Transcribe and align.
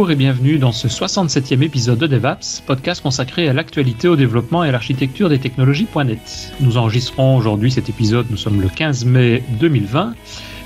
Bonjour 0.00 0.12
et 0.12 0.16
bienvenue 0.16 0.56
dans 0.56 0.72
ce 0.72 0.88
67e 0.88 1.60
épisode 1.60 1.98
de 1.98 2.06
DevApps, 2.06 2.62
podcast 2.66 3.02
consacré 3.02 3.50
à 3.50 3.52
l'actualité, 3.52 4.08
au 4.08 4.16
développement 4.16 4.64
et 4.64 4.70
à 4.70 4.72
l'architecture 4.72 5.28
des 5.28 5.38
technologies.net. 5.38 6.54
Nous 6.60 6.78
enregistrons 6.78 7.36
aujourd'hui 7.36 7.70
cet 7.70 7.90
épisode, 7.90 8.24
nous 8.30 8.38
sommes 8.38 8.62
le 8.62 8.70
15 8.70 9.04
mai 9.04 9.42
2020. 9.60 10.14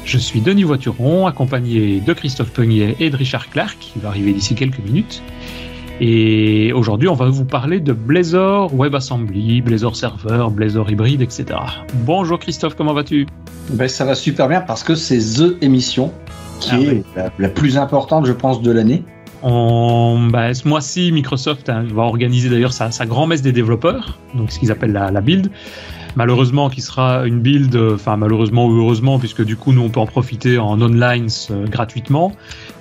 Je 0.05 0.19
suis 0.19 0.41
Denis 0.41 0.63
Voituron, 0.63 1.27
accompagné 1.27 1.99
de 1.99 2.13
Christophe 2.13 2.53
Peugnier 2.53 2.95
et 3.01 3.11
de 3.11 3.17
Richard 3.17 3.51
Clark, 3.51 3.77
qui 3.81 3.99
va 3.99 4.11
arriver 4.11 4.33
d'ici 4.33 4.55
quelques 4.55 4.79
minutes. 4.79 5.21
Et 6.01 6.73
aujourd'hui, 6.73 7.09
on 7.09 7.15
va 7.15 7.29
vous 7.29 7.45
parler 7.45 7.81
de 7.81 7.93
Blazor 7.93 8.73
WebAssembly, 8.73 9.63
Blazor 9.63 9.97
Server, 9.97 10.47
Blazor 10.53 10.89
Hybride, 10.89 11.23
etc. 11.23 11.59
Bonjour 12.05 12.39
Christophe, 12.39 12.77
comment 12.77 12.95
vas-tu? 12.95 13.27
Ben, 13.71 13.89
Ça 13.89 14.05
va 14.05 14.15
super 14.15 14.49
bien 14.49 14.61
parce 14.61 14.85
que 14.85 14.95
c'est 14.95 15.19
THE 15.19 15.57
émission 15.61 16.13
qui 16.61 16.71
ah 17.17 17.19
est 17.19 17.41
la, 17.41 17.49
plus 17.49 17.77
importante, 17.79 18.27
je 18.27 18.33
pense, 18.33 18.63
de 18.63 18.71
l'année. 18.71 19.03
Bah, 19.45 20.55
ce 20.55 20.67
mois-ci, 20.67 21.13
Microsoft 21.13 21.69
hein, 21.69 21.85
va 21.93 22.03
organiser 22.03 22.49
d'ailleurs 22.49 22.73
sa, 22.73 22.89
grand-messe 23.07 23.43
des 23.43 23.53
développeurs, 23.53 24.19
donc 24.35 24.51
ce 24.51 24.59
qu'ils 24.59 24.73
appellent 24.73 24.93
la, 24.93 25.21
build 25.21 25.51
malheureusement 26.17 26.71
qui 26.71 26.81
sera 26.81 27.27
une 27.27 27.41
build, 27.41 27.77
enfin 27.77 28.17
malheureusement 28.17 28.67
ou 28.67 28.79
heureusement, 28.79 29.19
puisque 29.19 29.45
du 29.45 29.57
coup 29.57 29.73
nous 29.73 29.83
on 29.83 29.91
peut 29.91 29.99
en 29.99 30.07
profiter 30.07 30.59
en 30.59 30.81
online 30.81 31.27
euh, 31.51 31.67
gratuitement. 31.67 32.33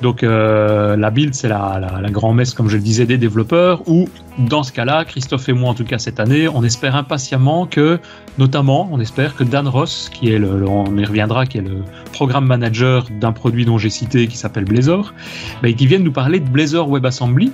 Donc 0.04 0.24
euh, 0.24 0.96
la 0.96 1.10
build 1.10 1.34
c'est 1.34 1.50
la, 1.50 2.00
la, 2.02 2.10
grand-messe 2.12 2.54
comme 2.54 2.70
je 2.70 2.78
le 2.78 2.84
disais 2.84 3.06
des 3.06 3.18
développeurs, 3.18 3.82
ou 3.88 4.08
dans 4.38 4.64
ce 4.64 4.72
cas-là, 4.72 5.06
Christophe 5.06 5.48
et 5.50 5.54
moi 5.54 5.70
en 5.70 5.74
tout 5.74 5.84
cas 5.84 5.98
cette 5.98 6.20
année, 6.20 6.48
on 6.48 6.64
espère 6.64 6.96
impatiemment 6.96 7.66
que, 7.66 8.00
notamment, 8.38 8.90
on 8.92 9.00
espère 9.00 9.36
que 9.36 9.44
Dan 9.44 9.68
Ross, 9.68 10.10
qui 10.14 10.32
est 10.32 10.40
le, 10.40 10.68
on 10.68 10.98
y 10.98 11.06
reviendra, 11.06 11.46
qui 11.46 11.60
est 11.60 11.62
le 11.62 11.84
programme 12.12 12.46
manager 12.46 13.08
d'un 13.20 13.32
produit 13.32 13.66
dont 13.66 13.78
j'ai 13.78 13.90
cité 13.90 14.28
qui 14.28 14.38
s'appelle 14.38 14.66
Blazor, 14.66 15.14
bah, 15.62 15.72
qui 15.72 15.88
vienne 15.88 16.04
nous 16.04 16.12
parler 16.12 16.40
de 16.40 16.50
Blazor 16.50 16.90
WebAssembly, 16.90 17.52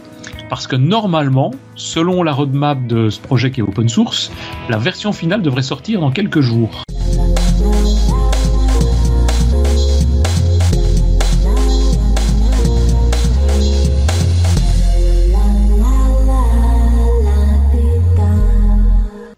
parce 0.50 0.68
que 0.68 0.76
normalement, 0.76 1.52
selon 1.76 2.24
la 2.24 2.32
roadmap 2.32 2.88
de 2.88 3.10
ce 3.10 3.20
projet 3.20 3.52
qui 3.52 3.60
est 3.60 3.64
open 3.64 3.90
source, 3.90 4.32
la 4.70 4.78
version 4.78 5.12
finale 5.12 5.42
devrait 5.42 5.62
sortir 5.62 6.00
dans 6.00 6.12
quelques 6.12 6.42
jours. 6.42 6.84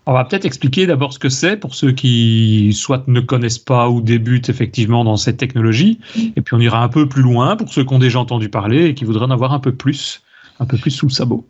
On 0.08 0.14
va 0.14 0.26
peut-être 0.26 0.46
expliquer 0.46 0.88
d'abord 0.88 1.14
ce 1.14 1.20
que 1.20 1.30
c'est 1.30 1.58
pour 1.58 1.76
ceux 1.76 1.92
qui 1.92 2.74
soit 2.74 3.04
ne 3.08 3.20
connaissent 3.20 3.60
pas 3.60 3.88
ou 3.90 4.02
débutent 4.02 4.50
effectivement 4.50 5.04
dans 5.04 5.16
cette 5.16 5.38
technologie, 5.38 6.00
et 6.36 6.42
puis 6.42 6.56
on 6.56 6.60
ira 6.60 6.84
un 6.84 6.90
peu 6.90 7.08
plus 7.08 7.22
loin 7.22 7.56
pour 7.56 7.72
ceux 7.72 7.84
qui 7.84 7.94
ont 7.94 8.00
déjà 8.00 8.20
entendu 8.20 8.50
parler 8.50 8.86
et 8.86 8.94
qui 8.96 9.06
voudraient 9.06 9.26
en 9.26 9.32
avoir 9.32 9.54
un 9.54 9.60
peu 9.60 9.74
plus, 9.74 10.24
un 10.60 10.66
peu 10.66 10.78
plus 10.78 10.90
sous 10.92 11.06
le 11.06 11.12
sabot. 11.12 11.46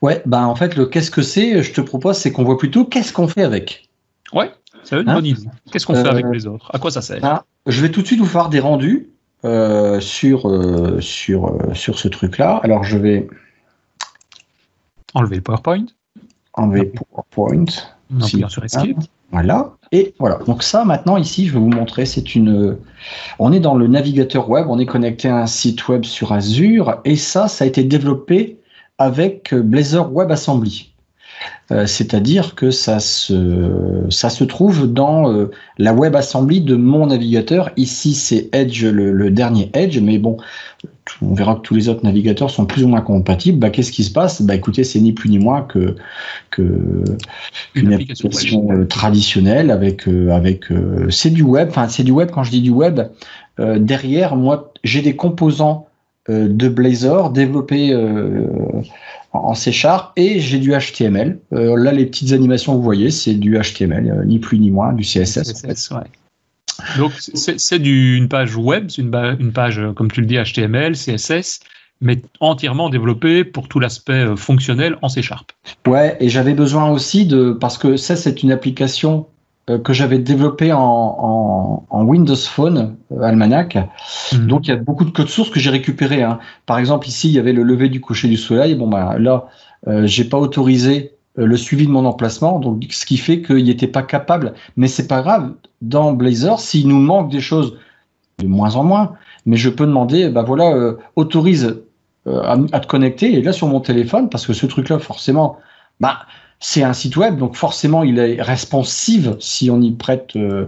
Ouais, 0.00 0.22
bah 0.26 0.46
en 0.46 0.54
fait 0.54 0.76
le 0.76 0.86
qu'est-ce 0.86 1.10
que 1.10 1.22
c'est, 1.22 1.62
je 1.62 1.72
te 1.72 1.80
propose, 1.80 2.16
c'est 2.16 2.30
qu'on 2.30 2.44
voit 2.44 2.58
plutôt 2.58 2.84
qu'est-ce 2.84 3.12
qu'on 3.12 3.26
fait 3.26 3.42
avec. 3.42 3.88
Ouais, 4.32 4.52
c'est 4.84 5.00
une 5.00 5.08
hein 5.08 5.14
bonne 5.14 5.26
idée. 5.26 5.48
Qu'est-ce 5.72 5.86
qu'on 5.86 5.94
fait 5.94 6.08
avec 6.08 6.24
euh, 6.26 6.32
les 6.32 6.46
autres? 6.46 6.70
À 6.72 6.78
quoi 6.78 6.92
ça 6.92 7.02
sert? 7.02 7.20
bah, 7.20 7.44
Je 7.66 7.82
vais 7.82 7.90
tout 7.90 8.02
de 8.02 8.06
suite 8.06 8.20
vous 8.20 8.26
faire 8.26 8.48
des 8.48 8.60
rendus 8.60 9.08
euh, 9.44 9.98
sur 9.98 10.48
euh, 10.48 11.00
sur 11.00 11.58
sur 11.74 11.98
ce 11.98 12.06
truc-là. 12.06 12.60
Alors 12.62 12.84
je 12.84 12.96
vais 12.96 13.26
enlever 15.14 15.36
le 15.36 15.42
PowerPoint 15.42 15.86
enlever 16.56 16.86
PowerPoint. 16.86 17.66
sur 18.48 18.64
Escape. 18.64 18.96
Voilà. 19.32 19.72
Et 19.92 20.14
voilà. 20.18 20.38
Donc 20.46 20.62
ça, 20.62 20.84
maintenant, 20.84 21.16
ici, 21.16 21.46
je 21.46 21.54
vais 21.54 21.58
vous 21.58 21.70
montrer. 21.70 22.06
C'est 22.06 22.34
une. 22.34 22.78
On 23.38 23.52
est 23.52 23.60
dans 23.60 23.74
le 23.74 23.86
navigateur 23.86 24.48
web. 24.48 24.66
On 24.68 24.78
est 24.78 24.86
connecté 24.86 25.28
à 25.28 25.38
un 25.38 25.46
site 25.46 25.88
web 25.88 26.04
sur 26.04 26.32
Azure. 26.32 27.00
Et 27.04 27.16
ça, 27.16 27.48
ça 27.48 27.64
a 27.64 27.66
été 27.66 27.84
développé 27.84 28.58
avec 28.98 29.54
Blazor 29.54 30.12
WebAssembly. 30.14 30.92
Euh, 31.72 31.86
c'est-à-dire 31.86 32.54
que 32.54 32.70
ça 32.70 33.00
se, 33.00 34.04
ça 34.08 34.30
se 34.30 34.44
trouve 34.44 34.92
dans 34.92 35.32
euh, 35.32 35.50
la 35.78 35.92
WebAssembly 35.92 36.60
de 36.60 36.76
mon 36.76 37.06
navigateur. 37.06 37.70
Ici, 37.76 38.14
c'est 38.14 38.48
Edge, 38.52 38.84
le, 38.84 39.30
dernier 39.30 39.70
Edge, 39.74 39.98
mais 39.98 40.18
bon, 40.18 40.36
on 41.22 41.34
verra 41.34 41.56
que 41.56 41.62
tous 41.62 41.74
les 41.74 41.88
autres 41.88 42.04
navigateurs 42.04 42.50
sont 42.50 42.66
plus 42.66 42.84
ou 42.84 42.88
moins 42.88 43.00
compatibles. 43.00 43.58
Bah, 43.58 43.70
Qu'est-ce 43.70 43.90
qui 43.90 44.04
se 44.04 44.12
passe? 44.12 44.42
Bah, 44.42 44.54
Écoutez, 44.54 44.84
c'est 44.84 45.00
ni 45.00 45.12
plus 45.12 45.28
ni 45.28 45.40
moins 45.40 45.62
que, 45.62 45.96
que 46.50 47.02
une, 47.74 47.92
application, 47.92 48.70
euh, 48.70 48.84
traditionnelle 48.84 49.72
avec, 49.72 50.06
avec 50.30 50.66
c'est 51.10 51.30
du 51.30 51.42
web. 51.42 51.68
Enfin, 51.70 51.88
c'est 51.88 52.04
du 52.04 52.12
web. 52.12 52.30
Quand 52.30 52.44
je 52.44 52.52
dis 52.52 52.62
du 52.62 52.70
web, 52.70 53.00
derrière, 53.58 54.36
moi, 54.36 54.72
j'ai 54.84 55.02
des 55.02 55.16
composants 55.16 55.88
de 56.28 56.68
Blazor 56.68 57.30
développés 57.30 57.94
en 59.44 59.54
C 59.54 59.72
Sharp 59.72 60.12
et 60.16 60.40
j'ai 60.40 60.58
du 60.58 60.72
HTML. 60.72 61.38
Euh, 61.52 61.76
là, 61.76 61.92
les 61.92 62.06
petites 62.06 62.32
animations 62.32 62.72
que 62.72 62.78
vous 62.78 62.82
voyez, 62.82 63.10
c'est 63.10 63.34
du 63.34 63.58
HTML, 63.58 64.10
euh, 64.10 64.24
ni 64.24 64.38
plus 64.38 64.58
ni 64.58 64.70
moins, 64.70 64.92
du 64.92 65.02
CSS. 65.02 65.64
Donc, 66.98 67.12
c'est 67.18 67.76
une 67.76 68.28
page 68.28 68.56
web, 68.56 68.88
c'est 68.90 69.02
une, 69.02 69.52
page, 69.52 69.80
comme 69.96 70.10
tu 70.10 70.20
le 70.20 70.26
dis, 70.26 70.36
HTML, 70.36 70.94
CSS, 70.94 71.60
mais 72.00 72.20
entièrement 72.40 72.90
développée 72.90 73.44
pour 73.44 73.68
tout 73.68 73.80
l'aspect 73.80 74.12
euh, 74.12 74.36
fonctionnel 74.36 74.98
en 75.02 75.08
C 75.08 75.22
Sharp. 75.22 75.52
Ouais, 75.86 76.16
et 76.20 76.28
j'avais 76.28 76.52
besoin 76.52 76.90
aussi 76.90 77.24
de, 77.24 77.52
parce 77.52 77.78
que 77.78 77.96
ça, 77.96 78.16
c'est 78.16 78.42
une 78.42 78.52
application 78.52 79.20
euh, 79.20 79.35
que 79.66 79.92
j'avais 79.92 80.18
développé 80.18 80.72
en, 80.72 80.80
en, 80.80 81.86
en, 81.90 82.04
Windows 82.04 82.36
Phone 82.36 82.96
euh, 83.12 83.22
Almanac. 83.22 83.76
Mhm. 84.32 84.46
Donc 84.46 84.68
il 84.68 84.70
y 84.70 84.72
a 84.72 84.76
beaucoup 84.76 85.04
de 85.04 85.10
codes 85.10 85.28
sources 85.28 85.50
que 85.50 85.58
j'ai 85.58 85.70
récupéré. 85.70 86.22
Hein. 86.22 86.38
Par 86.66 86.78
exemple 86.78 87.08
ici 87.08 87.28
il 87.28 87.34
y 87.34 87.38
avait 87.38 87.52
le 87.52 87.64
lever 87.64 87.88
du 87.88 88.00
coucher 88.00 88.28
du 88.28 88.36
soleil. 88.36 88.76
Bon 88.76 88.86
bah 88.86 89.16
là 89.18 89.46
euh, 89.88 90.06
j'ai 90.06 90.24
pas 90.24 90.38
autorisé 90.38 91.12
euh, 91.38 91.46
le 91.46 91.56
suivi 91.56 91.86
de 91.86 91.90
mon 91.90 92.04
emplacement, 92.06 92.60
donc 92.60 92.84
ce 92.90 93.04
qui 93.04 93.16
fait 93.16 93.42
qu'il 93.42 93.64
n'était 93.64 93.88
pas 93.88 94.02
capable. 94.02 94.54
Mais 94.76 94.86
c'est 94.86 95.08
pas 95.08 95.20
grave. 95.20 95.52
Dans 95.82 96.12
Blazor, 96.12 96.60
s'il 96.60 96.86
nous 96.86 97.00
manque 97.00 97.30
des 97.30 97.40
choses 97.40 97.76
de 98.38 98.46
moins 98.46 98.76
en 98.76 98.84
moins, 98.84 99.14
mais 99.46 99.56
je 99.56 99.68
peux 99.68 99.86
demander, 99.86 100.28
bah 100.28 100.42
voilà, 100.42 100.94
autorise 101.16 101.80
à, 102.26 102.56
à, 102.72 102.80
te 102.80 102.86
connecter. 102.86 103.34
Et 103.34 103.42
là 103.42 103.52
sur 103.52 103.66
mon 103.66 103.80
téléphone, 103.80 104.28
parce 104.28 104.46
que 104.46 104.52
ce 104.52 104.66
truc-là 104.66 104.98
forcément, 104.98 105.58
bah 106.00 106.20
c'est 106.60 106.82
un 106.82 106.92
site 106.92 107.16
web, 107.16 107.38
donc 107.38 107.56
forcément 107.56 108.02
il 108.02 108.18
est 108.18 108.40
responsive 108.40 109.36
si 109.40 109.70
on 109.70 109.80
y 109.80 109.92
prête. 109.92 110.36
Euh, 110.36 110.66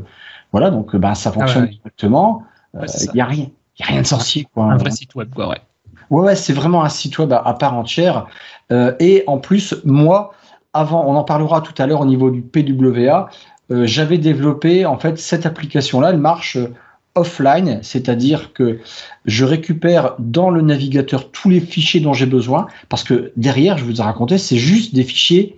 voilà, 0.52 0.70
donc 0.70 0.96
bah, 0.96 1.14
ça 1.14 1.32
fonctionne 1.32 1.68
ah 1.68 1.72
directement. 1.72 2.42
Il 2.74 2.80
n'y 3.14 3.20
euh, 3.20 3.24
a 3.24 3.26
rien, 3.26 3.46
y 3.78 3.82
a 3.82 3.86
rien 3.86 4.02
de 4.02 4.06
sorcier. 4.06 4.46
Quoi, 4.52 4.64
un 4.64 4.76
vrai 4.76 4.90
site 4.90 5.14
web, 5.14 5.32
quoi, 5.34 5.48
ouais. 5.48 5.60
Ouais, 6.10 6.22
ouais 6.22 6.36
c'est 6.36 6.52
vraiment 6.52 6.84
un 6.84 6.88
site 6.88 7.18
web 7.18 7.32
à, 7.32 7.54
part 7.54 7.74
entière. 7.74 8.26
Euh, 8.70 8.94
et 8.98 9.24
en 9.26 9.38
plus, 9.38 9.74
moi, 9.84 10.32
avant, 10.72 11.04
on 11.06 11.16
en 11.16 11.24
parlera 11.24 11.60
tout 11.60 11.74
à 11.80 11.86
l'heure 11.86 12.00
au 12.00 12.06
niveau 12.06 12.30
du 12.30 12.42
PWA, 12.42 13.28
j'avais 13.70 14.16
développé 14.16 14.86
en 14.86 14.98
fait 14.98 15.18
cette 15.18 15.44
application-là. 15.44 16.10
Elle 16.10 16.18
marche 16.18 16.56
offline, 17.14 17.80
c'est-à-dire 17.82 18.52
que 18.54 18.78
je 19.26 19.44
récupère 19.44 20.14
dans 20.18 20.48
le 20.50 20.62
navigateur 20.62 21.30
tous 21.30 21.50
les 21.50 21.60
fichiers 21.60 22.00
dont 22.00 22.14
j'ai 22.14 22.26
besoin, 22.26 22.66
parce 22.88 23.04
que 23.04 23.32
derrière, 23.36 23.76
je 23.76 23.84
vous 23.84 24.00
ai 24.00 24.02
raconté, 24.02 24.38
c'est 24.38 24.56
juste 24.56 24.94
des 24.94 25.04
fichiers 25.04 25.57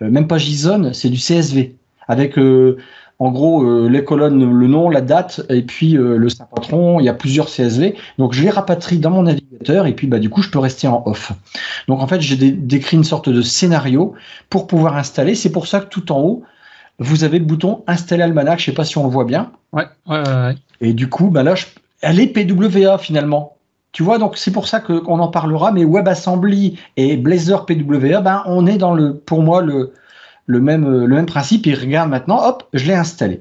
même 0.00 0.26
pas 0.26 0.38
JSON, 0.38 0.90
c'est 0.92 1.08
du 1.08 1.18
CSV 1.18 1.74
avec 2.08 2.38
euh, 2.38 2.76
en 3.18 3.30
gros 3.30 3.64
euh, 3.64 3.88
les 3.88 4.04
colonnes, 4.04 4.58
le 4.58 4.66
nom, 4.66 4.90
la 4.90 5.00
date 5.00 5.40
et 5.48 5.62
puis 5.62 5.92
le 5.92 6.28
saint 6.28 6.44
patron. 6.44 7.00
Il 7.00 7.04
y 7.04 7.08
a 7.08 7.14
plusieurs 7.14 7.46
CSV, 7.46 7.94
donc 8.18 8.32
je 8.32 8.42
les 8.42 8.50
rapatrie 8.50 8.98
dans 8.98 9.10
mon 9.10 9.22
navigateur 9.22 9.86
et 9.86 9.94
puis 9.94 10.06
bah 10.06 10.18
du 10.18 10.28
coup 10.28 10.42
je 10.42 10.50
peux 10.50 10.58
rester 10.58 10.86
en 10.86 11.02
off. 11.06 11.32
Donc 11.88 12.00
en 12.00 12.06
fait 12.06 12.20
j'ai 12.20 12.36
décrit 12.36 12.96
une 12.96 13.04
sorte 13.04 13.28
de 13.28 13.42
scénario 13.42 14.14
pour 14.50 14.66
pouvoir 14.66 14.96
installer. 14.96 15.34
C'est 15.34 15.52
pour 15.52 15.66
ça 15.66 15.80
que 15.80 15.86
tout 15.86 16.12
en 16.12 16.20
haut 16.20 16.44
vous 16.98 17.24
avez 17.24 17.38
le 17.38 17.44
bouton 17.44 17.82
installer 17.86 18.22
Almanac. 18.22 18.58
Je 18.58 18.66
sais 18.66 18.72
pas 18.72 18.84
si 18.84 18.98
on 18.98 19.04
le 19.04 19.10
voit 19.10 19.24
bien. 19.24 19.52
Ouais. 19.72 19.84
ouais, 20.06 20.18
ouais, 20.18 20.54
Et 20.80 20.92
du 20.92 21.08
coup 21.08 21.30
bah 21.30 21.42
là 21.42 21.54
je, 21.54 21.66
elle 22.00 22.20
est 22.20 22.26
PWA 22.26 22.98
finalement. 22.98 23.55
Tu 23.96 24.02
vois, 24.02 24.18
donc 24.18 24.36
c'est 24.36 24.50
pour 24.50 24.68
ça 24.68 24.80
qu'on 24.80 25.20
en 25.20 25.28
parlera, 25.28 25.72
mais 25.72 25.82
WebAssembly 25.86 26.78
et 26.98 27.16
Blazor 27.16 27.64
PWA, 27.64 28.20
ben, 28.20 28.42
on 28.44 28.66
est 28.66 28.76
dans 28.76 28.92
le, 28.92 29.14
pour 29.14 29.42
moi, 29.42 29.62
le, 29.62 29.94
le, 30.44 30.60
même, 30.60 30.86
le 31.06 31.14
même 31.14 31.24
principe. 31.24 31.66
Et 31.66 31.72
regarde 31.72 32.10
maintenant, 32.10 32.46
hop, 32.46 32.64
je 32.74 32.84
l'ai 32.84 32.92
installé. 32.92 33.40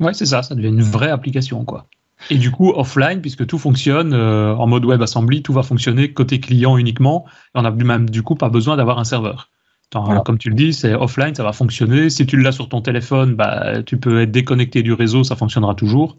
Ouais, 0.00 0.14
c'est 0.14 0.24
ça, 0.24 0.42
ça 0.42 0.54
devient 0.54 0.68
une 0.68 0.80
vraie 0.80 1.10
application, 1.10 1.66
quoi. 1.66 1.84
Et 2.30 2.38
du 2.38 2.50
coup, 2.50 2.70
offline, 2.70 3.20
puisque 3.20 3.46
tout 3.46 3.58
fonctionne 3.58 4.14
euh, 4.14 4.54
en 4.54 4.66
mode 4.66 4.86
WebAssembly, 4.86 5.42
tout 5.42 5.52
va 5.52 5.62
fonctionner 5.62 6.14
côté 6.14 6.40
client 6.40 6.78
uniquement. 6.78 7.26
on 7.54 7.60
n'a 7.60 7.70
même 7.70 8.08
du 8.08 8.22
coup 8.22 8.36
pas 8.36 8.48
besoin 8.48 8.78
d'avoir 8.78 8.98
un 8.98 9.04
serveur. 9.04 9.50
Comme 9.90 10.38
tu 10.38 10.48
le 10.48 10.54
dis, 10.54 10.72
c'est 10.72 10.94
offline, 10.94 11.34
ça 11.34 11.42
va 11.42 11.52
fonctionner. 11.52 12.08
Si 12.08 12.24
tu 12.24 12.38
l'as 12.38 12.52
sur 12.52 12.70
ton 12.70 12.80
téléphone, 12.80 13.34
bah, 13.34 13.82
tu 13.82 13.98
peux 13.98 14.22
être 14.22 14.30
déconnecté 14.30 14.82
du 14.82 14.94
réseau, 14.94 15.24
ça 15.24 15.36
fonctionnera 15.36 15.74
toujours. 15.74 16.16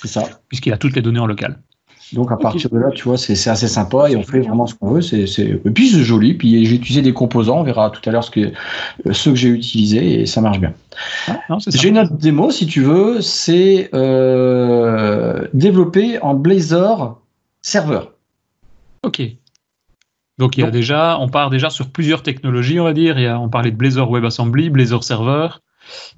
C'est 0.00 0.06
ça. 0.06 0.22
Puisqu'il 0.46 0.72
a 0.72 0.78
toutes 0.78 0.94
les 0.94 1.02
données 1.02 1.18
en 1.18 1.26
local. 1.26 1.58
Donc 2.12 2.30
à 2.30 2.36
partir 2.36 2.70
de 2.70 2.78
là, 2.78 2.90
tu 2.90 3.04
vois, 3.04 3.16
c'est 3.16 3.48
assez 3.48 3.68
sympa 3.68 4.10
et 4.10 4.16
on 4.16 4.22
fait 4.22 4.40
vraiment 4.40 4.66
ce 4.66 4.74
qu'on 4.74 4.90
veut. 4.90 5.00
C'est 5.00 5.24
et 5.38 5.70
puis 5.70 5.88
c'est 5.88 6.02
joli. 6.02 6.34
Puis 6.34 6.64
j'ai 6.66 6.74
utilisé 6.74 7.02
des 7.02 7.12
composants. 7.12 7.60
On 7.60 7.62
verra 7.62 7.90
tout 7.90 8.06
à 8.08 8.12
l'heure 8.12 8.24
ce 8.24 8.30
que 8.30 8.52
ceux 9.12 9.30
que 9.30 9.36
j'ai 9.36 9.48
utilisés 9.48 10.20
et 10.20 10.26
ça 10.26 10.40
marche 10.40 10.60
bien. 10.60 10.74
Ah, 11.28 11.38
j'ai 11.66 11.88
une 11.88 11.98
autre 11.98 12.12
démo 12.12 12.50
si 12.50 12.66
tu 12.66 12.82
veux. 12.82 13.20
C'est 13.20 13.90
euh, 13.94 15.46
développé 15.54 16.18
en 16.20 16.34
Blazor 16.34 17.20
serveur. 17.62 18.12
Ok. 19.02 19.22
Donc 20.38 20.56
il 20.56 20.64
y 20.64 20.66
a 20.66 20.70
déjà, 20.70 21.18
on 21.20 21.28
part 21.28 21.50
déjà 21.50 21.70
sur 21.70 21.90
plusieurs 21.90 22.22
technologies, 22.22 22.80
on 22.80 22.84
va 22.84 22.92
dire. 22.92 23.18
Il 23.18 23.22
y 23.22 23.26
a, 23.26 23.38
on 23.38 23.48
parlait 23.48 23.70
de 23.70 23.76
Blazor 23.76 24.10
WebAssembly, 24.10 24.68
Blazor 24.70 25.04
Server, 25.04 25.48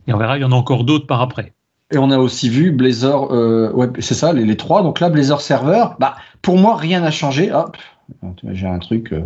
et 0.06 0.14
on 0.14 0.18
verra, 0.18 0.38
il 0.38 0.40
y 0.40 0.44
en 0.44 0.52
a 0.52 0.54
encore 0.54 0.84
d'autres 0.84 1.06
par 1.06 1.20
après. 1.20 1.52
Et 1.92 1.98
on 1.98 2.10
a 2.10 2.18
aussi 2.18 2.48
vu 2.48 2.72
Blazor, 2.72 3.32
euh, 3.32 3.70
ouais, 3.72 3.88
c'est 4.00 4.14
ça, 4.14 4.32
les, 4.32 4.44
les, 4.44 4.56
trois. 4.56 4.82
Donc 4.82 4.98
là, 4.98 5.08
Blazor 5.08 5.40
Server, 5.40 5.84
bah, 6.00 6.16
pour 6.42 6.58
moi, 6.58 6.76
rien 6.76 7.00
n'a 7.00 7.12
changé. 7.12 7.52
Hop, 7.52 7.76
j'ai 8.50 8.66
un 8.66 8.80
truc, 8.80 9.12
euh, 9.12 9.22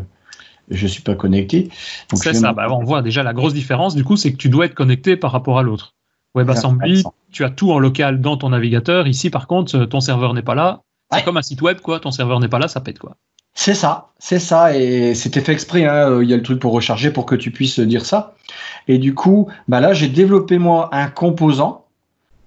je 0.70 0.86
suis 0.86 1.02
pas 1.02 1.14
connecté. 1.14 1.70
C'est 2.12 2.34
ça, 2.34 2.52
bah, 2.52 2.66
on 2.70 2.84
voit 2.84 3.00
déjà 3.00 3.22
la 3.22 3.32
grosse 3.32 3.54
différence, 3.54 3.94
du 3.94 4.04
coup, 4.04 4.16
c'est 4.16 4.32
que 4.32 4.36
tu 4.36 4.50
dois 4.50 4.66
être 4.66 4.74
connecté 4.74 5.16
par 5.16 5.32
rapport 5.32 5.58
à 5.58 5.62
l'autre. 5.62 5.94
WebAssembly, 6.34 7.02
tu 7.32 7.44
as 7.44 7.50
tout 7.50 7.72
en 7.72 7.78
local 7.78 8.20
dans 8.20 8.36
ton 8.36 8.50
navigateur. 8.50 9.08
Ici, 9.08 9.30
par 9.30 9.46
contre, 9.46 9.84
ton 9.86 10.00
serveur 10.00 10.34
n'est 10.34 10.42
pas 10.42 10.54
là. 10.54 10.82
C'est 11.12 11.24
comme 11.24 11.38
un 11.38 11.42
site 11.42 11.60
web, 11.62 11.80
quoi. 11.80 11.98
Ton 11.98 12.12
serveur 12.12 12.38
n'est 12.38 12.48
pas 12.48 12.60
là, 12.60 12.68
ça 12.68 12.80
pète, 12.80 12.98
quoi. 12.98 13.16
C'est 13.52 13.74
ça, 13.74 14.10
c'est 14.18 14.38
ça, 14.38 14.76
et 14.76 15.14
c'était 15.14 15.40
fait 15.40 15.52
exprès. 15.52 15.84
Hein. 15.84 16.22
Il 16.22 16.30
y 16.30 16.32
a 16.32 16.36
le 16.36 16.42
truc 16.42 16.60
pour 16.60 16.72
recharger 16.72 17.10
pour 17.10 17.26
que 17.26 17.34
tu 17.34 17.50
puisses 17.50 17.80
dire 17.80 18.06
ça. 18.06 18.34
Et 18.86 18.98
du 18.98 19.12
coup, 19.12 19.48
bah 19.66 19.80
là, 19.80 19.92
j'ai 19.92 20.08
développé 20.08 20.58
moi 20.58 20.88
un 20.92 21.08
composant. 21.08 21.86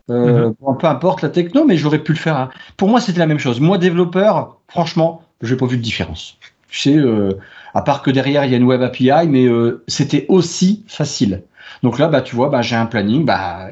Euh, 0.10 0.50
mhm. 0.50 0.78
Peu 0.80 0.88
importe 0.88 1.22
la 1.22 1.30
techno, 1.30 1.66
mais 1.66 1.78
j'aurais 1.78 2.00
pu 2.00 2.12
le 2.12 2.18
faire. 2.18 2.36
Hein. 2.36 2.50
Pour 2.78 2.90
moi, 2.90 3.00
c'était 3.00 3.20
la 3.20 3.28
même 3.28 3.40
chose. 3.40 3.60
Moi, 3.60 3.78
développeur, 3.78 4.58
franchement, 4.68 5.22
j'ai 5.42 5.56
pas 5.56 5.66
vu 5.66 5.78
de 5.78 5.82
différence. 5.82 6.38
Tu 6.70 6.80
sais, 6.80 6.98
euh, 6.98 7.38
à 7.74 7.82
part 7.82 8.02
que 8.02 8.12
derrière 8.12 8.46
il 8.46 8.52
y 8.52 8.54
a 8.54 8.58
une 8.58 8.66
web 8.66 8.82
API, 8.82 9.28
mais 9.28 9.46
euh, 9.46 9.84
c'était 9.88 10.26
aussi 10.28 10.84
facile. 10.88 11.44
Donc 11.84 12.00
là, 12.00 12.08
bah, 12.08 12.22
tu 12.22 12.36
vois, 12.36 12.50
bah, 12.50 12.62
j'ai 12.62 12.76
un 12.76 12.86
planning. 12.86 13.26
Bah, 13.26 13.70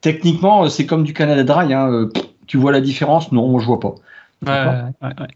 techniquement, 0.00 0.68
c'est 0.68 0.86
comme 0.86 1.04
du 1.04 1.12
Canada 1.12 1.44
Dry. 1.44 1.74
Hein. 1.74 2.08
tu 2.46 2.56
vois 2.56 2.72
la 2.72 2.80
différence? 2.80 3.32
Non, 3.32 3.48
moi, 3.48 3.60
je 3.60 3.66
vois 3.66 3.80
pas. 3.80 3.94
Ouais, 4.46 4.82
ouais, 5.02 5.08
ouais. 5.20 5.26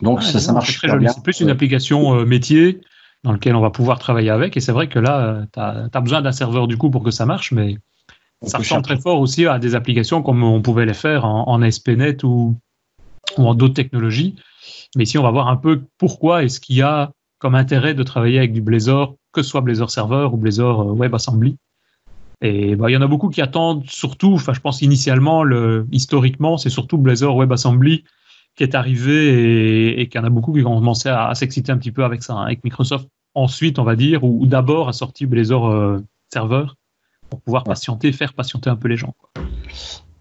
Donc 0.00 0.22
ça, 0.22 0.40
ça 0.40 0.52
marche 0.52 0.78
très 0.78 0.96
bien. 0.98 1.10
C'est 1.10 1.22
plus 1.22 1.40
une 1.40 1.50
application 1.50 2.24
métier 2.24 2.80
dans 3.24 3.32
lequel 3.32 3.54
on 3.54 3.60
va 3.60 3.70
pouvoir 3.70 3.98
travailler 3.98 4.30
avec. 4.30 4.56
Et 4.56 4.60
c'est 4.60 4.72
vrai 4.72 4.88
que 4.88 4.98
là, 4.98 5.42
tu 5.52 5.60
as, 5.60 6.00
besoin 6.00 6.22
d'un 6.22 6.32
serveur 6.32 6.66
du 6.66 6.76
coup 6.76 6.90
pour 6.90 7.02
que 7.02 7.12
ça 7.12 7.24
marche, 7.24 7.52
mais 7.52 7.78
ça 8.44 8.58
ressemble 8.58 8.82
très 8.82 8.98
fort 8.98 9.20
aussi 9.20 9.46
à 9.46 9.58
des 9.58 9.74
applications 9.74 10.22
comme 10.22 10.42
on 10.42 10.60
pouvait 10.62 10.86
les 10.86 10.94
faire 10.94 11.24
en, 11.24 11.48
en 11.48 11.62
ASP.NET 11.62 12.24
ou, 12.24 12.56
ou 13.38 13.46
en 13.46 13.54
d'autres 13.54 13.74
technologies. 13.74 14.36
Mais 14.96 15.04
ici, 15.04 15.18
on 15.18 15.22
va 15.22 15.30
voir 15.30 15.48
un 15.48 15.56
peu 15.56 15.82
pourquoi 15.98 16.44
et 16.44 16.48
ce 16.48 16.60
qu'il 16.60 16.76
y 16.76 16.82
a 16.82 17.12
comme 17.38 17.54
intérêt 17.54 17.94
de 17.94 18.02
travailler 18.02 18.38
avec 18.38 18.52
du 18.52 18.60
Blazor, 18.60 19.16
que 19.32 19.42
ce 19.42 19.48
soit 19.48 19.62
Blazor 19.62 19.90
Server 19.90 20.28
ou 20.32 20.36
Blazor 20.36 20.82
euh, 20.82 20.94
WebAssembly. 20.94 21.56
Et 22.40 22.76
bah, 22.76 22.90
il 22.90 22.92
y 22.92 22.96
en 22.96 23.02
a 23.02 23.06
beaucoup 23.06 23.30
qui 23.30 23.40
attendent 23.40 23.84
surtout, 23.88 24.34
enfin 24.34 24.52
je 24.52 24.60
pense 24.60 24.82
initialement, 24.82 25.44
le, 25.44 25.86
historiquement, 25.92 26.56
c'est 26.56 26.70
surtout 26.70 26.98
Blazor 26.98 27.36
WebAssembly 27.36 28.04
qui 28.56 28.64
est 28.64 28.74
arrivé 28.74 30.00
et, 30.00 30.08
qu'il 30.08 30.20
y 30.20 30.22
en 30.22 30.26
a 30.26 30.30
beaucoup 30.30 30.52
qui 30.52 30.62
ont 30.64 30.74
commencé 30.74 31.08
à, 31.08 31.34
s'exciter 31.34 31.72
un 31.72 31.78
petit 31.78 31.92
peu 31.92 32.04
avec 32.04 32.22
ça, 32.22 32.34
hein, 32.34 32.44
avec 32.44 32.62
Microsoft. 32.64 33.08
Ensuite, 33.34 33.78
on 33.78 33.84
va 33.84 33.96
dire, 33.96 34.24
ou, 34.24 34.46
d'abord 34.46 34.88
a 34.88 34.92
sorti 34.92 35.24
Blazor 35.24 35.70
euh, 35.70 35.98
Server 36.32 36.66
pour 37.32 37.40
pouvoir 37.40 37.64
patienter, 37.64 38.12
faire 38.12 38.34
patienter 38.34 38.68
un 38.68 38.76
peu 38.76 38.88
les 38.88 38.98
gens. 38.98 39.14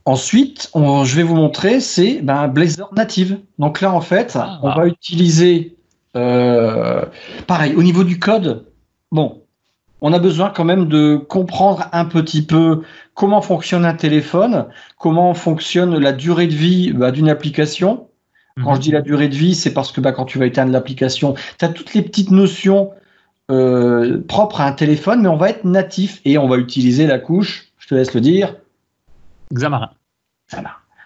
Ensuite, 0.05 0.71
je 0.73 1.13
vais 1.13 1.23
vous 1.23 1.35
montrer, 1.35 1.81
c'est 1.81 2.21
ben, 2.21 2.47
Blazor 2.47 2.93
native. 2.93 3.39
Donc 3.59 3.81
là, 3.81 3.91
en 3.91 3.99
fait, 3.99 4.37
ah. 4.39 4.59
on 4.63 4.73
va 4.73 4.87
utiliser, 4.87 5.75
euh, 6.15 7.03
pareil, 7.47 7.75
au 7.75 7.83
niveau 7.83 8.05
du 8.05 8.17
code, 8.17 8.65
bon, 9.11 9.41
on 9.99 10.13
a 10.13 10.19
besoin 10.19 10.51
quand 10.51 10.63
même 10.63 10.85
de 10.87 11.17
comprendre 11.17 11.89
un 11.91 12.05
petit 12.05 12.43
peu 12.43 12.83
comment 13.13 13.41
fonctionne 13.41 13.83
un 13.83 13.93
téléphone, 13.93 14.67
comment 14.97 15.33
fonctionne 15.33 15.97
la 15.97 16.13
durée 16.13 16.47
de 16.47 16.55
vie 16.55 16.93
bah, 16.93 17.11
d'une 17.11 17.27
application, 17.27 18.07
quand 18.63 18.75
je 18.75 18.79
mhm. 18.79 18.83
dis 18.83 18.91
la 18.91 19.01
durée 19.01 19.27
de 19.27 19.35
vie, 19.35 19.53
c'est 19.53 19.73
parce 19.73 19.91
que 19.91 19.99
bah, 19.99 20.13
quand 20.13 20.23
tu 20.23 20.39
vas 20.39 20.45
éteindre 20.45 20.71
l'application, 20.71 21.35
tu 21.59 21.65
as 21.65 21.67
toutes 21.67 21.93
les 21.93 22.03
petites 22.03 22.31
notions 22.31 22.91
euh, 23.51 24.21
propres 24.27 24.61
à 24.61 24.65
un 24.65 24.71
téléphone, 24.71 25.21
mais 25.21 25.27
on 25.27 25.37
va 25.37 25.49
être 25.49 25.65
natif 25.65 26.21
et 26.25 26.37
on 26.37 26.47
va 26.47 26.57
utiliser 26.57 27.05
la 27.05 27.19
couche, 27.19 27.71
je 27.77 27.87
te 27.87 27.95
laisse 27.95 28.13
le 28.13 28.21
dire. 28.21 28.55
Xamarin. 29.53 29.91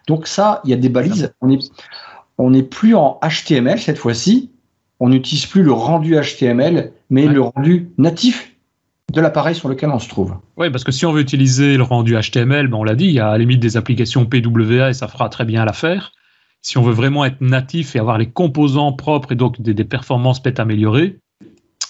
Donc 0.07 0.27
ça, 0.27 0.61
il 0.63 0.69
y 0.69 0.73
a 0.73 0.77
des 0.77 0.89
balises. 0.89 1.33
On 1.41 1.47
n'est 1.47 1.59
on 2.37 2.53
est 2.53 2.63
plus 2.63 2.95
en 2.95 3.19
HTML 3.23 3.79
cette 3.79 3.97
fois-ci. 3.97 4.51
On 4.99 5.09
n'utilise 5.09 5.45
plus 5.45 5.63
le 5.63 5.71
rendu 5.71 6.15
HTML, 6.15 6.91
mais 7.09 7.27
le 7.27 7.41
rendu 7.41 7.89
natif 7.97 8.53
de 9.11 9.21
l'appareil 9.21 9.55
sur 9.55 9.69
lequel 9.69 9.89
on 9.89 9.99
se 9.99 10.09
trouve. 10.09 10.35
Oui, 10.57 10.69
parce 10.69 10.83
que 10.83 10.91
si 10.91 11.05
on 11.05 11.11
veut 11.11 11.21
utiliser 11.21 11.77
le 11.77 11.83
rendu 11.83 12.15
HTML, 12.15 12.67
ben 12.67 12.77
on 12.77 12.83
l'a 12.83 12.95
dit, 12.95 13.05
il 13.05 13.13
y 13.13 13.19
a 13.19 13.29
à 13.29 13.31
la 13.31 13.37
limite 13.39 13.59
des 13.59 13.77
applications 13.77 14.25
PWA 14.25 14.89
et 14.89 14.93
ça 14.93 15.07
fera 15.07 15.29
très 15.29 15.45
bien 15.45 15.65
l'affaire 15.65 16.11
si 16.65 16.79
on 16.79 16.81
veut 16.81 16.93
vraiment 16.93 17.23
être 17.25 17.41
natif 17.41 17.95
et 17.95 17.99
avoir 17.99 18.17
les 18.17 18.31
composants 18.31 18.91
propres 18.91 19.33
et 19.33 19.35
donc 19.35 19.61
des, 19.61 19.83
performances 19.83 20.41
peut-être 20.41 20.59
améliorées, 20.59 21.19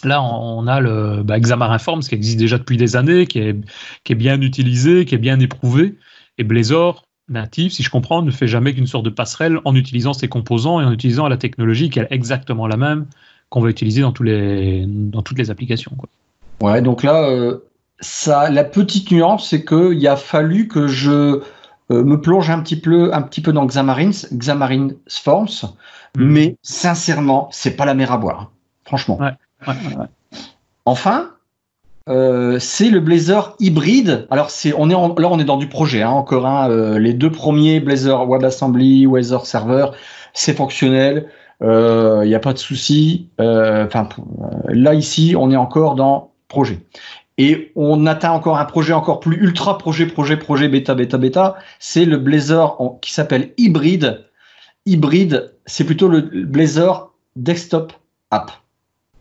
là 0.05 0.21
on, 0.23 0.67
a 0.67 0.79
le 0.79 1.23
bah, 1.23 1.39
Xamarin 1.39 1.77
Forms 1.77 2.01
qui 2.01 2.15
existe 2.15 2.37
déjà 2.37 2.57
depuis 2.57 2.77
des 2.77 2.95
années, 2.95 3.27
qui 3.27 3.39
est, 3.39 3.55
qui 4.03 4.13
est 4.13 4.15
bien 4.15 4.39
utilisé, 4.41 5.05
qui 5.05 5.15
est 5.15 5.19
bien 5.19 5.39
éprouvé, 5.39 5.95
et 6.37 6.43
Blazor 6.43 7.05
natif, 7.29 7.73
si 7.73 7.83
je 7.83 7.89
comprends, 7.89 8.21
ne 8.21 8.31
fait 8.31 8.47
jamais 8.47 8.73
qu'une 8.73 8.87
sorte 8.87 9.05
de 9.05 9.09
passerelle 9.09 9.59
en 9.65 9.75
utilisant 9.75 10.13
ses 10.13 10.27
composants 10.27 10.79
et 10.79 10.85
en 10.85 10.91
utilisant 10.91 11.27
la 11.27 11.37
technologie 11.37 11.89
qui 11.89 11.99
est 11.99 12.07
exactement 12.11 12.67
la 12.67 12.77
même 12.77 13.07
qu'on 13.49 13.61
va 13.61 13.69
utiliser 13.69 14.01
dans, 14.01 14.11
tous 14.11 14.23
les, 14.23 14.85
dans 14.87 15.21
toutes 15.21 15.37
les 15.37 15.51
applications. 15.51 15.91
Quoi. 15.97 16.09
Ouais, 16.61 16.81
donc 16.81 17.03
là, 17.03 17.27
euh, 17.29 17.59
ça, 17.99 18.49
la 18.49 18.63
petite 18.63 19.11
nuance, 19.11 19.49
c'est 19.49 19.65
qu'il 19.65 20.07
a 20.07 20.15
fallu 20.15 20.67
que 20.67 20.87
je 20.87 21.41
euh, 21.91 22.03
me 22.03 22.19
plonge 22.19 22.49
un 22.49 22.59
petit 22.59 22.79
peu, 22.79 23.13
un 23.13 23.21
petit 23.21 23.41
peu 23.41 23.53
dans 23.53 23.65
Xamarin, 23.65 24.11
Xamarin 24.33 24.89
Forms, 25.07 25.63
hmm. 26.17 26.23
mais 26.23 26.57
sincèrement, 26.61 27.49
c'est 27.51 27.75
pas 27.75 27.85
la 27.85 27.93
mer 27.93 28.11
à 28.11 28.17
boire, 28.17 28.51
franchement. 28.85 29.19
Enfin, 30.85 31.31
euh, 32.09 32.59
c'est 32.59 32.89
le 32.89 32.99
Blazor 32.99 33.55
hybride. 33.59 34.27
Alors 34.29 34.49
on 34.77 34.89
est 34.89 35.21
là, 35.21 35.29
on 35.29 35.39
est 35.39 35.45
dans 35.45 35.57
du 35.57 35.67
projet 35.67 36.01
hein, 36.01 36.11
encore. 36.11 36.45
Hein, 36.45 36.69
euh, 36.69 36.99
les 36.99 37.13
deux 37.13 37.31
premiers 37.31 37.79
Blazor 37.79 38.27
WebAssembly, 38.27 39.07
Blazor 39.07 39.45
Server, 39.45 39.87
c'est 40.33 40.55
fonctionnel. 40.55 41.29
Il 41.61 42.27
n'y 42.27 42.35
a 42.35 42.39
pas 42.39 42.53
de 42.53 42.57
souci. 42.57 43.29
Là 43.39 44.93
ici, 44.93 45.35
on 45.37 45.51
est 45.51 45.55
encore 45.55 45.95
dans 45.95 46.31
projet. 46.47 46.79
Et 47.37 47.71
on 47.75 48.05
atteint 48.05 48.31
encore 48.31 48.57
un 48.57 48.65
projet 48.65 48.93
encore 48.93 49.19
plus 49.19 49.37
ultra 49.37 49.77
projet, 49.77 50.05
projet, 50.05 50.37
projet, 50.37 50.69
bêta, 50.69 50.95
bêta, 50.95 51.17
bêta. 51.17 51.55
C'est 51.79 52.05
le 52.05 52.17
Blazor 52.17 52.99
qui 53.01 53.11
s'appelle 53.11 53.53
Hybrid. 53.57 54.25
Hybrid, 54.85 55.53
c'est 55.65 55.83
plutôt 55.83 56.07
le 56.07 56.21
Blazor 56.21 57.13
Desktop 57.35 57.93
App. 58.31 58.51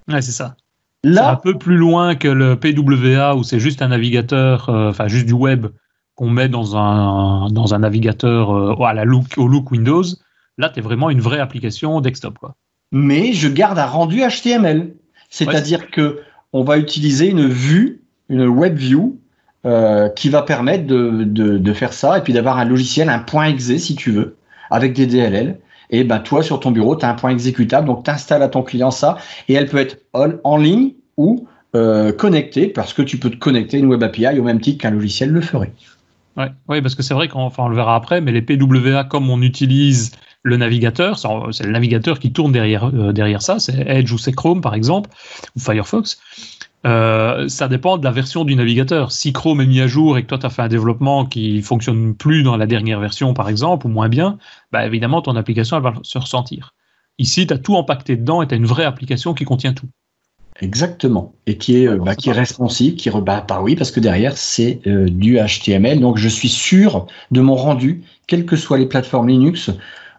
Ouais, 0.09 0.23
c'est 0.23 0.33
ça. 0.33 0.57
Là, 1.03 1.33
un 1.33 1.37
peu 1.37 1.59
plus 1.59 1.77
loin 1.77 2.15
que 2.15 2.29
le 2.29 2.57
PWA 2.57 3.37
où 3.37 3.43
c'est 3.43 3.61
juste 3.61 3.83
un 3.83 3.89
navigateur, 3.89 4.69
euh, 4.71 4.91
enfin 4.91 5.07
juste 5.07 5.27
du 5.27 5.35
web 5.35 5.67
qu'on 6.15 6.31
met 6.31 6.49
dans 6.49 6.77
un, 6.77 7.49
dans 7.51 7.75
un 7.75 7.81
navigateur 7.81 8.51
euh, 8.51 8.85
à 8.85 8.95
la 8.95 9.05
look, 9.05 9.27
au 9.37 9.47
look 9.47 9.71
Windows. 9.71 10.05
Là, 10.57 10.71
tu 10.71 10.79
es 10.79 10.83
vraiment 10.83 11.11
une 11.11 11.21
vraie 11.21 11.41
application 11.41 12.01
desktop. 12.01 12.39
Quoi. 12.39 12.55
Mais 12.93 13.33
je 13.33 13.49
garde 13.49 13.79
un 13.79 13.87
rendu 13.87 14.21
HTML. 14.21 14.95
C'est-à-dire 15.29 15.91
que 15.91 16.21
on 16.53 16.63
va 16.63 16.79
utiliser 16.79 17.29
une 17.29 17.49
vue 17.49 18.05
une 18.29 18.47
web 18.47 18.77
view 18.77 19.21
euh, 19.67 20.09
qui 20.09 20.29
va 20.29 20.43
permettre 20.43 20.87
de, 20.87 21.25
de, 21.25 21.73
faire 21.73 21.93
ça 21.93 22.19
et 22.19 22.21
puis 22.21 22.33
d'avoir 22.33 22.59
un 22.59 22.65
logiciel, 22.65 23.09
un 23.09 23.19
point 23.19 23.47
exe 23.47 23.77
si 23.77 23.97
tu 23.97 24.11
veux, 24.11 24.37
avec 24.71 24.93
des 24.93 25.07
DLL. 25.07 25.59
Et 25.91 26.05
ben 26.05 26.19
toi, 26.19 26.43
sur 26.43 26.61
ton 26.61 26.71
bureau, 26.71 26.97
tu 26.97 27.05
as 27.05 27.11
un 27.11 27.15
point 27.15 27.31
exécutable, 27.31 27.87
donc 27.87 28.05
tu 28.05 28.11
installes 28.11 28.43
à 28.43 28.49
ton 28.49 28.63
client 28.63 28.91
ça, 28.91 29.19
et 29.49 29.55
elle 29.55 29.67
peut 29.67 29.79
être 29.79 29.99
en 30.13 30.57
ligne 30.57 30.93
ou 31.17 31.47
euh, 31.77 32.13
connectée, 32.13 32.69
parce 32.69 32.93
que 32.93 33.03
tu 33.03 33.19
peux 33.19 33.31
te 33.31 33.37
connecter 33.37 33.79
une 33.79 33.87
web 33.87 34.03
API 34.03 34.39
au 34.39 34.45
même 34.45 34.61
titre 34.61 34.83
qu'un 34.83 34.91
logiciel 34.91 35.31
le 35.31 35.41
ferait. 35.41 35.73
Ouais, 36.37 36.51
ouais 36.69 36.83
parce 36.83 36.95
que 36.95 37.03
c'est 37.03 37.15
vrai 37.15 37.29
qu'on 37.29 37.51
on 37.57 37.69
le 37.69 37.77
verra 37.77 37.97
après, 37.97 38.21
mais 38.21 38.33
les 38.33 38.43
PWA, 38.43 39.05
comme 39.05 39.31
on 39.31 39.43
utilise 39.43 40.13
le 40.45 40.59
navigateur, 40.59 41.19
c'est 41.19 41.65
le 41.65 41.73
navigateur 41.73 42.19
qui 42.19 42.31
tourne 42.31 42.53
derrière, 42.53 42.91
euh, 42.95 43.13
derrière 43.13 43.41
ça, 43.41 43.59
c'est 43.59 43.83
Edge 43.89 44.13
ou 44.13 44.19
c'est 44.19 44.33
Chrome 44.33 44.61
par 44.61 44.75
exemple, 44.75 45.09
ou 45.57 45.61
Firefox. 45.61 46.19
Euh, 46.87 47.49
ça 47.49 47.69
dépend 47.69 47.97
de 47.97 48.05
la 48.05 48.11
version 48.11 48.45
du 48.45 48.55
navigateur. 48.57 49.11
Si 49.11 49.33
Chrome 49.33 49.61
est 49.63 49.67
mis 49.67 49.81
à 49.81 49.87
jour 49.87 50.19
et 50.19 50.23
que 50.23 50.29
toi 50.29 50.39
tu 50.39 50.47
as 50.47 50.51
fait 50.51 50.63
un 50.63 50.69
développement 50.69 51.25
qui 51.25 51.63
fonctionne 51.63 52.15
plus 52.15 52.43
dans 52.43 52.57
la 52.57 52.67
dernière 52.67 53.01
version 53.01 53.33
par 53.33 53.49
exemple 53.49 53.87
ou 53.87 53.91
moins 53.91 54.09
bien, 54.09 54.39
bah 54.71 54.85
évidemment 54.85 55.23
ton 55.23 55.37
application 55.37 55.77
elle 55.79 55.83
va 55.83 55.95
se 56.03 56.19
ressentir. 56.19 56.75
Ici, 57.19 57.47
tu 57.47 57.55
as 57.55 57.59
tout 57.59 57.75
empaqueté 57.77 58.17
dedans 58.17 58.43
et 58.43 58.49
tu 58.49 58.55
as 58.55 58.57
une 58.57 58.67
vraie 58.67 58.85
application 58.85 59.35
qui 59.35 59.45
contient 59.45 59.73
tout. 59.73 59.89
Exactement. 60.61 61.35
Et 61.47 61.59
qui 61.59 61.85
est, 61.85 61.97
bah, 61.97 62.15
qui 62.15 62.31
est 62.31 62.33
responsive, 62.33 62.95
qui 62.97 63.11
rebat 63.11 63.41
par 63.41 63.63
oui, 63.63 63.77
parce 63.77 63.91
que 63.91 64.01
derrière, 64.01 64.37
c'est 64.37 64.81
euh, 64.87 65.09
du 65.09 65.39
HTML. 65.39 66.01
Donc, 66.01 66.19
je 66.19 66.29
suis 66.29 66.49
sûr 66.49 67.07
de 67.31 67.41
mon 67.41 67.55
rendu, 67.55 68.03
quelles 68.27 68.47
que 68.47 68.57
soient 68.57 68.79
les 68.79 68.87
plateformes 68.87 69.29
Linux 69.29 69.71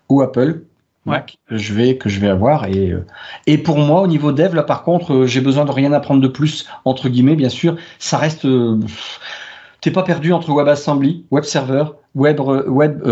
ou 0.09 0.21
Apple, 0.21 0.63
que 1.05 1.57
je 1.57 1.73
vais 1.73 1.97
que 1.97 2.09
je 2.09 2.19
vais 2.19 2.29
avoir 2.29 2.65
et 2.65 2.91
euh, 2.91 3.05
et 3.45 3.57
pour 3.57 3.77
moi 3.77 4.01
au 4.01 4.07
niveau 4.07 4.31
dev 4.31 4.55
là 4.55 4.63
par 4.63 4.83
contre 4.83 5.13
euh, 5.13 5.25
j'ai 5.27 5.41
besoin 5.41 5.65
de 5.65 5.71
rien 5.71 5.93
apprendre 5.93 6.21
de 6.21 6.27
plus 6.27 6.67
entre 6.83 7.09
guillemets 7.09 7.35
bien 7.35 7.49
sûr 7.49 7.77
ça 7.99 8.17
reste 8.17 8.45
euh, 8.45 8.79
t'es 9.81 9.91
pas 9.91 10.03
perdu 10.03 10.33
entre 10.33 10.51
WebAssembly, 10.51 11.25
Web 11.29 11.43
Server, 11.43 11.85
Web, 12.15 12.39
web 12.39 13.03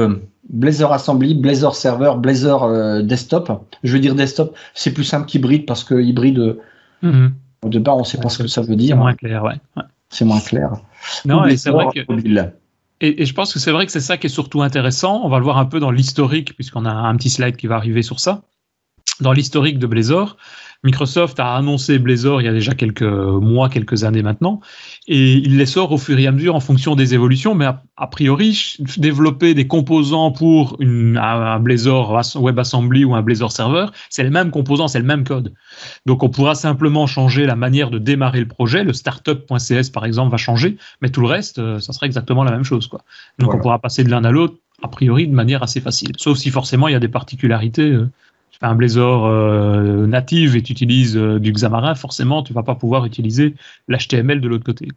Blazor 0.49 0.91
Assembly, 0.91 1.35
Blazor 1.35 1.75
Server, 1.75 2.13
Blazor 2.17 3.03
Desktop. 3.03 3.75
Je 3.83 3.93
veux 3.93 3.99
dire 3.99 4.15
desktop, 4.15 4.55
c'est 4.73 4.91
plus 4.91 5.03
simple 5.03 5.27
qu'hybride 5.27 5.67
parce 5.67 5.83
que 5.83 5.93
hybride, 6.01 6.57
mm 7.03 7.27
de 7.69 7.79
bas, 7.79 7.93
on 7.93 8.03
sait 8.03 8.19
pas 8.19 8.29
ce 8.29 8.43
que 8.43 8.47
ça 8.47 8.61
veut 8.61 8.75
dire. 8.75 8.95
C'est 8.95 8.99
moins 8.99 9.13
clair, 9.13 9.43
ouais. 9.43 9.83
C'est 10.09 10.25
moins 10.25 10.39
clair. 10.39 10.71
Non, 11.25 11.43
c'est 11.55 11.71
vrai 11.71 11.87
que. 11.93 12.01
Et, 13.01 13.25
je 13.25 13.33
pense 13.33 13.53
que 13.53 13.59
c'est 13.59 13.71
vrai 13.71 13.85
que 13.85 13.91
c'est 13.91 13.99
ça 13.99 14.17
qui 14.17 14.27
est 14.27 14.29
surtout 14.29 14.61
intéressant. 14.61 15.21
On 15.23 15.29
va 15.29 15.37
le 15.37 15.43
voir 15.43 15.57
un 15.57 15.65
peu 15.65 15.79
dans 15.79 15.91
l'historique, 15.91 16.55
puisqu'on 16.55 16.85
a 16.85 16.91
un 16.91 17.15
petit 17.17 17.29
slide 17.29 17.57
qui 17.57 17.67
va 17.67 17.75
arriver 17.75 18.01
sur 18.01 18.19
ça. 18.19 18.43
Dans 19.19 19.33
l'historique 19.33 19.79
de 19.79 19.87
Blazor, 19.87 20.37
Microsoft 20.83 21.39
a 21.39 21.55
annoncé 21.55 21.97
Blazor 21.97 22.41
il 22.41 22.45
y 22.45 22.47
a 22.47 22.53
déjà 22.53 22.73
quelques 22.73 23.03
mois, 23.03 23.69
quelques 23.69 24.03
années 24.03 24.21
maintenant, 24.21 24.59
et 25.07 25.33
il 25.33 25.57
les 25.57 25.65
sort 25.65 25.91
au 25.91 25.97
fur 25.97 26.19
et 26.19 26.27
à 26.27 26.31
mesure 26.31 26.55
en 26.55 26.59
fonction 26.59 26.95
des 26.95 27.13
évolutions, 27.13 27.55
mais 27.55 27.65
a, 27.95 28.07
priori, 28.07 28.75
développer 28.97 29.53
des 29.53 29.65
composants 29.65 30.31
pour 30.31 30.75
une, 30.79 31.17
un 31.17 31.59
Blazor 31.59 32.21
WebAssembly 32.35 33.05
ou 33.05 33.15
un 33.15 33.21
Blazor 33.21 33.51
Server, 33.51 33.85
c'est 34.09 34.23
les 34.23 34.29
mêmes 34.29 34.51
composants, 34.51 34.89
c'est 34.89 34.99
le 34.99 35.05
même 35.05 35.23
code. 35.23 35.53
Donc 36.05 36.21
on 36.21 36.29
pourra 36.29 36.53
simplement 36.55 37.07
changer 37.07 37.45
la 37.45 37.55
manière 37.55 37.89
de 37.89 37.97
démarrer 37.97 38.41
le 38.41 38.47
projet, 38.47 38.83
le 38.83 38.93
startup.cs 38.93 39.89
par 39.91 40.05
exemple 40.05 40.31
va 40.31 40.37
changer, 40.37 40.77
mais 41.01 41.09
tout 41.09 41.21
le 41.21 41.27
reste, 41.27 41.59
euh, 41.59 41.79
ça 41.79 41.93
sera 41.93 42.05
exactement 42.07 42.43
la 42.43 42.51
même 42.51 42.63
chose. 42.63 42.87
Quoi. 42.87 43.03
Donc 43.39 43.53
on 43.53 43.59
pourra 43.59 43.79
passer 43.79 44.03
de 44.03 44.09
l'un 44.09 44.23
à 44.25 44.31
l'autre 44.31 44.55
a 44.81 44.89
priori 44.89 45.27
de 45.27 45.33
manière 45.33 45.63
assez 45.63 45.79
facile. 45.79 46.11
Sauf 46.17 46.37
si 46.37 46.49
forcément 46.49 46.89
il 46.89 46.91
y 46.91 46.95
a 46.95 46.99
des 46.99 47.07
particularités 47.07 47.97
un 48.63 48.75
Blazor 48.75 49.25
euh, 49.25 50.07
native 50.07 50.55
et 50.55 50.63
tu 50.63 50.71
utilises 50.71 51.17
euh, 51.17 51.39
du 51.39 51.51
Xamarin, 51.51 51.95
forcément, 51.95 52.41
tu 52.43 52.53
vas 52.53 52.63
pas 52.63 52.75
pouvoir 52.75 53.05
utiliser 53.05 53.53
l'HTML 53.89 54.41
de 54.41 54.47
l'autre 54.47 54.63
côté. 54.63 54.87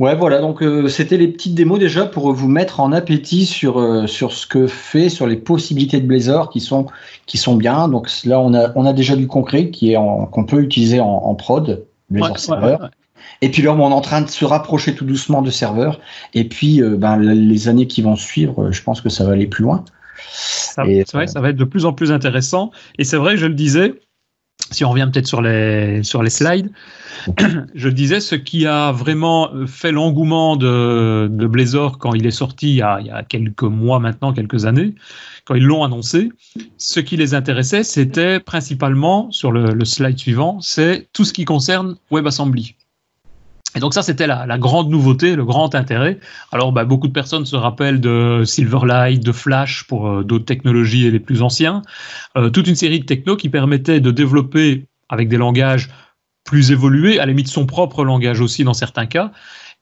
Ouais, 0.00 0.16
voilà, 0.16 0.40
donc 0.40 0.62
euh, 0.62 0.88
c'était 0.88 1.18
les 1.18 1.28
petites 1.28 1.54
démos 1.54 1.78
déjà 1.78 2.06
pour 2.06 2.32
vous 2.32 2.48
mettre 2.48 2.80
en 2.80 2.90
appétit 2.90 3.46
sur, 3.46 4.08
sur 4.08 4.32
ce 4.32 4.46
que 4.46 4.66
fait, 4.66 5.08
sur 5.08 5.26
les 5.26 5.36
possibilités 5.36 6.00
de 6.00 6.06
Blazor 6.06 6.50
qui 6.50 6.60
sont, 6.60 6.86
qui 7.26 7.38
sont 7.38 7.54
bien. 7.54 7.86
Donc 7.86 8.08
là, 8.24 8.40
on 8.40 8.54
a, 8.54 8.72
on 8.76 8.86
a 8.86 8.92
déjà 8.92 9.14
du 9.14 9.26
concret 9.26 9.70
qui 9.70 9.92
est 9.92 9.96
qu'on 9.96 10.44
peut 10.44 10.62
utiliser 10.62 11.00
en, 11.00 11.34
prod, 11.34 11.84
Blazor 12.08 12.38
Server. 12.38 12.76
Et 13.42 13.50
puis 13.50 13.62
là, 13.62 13.72
on 13.74 13.90
est 13.90 13.94
en 13.94 14.00
train 14.00 14.22
de 14.22 14.28
se 14.28 14.44
rapprocher 14.46 14.94
tout 14.94 15.04
doucement 15.04 15.42
de 15.42 15.50
serveur. 15.50 16.00
Et 16.32 16.44
puis, 16.44 16.80
ben, 16.82 17.18
les 17.18 17.68
années 17.68 17.86
qui 17.86 18.00
vont 18.00 18.16
suivre, 18.16 18.72
je 18.72 18.82
pense 18.82 19.02
que 19.02 19.10
ça 19.10 19.24
va 19.24 19.32
aller 19.32 19.46
plus 19.46 19.64
loin. 19.64 19.84
Ça, 20.28 20.84
c'est 20.84 21.12
vrai, 21.12 21.26
ça 21.26 21.40
va 21.40 21.50
être 21.50 21.56
de 21.56 21.64
plus 21.64 21.84
en 21.84 21.92
plus 21.92 22.12
intéressant. 22.12 22.70
Et 22.98 23.04
c'est 23.04 23.16
vrai, 23.16 23.36
je 23.36 23.46
le 23.46 23.54
disais, 23.54 23.94
si 24.70 24.84
on 24.84 24.90
revient 24.90 25.08
peut-être 25.12 25.26
sur 25.26 25.42
les, 25.42 26.02
sur 26.02 26.22
les 26.22 26.30
slides, 26.30 26.70
je 27.74 27.88
le 27.88 27.94
disais, 27.94 28.20
ce 28.20 28.34
qui 28.34 28.66
a 28.66 28.92
vraiment 28.92 29.50
fait 29.66 29.92
l'engouement 29.92 30.56
de, 30.56 31.28
de 31.30 31.46
Blazor 31.46 31.98
quand 31.98 32.14
il 32.14 32.26
est 32.26 32.30
sorti 32.30 32.70
il 32.70 32.76
y, 32.76 32.82
a, 32.82 33.00
il 33.00 33.06
y, 33.06 33.10
a, 33.10 33.22
quelques 33.22 33.62
mois 33.62 33.98
maintenant, 33.98 34.32
quelques 34.32 34.64
années, 34.64 34.94
quand 35.44 35.54
ils 35.54 35.64
l'ont 35.64 35.82
annoncé, 35.82 36.30
ce 36.78 37.00
qui 37.00 37.16
les 37.16 37.34
intéressait, 37.34 37.82
c'était 37.82 38.40
principalement, 38.40 39.30
sur 39.32 39.50
le, 39.52 39.72
le 39.72 39.84
slide 39.84 40.18
suivant, 40.18 40.60
c'est 40.60 41.08
tout 41.12 41.24
ce 41.24 41.32
qui 41.32 41.44
concerne 41.44 41.96
WebAssembly. 42.10 42.76
Et 43.76 43.80
donc 43.80 43.94
ça, 43.94 44.02
c'était 44.02 44.26
la, 44.26 44.58
grande 44.58 44.90
nouveauté, 44.90 45.36
le 45.36 45.44
grand 45.44 45.74
intérêt. 45.74 46.18
Alors, 46.52 46.72
bah, 46.72 46.84
beaucoup 46.84 47.08
de 47.08 47.12
personnes 47.12 47.46
se 47.46 47.56
rappellent 47.56 48.00
de 48.00 48.42
Silverlight, 48.44 49.24
de 49.24 49.32
Flash 49.32 49.84
pour 49.84 50.08
euh, 50.08 50.24
d'autres 50.24 50.44
technologies 50.44 51.06
et 51.06 51.10
les 51.10 51.20
plus 51.20 51.42
anciens. 51.42 51.82
Euh, 52.36 52.50
toute 52.50 52.66
une 52.66 52.74
série 52.74 53.00
de 53.00 53.04
technos 53.04 53.36
qui 53.36 53.48
permettaient 53.48 54.00
de 54.00 54.10
développer 54.10 54.86
avec 55.08 55.28
des 55.28 55.36
langages 55.36 55.88
plus 56.44 56.72
évolués, 56.72 57.18
à 57.18 57.26
la 57.26 57.32
limite 57.32 57.48
son 57.48 57.66
propre 57.66 58.04
langage 58.04 58.40
aussi 58.40 58.64
dans 58.64 58.74
certains 58.74 59.06
cas, 59.06 59.30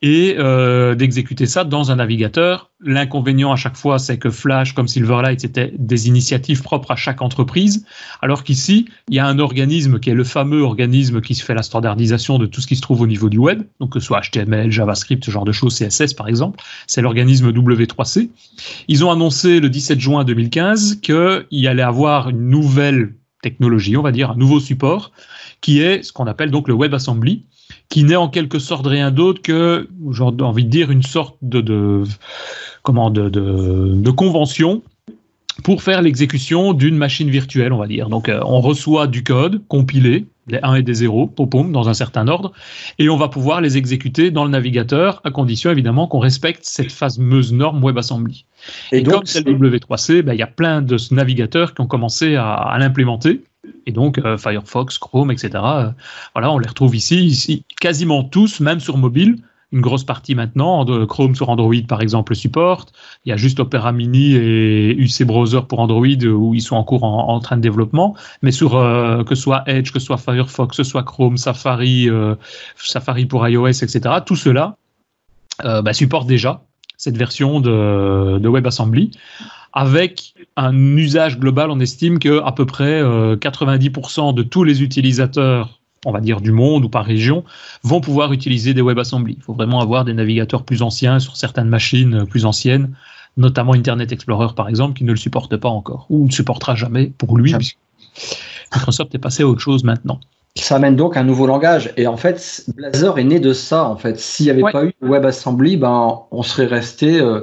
et 0.00 0.36
euh, 0.38 0.94
d'exécuter 0.94 1.46
ça 1.46 1.64
dans 1.64 1.90
un 1.90 1.96
navigateur. 1.96 2.70
L'inconvénient 2.80 3.50
à 3.50 3.56
chaque 3.56 3.76
fois, 3.76 3.98
c'est 3.98 4.16
que 4.16 4.30
Flash 4.30 4.72
comme 4.72 4.86
Silverlight, 4.86 5.40
c'était 5.40 5.72
des 5.76 6.06
initiatives 6.06 6.62
propres 6.62 6.92
à 6.92 6.96
chaque 6.96 7.20
entreprise, 7.20 7.84
alors 8.22 8.44
qu'ici, 8.44 8.86
il 9.08 9.16
y 9.16 9.18
a 9.18 9.26
un 9.26 9.40
organisme 9.40 9.98
qui 9.98 10.10
est 10.10 10.14
le 10.14 10.22
fameux 10.22 10.62
organisme 10.62 11.20
qui 11.20 11.34
se 11.34 11.44
fait 11.44 11.54
la 11.54 11.64
standardisation 11.64 12.38
de 12.38 12.46
tout 12.46 12.60
ce 12.60 12.68
qui 12.68 12.76
se 12.76 12.80
trouve 12.80 13.00
au 13.00 13.06
niveau 13.08 13.28
du 13.28 13.38
web, 13.38 13.62
donc 13.80 13.92
que 13.92 14.00
ce 14.00 14.06
soit 14.06 14.20
HTML, 14.20 14.70
JavaScript, 14.70 15.24
ce 15.24 15.32
genre 15.32 15.44
de 15.44 15.52
choses, 15.52 15.76
CSS 15.76 16.14
par 16.14 16.28
exemple, 16.28 16.62
c'est 16.86 17.02
l'organisme 17.02 17.50
W3C. 17.50 18.30
Ils 18.86 19.04
ont 19.04 19.10
annoncé 19.10 19.58
le 19.58 19.68
17 19.68 19.98
juin 19.98 20.24
2015 20.24 21.00
qu'il 21.00 21.66
allait 21.66 21.82
avoir 21.82 22.28
une 22.28 22.48
nouvelle 22.48 23.14
technologie, 23.42 23.96
on 23.96 24.02
va 24.02 24.12
dire, 24.12 24.30
un 24.30 24.36
nouveau 24.36 24.60
support, 24.60 25.10
qui 25.60 25.80
est 25.80 26.04
ce 26.04 26.12
qu'on 26.12 26.26
appelle 26.26 26.52
donc 26.52 26.68
le 26.68 26.74
WebAssembly 26.74 27.44
qui 27.88 28.04
n'est 28.04 28.16
en 28.16 28.28
quelque 28.28 28.58
sorte 28.58 28.86
rien 28.86 29.10
d'autre 29.10 29.40
que, 29.42 29.88
j'ai 30.10 30.22
envie 30.22 30.64
de 30.64 30.70
dire, 30.70 30.90
une 30.90 31.02
sorte 31.02 31.36
de, 31.42 31.60
de 31.60 32.02
comment, 32.82 33.10
de, 33.10 33.28
de, 33.28 33.94
de 33.94 34.10
convention 34.10 34.82
pour 35.64 35.82
faire 35.82 36.02
l'exécution 36.02 36.72
d'une 36.72 36.96
machine 36.96 37.30
virtuelle, 37.30 37.72
on 37.72 37.78
va 37.78 37.86
dire. 37.86 38.08
Donc, 38.08 38.28
euh, 38.28 38.40
on 38.44 38.60
reçoit 38.60 39.06
du 39.06 39.24
code 39.24 39.60
compilé, 39.68 40.26
des 40.46 40.60
1 40.62 40.76
et 40.76 40.82
des 40.82 40.94
0, 40.94 41.26
pom, 41.26 41.72
dans 41.72 41.88
un 41.88 41.94
certain 41.94 42.28
ordre, 42.28 42.52
et 42.98 43.08
on 43.08 43.16
va 43.16 43.28
pouvoir 43.28 43.60
les 43.60 43.76
exécuter 43.76 44.30
dans 44.30 44.44
le 44.44 44.50
navigateur, 44.50 45.20
à 45.24 45.30
condition 45.30 45.70
évidemment 45.70 46.06
qu'on 46.06 46.20
respecte 46.20 46.60
cette 46.62 46.92
fameuse 46.92 47.52
norme 47.52 47.84
WebAssembly. 47.84 48.44
Et, 48.92 48.98
et 48.98 49.02
donc, 49.02 49.14
comme 49.14 49.26
c'est 49.26 49.46
le 49.46 49.54
W3C, 49.54 50.22
ben, 50.22 50.32
il 50.32 50.38
y 50.38 50.42
a 50.42 50.46
plein 50.46 50.80
de 50.80 50.96
navigateurs 51.10 51.74
qui 51.74 51.80
ont 51.80 51.86
commencé 51.86 52.36
à, 52.36 52.52
à 52.52 52.78
l'implémenter. 52.78 53.42
Et 53.86 53.92
donc 53.92 54.18
euh, 54.18 54.36
Firefox, 54.36 54.98
Chrome, 54.98 55.30
etc. 55.30 55.50
Euh, 55.54 55.90
voilà, 56.34 56.52
on 56.52 56.58
les 56.58 56.68
retrouve 56.68 56.94
ici, 56.94 57.24
ici, 57.24 57.64
quasiment 57.80 58.24
tous, 58.24 58.60
même 58.60 58.80
sur 58.80 58.96
mobile. 58.96 59.38
Une 59.70 59.82
grosse 59.82 60.04
partie 60.04 60.34
maintenant, 60.34 60.86
Chrome 61.06 61.34
sur 61.34 61.50
Android 61.50 61.74
par 61.86 62.00
exemple 62.00 62.34
supporte. 62.34 62.94
Il 63.26 63.28
y 63.28 63.32
a 63.32 63.36
juste 63.36 63.60
Opera 63.60 63.92
Mini 63.92 64.32
et 64.32 64.96
UC 64.96 65.24
Browser 65.24 65.60
pour 65.68 65.80
Android 65.80 66.24
où 66.24 66.54
ils 66.54 66.62
sont 66.62 66.76
en 66.76 66.84
cours 66.84 67.04
en, 67.04 67.38
train 67.40 67.58
de 67.58 67.60
développement. 67.60 68.16
Mais 68.40 68.50
sur 68.50 68.76
euh, 68.76 69.24
que 69.24 69.34
ce 69.34 69.42
soit 69.42 69.64
Edge, 69.66 69.92
que 69.92 69.98
ce 69.98 70.06
soit 70.06 70.16
Firefox, 70.16 70.70
que 70.70 70.82
ce 70.82 70.84
soit 70.84 71.02
Chrome, 71.02 71.36
Safari, 71.36 72.08
Safari 72.76 73.26
pour 73.26 73.46
iOS, 73.46 73.66
etc. 73.68 74.00
Tout 74.24 74.36
cela 74.36 74.78
bah, 75.62 75.92
supporte 75.92 76.26
déjà 76.26 76.62
cette 76.96 77.18
version 77.18 77.60
de 77.60 78.48
WebAssembly 78.48 79.10
avec 79.72 80.34
un 80.56 80.74
usage 80.96 81.38
global, 81.38 81.70
on 81.70 81.80
estime 81.80 82.18
que 82.18 82.42
à 82.42 82.52
peu 82.52 82.66
près 82.66 83.02
90% 83.02 84.30
euh, 84.30 84.32
de 84.32 84.42
tous 84.42 84.64
les 84.64 84.82
utilisateurs, 84.82 85.80
on 86.06 86.12
va 86.12 86.20
dire 86.20 86.40
du 86.40 86.52
monde 86.52 86.84
ou 86.84 86.88
par 86.88 87.04
région, 87.04 87.44
vont 87.82 88.00
pouvoir 88.00 88.32
utiliser 88.32 88.74
des 88.74 88.82
WebAssembly. 88.82 89.34
Il 89.38 89.42
faut 89.42 89.54
vraiment 89.54 89.80
avoir 89.80 90.04
des 90.04 90.14
navigateurs 90.14 90.64
plus 90.64 90.82
anciens 90.82 91.18
sur 91.18 91.36
certaines 91.36 91.68
machines 91.68 92.14
euh, 92.14 92.24
plus 92.24 92.44
anciennes, 92.44 92.94
notamment 93.36 93.74
Internet 93.74 94.12
Explorer 94.12 94.54
par 94.56 94.68
exemple, 94.68 94.96
qui 94.96 95.04
ne 95.04 95.10
le 95.10 95.16
supporte 95.16 95.56
pas 95.56 95.68
encore 95.68 96.06
ou 96.08 96.26
ne 96.26 96.32
supportera 96.32 96.74
jamais 96.74 97.12
pour 97.18 97.36
lui. 97.36 97.54
Microsoft 98.74 99.14
est 99.14 99.18
passé 99.18 99.42
à 99.42 99.46
autre 99.46 99.60
chose 99.60 99.84
maintenant. 99.84 100.20
Ça 100.56 100.76
amène 100.76 100.96
donc 100.96 101.16
un 101.16 101.22
nouveau 101.22 101.46
langage. 101.46 101.92
Et 101.96 102.06
en 102.06 102.16
fait, 102.16 102.64
Blazor 102.74 103.18
est 103.18 103.24
né 103.24 103.38
de 103.38 103.52
ça. 103.52 103.84
En 103.84 103.96
fait, 103.96 104.18
s'il 104.18 104.46
n'y 104.46 104.50
avait 104.50 104.72
pas 104.72 104.84
eu 104.84 104.92
WebAssembly, 105.02 105.76
ben, 105.76 106.22
on 106.32 106.42
serait 106.42 106.66
resté. 106.66 107.20
Euh, 107.20 107.42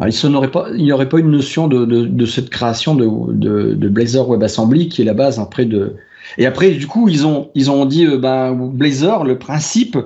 il 0.00 0.28
n'y 0.28 0.36
aurait, 0.36 0.50
pas, 0.50 0.68
aurait 0.92 1.08
pas 1.08 1.18
une 1.18 1.30
notion 1.30 1.68
de, 1.68 2.26
cette 2.26 2.50
création 2.50 2.94
de, 2.94 3.88
Blazor 3.88 4.28
WebAssembly 4.28 4.88
qui 4.88 5.02
est 5.02 5.04
la 5.04 5.14
base 5.14 5.38
après 5.38 5.64
de. 5.64 5.96
Et 6.38 6.46
après, 6.46 6.72
du 6.72 6.86
coup, 6.86 7.08
ils 7.08 7.24
ont, 7.26 7.84
dit 7.86 8.04
euh, 8.04 8.18
ben, 8.18 8.52
Blazor, 8.52 9.24
le 9.24 9.38
principe 9.38 9.96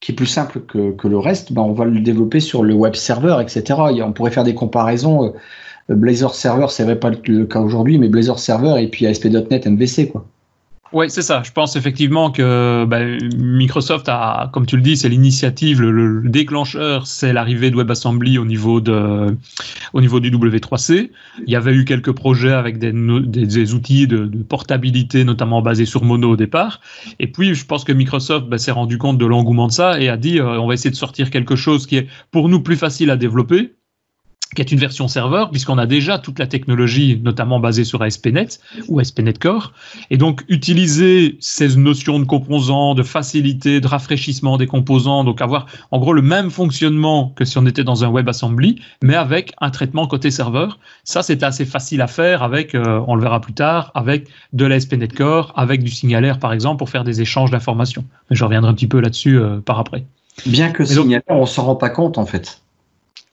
qui 0.00 0.12
est 0.12 0.14
plus 0.14 0.26
simple 0.26 0.60
que, 0.66 0.92
que 0.92 1.08
le 1.08 1.18
reste, 1.18 1.52
ben, 1.52 1.62
on 1.62 1.72
va 1.72 1.84
le 1.84 2.00
développer 2.00 2.40
sur 2.40 2.62
le 2.62 2.74
web 2.74 2.94
server, 2.94 3.36
etc. 3.40 3.78
on 4.04 4.12
pourrait 4.12 4.32
faire 4.32 4.44
des 4.44 4.54
comparaisons. 4.54 5.26
Euh, 5.26 5.94
Blazor 5.94 6.34
Server, 6.34 6.66
c'est 6.68 6.84
vrai 6.84 6.98
pas 6.98 7.10
le 7.10 7.46
cas 7.46 7.60
aujourd'hui, 7.60 7.98
mais 7.98 8.08
Blazor 8.08 8.38
Server 8.38 8.82
et 8.82 8.88
puis 8.88 9.06
ASP.NET 9.06 9.66
MVC, 9.66 10.08
quoi. 10.08 10.24
Oui, 10.92 11.08
c'est 11.08 11.22
ça. 11.22 11.42
Je 11.44 11.52
pense 11.52 11.76
effectivement 11.76 12.32
que 12.32 12.84
ben, 12.84 13.16
Microsoft 13.36 14.08
a, 14.08 14.50
comme 14.52 14.66
tu 14.66 14.74
le 14.74 14.82
dis, 14.82 14.96
c'est 14.96 15.08
l'initiative, 15.08 15.80
le, 15.80 16.28
déclencheur, 16.28 17.06
c'est 17.06 17.32
l'arrivée 17.32 17.70
de 17.70 17.76
WebAssembly 17.76 18.38
au 18.38 18.44
niveau 18.44 18.80
de, 18.80 19.36
au 19.92 20.00
niveau 20.00 20.18
du 20.18 20.32
W3C. 20.32 21.10
Il 21.46 21.52
y 21.52 21.54
avait 21.54 21.74
eu 21.74 21.84
quelques 21.84 22.10
projets 22.10 22.52
avec 22.52 22.80
des, 22.80 22.92
des, 22.92 23.74
outils 23.74 24.08
de, 24.08 24.26
portabilité, 24.42 25.22
notamment 25.22 25.62
basés 25.62 25.86
sur 25.86 26.02
Mono 26.02 26.30
au 26.30 26.36
départ. 26.36 26.80
Et 27.20 27.28
puis, 27.28 27.54
je 27.54 27.64
pense 27.64 27.84
que 27.84 27.92
Microsoft 27.92 28.46
ben, 28.48 28.58
s'est 28.58 28.72
rendu 28.72 28.98
compte 28.98 29.18
de 29.18 29.26
l'engouement 29.26 29.68
de 29.68 29.72
ça 29.72 30.00
et 30.00 30.08
a 30.08 30.16
dit, 30.16 30.40
euh, 30.40 30.58
on 30.60 30.66
va 30.66 30.74
essayer 30.74 30.90
de 30.90 30.96
sortir 30.96 31.30
quelque 31.30 31.54
chose 31.54 31.86
qui 31.86 31.98
est 31.98 32.08
pour 32.32 32.48
nous 32.48 32.62
plus 32.62 32.76
facile 32.76 33.10
à 33.10 33.16
développer 33.16 33.74
qui 34.54 34.62
est 34.62 34.72
une 34.72 34.78
version 34.78 35.06
serveur, 35.06 35.50
puisqu'on 35.50 35.78
a 35.78 35.86
déjà 35.86 36.18
toute 36.18 36.38
la 36.38 36.46
technologie, 36.46 37.20
notamment 37.22 37.60
basée 37.60 37.84
sur 37.84 38.02
ASP.NET 38.02 38.60
ou 38.88 38.98
ASP.NET 38.98 39.38
Core. 39.38 39.72
Et 40.10 40.16
donc, 40.16 40.44
utiliser 40.48 41.36
ces 41.40 41.76
notions 41.76 42.18
de 42.18 42.24
composants, 42.24 42.94
de 42.94 43.04
facilité, 43.04 43.80
de 43.80 43.86
rafraîchissement 43.86 44.56
des 44.56 44.66
composants, 44.66 45.22
donc 45.22 45.40
avoir 45.40 45.66
en 45.92 45.98
gros 45.98 46.12
le 46.12 46.22
même 46.22 46.50
fonctionnement 46.50 47.32
que 47.36 47.44
si 47.44 47.58
on 47.58 47.66
était 47.66 47.84
dans 47.84 48.04
un 48.04 48.10
WebAssembly, 48.10 48.80
mais 49.02 49.14
avec 49.14 49.52
un 49.60 49.70
traitement 49.70 50.06
côté 50.06 50.30
serveur. 50.30 50.78
Ça, 51.04 51.22
c'était 51.22 51.46
assez 51.46 51.64
facile 51.64 52.02
à 52.02 52.08
faire 52.08 52.42
avec, 52.42 52.74
euh, 52.74 53.00
on 53.06 53.14
le 53.14 53.22
verra 53.22 53.40
plus 53.40 53.54
tard, 53.54 53.92
avec 53.94 54.26
de 54.52 54.64
l'ASP.NET 54.64 55.14
Core, 55.14 55.52
avec 55.56 55.84
du 55.84 55.90
signalaire, 55.90 56.40
par 56.40 56.52
exemple, 56.52 56.78
pour 56.78 56.90
faire 56.90 57.04
des 57.04 57.20
échanges 57.20 57.50
d'informations. 57.52 58.04
Mais 58.28 58.36
je 58.36 58.44
reviendrai 58.44 58.70
un 58.70 58.74
petit 58.74 58.88
peu 58.88 59.00
là-dessus 59.00 59.38
euh, 59.38 59.60
par 59.60 59.78
après. 59.78 60.04
Bien 60.46 60.70
que 60.70 60.84
signalé, 60.84 61.22
on 61.28 61.46
s'en 61.46 61.64
rend 61.66 61.76
pas 61.76 61.90
compte 61.90 62.18
en 62.18 62.26
fait. 62.26 62.62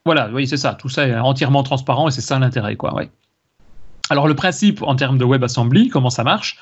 Voilà, 0.07 0.29
oui, 0.31 0.47
c'est 0.47 0.55
ça. 0.55 0.73
Tout 0.73 0.87
ça 0.87 1.05
est 1.05 1.19
entièrement 1.19 1.63
transparent 1.63 2.07
et 2.07 2.11
c'est 2.11 2.21
ça 2.21 2.39
l'intérêt, 2.39 2.77
quoi. 2.77 2.95
Alors 4.09 4.29
le 4.29 4.35
principe 4.35 4.81
en 4.83 4.95
termes 4.95 5.17
de 5.17 5.25
WebAssembly, 5.25 5.89
comment 5.89 6.09
ça 6.09 6.23
marche? 6.23 6.57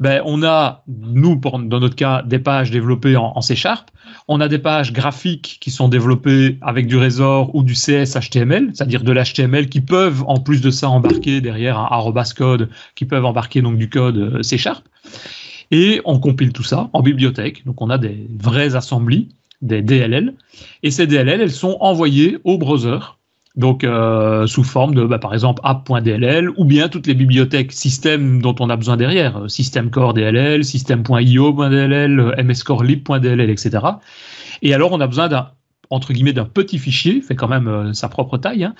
Ben, 0.00 0.22
on 0.24 0.42
a, 0.42 0.84
nous, 0.86 1.36
dans 1.36 1.80
notre 1.80 1.96
cas, 1.96 2.22
des 2.22 2.38
pages 2.38 2.70
développées 2.70 3.14
en, 3.18 3.32
en 3.36 3.42
C 3.42 3.56
Sharp. 3.56 3.90
On 4.26 4.40
a 4.40 4.48
des 4.48 4.58
pages 4.58 4.94
graphiques 4.94 5.58
qui 5.60 5.70
sont 5.70 5.88
développées 5.88 6.56
avec 6.62 6.86
du 6.86 6.96
Razor 6.96 7.54
ou 7.54 7.62
du 7.62 7.74
CS 7.74 8.16
HTML, 8.18 8.70
c'est-à-dire 8.72 9.02
de 9.02 9.12
l'HTML 9.12 9.68
qui 9.68 9.82
peuvent, 9.82 10.24
en 10.26 10.40
plus 10.40 10.62
de 10.62 10.70
ça, 10.70 10.88
embarquer 10.88 11.42
derrière 11.42 11.78
un 11.78 11.88
arrobas 11.90 12.32
code, 12.34 12.70
qui 12.94 13.04
peuvent 13.04 13.26
embarquer 13.26 13.60
donc 13.60 13.76
du 13.76 13.90
code 13.90 14.16
euh, 14.16 14.42
C 14.42 14.56
Sharp. 14.56 14.88
Et 15.70 16.00
on 16.06 16.18
compile 16.20 16.54
tout 16.54 16.62
ça 16.62 16.88
en 16.94 17.02
bibliothèque. 17.02 17.66
Donc 17.66 17.82
on 17.82 17.90
a 17.90 17.98
des 17.98 18.26
vraies 18.38 18.76
assemblies, 18.76 19.28
des 19.62 19.82
DLL. 19.82 20.34
Et 20.82 20.90
ces 20.90 21.06
DLL, 21.06 21.40
elles 21.40 21.50
sont 21.50 21.76
envoyées 21.80 22.38
au 22.44 22.58
browser 22.58 22.98
donc 23.58 23.82
euh, 23.82 24.46
sous 24.46 24.62
forme 24.62 24.94
de, 24.94 25.04
bah, 25.04 25.18
par 25.18 25.34
exemple, 25.34 25.60
app.dll 25.64 26.50
ou 26.56 26.64
bien 26.64 26.88
toutes 26.88 27.08
les 27.08 27.14
bibliothèques 27.14 27.72
système 27.72 28.40
dont 28.40 28.54
on 28.60 28.70
a 28.70 28.76
besoin 28.76 28.96
derrière, 28.96 29.36
euh, 29.36 29.48
système 29.48 29.90
core 29.90 30.14
DLL, 30.14 30.64
système.io.dll, 30.64 32.34
mscorelib.dll, 32.44 33.40
etc. 33.40 33.78
Et 34.62 34.72
alors 34.72 34.92
on 34.92 35.00
a 35.00 35.06
besoin 35.06 35.28
d'un 35.28 35.50
entre 35.90 36.12
guillemets 36.12 36.34
d'un 36.34 36.44
petit 36.44 36.78
fichier, 36.78 37.22
fait 37.22 37.34
quand 37.34 37.48
même 37.48 37.66
euh, 37.66 37.92
sa 37.94 38.08
propre 38.08 38.36
taille, 38.38 38.62
hein, 38.62 38.74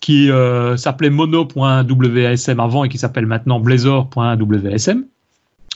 qui 0.00 0.30
s'appelait 0.76 1.10
mono.wasm 1.10 2.60
avant 2.60 2.84
et 2.84 2.88
qui 2.88 2.98
s'appelle 2.98 3.26
maintenant 3.26 3.60
blazor.wasm 3.60 5.04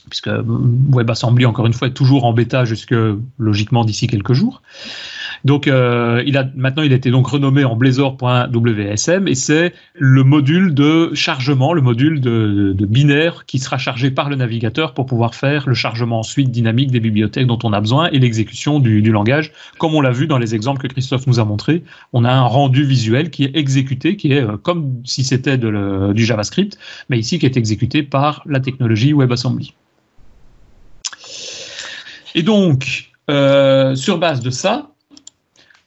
puisque 0.09 0.29
WebAssembly, 0.29 1.45
encore 1.45 1.65
une 1.65 1.73
fois, 1.73 1.87
est 1.87 1.93
toujours 1.93 2.25
en 2.25 2.33
bêta 2.33 2.65
jusque 2.65 2.95
logiquement 3.37 3.85
d'ici 3.85 4.07
quelques 4.07 4.33
jours. 4.33 4.61
Donc, 5.45 5.67
euh, 5.67 6.23
il 6.25 6.37
a 6.37 6.49
maintenant, 6.55 6.83
il 6.83 6.91
a 6.91 6.95
été 6.95 7.11
donc 7.11 7.27
renommé 7.27 7.63
en 7.63 7.75
Blazor.wsm 7.75 9.27
et 9.27 9.35
c'est 9.35 9.73
le 9.95 10.23
module 10.23 10.73
de 10.73 11.11
chargement, 11.13 11.73
le 11.73 11.81
module 11.81 12.19
de, 12.19 12.75
binaire 12.79 13.45
qui 13.45 13.59
sera 13.59 13.77
chargé 13.77 14.11
par 14.11 14.29
le 14.29 14.35
navigateur 14.35 14.93
pour 14.93 15.05
pouvoir 15.05 15.35
faire 15.35 15.67
le 15.67 15.73
chargement 15.73 16.19
ensuite 16.19 16.49
dynamique 16.51 16.91
des 16.91 16.99
bibliothèques 16.99 17.47
dont 17.47 17.59
on 17.63 17.73
a 17.73 17.79
besoin 17.79 18.09
et 18.09 18.19
l'exécution 18.19 18.79
du, 18.79 19.01
langage, 19.11 19.51
comme 19.77 19.95
on 19.95 20.01
l'a 20.01 20.11
vu 20.11 20.27
dans 20.27 20.37
les 20.37 20.55
exemples 20.55 20.81
que 20.81 20.87
Christophe 20.87 21.27
nous 21.27 21.39
a 21.39 21.45
montrés. 21.45 21.83
On 22.13 22.25
a 22.25 22.31
un 22.31 22.43
rendu 22.43 22.83
visuel 22.83 23.29
qui 23.29 23.43
est 23.43 23.55
exécuté, 23.55 24.15
qui 24.17 24.33
est 24.33 24.43
euh, 24.43 24.57
comme 24.57 25.01
si 25.05 25.23
c'était 25.23 25.57
du 25.57 26.25
JavaScript, 26.25 26.77
mais 27.09 27.19
ici 27.19 27.39
qui 27.39 27.45
est 27.45 27.57
exécuté 27.57 28.03
par 28.03 28.43
la 28.45 28.59
technologie 28.59 29.13
WebAssembly. 29.13 29.73
Et 32.39 32.41
donc, 32.41 33.11
euh, 33.29 33.95
sur 33.95 34.17
base 34.17 34.39
de 34.39 34.49
ça, 34.49 34.91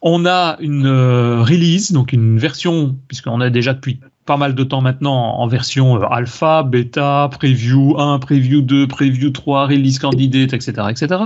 on 0.03 0.27
a 0.27 0.59
une 0.61 0.85
euh, 0.85 1.43
release, 1.43 1.93
donc 1.93 2.13
une 2.13 2.39
version, 2.39 2.95
puisqu'on 3.09 3.41
a 3.41 3.49
déjà 3.49 3.73
depuis 3.73 4.01
pas 4.27 4.37
mal 4.37 4.55
de 4.55 4.63
temps 4.63 4.83
maintenant 4.83 5.39
en 5.39 5.47
version 5.47 5.97
euh, 5.97 6.05
alpha, 6.11 6.63
bêta, 6.63 7.31
preview 7.33 7.99
1, 7.99 8.19
preview 8.19 8.61
2, 8.61 8.87
preview 8.87 9.31
3, 9.31 9.67
release 9.69 9.99
candidate, 9.99 10.53
etc. 10.53 10.89
etc. 10.91 11.23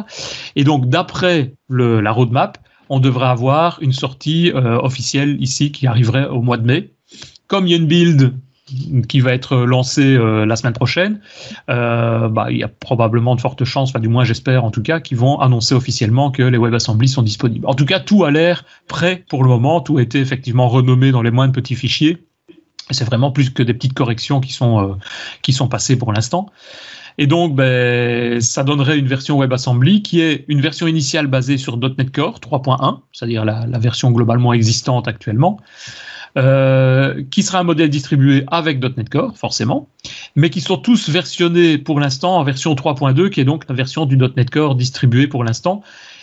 Et 0.54 0.62
donc, 0.62 0.88
d'après 0.88 1.54
la 1.68 2.12
roadmap, 2.12 2.58
on 2.88 3.00
devrait 3.00 3.26
avoir 3.26 3.78
une 3.82 3.92
sortie 3.92 4.52
officielle 4.54 5.42
ici 5.42 5.72
qui 5.72 5.88
arriverait 5.88 6.28
au 6.28 6.40
mois 6.40 6.56
de 6.56 6.66
mai. 6.66 6.92
Comme 7.48 7.66
il 7.66 7.70
y 7.70 7.74
a 7.74 7.78
une 7.78 7.88
build 7.88 8.32
qui 9.08 9.20
va 9.20 9.32
être 9.32 9.58
lancé 9.58 10.16
euh, 10.16 10.44
la 10.44 10.56
semaine 10.56 10.72
prochaine, 10.72 11.20
euh, 11.70 12.28
bah, 12.28 12.48
il 12.50 12.58
y 12.58 12.64
a 12.64 12.68
probablement 12.68 13.36
de 13.36 13.40
fortes 13.40 13.64
chances, 13.64 13.90
enfin 13.90 14.00
du 14.00 14.08
moins 14.08 14.24
j'espère 14.24 14.64
en 14.64 14.70
tout 14.70 14.82
cas, 14.82 15.00
qu'ils 15.00 15.18
vont 15.18 15.38
annoncer 15.38 15.74
officiellement 15.74 16.30
que 16.30 16.42
les 16.42 16.58
WebAssembly 16.58 17.08
sont 17.08 17.22
disponibles. 17.22 17.66
En 17.66 17.74
tout 17.74 17.86
cas, 17.86 18.00
tout 18.00 18.24
a 18.24 18.30
l'air 18.30 18.64
prêt 18.88 19.24
pour 19.28 19.44
le 19.44 19.48
moment, 19.48 19.80
tout 19.80 19.98
a 19.98 20.02
été 20.02 20.18
effectivement 20.18 20.68
renommé 20.68 21.12
dans 21.12 21.22
les 21.22 21.30
moindres 21.30 21.52
petits 21.52 21.76
fichiers. 21.76 22.26
C'est 22.90 23.04
vraiment 23.04 23.30
plus 23.30 23.50
que 23.50 23.62
des 23.62 23.74
petites 23.74 23.94
corrections 23.94 24.40
qui 24.40 24.52
sont, 24.52 24.80
euh, 24.80 24.94
qui 25.42 25.52
sont 25.52 25.68
passées 25.68 25.96
pour 25.96 26.12
l'instant. 26.12 26.46
Et 27.18 27.26
donc, 27.26 27.54
ben, 27.54 28.40
ça 28.40 28.62
donnerait 28.62 28.98
une 28.98 29.06
version 29.06 29.38
WebAssembly 29.38 30.02
qui 30.02 30.20
est 30.20 30.44
une 30.48 30.60
version 30.60 30.86
initiale 30.86 31.28
basée 31.28 31.56
sur 31.56 31.78
.NET 31.78 32.10
Core 32.12 32.40
3.1, 32.40 33.00
c'est-à-dire 33.12 33.44
la, 33.44 33.66
la, 33.66 33.78
version 33.78 34.10
globalement 34.10 34.52
existante 34.52 35.08
actuellement, 35.08 35.58
euh, 36.36 37.22
qui 37.30 37.42
sera 37.42 37.60
un 37.60 37.64
modèle 37.64 37.88
distribué 37.88 38.44
avec 38.48 38.82
.NET 38.82 39.08
Core, 39.08 39.36
forcément, 39.38 39.88
mais 40.34 40.50
qui 40.50 40.60
sont 40.60 40.76
tous 40.76 41.08
versionnés 41.08 41.78
pour 41.78 41.98
l'instant 41.98 42.36
en 42.36 42.44
version 42.44 42.74
3.2, 42.74 43.30
qui 43.30 43.40
est 43.40 43.44
donc 43.44 43.64
la 43.68 43.74
version 43.74 44.04
du 44.04 44.16
.NET 44.16 44.50
Core 44.50 44.74
distribuée 44.74 45.28
pour 45.28 45.44
l'instant. 45.44 45.82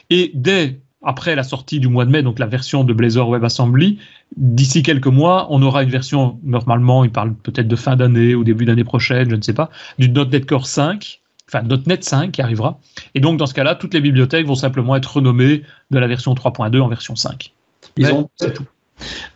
Et 0.09 0.31
dès 0.35 0.79
après 1.03 1.35
la 1.35 1.43
sortie 1.43 1.79
du 1.79 1.87
mois 1.87 2.05
de 2.05 2.11
mai, 2.11 2.23
donc 2.23 2.39
la 2.39 2.45
version 2.45 2.83
de 2.83 2.93
Blazor 2.93 3.29
WebAssembly, 3.29 3.99
d'ici 4.37 4.83
quelques 4.83 5.07
mois, 5.07 5.47
on 5.49 5.61
aura 5.61 5.83
une 5.83 5.89
version, 5.89 6.39
normalement, 6.43 7.03
il 7.03 7.11
parle 7.11 7.33
peut-être 7.33 7.67
de 7.67 7.75
fin 7.75 7.95
d'année 7.95 8.35
ou 8.35 8.43
début 8.43 8.65
d'année 8.65 8.83
prochaine, 8.83 9.29
je 9.29 9.35
ne 9.35 9.41
sais 9.41 9.53
pas, 9.53 9.69
du 9.99 10.09
.NET 10.09 10.45
Core 10.45 10.67
5, 10.67 11.21
enfin 11.49 11.63
.NET 11.87 12.03
5 12.03 12.31
qui 12.31 12.41
arrivera. 12.41 12.79
Et 13.15 13.19
donc, 13.19 13.37
dans 13.37 13.47
ce 13.47 13.53
cas-là, 13.53 13.75
toutes 13.75 13.93
les 13.93 14.01
bibliothèques 14.01 14.47
vont 14.47 14.55
simplement 14.55 14.95
être 14.95 15.17
renommées 15.17 15.63
de 15.91 15.99
la 15.99 16.07
version 16.07 16.33
3.2 16.33 16.79
en 16.79 16.87
version 16.87 17.15
5. 17.15 17.53
Ils 17.97 18.11
ont, 18.11 18.29
c'est 18.37 18.53
tout. 18.53 18.65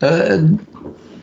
Euh, 0.04 0.48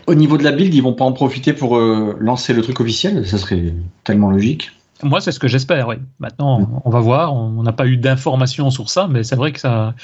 au 0.06 0.14
niveau 0.14 0.36
de 0.36 0.44
la 0.44 0.52
build, 0.52 0.74
ils 0.74 0.82
vont 0.82 0.92
pas 0.92 1.04
en 1.04 1.12
profiter 1.12 1.52
pour 1.52 1.76
euh, 1.76 2.16
lancer 2.20 2.52
le 2.52 2.62
truc 2.62 2.80
officiel 2.80 3.26
Ça 3.26 3.38
serait 3.38 3.74
tellement 4.04 4.30
logique. 4.30 4.70
Moi, 5.02 5.20
c'est 5.20 5.32
ce 5.32 5.40
que 5.40 5.48
j'espère, 5.48 5.88
oui. 5.88 5.96
Maintenant, 6.18 6.82
on 6.84 6.90
va 6.90 7.00
voir. 7.00 7.34
On 7.34 7.62
n'a 7.62 7.72
pas 7.72 7.86
eu 7.86 7.96
d'informations 7.96 8.70
sur 8.70 8.88
ça, 8.88 9.08
mais 9.08 9.24
c'est 9.24 9.34
vrai 9.34 9.52
que 9.52 9.60
ça, 9.60 9.94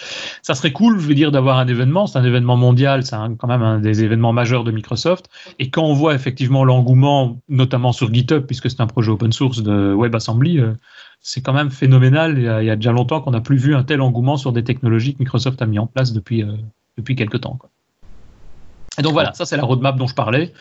ça 0.42 0.54
serait 0.54 0.72
cool, 0.72 0.98
je 0.98 1.06
veux 1.06 1.14
dire, 1.14 1.30
d'avoir 1.30 1.58
un 1.58 1.68
événement. 1.68 2.06
C'est 2.06 2.18
un 2.18 2.24
événement 2.24 2.56
mondial, 2.56 3.04
c'est 3.04 3.16
quand 3.38 3.46
même 3.46 3.62
un 3.62 3.78
des 3.78 4.02
événements 4.02 4.32
majeurs 4.32 4.64
de 4.64 4.72
Microsoft. 4.72 5.30
Et 5.58 5.70
quand 5.70 5.84
on 5.84 5.94
voit 5.94 6.14
effectivement 6.14 6.64
l'engouement, 6.64 7.38
notamment 7.48 7.92
sur 7.92 8.12
GitHub, 8.12 8.44
puisque 8.44 8.68
c'est 8.68 8.80
un 8.80 8.86
projet 8.86 9.10
open 9.10 9.32
source 9.32 9.62
de 9.62 9.94
WebAssembly, 9.94 10.58
euh, 10.58 10.74
c'est 11.20 11.40
quand 11.40 11.54
même 11.54 11.70
phénoménal. 11.70 12.36
Il 12.36 12.44
y, 12.44 12.48
a, 12.48 12.62
il 12.62 12.66
y 12.66 12.70
a 12.70 12.76
déjà 12.76 12.92
longtemps 12.92 13.20
qu'on 13.20 13.30
n'a 13.30 13.40
plus 13.40 13.56
vu 13.56 13.74
un 13.74 13.84
tel 13.84 14.00
engouement 14.00 14.36
sur 14.36 14.52
des 14.52 14.64
technologies 14.64 15.14
que 15.14 15.20
Microsoft 15.20 15.62
a 15.62 15.66
mis 15.66 15.78
en 15.78 15.86
place 15.86 16.12
depuis, 16.12 16.44
depuis 16.98 17.14
quelques 17.14 17.40
temps. 17.40 17.56
Quoi. 17.56 17.70
Et 18.98 19.02
donc 19.02 19.12
voilà, 19.12 19.32
ça 19.34 19.46
c'est 19.46 19.56
la 19.56 19.62
roadmap 19.62 19.96
dont 19.96 20.06
je 20.06 20.14
parlais. 20.14 20.52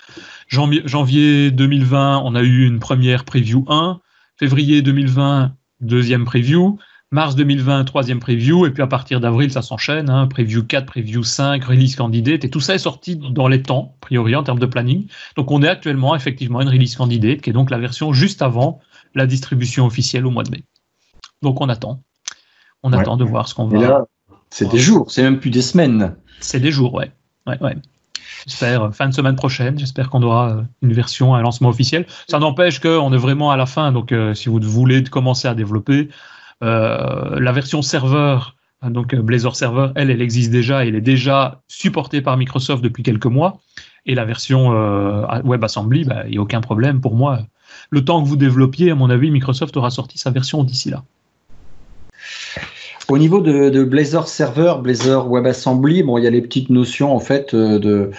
Janvier, 0.47 1.51
2020, 1.51 2.21
on 2.23 2.35
a 2.35 2.41
eu 2.41 2.65
une 2.65 2.79
première 2.79 3.25
preview 3.25 3.65
1. 3.67 3.99
Février 4.37 4.81
2020, 4.81 5.53
deuxième 5.81 6.25
preview. 6.25 6.79
Mars 7.11 7.35
2020, 7.35 7.85
troisième 7.85 8.19
preview. 8.19 8.65
Et 8.65 8.71
puis 8.71 8.83
à 8.83 8.87
partir 8.87 9.19
d'avril, 9.19 9.51
ça 9.51 9.61
s'enchaîne. 9.61 10.09
Hein, 10.09 10.27
preview 10.27 10.63
4, 10.63 10.85
preview 10.85 11.23
5, 11.23 11.63
release 11.63 11.95
candidate. 11.95 12.45
Et 12.45 12.49
tout 12.49 12.59
ça 12.59 12.75
est 12.75 12.79
sorti 12.79 13.15
dans 13.15 13.47
les 13.47 13.61
temps, 13.61 13.95
a 13.97 13.99
priori, 14.01 14.35
en 14.35 14.43
termes 14.43 14.59
de 14.59 14.65
planning. 14.65 15.07
Donc 15.35 15.51
on 15.51 15.61
est 15.63 15.67
actuellement 15.67 16.15
effectivement 16.15 16.61
une 16.61 16.69
release 16.69 16.95
candidate, 16.95 17.41
qui 17.41 17.49
est 17.49 17.53
donc 17.53 17.71
la 17.71 17.79
version 17.79 18.13
juste 18.13 18.41
avant 18.41 18.79
la 19.15 19.25
distribution 19.25 19.85
officielle 19.85 20.25
au 20.25 20.31
mois 20.31 20.43
de 20.43 20.51
mai. 20.51 20.63
Donc 21.41 21.61
on 21.61 21.69
attend. 21.69 22.03
On 22.83 22.93
attend 22.93 23.17
de 23.17 23.25
voir 23.25 23.47
ce 23.47 23.55
qu'on 23.55 23.67
va. 23.67 24.05
C'est 24.51 24.69
des 24.69 24.79
jours, 24.79 25.11
c'est 25.11 25.21
même 25.21 25.39
plus 25.39 25.51
des 25.51 25.61
semaines. 25.61 26.15
C'est 26.39 26.59
des 26.59 26.71
jours, 26.71 26.93
ouais. 26.93 27.11
ouais, 27.45 27.61
ouais. 27.61 27.75
J'espère 28.47 28.83
euh, 28.83 28.91
fin 28.91 29.09
de 29.09 29.13
semaine 29.13 29.35
prochaine. 29.35 29.77
J'espère 29.77 30.09
qu'on 30.09 30.23
aura 30.23 30.49
euh, 30.49 30.61
une 30.81 30.93
version, 30.93 31.35
un 31.35 31.41
lancement 31.41 31.69
officiel. 31.69 32.05
Ça 32.27 32.39
n'empêche 32.39 32.79
qu'on 32.79 33.13
est 33.13 33.17
vraiment 33.17 33.51
à 33.51 33.57
la 33.57 33.65
fin. 33.65 33.91
Donc, 33.91 34.11
euh, 34.11 34.33
si 34.33 34.49
vous 34.49 34.59
voulez 34.61 35.03
commencer 35.03 35.47
à 35.47 35.55
développer, 35.55 36.09
la 36.61 37.51
version 37.53 37.81
serveur, 37.81 38.57
hein, 38.81 38.91
donc 38.91 39.15
Blazor 39.15 39.55
Server, 39.55 39.91
elle, 39.95 40.11
elle 40.11 40.21
existe 40.21 40.51
déjà. 40.51 40.85
Elle 40.85 40.95
est 40.95 41.01
déjà 41.01 41.61
supportée 41.69 42.21
par 42.21 42.35
Microsoft 42.35 42.83
depuis 42.83 43.01
quelques 43.01 43.27
mois. 43.27 43.59
Et 44.05 44.13
la 44.13 44.25
version 44.25 44.71
WebAssembly, 45.45 46.03
bah, 46.03 46.23
il 46.25 46.31
n'y 46.31 46.37
a 46.37 46.41
aucun 46.41 46.59
problème 46.59 46.99
pour 46.99 47.15
moi. 47.15 47.39
Le 47.91 48.03
temps 48.03 48.21
que 48.21 48.27
vous 48.27 48.35
développiez, 48.35 48.91
à 48.91 48.95
mon 48.95 49.09
avis, 49.09 49.31
Microsoft 49.31 49.77
aura 49.77 49.89
sorti 49.89 50.17
sa 50.17 50.31
version 50.31 50.65
d'ici 50.65 50.89
là. 50.89 51.03
Au 53.09 53.17
niveau 53.17 53.41
de, 53.41 53.83
Blazor 53.83 54.27
Server, 54.27 54.75
Blazor 54.81 55.29
WebAssembly, 55.29 56.03
bon, 56.03 56.17
il 56.17 56.23
y 56.23 56.27
a 56.27 56.29
les 56.29 56.41
petites 56.41 56.69
notions 56.69 57.15
en 57.15 57.19
fait 57.19 57.53
euh, 57.53 57.79
de. 57.79 58.11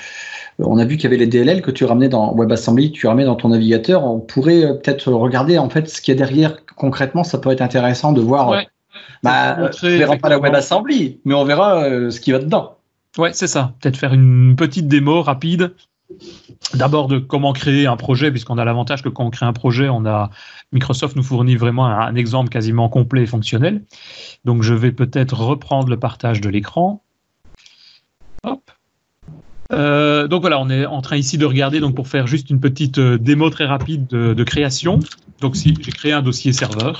On 0.59 0.79
a 0.79 0.85
vu 0.85 0.97
qu'il 0.97 1.05
y 1.05 1.07
avait 1.07 1.17
les 1.17 1.27
DLL 1.27 1.63
que 1.63 1.71
tu 1.71 1.85
ramenais 1.85 2.09
dans 2.09 2.35
WebAssembly, 2.35 2.91
tu 2.93 3.07
ramenais 3.07 3.25
dans 3.25 3.37
ton 3.37 3.49
navigateur. 3.49 4.05
On 4.05 4.19
pourrait 4.19 4.65
euh, 4.65 4.75
peut-être 4.75 5.13
regarder 5.13 5.59
en 5.59 5.71
fait 5.71 5.89
ce 5.89 6.01
qu'il 6.01 6.13
y 6.13 6.17
a 6.17 6.19
derrière 6.19 6.65
concrètement. 6.77 7.25
Ça 7.25 7.39
peut 7.39 7.51
être 7.51 7.63
intéressant 7.63 8.13
de 8.13 8.21
voir. 8.21 8.49
Ouais. 8.49 8.67
Bah, 9.23 9.57
on 9.61 9.87
verra 9.87 10.17
pas 10.17 10.29
la 10.29 10.39
WebAssembly, 10.39 11.21
mais 11.25 11.35
on 11.35 11.45
verra 11.45 11.85
euh, 11.85 12.11
ce 12.11 12.21
qui 12.21 12.33
va 12.33 12.39
dedans. 12.39 12.77
Ouais, 13.17 13.31
c'est 13.33 13.47
ça. 13.47 13.75
Peut-être 13.81 13.97
faire 13.97 14.13
une 14.13 14.57
petite 14.57 14.89
démo 14.89 15.23
rapide 15.23 15.73
D'abord 16.75 17.09
de 17.09 17.19
comment 17.19 17.53
créer 17.53 17.87
un 17.87 17.97
projet, 17.97 18.31
puisqu'on 18.31 18.59
a 18.59 18.65
l'avantage 18.65 19.03
que 19.03 19.09
quand 19.09 19.25
on 19.25 19.31
crée 19.31 19.47
un 19.47 19.53
projet, 19.53 19.89
on 19.89 20.07
a 20.07 20.31
Microsoft 20.73 21.17
nous 21.17 21.23
fournit 21.23 21.57
vraiment 21.57 21.87
un, 21.87 22.15
exemple 22.15 22.49
quasiment 22.49 22.89
complet 22.89 23.23
et 23.23 23.27
fonctionnel. 23.27 23.83
Donc 24.45 24.63
je 24.63 24.75
vais 24.75 24.93
peut-être 24.93 25.35
reprendre 25.41 25.89
le 25.89 25.99
partage 25.99 26.41
de 26.41 26.49
l'écran. 26.49 27.03
Euh, 29.73 30.27
donc 30.27 30.41
voilà, 30.41 30.61
on 30.61 30.69
est 30.69 30.85
en 30.87 31.01
train 31.01 31.17
ici 31.17 31.39
de 31.39 31.45
regarder 31.45 31.81
donc 31.81 31.95
pour 31.95 32.09
faire 32.09 32.27
juste 32.27 32.51
une 32.51 32.59
petite 32.59 32.99
euh, 32.99 33.19
démo 33.19 33.51
très 33.51 33.67
rapide 33.67 34.07
de, 34.09 34.45
création. 34.45 34.99
Donc 35.41 35.57
si 35.57 35.77
j'ai 35.81 35.93
créé 35.93 36.13
un 36.13 36.23
dossier 36.23 36.53
serveur. 36.53 36.99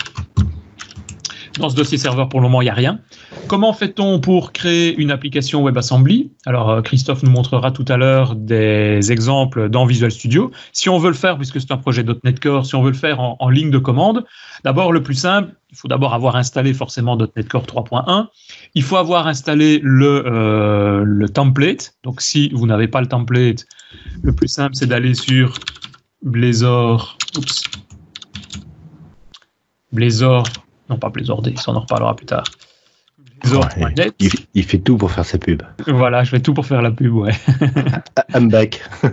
Dans 1.59 1.69
ce 1.69 1.75
dossier 1.75 1.99
serveur, 1.99 2.29
pour 2.29 2.41
le 2.41 2.45
moment, 2.47 2.63
il 2.63 2.67
n'y 2.67 2.71
a 2.71 2.75
rien. 2.75 3.01
comment 3.49 3.73
fait-on 3.73 4.21
pour 4.21 4.53
créer 4.53 4.95
une 4.97 5.11
application 5.11 5.65
WebAssembly? 5.65 6.31
Alors, 6.47 6.71
euh, 6.71 6.83
Christophe 6.83 7.23
nous 7.25 7.31
montrera 7.31 7.73
tout 7.73 7.85
à 7.89 7.97
l'heure 7.97 8.37
des 8.37 9.11
exemples 9.11 9.69
dans 9.69 9.85
Visual 9.85 10.13
Studio. 10.13 10.53
Si 10.73 10.89
on 10.89 10.99
veut 10.99 11.09
le 11.09 11.17
faire, 11.17 11.37
puisque 11.37 11.61
c'est 11.61 11.73
un 11.73 11.77
projet 11.77 12.05
.NET 12.25 12.39
Core, 12.39 12.67
si 12.67 12.77
on 12.77 12.83
veut 12.83 12.93
le 12.93 12.97
faire 12.97 13.21
en, 13.21 13.49
ligne 13.51 13.71
de 13.71 13.79
commande, 13.79 14.25
d'abord, 14.63 14.93
le 14.93 15.03
plus 15.03 15.17
simple, 15.17 15.53
il 15.73 15.77
faut 15.77 15.89
d'abord 15.89 16.15
avoir 16.15 16.37
installé 16.37 16.73
forcément 16.73 17.17
.NET 17.17 17.49
Core 17.49 17.65
3.1. 17.65 18.29
Il 18.75 18.83
faut 18.85 18.97
avoir 18.97 19.27
installé 19.27 19.81
le, 19.83 20.25
euh, 20.27 21.03
le 21.05 21.29
template. 21.29 21.95
Donc, 22.05 22.21
si 22.21 22.51
vous 22.51 22.67
n'avez 22.67 22.87
pas 22.87 23.01
le 23.01 23.09
template, 23.09 23.67
le 24.23 24.33
plus 24.33 24.49
simple, 24.49 24.77
c'est 24.77 24.87
d'aller 24.87 25.15
sur 25.15 25.55
Blazor. 26.23 27.19
Blazor. 29.93 30.45
Non, 30.91 30.99
pas 30.99 31.09
Blazor 31.09 31.41
D, 31.43 31.55
ça 31.57 31.71
on 31.73 31.77
en 31.77 31.81
reparlera 31.81 32.15
plus 32.15 32.27
tard 32.27 32.45
il, 34.55 34.65
fait 34.65 34.79
tout 34.79 34.97
pour 34.97 35.11
faire 35.11 35.25
sa 35.25 35.39
pub. 35.39 35.63
Voilà, 35.87 36.25
je 36.25 36.31
fais 36.31 36.41
tout 36.41 36.55
pour 36.55 36.67
faire 36.67 36.83
la 36.83 36.91
pub, 36.91 37.15
ouais. 37.15 37.33
I'm 38.35 38.49
back. 38.49 38.83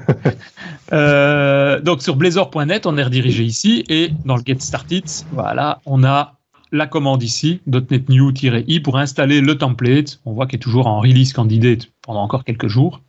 Euh, 0.94 1.82
donc 1.82 2.02
sur 2.02 2.16
blazor.net, 2.16 2.86
on 2.86 2.98
est 2.98 3.04
redirigé 3.04 3.44
ici 3.44 3.84
et 3.90 4.10
dans 4.24 4.38
le 4.38 4.42
Get 4.46 4.60
Started, 4.60 5.04
voilà, 5.34 5.82
on 5.86 6.06
a 6.06 6.38
la 6.72 6.88
commande 6.88 7.24
ici, 7.24 7.60
.NET 7.68 8.08
New-i 8.08 8.80
pour 8.80 8.98
installer 8.98 9.42
le 9.42 9.58
template. 9.58 10.22
On 10.24 10.32
voit 10.32 10.48
qu'il 10.48 10.56
est 10.56 10.62
toujours 10.62 10.88
en 10.88 11.02
release 11.02 11.34
candidate 11.34 11.90
pendant 12.04 12.22
encore 12.22 12.46
quelques 12.46 12.70
jours. 12.70 13.02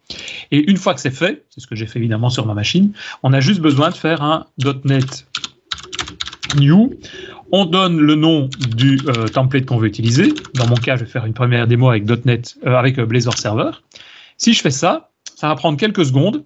Et 0.50 0.68
une 0.68 0.76
fois 0.76 0.92
que 0.92 1.00
c'est 1.00 1.12
fait, 1.12 1.44
c'est 1.50 1.60
ce 1.60 1.68
que 1.68 1.76
j'ai 1.76 1.86
fait 1.86 2.00
évidemment 2.00 2.30
sur 2.30 2.46
ma 2.46 2.54
machine, 2.54 2.90
on 3.22 3.32
a 3.32 3.38
juste 3.38 3.60
besoin 3.60 3.90
de 3.90 3.94
faire 3.94 4.22
un 4.22 4.46
.NET 4.84 5.28
New 6.56 6.98
on 7.52 7.64
donne 7.64 7.98
le 7.98 8.14
nom 8.14 8.48
du 8.76 8.98
euh, 9.06 9.26
template 9.28 9.66
qu'on 9.66 9.78
veut 9.78 9.88
utiliser. 9.88 10.32
Dans 10.54 10.66
mon 10.66 10.76
cas, 10.76 10.96
je 10.96 11.04
vais 11.04 11.10
faire 11.10 11.26
une 11.26 11.34
première 11.34 11.66
démo 11.66 11.88
avec 11.88 12.04
.NET, 12.24 12.56
euh, 12.66 12.76
avec 12.76 12.98
euh, 12.98 13.06
Blazor 13.06 13.36
Server. 13.36 13.70
Si 14.36 14.52
je 14.52 14.60
fais 14.60 14.70
ça, 14.70 15.10
ça 15.34 15.48
va 15.48 15.54
prendre 15.54 15.78
quelques 15.78 16.04
secondes 16.04 16.44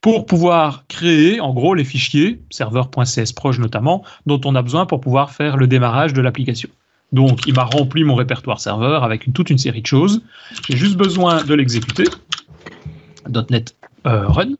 pour 0.00 0.26
pouvoir 0.26 0.84
créer 0.88 1.40
en 1.40 1.54
gros 1.54 1.74
les 1.74 1.84
fichiers 1.84 2.42
serveur.csproj 2.50 3.58
notamment 3.58 4.04
dont 4.26 4.40
on 4.44 4.54
a 4.54 4.62
besoin 4.62 4.86
pour 4.86 5.00
pouvoir 5.00 5.30
faire 5.30 5.56
le 5.56 5.66
démarrage 5.66 6.12
de 6.12 6.20
l'application. 6.20 6.68
Donc 7.12 7.46
il 7.46 7.54
m'a 7.54 7.64
rempli 7.64 8.04
mon 8.04 8.14
répertoire 8.14 8.60
serveur 8.60 9.02
avec 9.02 9.32
toute 9.32 9.50
une 9.50 9.58
série 9.58 9.82
de 9.82 9.86
choses. 9.86 10.22
J'ai 10.68 10.76
juste 10.76 10.96
besoin 10.96 11.42
de 11.44 11.54
l'exécuter. 11.54 12.04
.NET 13.50 13.74
Run. 14.04 14.54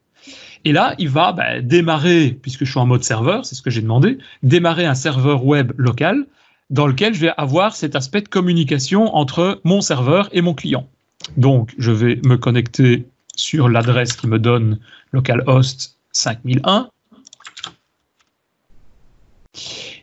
Et 0.64 0.72
là, 0.72 0.94
il 0.98 1.08
va 1.08 1.32
bah, 1.32 1.60
démarrer, 1.60 2.38
puisque 2.40 2.64
je 2.64 2.70
suis 2.70 2.80
en 2.80 2.86
mode 2.86 3.04
serveur, 3.04 3.44
c'est 3.44 3.54
ce 3.54 3.62
que 3.62 3.70
j'ai 3.70 3.82
demandé, 3.82 4.18
démarrer 4.42 4.86
un 4.86 4.94
serveur 4.94 5.44
web 5.44 5.72
local 5.76 6.26
dans 6.70 6.86
lequel 6.86 7.14
je 7.14 7.20
vais 7.20 7.32
avoir 7.36 7.76
cet 7.76 7.94
aspect 7.94 8.22
de 8.22 8.28
communication 8.28 9.14
entre 9.14 9.60
mon 9.64 9.80
serveur 9.80 10.28
et 10.32 10.40
mon 10.40 10.54
client. 10.54 10.88
Donc, 11.36 11.74
je 11.78 11.90
vais 11.90 12.20
me 12.24 12.36
connecter 12.36 13.06
sur 13.36 13.68
l'adresse 13.68 14.14
qui 14.14 14.26
me 14.26 14.38
donne 14.38 14.78
localhost 15.12 15.98
5001 16.12 16.88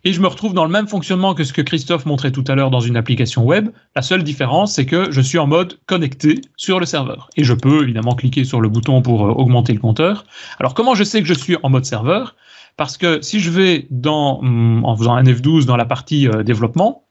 et 0.04 0.14
je 0.14 0.22
me 0.22 0.28
retrouve 0.28 0.54
dans 0.54 0.66
le 0.66 0.72
même 0.72 0.88
fonctionnement 0.88 1.34
que 1.34 1.44
ce 1.44 1.54
que 1.54 1.62
Christophe 1.62 2.06
montrait 2.06 2.32
tout 2.32 2.44
à 2.48 2.56
l'heure 2.56 2.72
dans 2.72 2.80
une 2.80 2.98
application 2.98 3.44
web. 3.44 3.70
La 3.96 4.02
seule 4.02 4.24
différence, 4.24 4.74
c'est 4.74 4.86
que 4.86 5.12
je 5.12 5.22
suis 5.22 5.38
en 5.38 5.48
mode 5.48 5.80
connecté 5.86 6.42
sur 6.58 6.80
le 6.80 6.86
serveur. 6.86 7.30
Et 7.38 7.44
je 7.44 7.54
peux 7.54 7.84
évidemment 7.84 8.16
cliquer 8.16 8.44
sur 8.44 8.62
le 8.62 8.70
bouton 8.70 9.02
pour 9.02 9.26
euh, 9.26 9.30
augmenter 9.30 9.74
le 9.74 9.80
compteur. 9.80 10.26
Alors 10.60 10.74
comment 10.74 10.96
je 10.96 11.04
sais 11.04 11.22
que 11.22 11.28
je 11.28 11.34
suis 11.34 11.56
en 11.62 11.70
mode 11.70 11.86
serveur? 11.86 12.36
Parce 12.78 12.98
que 12.98 13.22
si 13.22 13.40
je 13.40 13.52
vais 13.52 13.88
hum, 13.92 14.84
en 14.86 14.96
faisant 14.98 15.14
un 15.14 15.24
F12 15.24 15.66
dans 15.66 15.78
la 15.78 15.86
partie 15.86 16.28
euh, 16.28 16.44
développement, 16.44 17.04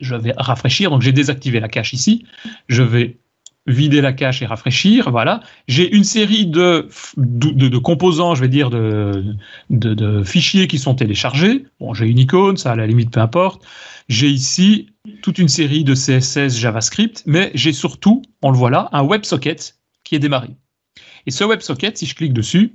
je 0.00 0.14
vais 0.14 0.34
rafraîchir, 0.36 0.90
donc 0.90 1.02
j'ai 1.02 1.12
désactivé 1.12 1.60
la 1.60 1.68
cache 1.68 1.92
ici, 1.92 2.24
je 2.68 2.82
vais 2.82 3.18
vider 3.66 4.00
la 4.00 4.12
cache 4.12 4.42
et 4.42 4.46
rafraîchir. 4.46 5.10
Voilà. 5.10 5.40
J'ai 5.68 5.94
une 5.94 6.04
série 6.04 6.46
de, 6.46 6.88
de, 7.16 7.78
composants, 7.78 8.34
je 8.34 8.42
vais 8.42 8.48
dire, 8.48 8.70
de, 8.70 9.36
de, 9.70 10.22
fichiers 10.22 10.66
qui 10.66 10.78
sont 10.78 10.94
téléchargés. 10.94 11.64
Bon, 11.80 11.94
j'ai 11.94 12.06
une 12.06 12.18
icône, 12.18 12.56
ça 12.56 12.72
à 12.72 12.76
la 12.76 12.86
limite 12.86 13.10
peu 13.10 13.20
importe. 13.20 13.64
J'ai 14.08 14.28
ici 14.28 14.90
toute 15.22 15.38
une 15.38 15.48
série 15.48 15.84
de 15.84 15.94
CSS, 15.94 16.58
JavaScript, 16.58 17.22
mais 17.26 17.50
j'ai 17.54 17.72
surtout, 17.72 18.22
on 18.42 18.50
le 18.50 18.56
voit 18.56 18.70
là, 18.70 18.88
un 18.92 19.02
WebSocket 19.02 19.76
qui 20.04 20.14
est 20.14 20.18
démarré. 20.18 20.50
Et 21.26 21.30
ce 21.30 21.44
WebSocket, 21.44 21.96
si 21.96 22.06
je 22.06 22.14
clique 22.14 22.34
dessus, 22.34 22.74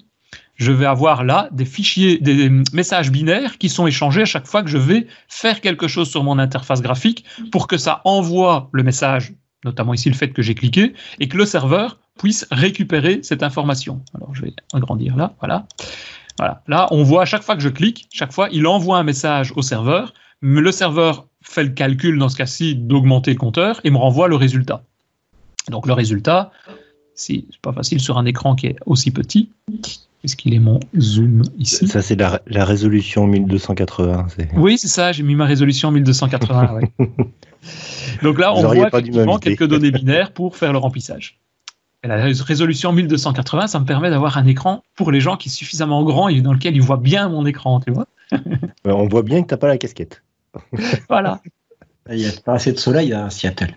je 0.56 0.72
vais 0.72 0.86
avoir 0.86 1.24
là 1.24 1.50
des 1.52 1.66
fichiers, 1.66 2.18
des 2.18 2.50
messages 2.74 3.12
binaires 3.12 3.58
qui 3.58 3.70
sont 3.70 3.88
échangés 3.88 4.24
à 4.24 4.26
chaque 4.26 4.46
fois 4.46 4.62
que 4.62 4.70
je 4.70 4.78
vais 4.78 5.08
faire 5.28 5.62
quelque 5.62 5.88
chose 5.88 6.10
sur 6.10 6.24
mon 6.24 6.38
interface 6.38 6.82
graphique 6.82 7.24
pour 7.52 7.68
que 7.68 7.78
ça 7.78 8.02
envoie 8.04 8.70
le 8.74 8.84
message 8.84 9.34
notamment 9.64 9.94
ici 9.94 10.10
le 10.10 10.16
fait 10.16 10.30
que 10.30 10.42
j'ai 10.42 10.56
cliqué, 10.56 10.94
et 11.20 11.28
que 11.28 11.38
le 11.38 11.46
serveur 11.46 12.00
puisse 12.18 12.48
récupérer 12.52 13.20
cette 13.24 13.44
information. 13.44 14.02
Alors 14.14 14.36
je 14.36 14.44
vais 14.44 14.54
agrandir 14.74 15.16
là, 15.16 15.34
voilà. 15.40 15.68
Voilà. 16.38 16.64
Là, 16.68 16.88
on 16.92 17.04
voit 17.04 17.24
à 17.24 17.26
chaque 17.26 17.44
fois 17.44 17.56
que 17.56 17.62
je 17.62 17.68
clique, 17.68 18.08
chaque 18.14 18.32
fois, 18.32 18.48
il 18.52 18.66
envoie 18.66 18.98
un 18.98 19.04
message 19.04 19.52
au 19.58 19.62
serveur, 19.62 20.14
mais 20.42 20.62
le 20.62 20.72
serveur 20.72 21.28
fait 21.42 21.64
le 21.64 21.72
calcul 21.72 22.18
dans 22.18 22.30
ce 22.30 22.38
cas-ci 22.38 22.76
d'augmenter 22.76 23.32
le 23.32 23.38
compteur 23.38 23.82
et 23.84 23.92
me 23.92 23.98
renvoie 23.98 24.30
le 24.30 24.38
résultat. 24.38 24.84
Donc 25.70 25.86
le 25.86 25.92
résultat, 25.92 26.52
c'est 27.14 27.44
pas 27.62 27.74
facile 27.74 28.00
sur 28.00 28.18
un 28.18 28.26
écran 28.26 28.56
qui 28.56 28.68
est 28.68 28.78
aussi 28.86 29.12
petit. 29.12 29.52
Est-ce 30.24 30.36
qu'il 30.36 30.54
est 30.54 30.60
mon 30.60 30.80
zoom 30.98 31.44
ici 31.58 31.88
Ça, 31.88 32.02
c'est 32.02 32.16
la, 32.16 32.66
résolution 32.66 33.26
1280. 33.26 34.28
Oui, 34.56 34.78
c'est 34.78 34.90
ça, 34.90 35.12
j'ai 35.14 35.24
mis 35.24 35.36
ma 35.36 35.46
résolution 35.46 35.92
1280. 35.92 36.82
Donc 38.24 38.40
là, 38.40 38.54
on 38.54 38.62
voit 38.62 38.88
effectivement 38.88 39.40
quelques 39.40 39.68
données 39.68 39.92
binaires 39.92 40.32
pour 40.32 40.58
faire 40.58 40.74
le 40.74 40.78
remplissage. 40.78 41.40
Et 42.04 42.08
la 42.08 42.18
résolution 42.18 42.94
1280, 42.94 43.68
ça 43.68 43.80
me 43.80 43.86
permet 43.86 44.10
d'avoir 44.10 44.38
un 44.38 44.46
écran 44.46 44.84
pour 44.96 45.12
les 45.12 45.20
gens 45.20 45.38
qui 45.38 45.50
est 45.50 45.52
suffisamment 45.52 46.04
grand 46.04 46.30
et 46.30 46.42
dans 46.42 46.54
lequel 46.54 46.76
ils 46.76 46.82
voient 46.82 46.98
bien 46.98 47.30
mon 47.30 47.46
écran, 47.46 47.80
tu 47.80 47.92
vois. 47.92 48.08
on 48.86 49.08
voit 49.08 49.24
bien 49.24 49.42
que 49.42 49.48
tu 49.48 49.54
n'as 49.54 49.58
pas 49.58 49.68
la 49.68 49.78
casquette. 49.78 50.24
voilà. 51.10 51.42
Il 52.10 52.18
n'y 52.18 52.28
a 52.28 52.32
pas 52.44 52.54
assez 52.54 52.72
de 52.72 52.78
soleil 52.78 53.14
à 53.14 53.30
Seattle. 53.30 53.76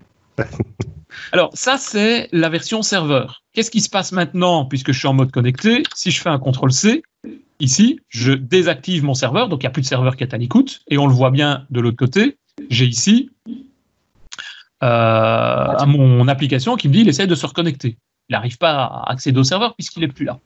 Alors, 1.31 1.51
ça, 1.53 1.77
c'est 1.77 2.29
la 2.31 2.49
version 2.49 2.81
serveur. 2.81 3.43
Qu'est-ce 3.53 3.71
qui 3.71 3.81
se 3.81 3.89
passe 3.89 4.11
maintenant, 4.11 4.65
puisque 4.65 4.91
je 4.91 4.99
suis 4.99 5.07
en 5.07 5.13
mode 5.13 5.31
connecté? 5.31 5.83
Si 5.95 6.11
je 6.11 6.21
fais 6.21 6.29
un 6.29 6.39
CTRL-C, 6.39 7.03
ici, 7.59 7.99
je 8.09 8.33
désactive 8.33 9.03
mon 9.03 9.13
serveur, 9.13 9.49
donc 9.49 9.63
il 9.63 9.65
n'y 9.65 9.67
a 9.67 9.71
plus 9.71 9.81
de 9.81 9.87
serveur 9.87 10.15
qui 10.15 10.23
est 10.23 10.33
à 10.33 10.37
l'écoute, 10.37 10.81
et 10.89 10.97
on 10.97 11.07
le 11.07 11.13
voit 11.13 11.31
bien 11.31 11.65
de 11.69 11.79
l'autre 11.79 11.97
côté. 11.97 12.37
J'ai 12.69 12.85
ici 12.85 13.29
euh, 14.83 15.85
mon 15.85 16.27
application 16.27 16.75
qui 16.75 16.89
me 16.89 16.93
dit 16.93 17.01
il 17.01 17.09
essaie 17.09 17.27
de 17.27 17.35
se 17.35 17.45
reconnecter. 17.45 17.97
Il 18.29 18.33
n'arrive 18.33 18.57
pas 18.57 18.83
à 18.83 19.11
accéder 19.11 19.39
au 19.39 19.43
serveur 19.43 19.75
puisqu'il 19.75 20.01
n'est 20.01 20.07
plus 20.07 20.25
là. 20.25 20.39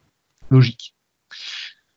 Logique. 0.50 0.94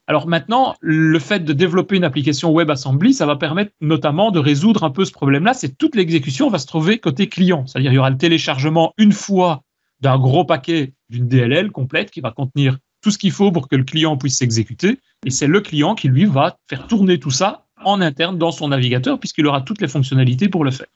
Alors 0.08 0.26
maintenant, 0.26 0.74
le 0.80 1.18
fait 1.18 1.40
de 1.40 1.52
développer 1.52 1.96
une 1.96 2.04
application 2.04 2.52
WebAssembly, 2.52 3.14
ça 3.14 3.26
va 3.26 3.36
permettre 3.36 3.72
notamment 3.80 4.30
de 4.30 4.40
résoudre 4.40 4.82
un 4.82 4.90
peu 4.90 5.04
ce 5.04 5.12
problème-là. 5.12 5.54
C'est 5.54 5.78
toute 5.78 5.94
l'exécution 5.94 6.50
va 6.50 6.58
se 6.58 6.66
trouver 6.66 6.98
côté 6.98 7.28
client. 7.28 7.66
C'est-à-dire 7.66 7.92
il 7.92 7.94
y 7.94 7.98
aura 7.98 8.10
le 8.10 8.18
téléchargement 8.18 8.92
une 8.98 9.12
fois 9.12 9.62
d'un 10.00 10.18
gros 10.18 10.44
paquet 10.44 10.94
d'une 11.08 11.28
DLL 11.28 11.70
complète 11.70 12.10
qui 12.10 12.20
va 12.20 12.32
contenir 12.32 12.78
tout 13.00 13.10
ce 13.10 13.18
qu'il 13.18 13.30
faut 13.30 13.52
pour 13.52 13.68
que 13.68 13.76
le 13.76 13.84
client 13.84 14.16
puisse 14.16 14.38
s'exécuter. 14.38 14.98
Et 15.24 15.30
c'est 15.30 15.46
le 15.46 15.60
client 15.60 15.94
qui, 15.94 16.08
lui, 16.08 16.24
va 16.24 16.56
faire 16.68 16.86
tourner 16.88 17.20
tout 17.20 17.30
ça 17.30 17.66
en 17.84 18.00
interne 18.00 18.38
dans 18.38 18.50
son 18.50 18.68
navigateur 18.68 19.20
puisqu'il 19.20 19.46
aura 19.46 19.60
toutes 19.60 19.80
les 19.80 19.88
fonctionnalités 19.88 20.48
pour 20.48 20.64
le 20.64 20.72
faire. 20.72 20.86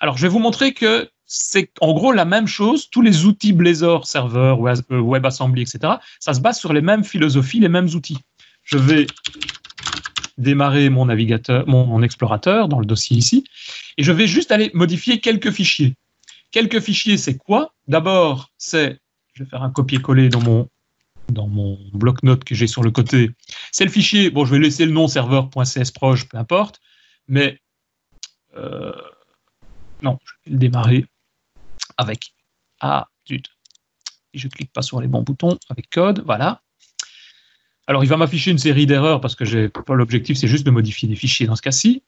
Alors, 0.00 0.16
je 0.16 0.22
vais 0.22 0.28
vous 0.28 0.38
montrer 0.38 0.72
que 0.72 1.08
c'est 1.32 1.70
en 1.80 1.92
gros 1.92 2.10
la 2.10 2.24
même 2.24 2.48
chose. 2.48 2.90
Tous 2.90 3.02
les 3.02 3.24
outils 3.24 3.52
Blazor, 3.52 4.04
serveur, 4.04 4.58
euh, 4.66 5.00
WebAssembly, 5.00 5.62
etc., 5.62 5.94
ça 6.18 6.34
se 6.34 6.40
base 6.40 6.58
sur 6.58 6.72
les 6.72 6.80
mêmes 6.80 7.04
philosophies, 7.04 7.60
les 7.60 7.68
mêmes 7.68 7.88
outils. 7.94 8.18
Je 8.64 8.76
vais 8.76 9.06
démarrer 10.38 10.90
mon 10.90 11.06
navigateur, 11.06 11.68
mon, 11.68 12.02
explorateur 12.02 12.66
dans 12.66 12.80
le 12.80 12.84
dossier 12.84 13.16
ici, 13.16 13.44
et 13.96 14.02
je 14.02 14.10
vais 14.10 14.26
juste 14.26 14.50
aller 14.50 14.72
modifier 14.74 15.20
quelques 15.20 15.52
fichiers. 15.52 15.94
Quelques 16.50 16.80
fichiers, 16.80 17.16
c'est 17.16 17.36
quoi? 17.36 17.74
D'abord, 17.86 18.50
c'est, 18.58 18.98
je 19.34 19.44
vais 19.44 19.48
faire 19.48 19.62
un 19.62 19.70
copier-coller 19.70 20.30
dans 20.30 20.42
mon 20.42 20.68
dans 21.28 21.46
mon 21.46 21.78
bloc-notes 21.92 22.42
que 22.42 22.56
j'ai 22.56 22.66
sur 22.66 22.82
le 22.82 22.90
côté. 22.90 23.30
C'est 23.70 23.84
le 23.84 23.90
fichier, 23.92 24.30
bon, 24.30 24.44
je 24.44 24.50
vais 24.50 24.58
laisser 24.58 24.84
le 24.84 24.90
nom 24.90 25.06
serveur.csproj, 25.06 26.26
peu 26.26 26.36
importe, 26.36 26.80
mais 27.28 27.60
euh, 28.56 28.90
non, 30.02 30.18
je 30.24 30.32
vais 30.46 30.54
le 30.54 30.58
démarrer 30.58 31.06
avec 32.00 32.34
Ah, 32.80 33.06
zut. 33.28 33.46
Je 34.32 34.48
clique 34.48 34.72
pas 34.72 34.82
sur 34.82 35.00
les 35.00 35.08
bons 35.08 35.22
boutons 35.22 35.58
avec 35.68 35.90
code, 35.90 36.22
voilà. 36.24 36.62
Alors, 37.86 38.04
il 38.04 38.08
va 38.08 38.16
m'afficher 38.16 38.50
une 38.50 38.58
série 38.58 38.86
d'erreurs 38.86 39.20
parce 39.20 39.34
que 39.34 39.44
l'objectif, 39.92 40.38
c'est 40.38 40.48
juste 40.48 40.64
de 40.64 40.70
modifier 40.70 41.08
des 41.08 41.16
fichiers 41.16 41.46
dans 41.46 41.56
ce 41.56 41.62
cas-ci. 41.62 42.02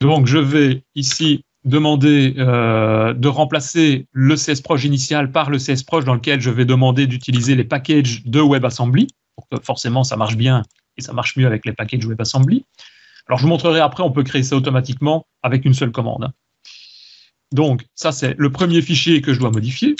Donc, 0.00 0.26
je 0.26 0.38
vais 0.38 0.84
ici 0.94 1.44
demander 1.64 2.34
euh, 2.38 3.12
de 3.12 3.28
remplacer 3.28 4.06
le 4.12 4.34
CSProj 4.34 4.84
initial 4.84 5.32
par 5.32 5.50
le 5.50 5.58
CSProj 5.58 6.04
dans 6.04 6.14
lequel 6.14 6.40
je 6.40 6.50
vais 6.50 6.64
demander 6.64 7.06
d'utiliser 7.06 7.54
les 7.54 7.64
packages 7.64 8.24
de 8.24 8.40
WebAssembly 8.40 9.08
que 9.50 9.60
forcément 9.62 10.04
ça 10.04 10.16
marche 10.16 10.36
bien 10.36 10.62
et 10.96 11.02
ça 11.02 11.12
marche 11.12 11.36
mieux 11.36 11.46
avec 11.46 11.64
les 11.66 11.72
packages 11.72 12.06
WebAssembly. 12.06 12.64
Alors 13.26 13.38
je 13.38 13.44
vous 13.44 13.48
montrerai 13.48 13.80
après, 13.80 14.02
on 14.02 14.10
peut 14.10 14.22
créer 14.22 14.42
ça 14.42 14.56
automatiquement 14.56 15.26
avec 15.42 15.64
une 15.64 15.74
seule 15.74 15.92
commande. 15.92 16.32
Donc, 17.52 17.84
ça, 17.94 18.12
c'est 18.12 18.34
le 18.38 18.50
premier 18.50 18.80
fichier 18.80 19.22
que 19.22 19.32
je 19.32 19.40
dois 19.40 19.50
modifier. 19.50 19.96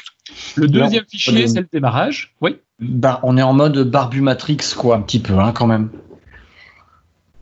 Le 0.56 0.68
deuxième 0.68 1.04
fichier, 1.08 1.48
c'est 1.48 1.60
le 1.60 1.68
démarrage. 1.72 2.34
Oui. 2.40 2.56
Bah, 2.78 3.20
on 3.22 3.36
est 3.36 3.42
en 3.42 3.52
mode 3.52 3.90
barbu 3.90 4.20
matrix, 4.20 4.58
quoi, 4.76 4.96
un 4.96 5.02
petit 5.02 5.18
peu, 5.18 5.38
hein, 5.38 5.52
quand 5.52 5.66
même. 5.66 5.90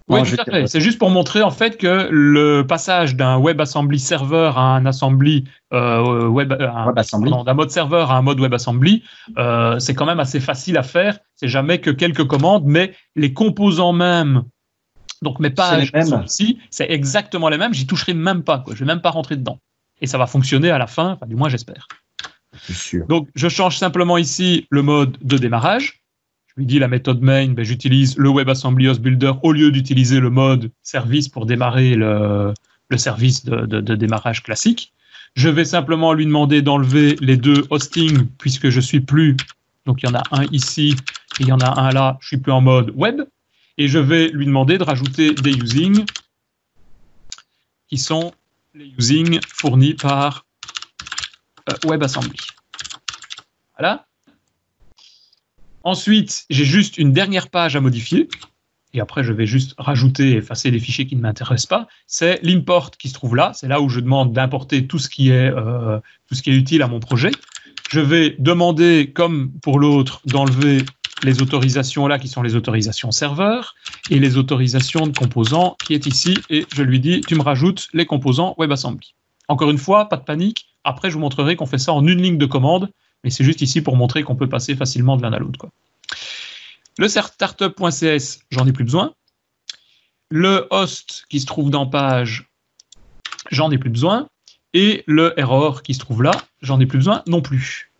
Oui, 0.08 0.22
tout 0.22 0.36
à 0.38 0.44
fait. 0.44 0.66
C'est 0.66 0.80
juste 0.80 0.98
pour 0.98 1.10
montrer 1.10 1.42
en 1.42 1.50
fait 1.50 1.76
que 1.76 2.08
le 2.10 2.66
passage 2.66 3.14
d'un 3.14 3.38
WebAssembly 3.38 3.98
serveur 3.98 4.56
à 4.56 4.74
un 4.74 4.86
assembly 4.86 5.44
euh, 5.74 6.26
web, 6.26 6.52
euh, 6.52 7.42
d'un 7.44 7.54
mode 7.54 7.70
serveur 7.70 8.10
à 8.10 8.16
un 8.16 8.22
mode 8.22 8.40
WebAssembly, 8.40 9.02
euh, 9.36 9.78
c'est 9.78 9.94
quand 9.94 10.06
même 10.06 10.20
assez 10.20 10.40
facile 10.40 10.78
à 10.78 10.82
faire. 10.82 11.18
C'est 11.36 11.48
jamais 11.48 11.80
que 11.80 11.90
quelques 11.90 12.26
commandes, 12.26 12.64
mais 12.64 12.94
les 13.16 13.34
composants 13.34 13.92
mêmes. 13.92 14.44
Donc 15.20 15.40
mes 15.40 15.50
pages 15.50 15.92
ici, 16.24 16.58
c'est 16.70 16.90
exactement 16.90 17.50
les 17.50 17.58
mêmes. 17.58 17.74
J'y 17.74 17.86
toucherai 17.86 18.14
même 18.14 18.44
pas. 18.44 18.60
Quoi. 18.60 18.74
Je 18.74 18.80
vais 18.80 18.86
même 18.86 19.02
pas 19.02 19.10
rentrer 19.10 19.36
dedans. 19.36 19.58
Et 20.00 20.06
ça 20.06 20.18
va 20.18 20.26
fonctionner 20.26 20.70
à 20.70 20.78
la 20.78 20.86
fin. 20.86 21.12
Enfin, 21.12 21.26
du 21.26 21.36
moins, 21.36 21.48
j'espère. 21.48 21.88
Donc, 23.08 23.28
je 23.34 23.48
change 23.48 23.76
simplement 23.76 24.16
ici 24.16 24.66
le 24.70 24.82
mode 24.82 25.16
de 25.20 25.38
démarrage 25.38 25.98
lui 26.58 26.66
dis 26.66 26.78
la 26.80 26.88
méthode 26.88 27.22
main, 27.22 27.48
ben, 27.48 27.64
j'utilise 27.64 28.18
le 28.18 28.28
WebAssembly 28.30 28.88
Host 28.88 29.00
Builder 29.00 29.32
au 29.42 29.52
lieu 29.52 29.70
d'utiliser 29.70 30.18
le 30.18 30.28
mode 30.28 30.70
service 30.82 31.28
pour 31.28 31.46
démarrer 31.46 31.94
le, 31.94 32.52
service 32.96 33.44
de, 33.44 33.94
démarrage 33.94 34.42
classique. 34.42 34.92
Je 35.34 35.48
vais 35.48 35.64
simplement 35.64 36.12
lui 36.12 36.26
demander 36.26 36.60
d'enlever 36.60 37.16
les 37.20 37.36
deux 37.36 37.64
hostings 37.70 38.26
puisque 38.38 38.70
je 38.70 38.80
suis 38.80 39.00
plus, 39.00 39.36
donc 39.86 40.02
il 40.02 40.08
y 40.08 40.08
en 40.10 40.16
a 40.16 40.22
un 40.32 40.46
ici 40.50 40.96
et 41.38 41.42
il 41.42 41.48
y 41.48 41.52
en 41.52 41.60
a 41.60 41.80
un 41.80 41.92
là, 41.92 42.18
je 42.20 42.26
suis 42.26 42.38
plus 42.38 42.52
en 42.52 42.60
mode 42.60 42.92
web. 42.96 43.22
Et 43.80 43.86
je 43.86 44.00
vais 44.00 44.28
lui 44.30 44.44
demander 44.44 44.76
de 44.76 44.82
rajouter 44.82 45.34
des 45.34 45.52
using 45.52 46.04
qui 47.88 47.98
sont 47.98 48.32
les 48.74 48.92
using 48.98 49.40
fournis 49.48 49.94
par 49.94 50.46
euh, 51.70 51.74
WebAssembly. 51.84 52.38
Voilà. 53.78 54.06
Ensuite, 55.84 56.44
j'ai 56.50 56.64
juste 56.64 56.98
une 56.98 57.12
dernière 57.12 57.48
page 57.48 57.76
à 57.76 57.80
modifier. 57.80 58.28
Et 58.94 59.00
après, 59.00 59.22
je 59.22 59.32
vais 59.32 59.46
juste 59.46 59.74
rajouter 59.78 60.30
et 60.30 60.36
effacer 60.36 60.70
les 60.70 60.80
fichiers 60.80 61.06
qui 61.06 61.14
ne 61.14 61.20
m'intéressent 61.20 61.66
pas. 61.66 61.88
C'est 62.06 62.40
l'import 62.42 62.90
qui 62.90 63.08
se 63.08 63.14
trouve 63.14 63.36
là. 63.36 63.52
C'est 63.54 63.68
là 63.68 63.80
où 63.80 63.88
je 63.88 64.00
demande 64.00 64.32
d'importer 64.32 64.86
tout, 64.86 64.98
euh, 65.20 66.00
tout 66.26 66.34
ce 66.34 66.42
qui 66.42 66.50
est 66.50 66.56
utile 66.56 66.82
à 66.82 66.88
mon 66.88 67.00
projet. 67.00 67.30
Je 67.90 68.00
vais 68.00 68.34
demander, 68.38 69.12
comme 69.14 69.52
pour 69.60 69.78
l'autre, 69.78 70.20
d'enlever 70.26 70.84
les 71.22 71.42
autorisations 71.42 72.06
là 72.06 72.18
qui 72.18 72.28
sont 72.28 72.42
les 72.42 72.54
autorisations 72.54 73.10
serveur 73.10 73.74
et 74.10 74.18
les 74.18 74.36
autorisations 74.36 75.06
de 75.06 75.16
composants 75.16 75.76
qui 75.84 75.94
est 75.94 76.06
ici. 76.06 76.38
Et 76.50 76.66
je 76.74 76.82
lui 76.82 77.00
dis, 77.00 77.20
tu 77.20 77.34
me 77.34 77.42
rajoutes 77.42 77.88
les 77.92 78.06
composants 78.06 78.54
WebAssembly. 78.58 79.14
Encore 79.48 79.70
une 79.70 79.78
fois, 79.78 80.08
pas 80.08 80.16
de 80.16 80.24
panique. 80.24 80.66
Après, 80.84 81.10
je 81.10 81.14
vous 81.14 81.20
montrerai 81.20 81.56
qu'on 81.56 81.66
fait 81.66 81.78
ça 81.78 81.92
en 81.92 82.06
une 82.06 82.22
ligne 82.22 82.38
de 82.38 82.46
commande 82.46 82.90
mais 83.24 83.30
c'est 83.30 83.44
juste 83.44 83.62
ici 83.62 83.80
pour 83.80 83.96
montrer 83.96 84.22
qu'on 84.22 84.36
peut 84.36 84.48
passer 84.48 84.76
facilement 84.76 85.16
de 85.16 85.22
l'un 85.22 85.32
à 85.32 85.38
l'autre. 85.38 85.68
Le 86.98 87.08
startup.cs, 87.08 88.40
j'en 88.50 88.66
ai 88.66 88.72
plus 88.72 88.84
besoin. 88.84 89.14
Le 90.30 90.66
host 90.70 91.24
qui 91.28 91.40
se 91.40 91.46
trouve 91.46 91.70
dans 91.70 91.86
page, 91.86 92.48
j'en 93.50 93.70
ai 93.70 93.78
plus 93.78 93.90
besoin. 93.90 94.28
Et 94.74 95.02
le 95.06 95.38
error 95.38 95.82
qui 95.82 95.94
se 95.94 95.98
trouve 95.98 96.22
là, 96.22 96.32
j'en 96.60 96.78
ai 96.80 96.86
plus 96.86 96.98
besoin 96.98 97.22
non 97.26 97.40
plus. 97.40 97.90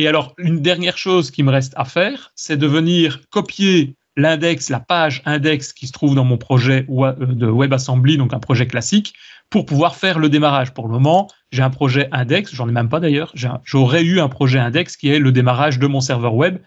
Et 0.00 0.08
alors, 0.08 0.32
une 0.38 0.62
dernière 0.62 0.96
chose 0.96 1.30
qui 1.30 1.42
me 1.42 1.50
reste 1.50 1.74
à 1.76 1.84
faire, 1.84 2.32
c'est 2.34 2.56
de 2.56 2.66
venir 2.66 3.20
copier 3.28 3.96
l'index, 4.16 4.70
la 4.70 4.80
page 4.80 5.20
index 5.26 5.74
qui 5.74 5.86
se 5.86 5.92
trouve 5.92 6.14
dans 6.14 6.24
mon 6.24 6.38
projet 6.38 6.86
de 6.88 7.46
WebAssembly, 7.46 8.16
donc 8.16 8.32
un 8.32 8.38
projet 8.38 8.66
classique, 8.66 9.12
pour 9.50 9.66
pouvoir 9.66 9.96
faire 9.96 10.18
le 10.18 10.30
démarrage. 10.30 10.72
Pour 10.72 10.86
le 10.86 10.94
moment, 10.94 11.28
j'ai 11.52 11.62
un 11.62 11.68
projet 11.68 12.08
index, 12.12 12.54
j'en 12.54 12.66
ai 12.66 12.72
même 12.72 12.88
pas 12.88 12.98
d'ailleurs, 12.98 13.34
j'aurais 13.62 14.02
eu 14.02 14.20
un 14.20 14.30
projet 14.30 14.58
index 14.58 14.96
qui 14.96 15.10
est 15.10 15.18
le 15.18 15.32
démarrage 15.32 15.78
de 15.78 15.86
mon 15.86 16.00
serveur 16.00 16.34
web. 16.34 16.60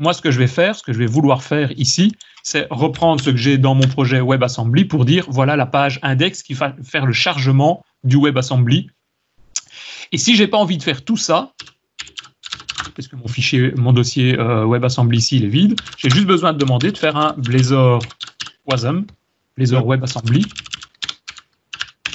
Moi, 0.00 0.14
ce 0.14 0.22
que 0.22 0.30
je 0.30 0.38
vais 0.38 0.46
faire, 0.46 0.74
ce 0.74 0.82
que 0.82 0.94
je 0.94 0.98
vais 0.98 1.04
vouloir 1.04 1.42
faire 1.42 1.70
ici, 1.72 2.14
c'est 2.42 2.68
reprendre 2.70 3.20
ce 3.20 3.28
que 3.28 3.36
j'ai 3.36 3.58
dans 3.58 3.74
mon 3.74 3.86
projet 3.86 4.22
WebAssembly 4.22 4.86
pour 4.86 5.04
dire 5.04 5.26
voilà 5.28 5.56
la 5.56 5.66
page 5.66 6.00
index 6.00 6.42
qui 6.42 6.54
va 6.54 6.74
faire 6.82 7.04
le 7.04 7.12
chargement 7.12 7.84
du 8.02 8.16
WebAssembly. 8.16 8.88
Et 10.10 10.16
si 10.16 10.36
j'ai 10.36 10.46
pas 10.46 10.56
envie 10.56 10.78
de 10.78 10.82
faire 10.82 11.04
tout 11.04 11.18
ça, 11.18 11.52
parce 12.94 13.08
que 13.08 13.16
mon 13.16 13.28
fichier, 13.28 13.72
mon 13.76 13.92
dossier 13.92 14.38
euh, 14.38 14.64
WebAssembly 14.64 15.18
ici 15.18 15.36
il 15.36 15.44
est 15.44 15.48
vide, 15.48 15.80
j'ai 15.96 16.10
juste 16.10 16.26
besoin 16.26 16.52
de 16.52 16.58
demander 16.58 16.92
de 16.92 16.98
faire 16.98 17.16
un 17.16 17.34
Blazor 17.36 18.00
WASM, 18.66 19.04
Blazor 19.56 19.86
WebAssembly, 19.86 20.44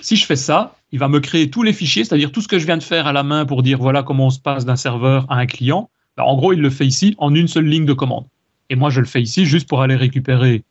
si 0.03 0.17
je 0.17 0.25
fais 0.25 0.35
ça, 0.35 0.75
il 0.91 0.99
va 0.99 1.07
me 1.07 1.19
créer 1.19 1.49
tous 1.49 1.63
les 1.63 1.71
fichiers, 1.71 2.03
c'est-à-dire 2.03 2.31
tout 2.31 2.41
ce 2.41 2.47
que 2.47 2.59
je 2.59 2.65
viens 2.65 2.77
de 2.77 2.83
faire 2.83 3.07
à 3.07 3.13
la 3.13 3.23
main 3.23 3.45
pour 3.45 3.63
dire 3.63 3.79
voilà 3.79 4.03
comment 4.03 4.27
on 4.27 4.29
se 4.29 4.39
passe 4.39 4.65
d'un 4.65 4.75
serveur 4.75 5.25
à 5.29 5.37
un 5.37 5.45
client. 5.45 5.89
Ben, 6.17 6.23
en 6.23 6.35
gros, 6.35 6.53
il 6.53 6.59
le 6.59 6.69
fait 6.69 6.85
ici 6.85 7.15
en 7.17 7.33
une 7.33 7.47
seule 7.47 7.65
ligne 7.65 7.85
de 7.85 7.93
commande. 7.93 8.25
Et 8.69 8.75
moi, 8.75 8.89
je 8.89 8.99
le 8.99 9.05
fais 9.05 9.21
ici 9.21 9.45
juste 9.45 9.67
pour 9.67 9.81
aller 9.81 9.95
récupérer 9.95 10.63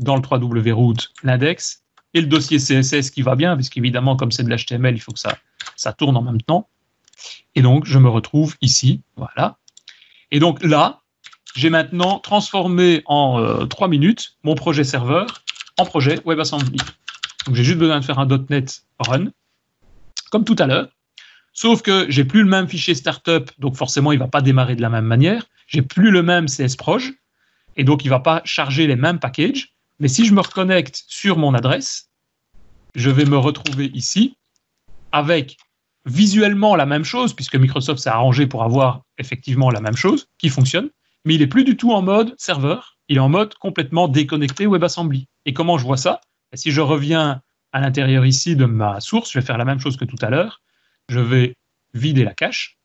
dans 0.00 0.14
le 0.14 0.22
3W 0.22 0.72
route 0.72 1.12
l'index 1.24 1.82
et 2.14 2.20
le 2.20 2.28
dossier 2.28 2.58
CSS 2.58 3.10
qui 3.10 3.22
va 3.22 3.34
bien, 3.34 3.56
puisqu'évidemment, 3.56 4.16
comme 4.16 4.30
c'est 4.30 4.44
de 4.44 4.48
l'HTML, 4.48 4.94
il 4.94 5.00
faut 5.00 5.12
que 5.12 5.18
ça, 5.18 5.36
ça 5.76 5.92
tourne 5.92 6.16
en 6.16 6.22
même 6.22 6.40
temps. 6.40 6.68
Et 7.54 7.62
donc, 7.62 7.84
je 7.86 7.98
me 7.98 8.08
retrouve 8.08 8.56
ici, 8.60 9.02
voilà. 9.16 9.58
Et 10.30 10.40
donc 10.40 10.62
là, 10.62 11.00
j'ai 11.56 11.70
maintenant 11.70 12.18
transformé 12.18 13.02
en 13.06 13.40
euh, 13.40 13.66
trois 13.66 13.88
minutes 13.88 14.36
mon 14.42 14.54
projet 14.54 14.84
serveur 14.84 15.42
en 15.78 15.84
projet 15.84 16.20
WebAssembly. 16.24 16.78
Donc 17.46 17.54
j'ai 17.54 17.64
juste 17.64 17.78
besoin 17.78 18.00
de 18.00 18.04
faire 18.04 18.18
un 18.18 18.26
.NET 18.50 18.82
Run, 18.98 19.28
comme 20.30 20.44
tout 20.44 20.56
à 20.58 20.66
l'heure. 20.66 20.88
Sauf 21.52 21.82
que 21.82 22.06
j'ai 22.08 22.24
plus 22.24 22.42
le 22.42 22.48
même 22.48 22.68
fichier 22.68 22.94
startup, 22.94 23.50
donc 23.58 23.76
forcément 23.76 24.12
il 24.12 24.18
va 24.18 24.28
pas 24.28 24.42
démarrer 24.42 24.76
de 24.76 24.82
la 24.82 24.90
même 24.90 25.06
manière. 25.06 25.46
J'ai 25.66 25.82
plus 25.82 26.10
le 26.10 26.22
même 26.22 26.46
CSproj, 26.46 27.14
et 27.76 27.84
donc 27.84 28.04
il 28.04 28.08
va 28.08 28.20
pas 28.20 28.42
charger 28.44 28.86
les 28.86 28.96
mêmes 28.96 29.18
packages. 29.18 29.74
Mais 29.98 30.08
si 30.08 30.24
je 30.24 30.34
me 30.34 30.40
reconnecte 30.40 31.04
sur 31.08 31.38
mon 31.38 31.54
adresse, 31.54 32.10
je 32.94 33.10
vais 33.10 33.24
me 33.24 33.36
retrouver 33.36 33.86
ici 33.94 34.36
avec 35.10 35.56
visuellement 36.08 36.74
la 36.74 36.86
même 36.86 37.04
chose, 37.04 37.34
puisque 37.34 37.56
Microsoft 37.56 38.00
s'est 38.00 38.10
arrangé 38.10 38.46
pour 38.46 38.64
avoir 38.64 39.02
effectivement 39.18 39.70
la 39.70 39.80
même 39.80 39.96
chose 39.96 40.26
qui 40.38 40.48
fonctionne, 40.48 40.90
mais 41.24 41.34
il 41.34 41.42
est 41.42 41.46
plus 41.46 41.64
du 41.64 41.76
tout 41.76 41.92
en 41.92 42.02
mode 42.02 42.34
serveur, 42.38 42.96
il 43.08 43.16
est 43.16 43.20
en 43.20 43.28
mode 43.28 43.54
complètement 43.54 44.08
déconnecté 44.08 44.66
WebAssembly. 44.66 45.28
Et 45.44 45.52
comment 45.52 45.78
je 45.78 45.84
vois 45.84 45.96
ça? 45.96 46.20
Et 46.52 46.56
si 46.56 46.70
je 46.70 46.80
reviens 46.80 47.42
à 47.72 47.80
l'intérieur 47.80 48.24
ici 48.24 48.56
de 48.56 48.64
ma 48.64 49.00
source, 49.00 49.32
je 49.32 49.38
vais 49.38 49.44
faire 49.44 49.58
la 49.58 49.64
même 49.64 49.80
chose 49.80 49.96
que 49.96 50.04
tout 50.04 50.16
à 50.22 50.30
l'heure. 50.30 50.62
Je 51.08 51.20
vais 51.20 51.54
vider 51.94 52.24
la 52.24 52.34
cache. 52.34 52.78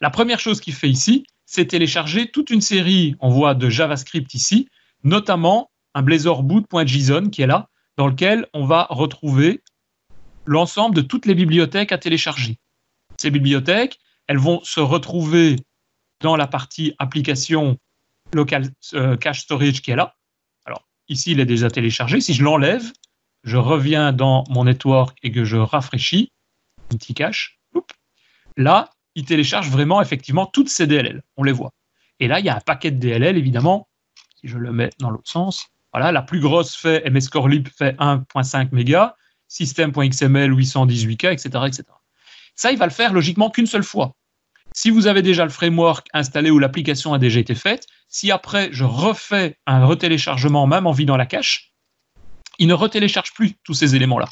La 0.00 0.10
première 0.10 0.40
chose 0.40 0.60
qu'il 0.60 0.74
fait 0.74 0.88
ici, 0.88 1.24
c'est 1.46 1.66
télécharger 1.66 2.30
toute 2.30 2.50
une 2.50 2.60
série, 2.60 3.16
on 3.20 3.28
voit, 3.28 3.54
de 3.54 3.68
JavaScript 3.68 4.32
ici, 4.34 4.68
notamment 5.02 5.70
un 5.94 6.02
blazorboot.json 6.02 7.28
qui 7.30 7.42
est 7.42 7.46
là, 7.46 7.68
dans 7.96 8.06
lequel 8.06 8.46
on 8.54 8.64
va 8.64 8.86
retrouver 8.90 9.62
l'ensemble 10.50 10.96
de 10.96 11.00
toutes 11.00 11.26
les 11.26 11.36
bibliothèques 11.36 11.92
à 11.92 11.98
télécharger. 11.98 12.58
Ces 13.18 13.30
bibliothèques, 13.30 14.00
elles 14.26 14.38
vont 14.38 14.60
se 14.64 14.80
retrouver 14.80 15.56
dans 16.20 16.34
la 16.34 16.48
partie 16.48 16.94
application 16.98 17.78
local 18.34 18.68
euh, 18.94 19.16
cache 19.16 19.42
storage 19.42 19.80
qui 19.80 19.92
est 19.92 19.96
là. 19.96 20.16
Ici, 21.08 21.32
il 21.32 21.40
est 21.40 21.46
déjà 21.46 21.68
téléchargé. 21.68 22.20
Si 22.20 22.34
je 22.34 22.44
l'enlève, 22.44 22.84
je 23.42 23.56
reviens 23.56 24.12
dans 24.12 24.44
mon 24.48 24.64
network 24.64 25.18
et 25.24 25.32
que 25.32 25.44
je 25.44 25.56
rafraîchis, 25.56 26.30
un 26.92 26.96
petit 26.96 27.14
cache, 27.14 27.58
là, 28.56 28.90
il 29.16 29.24
télécharge 29.24 29.70
vraiment 29.70 30.00
effectivement 30.00 30.46
toutes 30.46 30.68
ces 30.68 30.86
DLL. 30.86 31.22
On 31.36 31.42
les 31.42 31.50
voit. 31.50 31.72
Et 32.20 32.28
là, 32.28 32.38
il 32.38 32.46
y 32.46 32.48
a 32.48 32.56
un 32.56 32.60
paquet 32.60 32.92
de 32.92 32.98
DLL, 33.00 33.36
évidemment. 33.36 33.88
Si 34.40 34.46
je 34.46 34.56
le 34.56 34.72
mets 34.72 34.90
dans 35.00 35.10
l'autre 35.10 35.28
sens, 35.28 35.66
voilà, 35.92 36.12
la 36.12 36.22
plus 36.22 36.38
grosse 36.38 36.76
fait 36.76 37.08
MSCoreLib 37.10 37.66
fait 37.68 37.98
1.5 37.98 38.68
mégas, 38.70 39.16
system.xml 39.50 40.54
818K, 40.54 41.32
etc., 41.32 41.48
etc. 41.66 41.84
Ça, 42.54 42.72
il 42.72 42.78
va 42.78 42.86
le 42.86 42.92
faire 42.92 43.12
logiquement 43.12 43.50
qu'une 43.50 43.66
seule 43.66 43.82
fois. 43.82 44.14
Si 44.72 44.90
vous 44.90 45.08
avez 45.08 45.20
déjà 45.20 45.44
le 45.44 45.50
framework 45.50 46.06
installé 46.14 46.50
ou 46.50 46.58
l'application 46.58 47.12
a 47.12 47.18
déjà 47.18 47.40
été 47.40 47.54
faite, 47.54 47.86
si 48.08 48.30
après 48.30 48.68
je 48.72 48.84
refais 48.84 49.58
un 49.66 49.84
retéléchargement 49.84 50.66
même 50.66 50.86
en 50.86 50.92
vidant 50.92 51.16
la 51.16 51.26
cache, 51.26 51.72
il 52.58 52.68
ne 52.68 52.74
retélécharge 52.74 53.32
plus 53.32 53.54
tous 53.64 53.74
ces 53.74 53.96
éléments-là. 53.96 54.28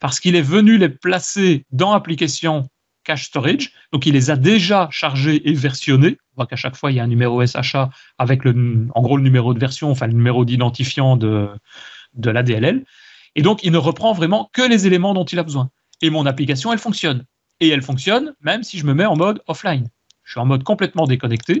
Parce 0.00 0.18
qu'il 0.18 0.34
est 0.34 0.42
venu 0.42 0.78
les 0.78 0.88
placer 0.88 1.64
dans 1.70 1.92
application 1.92 2.68
cache 3.04 3.26
storage, 3.26 3.72
donc 3.92 4.04
il 4.06 4.14
les 4.14 4.30
a 4.30 4.36
déjà 4.36 4.88
chargés 4.90 5.48
et 5.48 5.52
versionnés. 5.52 6.18
On 6.32 6.42
voit 6.42 6.46
qu'à 6.46 6.56
chaque 6.56 6.76
fois 6.76 6.90
il 6.90 6.96
y 6.96 7.00
a 7.00 7.04
un 7.04 7.08
numéro 7.08 7.44
SHA 7.46 7.90
avec 8.18 8.44
le, 8.44 8.88
en 8.94 9.02
gros 9.02 9.16
le 9.16 9.22
numéro 9.22 9.54
de 9.54 9.60
version, 9.60 9.90
enfin 9.90 10.08
le 10.08 10.12
numéro 10.12 10.44
d'identifiant 10.44 11.16
de, 11.16 11.48
de 12.14 12.30
la 12.30 12.42
DLL. 12.42 12.84
Et 13.38 13.42
donc 13.42 13.62
il 13.62 13.70
ne 13.70 13.78
reprend 13.78 14.12
vraiment 14.14 14.50
que 14.52 14.62
les 14.62 14.88
éléments 14.88 15.14
dont 15.14 15.24
il 15.24 15.38
a 15.38 15.44
besoin. 15.44 15.70
Et 16.02 16.10
mon 16.10 16.26
application, 16.26 16.72
elle 16.72 16.80
fonctionne. 16.80 17.24
Et 17.60 17.68
elle 17.68 17.82
fonctionne 17.82 18.34
même 18.40 18.64
si 18.64 18.78
je 18.78 18.84
me 18.84 18.94
mets 18.94 19.06
en 19.06 19.16
mode 19.16 19.40
offline. 19.46 19.88
Je 20.24 20.32
suis 20.32 20.40
en 20.40 20.44
mode 20.44 20.64
complètement 20.64 21.06
déconnecté. 21.06 21.60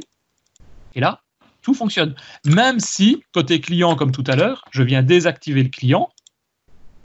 Et 0.96 1.00
là, 1.00 1.22
tout 1.62 1.74
fonctionne. 1.74 2.16
Même 2.44 2.80
si, 2.80 3.22
côté 3.32 3.60
client, 3.60 3.94
comme 3.94 4.10
tout 4.10 4.24
à 4.26 4.34
l'heure, 4.34 4.64
je 4.72 4.82
viens 4.82 5.04
désactiver 5.04 5.62
le 5.62 5.68
client. 5.68 6.10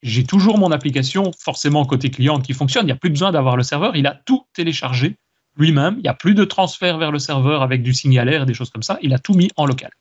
j'ai 0.02 0.24
toujours 0.24 0.58
mon 0.58 0.72
application 0.72 1.32
forcément 1.38 1.86
côté 1.86 2.10
client 2.10 2.40
qui 2.40 2.54
fonctionne. 2.54 2.86
Il 2.86 2.88
n'y 2.88 2.94
a 2.94 2.96
plus 2.96 3.12
besoin 3.12 3.32
d'avoir 3.32 3.56
le 3.56 3.64
serveur. 3.64 3.96
Il 3.96 4.08
a 4.08 4.16
tout 4.26 4.48
téléchargé 4.54 5.18
lui-même. 5.56 5.98
Il 6.00 6.02
n'y 6.02 6.10
a 6.10 6.16
plus 6.16 6.34
de 6.34 6.46
transfert 6.46 6.98
vers 6.98 7.12
le 7.12 7.20
serveur 7.20 7.62
avec 7.62 7.84
du 7.84 7.94
signalaire, 7.94 8.48
des 8.48 8.56
choses 8.56 8.72
comme 8.72 8.82
ça. 8.82 8.98
Il 9.04 9.14
a 9.14 9.20
tout 9.20 9.36
mis 9.36 9.52
en 9.56 9.68
local. 9.68 9.92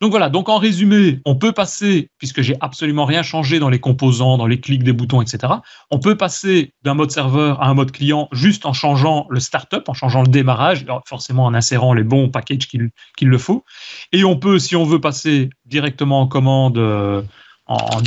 Donc 0.00 0.10
voilà, 0.10 0.28
donc 0.28 0.48
en 0.48 0.58
résumé, 0.58 1.20
on 1.24 1.36
peut 1.36 1.52
passer, 1.52 2.10
puisque 2.18 2.42
j'ai 2.42 2.56
absolument 2.60 3.04
rien 3.04 3.22
changé 3.22 3.58
dans 3.58 3.68
les 3.68 3.80
composants, 3.80 4.38
dans 4.38 4.46
les 4.46 4.60
clics 4.60 4.82
des 4.82 4.92
boutons, 4.92 5.22
etc., 5.22 5.54
on 5.90 5.98
peut 5.98 6.16
passer 6.16 6.72
d'un 6.82 6.94
mode 6.94 7.10
serveur 7.10 7.62
à 7.62 7.68
un 7.68 7.74
mode 7.74 7.92
client 7.92 8.28
juste 8.32 8.66
en 8.66 8.72
changeant 8.72 9.26
le 9.30 9.40
startup, 9.40 9.88
en 9.88 9.94
changeant 9.94 10.22
le 10.22 10.28
démarrage, 10.28 10.86
forcément 11.06 11.44
en 11.44 11.54
insérant 11.54 11.94
les 11.94 12.04
bons 12.04 12.28
packages 12.28 12.68
qu'il 12.68 13.28
le 13.28 13.38
faut. 13.38 13.64
Et 14.12 14.24
on 14.24 14.36
peut, 14.36 14.58
si 14.58 14.76
on 14.76 14.84
veut 14.84 15.00
passer 15.00 15.50
directement 15.66 16.20
en 16.20 16.26
commande 16.26 16.78
euh, 16.78 17.22
en, 17.66 18.00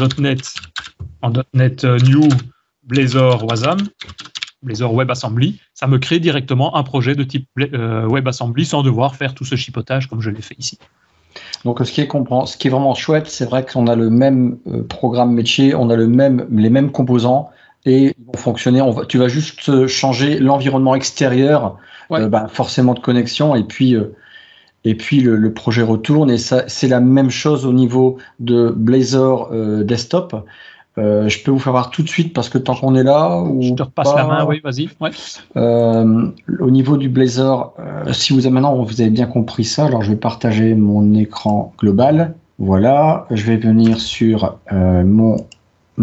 .NET, 1.53 1.83
euh, 1.83 1.99
New 1.99 2.27
Blazor 2.83 3.43
Wasm, 3.45 3.77
Blazor 4.63 4.93
WebAssembly, 4.93 5.59
ça 5.73 5.87
me 5.87 5.97
crée 5.97 6.19
directement 6.19 6.75
un 6.75 6.83
projet 6.83 7.15
de 7.15 7.23
type 7.23 7.47
euh, 7.59 8.07
WebAssembly 8.07 8.65
sans 8.65 8.83
devoir 8.83 9.15
faire 9.15 9.33
tout 9.33 9.45
ce 9.45 9.55
chipotage 9.55 10.07
comme 10.07 10.21
je 10.21 10.29
l'ai 10.29 10.41
fait 10.41 10.55
ici. 10.57 10.79
Donc 11.65 11.79
ce 11.83 11.91
qui 11.91 12.01
est, 12.01 12.09
ce 12.09 12.57
qui 12.57 12.67
est 12.67 12.71
vraiment 12.71 12.95
chouette, 12.95 13.27
c'est 13.27 13.45
vrai 13.45 13.65
qu'on 13.65 13.87
a 13.87 13.95
le 13.95 14.09
même 14.09 14.57
euh, 14.67 14.83
programme 14.83 15.33
métier, 15.33 15.75
on 15.75 15.89
a 15.89 15.95
le 15.95 16.07
même, 16.07 16.47
les 16.51 16.69
mêmes 16.69 16.91
composants 16.91 17.49
et 17.85 18.15
ils 18.17 18.25
vont 18.25 18.37
fonctionner. 18.37 18.81
On 18.81 18.91
va, 18.91 19.05
tu 19.05 19.17
vas 19.17 19.27
juste 19.27 19.87
changer 19.87 20.39
l'environnement 20.39 20.95
extérieur, 20.95 21.77
euh, 22.11 22.27
bah, 22.27 22.47
forcément 22.49 22.93
de 22.93 22.99
connexion, 22.99 23.55
et 23.55 23.63
puis, 23.63 23.95
euh, 23.95 24.15
et 24.83 24.95
puis 24.95 25.19
le, 25.21 25.53
projet 25.53 25.81
retourne. 25.81 26.31
Et 26.31 26.37
ça, 26.37 26.63
c'est 26.67 26.87
la 26.87 26.99
même 26.99 27.29
chose 27.29 27.65
au 27.65 27.73
niveau 27.73 28.17
de 28.39 28.73
Blazor 28.75 29.51
Desktop. 29.83 30.45
Euh, 30.97 31.29
je 31.29 31.43
peux 31.43 31.51
vous 31.51 31.59
faire 31.59 31.73
voir 31.73 31.91
tout 31.91 32.01
de 32.01 32.09
suite 32.09 32.33
parce 32.33 32.49
que 32.49 32.57
tant 32.57 32.75
qu'on 32.75 32.95
est 32.95 33.03
là. 33.03 33.39
Ou 33.41 33.61
je 33.61 33.73
te 33.73 33.83
repasse 33.83 34.13
la 34.15 34.25
main, 34.25 34.45
oui, 34.45 34.61
vas-y. 34.63 34.89
Euh, 35.55 36.31
au 36.59 36.71
niveau 36.71 36.97
du 36.97 37.09
Blazor, 37.09 37.75
euh, 37.79 38.11
si 38.13 38.33
vous 38.33 38.45
avez 38.45 38.53
maintenant 38.53 38.75
vous 38.83 39.01
avez 39.01 39.09
bien 39.09 39.27
compris 39.27 39.63
ça, 39.63 39.85
alors 39.85 40.01
je 40.01 40.11
vais 40.11 40.17
partager 40.17 40.73
mon 40.73 41.13
écran 41.13 41.73
global. 41.77 42.35
Voilà, 42.59 43.27
je 43.29 43.43
vais 43.45 43.57
venir 43.57 43.99
sur 43.99 44.57
mon 44.71 45.37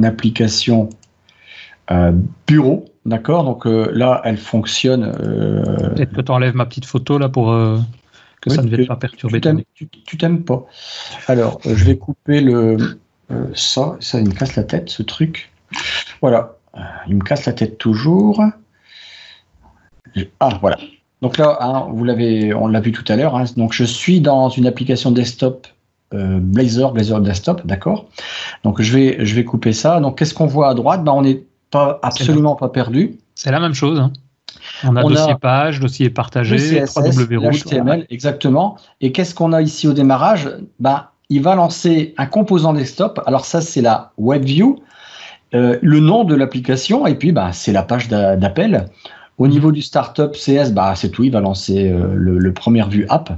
application 0.03 0.89
bureau. 2.47 2.85
D'accord? 3.07 3.45
Donc 3.45 3.65
là, 3.67 4.23
elle 4.25 4.39
fonctionne. 4.39 5.13
Peut-être 5.13 6.13
que 6.13 6.21
tu 6.21 6.31
enlèves 6.31 6.55
ma 6.55 6.65
petite 6.67 6.87
photo 6.87 7.19
là 7.19 7.29
pour 7.29 7.53
que 8.41 8.51
ça 8.51 8.63
ne 8.63 8.69
vienne 8.69 8.87
pas 8.87 8.97
perturber. 8.97 9.41
Tu 9.75 10.17
t'aimes 10.17 10.45
pas. 10.45 10.65
Alors, 11.27 11.59
je 11.65 11.85
vais 11.85 11.97
couper 11.97 12.41
le, 12.41 12.77
euh, 13.31 13.47
ça, 13.55 13.97
ça, 14.01 14.21
il 14.21 14.29
me 14.29 14.35
casse 14.35 14.57
la 14.57 14.65
tête, 14.65 14.91
ce 14.91 15.03
truc. 15.03 15.51
Voilà, 16.21 16.57
euh, 16.77 16.81
il 17.09 17.17
me 17.17 17.23
casse 17.23 17.47
la 17.47 17.53
tête 17.53 17.79
toujours. 17.79 18.43
Ah, 20.41 20.59
voilà. 20.61 20.79
Donc 21.23 21.39
là, 21.39 21.57
hein, 21.61 21.87
vous 21.91 22.05
l'avez, 22.05 22.55
on 22.55 22.69
l'a 22.69 22.81
vu 22.81 22.93
tout 22.93 23.05
à 23.11 23.17
l'heure. 23.17 23.37
Hein. 23.37 23.45
donc 23.57 23.73
je 23.73 23.85
suis 23.85 24.21
dans 24.21 24.49
une 24.49 24.67
application 24.67 25.11
desktop 25.11 25.67
euh, 26.13 26.39
Blazor, 26.41 26.93
Blazor 26.93 27.21
Desktop, 27.21 27.67
d'accord. 27.67 28.07
Donc 28.63 28.81
je 28.81 28.97
vais, 28.97 29.25
je 29.25 29.35
vais 29.35 29.45
couper 29.45 29.73
ça. 29.73 30.01
Donc 30.01 30.19
qu'est-ce 30.19 30.35
qu'on 30.35 30.47
voit 30.47 30.69
à 30.69 30.75
droite? 30.75 31.03
Ben, 31.03 31.13
on 31.13 31.23
n'est 31.23 31.45
pas 31.71 31.99
absolument 32.03 32.55
pas 32.55 32.69
perdu. 32.69 33.19
C'est 33.35 33.51
la 33.51 33.59
même 33.59 33.75
chose. 33.75 33.99
Hein. 33.99 34.13
On 34.85 34.95
a 34.97 35.03
dossier 35.03 35.35
page, 35.41 35.81
dossier 35.81 36.11
partagé, 36.11 36.57
CSS, 36.57 36.95
HTML, 36.95 38.07
exactement. 38.11 38.77
Et 39.01 39.13
qu'est-ce 39.13 39.35
qu'on 39.35 39.53
a 39.53 39.61
ici 39.61 39.89
au 39.89 39.93
démarrage? 39.93 40.49
Ben, 40.79 41.07
il 41.31 41.43
va 41.43 41.55
lancer 41.55 42.15
un 42.17 42.27
composant 42.27 42.73
desktop. 42.73 43.21
Alors 43.27 43.45
ça, 43.45 43.61
c'est 43.61 43.81
la 43.81 44.13
WebView, 44.19 44.81
euh, 45.55 45.79
le 45.83 46.01
nom 46.01 46.25
de 46.25 46.35
l'application, 46.35 47.07
et 47.07 47.15
puis 47.15 47.33
bah, 47.33 47.53
c'est 47.53 47.73
la 47.73 47.83
page 47.83 48.09
d'appel. 48.09 48.87
Au 49.39 49.49
niveau 49.49 49.73
du 49.73 49.83
startup 49.83 50.33
CS, 50.33 50.71
bah, 50.73 50.95
c'est 50.97 51.11
tout, 51.11 51.25
il 51.25 51.33
va 51.33 51.41
lancer 51.41 51.91
euh, 51.91 52.15
le, 52.15 52.53
premier 52.53 52.87
vue 52.89 53.07
app. 53.09 53.33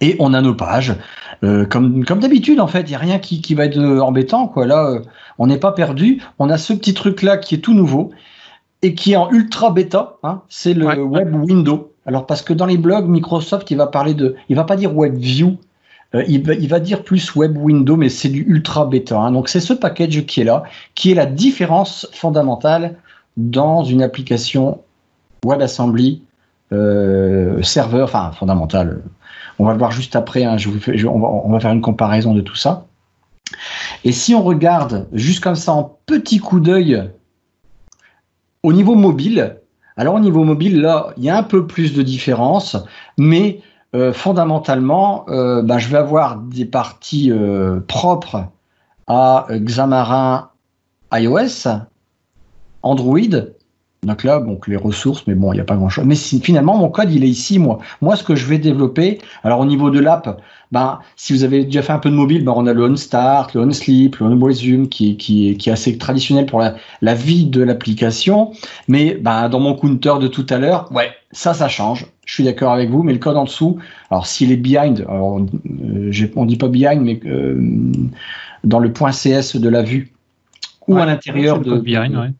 Et 0.00 0.16
on 0.18 0.34
a 0.34 0.40
nos 0.42 0.54
pages. 0.54 0.94
Euh, 1.42 1.64
comme 1.64 2.04
comme 2.04 2.20
d'habitude, 2.20 2.60
en 2.60 2.66
fait, 2.66 2.82
il 2.82 2.90
n'y 2.90 2.94
a 2.94 2.98
rien 2.98 3.18
qui, 3.18 3.40
qui, 3.40 3.54
va 3.54 3.64
être 3.64 3.78
embêtant. 3.78 4.48
Quoi. 4.48 4.66
Là, 4.66 5.00
on 5.38 5.46
n'est 5.46 5.58
pas 5.58 5.72
perdu. 5.72 6.22
On 6.38 6.50
a 6.50 6.58
ce 6.58 6.72
petit 6.72 6.94
truc-là 6.94 7.36
qui 7.36 7.56
est 7.56 7.58
tout 7.58 7.74
nouveau 7.74 8.10
et 8.82 8.94
qui 8.94 9.12
est 9.12 9.16
en 9.16 9.30
ultra 9.30 9.70
bêta. 9.70 10.16
Hein, 10.22 10.42
c'est 10.48 10.74
le 10.74 11.02
Web 11.02 11.34
Window. 11.34 11.92
Alors, 12.06 12.26
parce 12.26 12.42
que 12.42 12.52
dans 12.52 12.66
les 12.66 12.78
blogs, 12.78 13.08
Microsoft, 13.08 13.70
il 13.70 13.76
va 13.76 13.86
parler 13.86 14.14
de. 14.14 14.36
Il 14.48 14.56
va 14.56 14.64
pas 14.64 14.76
dire 14.76 14.96
WebView, 14.96 15.58
euh, 16.14 16.24
il, 16.26 16.68
va, 16.68 16.80
dire 16.80 17.02
plus 17.02 17.34
web 17.34 17.56
window, 17.58 17.96
mais 17.96 18.08
c'est 18.08 18.30
du 18.30 18.42
ultra 18.42 18.86
bêta. 18.86 19.18
Hein. 19.18 19.32
Donc 19.32 19.48
c'est 19.48 19.60
ce 19.60 19.74
package 19.74 20.24
qui 20.24 20.40
est 20.40 20.44
là, 20.44 20.62
qui 20.94 21.10
est 21.10 21.14
la 21.14 21.26
différence 21.26 22.08
fondamentale 22.12 22.96
dans 23.36 23.84
une 23.84 24.02
application 24.02 24.80
WebAssembly 25.44 26.22
euh, 26.72 27.62
serveur, 27.62 28.08
enfin 28.08 28.32
fondamentale. 28.32 29.02
On 29.58 29.66
va 29.66 29.72
le 29.72 29.78
voir 29.78 29.90
juste 29.90 30.16
après. 30.16 30.44
Hein, 30.44 30.56
on, 31.06 31.50
va, 31.50 31.60
faire 31.60 31.72
une 31.72 31.82
comparaison 31.82 32.34
de 32.34 32.40
tout 32.40 32.56
ça. 32.56 32.86
Et 34.04 34.12
si 34.12 34.34
on 34.34 34.42
regarde 34.42 35.08
juste 35.12 35.42
comme 35.42 35.56
ça 35.56 35.72
en 35.72 35.98
petit 36.06 36.38
coup 36.38 36.60
d'œil 36.60 37.10
au 38.62 38.72
niveau 38.72 38.94
mobile, 38.94 39.56
alors 39.96 40.14
au 40.14 40.20
niveau 40.20 40.44
mobile 40.44 40.80
là, 40.80 41.12
il 41.16 41.24
y 41.24 41.30
a 41.30 41.36
un 41.36 41.42
peu 41.42 41.66
plus 41.66 41.94
de 41.94 42.02
différence, 42.02 42.76
mais 43.18 43.60
euh, 43.94 44.12
fondamentalement, 44.12 45.24
euh, 45.28 45.62
bah, 45.62 45.78
je 45.78 45.88
vais 45.88 45.98
avoir 45.98 46.36
des 46.36 46.66
parties 46.66 47.30
euh, 47.32 47.80
propres 47.80 48.44
à 49.06 49.46
Xamarin 49.50 50.50
iOS, 51.12 51.68
Android. 52.82 53.18
Donc 54.04 54.22
là, 54.22 54.38
donc 54.38 54.68
les 54.68 54.76
ressources, 54.76 55.26
mais 55.26 55.34
bon, 55.34 55.52
il 55.52 55.56
n'y 55.56 55.60
a 55.60 55.64
pas 55.64 55.74
grand-chose. 55.74 56.04
Mais 56.04 56.14
finalement, 56.14 56.76
mon 56.76 56.88
code, 56.88 57.12
il 57.12 57.24
est 57.24 57.28
ici, 57.28 57.58
moi. 57.58 57.78
Moi, 58.00 58.14
ce 58.14 58.22
que 58.22 58.36
je 58.36 58.46
vais 58.46 58.58
développer, 58.58 59.18
alors 59.42 59.58
au 59.58 59.66
niveau 59.66 59.90
de 59.90 59.98
l'app, 59.98 60.40
ben, 60.70 61.00
si 61.16 61.32
vous 61.32 61.42
avez 61.42 61.64
déjà 61.64 61.82
fait 61.82 61.92
un 61.92 61.98
peu 61.98 62.08
de 62.08 62.14
mobile, 62.14 62.44
ben, 62.44 62.52
on 62.54 62.66
a 62.68 62.72
le 62.72 62.84
OnStart, 62.84 63.50
le 63.54 63.60
OnSleep, 63.62 64.16
le 64.16 64.26
OnResume, 64.26 64.88
qui, 64.88 65.16
qui, 65.16 65.56
qui 65.56 65.68
est 65.68 65.72
assez 65.72 65.98
traditionnel 65.98 66.46
pour 66.46 66.60
la, 66.60 66.76
la 67.02 67.14
vie 67.14 67.46
de 67.46 67.60
l'application. 67.60 68.52
Mais 68.86 69.14
ben, 69.14 69.48
dans 69.48 69.60
mon 69.60 69.74
counter 69.74 70.14
de 70.20 70.28
tout 70.28 70.46
à 70.48 70.58
l'heure, 70.58 70.92
ouais, 70.92 71.10
ça, 71.32 71.52
ça 71.52 71.68
change. 71.68 72.06
Je 72.24 72.34
suis 72.34 72.44
d'accord 72.44 72.72
avec 72.72 72.90
vous, 72.90 73.02
mais 73.02 73.12
le 73.12 73.18
code 73.18 73.36
en 73.36 73.44
dessous, 73.44 73.78
alors 74.10 74.26
s'il 74.26 74.52
est 74.52 74.56
behind, 74.56 75.04
alors, 75.08 75.40
euh, 75.40 76.28
on 76.36 76.44
dit 76.44 76.56
pas 76.56 76.68
behind, 76.68 77.02
mais 77.02 77.18
euh, 77.26 77.60
dans 78.62 78.78
le 78.78 78.92
point 78.92 79.10
CS 79.10 79.56
de 79.56 79.68
la 79.68 79.82
vue, 79.82 80.12
ou 80.86 80.96
à 80.96 81.04
l'intérieur 81.04 81.60
de, 81.60 81.78
behind, 81.78 82.14
ouais. 82.14 82.30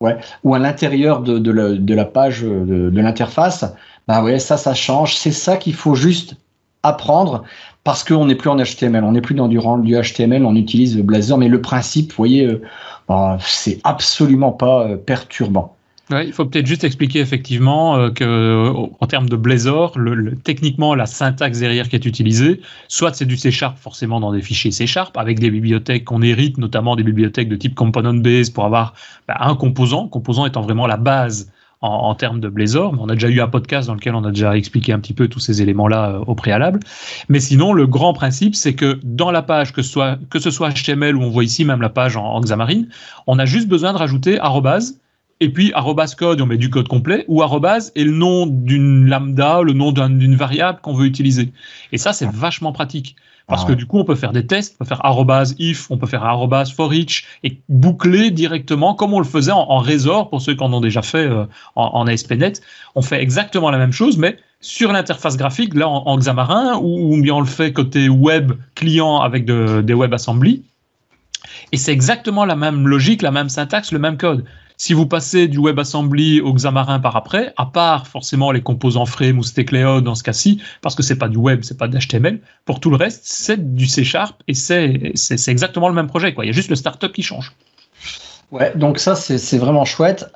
Ouais. 0.00 0.16
ou 0.44 0.54
à 0.54 0.58
l'intérieur 0.58 1.20
de, 1.20 1.38
de, 1.38 1.94
la, 1.94 2.04
page 2.04 2.42
de, 2.42 2.90
de 2.90 3.00
l'interface, 3.00 3.64
bah 4.06 4.22
ouais, 4.22 4.38
ça, 4.38 4.56
ça 4.56 4.74
change. 4.74 5.16
C'est 5.16 5.32
ça 5.32 5.56
qu'il 5.56 5.74
faut 5.74 5.94
juste 5.94 6.36
apprendre 6.82 7.44
parce 7.84 8.04
qu'on 8.04 8.26
n'est 8.26 8.34
plus 8.34 8.50
en 8.50 8.56
HTML, 8.56 9.02
on 9.04 9.12
n'est 9.12 9.20
plus 9.20 9.34
dans 9.34 9.48
du, 9.48 9.58
du 9.58 9.96
HTML, 10.00 10.44
on 10.44 10.54
utilise 10.54 10.96
Blazor, 10.98 11.38
mais 11.38 11.48
le 11.48 11.60
principe, 11.60 12.10
vous 12.10 12.16
voyez, 12.16 12.46
euh, 12.46 12.62
bah, 13.08 13.38
c'est 13.40 13.80
absolument 13.84 14.52
pas 14.52 14.96
perturbant. 14.96 15.74
Il 16.10 16.32
faut 16.32 16.46
peut-être 16.46 16.66
juste 16.66 16.84
expliquer 16.84 17.20
effectivement 17.20 17.96
euh, 17.96 18.10
que 18.10 18.72
en 18.98 19.06
termes 19.06 19.28
de 19.28 19.36
Blazor, 19.36 19.98
le, 19.98 20.36
techniquement 20.36 20.94
la 20.94 21.04
syntaxe 21.04 21.58
derrière 21.58 21.88
qui 21.88 21.96
est 21.96 22.06
utilisée, 22.06 22.62
soit 22.88 23.12
c'est 23.12 23.26
du 23.26 23.36
C 23.36 23.50
Sharp 23.50 23.76
forcément 23.76 24.18
dans 24.18 24.32
des 24.32 24.40
fichiers 24.40 24.70
C 24.70 24.86
Sharp 24.86 25.16
avec 25.18 25.38
des 25.38 25.50
bibliothèques 25.50 26.04
qu'on 26.04 26.22
hérite, 26.22 26.56
notamment 26.56 26.96
des 26.96 27.02
bibliothèques 27.02 27.48
de 27.48 27.56
type 27.56 27.74
component 27.74 28.14
base 28.14 28.48
pour 28.48 28.64
avoir 28.64 28.94
bah, 29.26 29.36
un 29.40 29.54
composant, 29.54 30.08
composant 30.08 30.46
étant 30.46 30.62
vraiment 30.62 30.86
la 30.86 30.96
base 30.96 31.52
en, 31.82 31.88
en, 31.88 32.14
termes 32.14 32.40
de 32.40 32.48
Blazor. 32.48 32.94
On 32.98 33.08
a 33.10 33.14
déjà 33.14 33.28
eu 33.28 33.40
un 33.40 33.48
podcast 33.48 33.88
dans 33.88 33.94
lequel 33.94 34.14
on 34.14 34.24
a 34.24 34.30
déjà 34.30 34.56
expliqué 34.56 34.92
un 34.94 35.00
petit 35.00 35.12
peu 35.12 35.28
tous 35.28 35.40
ces 35.40 35.60
éléments-là 35.60 36.10
euh, 36.10 36.24
au 36.26 36.34
préalable. 36.34 36.80
Mais 37.28 37.38
sinon, 37.38 37.74
le 37.74 37.86
grand 37.86 38.14
principe, 38.14 38.54
c'est 38.54 38.74
que 38.74 38.98
dans 39.04 39.30
la 39.30 39.42
page, 39.42 39.72
que 39.74 39.82
ce 39.82 39.90
soit, 39.90 40.18
que 40.30 40.38
ce 40.38 40.50
soit 40.50 40.70
HTML 40.70 41.16
ou 41.16 41.22
on 41.22 41.30
voit 41.30 41.44
ici 41.44 41.66
même 41.66 41.82
la 41.82 41.90
page 41.90 42.16
en, 42.16 42.24
en 42.24 42.40
on 43.26 43.38
a 43.38 43.44
juste 43.44 43.68
besoin 43.68 43.92
de 43.92 43.98
rajouter 43.98 44.40
arrobase 44.40 44.98
et 45.40 45.50
puis 45.50 45.72
arrobas 45.72 46.14
code, 46.18 46.40
on 46.40 46.46
met 46.46 46.56
du 46.56 46.70
code 46.70 46.88
complet, 46.88 47.24
ou 47.28 47.42
arrobas 47.42 47.90
et 47.94 48.04
le 48.04 48.12
nom 48.12 48.46
d'une 48.46 49.06
lambda, 49.06 49.62
le 49.62 49.72
nom 49.72 49.92
d'une 49.92 50.34
variable 50.34 50.80
qu'on 50.82 50.94
veut 50.94 51.06
utiliser. 51.06 51.52
Et 51.92 51.98
ça, 51.98 52.12
c'est 52.12 52.26
ah. 52.26 52.32
vachement 52.34 52.72
pratique. 52.72 53.16
Parce 53.46 53.62
ah 53.64 53.68
que 53.68 53.72
du 53.72 53.86
coup, 53.86 53.98
on 53.98 54.04
peut 54.04 54.14
faire 54.14 54.32
des 54.32 54.46
tests, 54.46 54.76
on 54.78 54.84
peut 54.84 54.88
faire 54.88 55.04
arrobas 55.06 55.54
if, 55.58 55.90
on 55.90 55.96
peut 55.96 56.06
faire 56.06 56.22
arrobas 56.22 56.66
for 56.66 56.92
each, 56.92 57.24
et 57.42 57.58
boucler 57.70 58.30
directement 58.30 58.94
comme 58.94 59.14
on 59.14 59.20
le 59.20 59.24
faisait 59.24 59.52
en, 59.52 59.60
en 59.70 59.78
Razor, 59.78 60.28
pour 60.28 60.42
ceux 60.42 60.54
qui 60.54 60.62
en 60.62 60.72
ont 60.72 60.82
déjà 60.82 61.00
fait 61.00 61.26
euh, 61.26 61.46
en, 61.74 61.84
en, 61.94 62.06
ASP.NET. 62.06 62.60
On 62.94 63.00
fait 63.00 63.22
exactement 63.22 63.70
la 63.70 63.78
même 63.78 63.92
chose, 63.92 64.18
mais 64.18 64.36
sur 64.60 64.92
l'interface 64.92 65.36
graphique, 65.36 65.74
là 65.74 65.88
en, 65.88 66.18
Xamarin, 66.18 66.78
ou, 66.82 67.20
bien 67.22 67.36
on 67.36 67.40
le 67.40 67.46
fait 67.46 67.72
côté 67.72 68.08
web 68.08 68.52
client 68.74 69.20
avec 69.20 69.46
de, 69.46 69.80
des 69.80 69.94
WebAssembly. 69.94 70.64
Et 71.72 71.76
c'est 71.76 71.92
exactement 71.92 72.44
la 72.44 72.56
même 72.56 72.86
logique, 72.86 73.22
la 73.22 73.30
même 73.30 73.48
syntaxe, 73.48 73.92
le 73.92 73.98
même 73.98 74.18
code. 74.18 74.44
Si 74.80 74.94
vous 74.94 75.06
passez 75.06 75.48
du 75.48 75.58
WebAssembly 75.58 76.40
au 76.40 76.54
Xamarin 76.54 77.00
par 77.00 77.16
après, 77.16 77.52
à 77.56 77.66
part 77.66 78.06
forcément 78.06 78.52
les 78.52 78.62
composants 78.62 79.06
Frame 79.06 79.40
ou 79.40 80.00
dans 80.00 80.14
ce 80.14 80.22
cas-ci, 80.22 80.62
parce 80.82 80.94
que 80.94 81.02
c'est 81.02 81.18
pas 81.18 81.26
du 81.26 81.36
web, 81.36 81.60
c'est 81.64 81.76
pas 81.76 81.88
d'HTML, 81.88 82.40
pour 82.64 82.78
tout 82.78 82.88
le 82.88 82.96
reste, 82.96 83.22
c'est 83.24 83.74
du 83.74 83.88
C 83.88 84.04
Sharp 84.04 84.40
et 84.46 84.54
c'est, 84.54 85.12
exactement 85.48 85.88
le 85.88 85.96
même 85.96 86.06
projet. 86.06 86.32
Quoi. 86.32 86.44
Il 86.44 86.48
y 86.48 86.50
a 86.50 86.52
juste 86.52 86.70
le 86.70 86.76
startup 86.76 87.12
qui 87.12 87.22
change. 87.22 87.52
Ouais, 88.52 88.72
donc 88.76 89.00
ça, 89.00 89.16
c'est, 89.16 89.58
vraiment 89.58 89.84
chouette. 89.84 90.26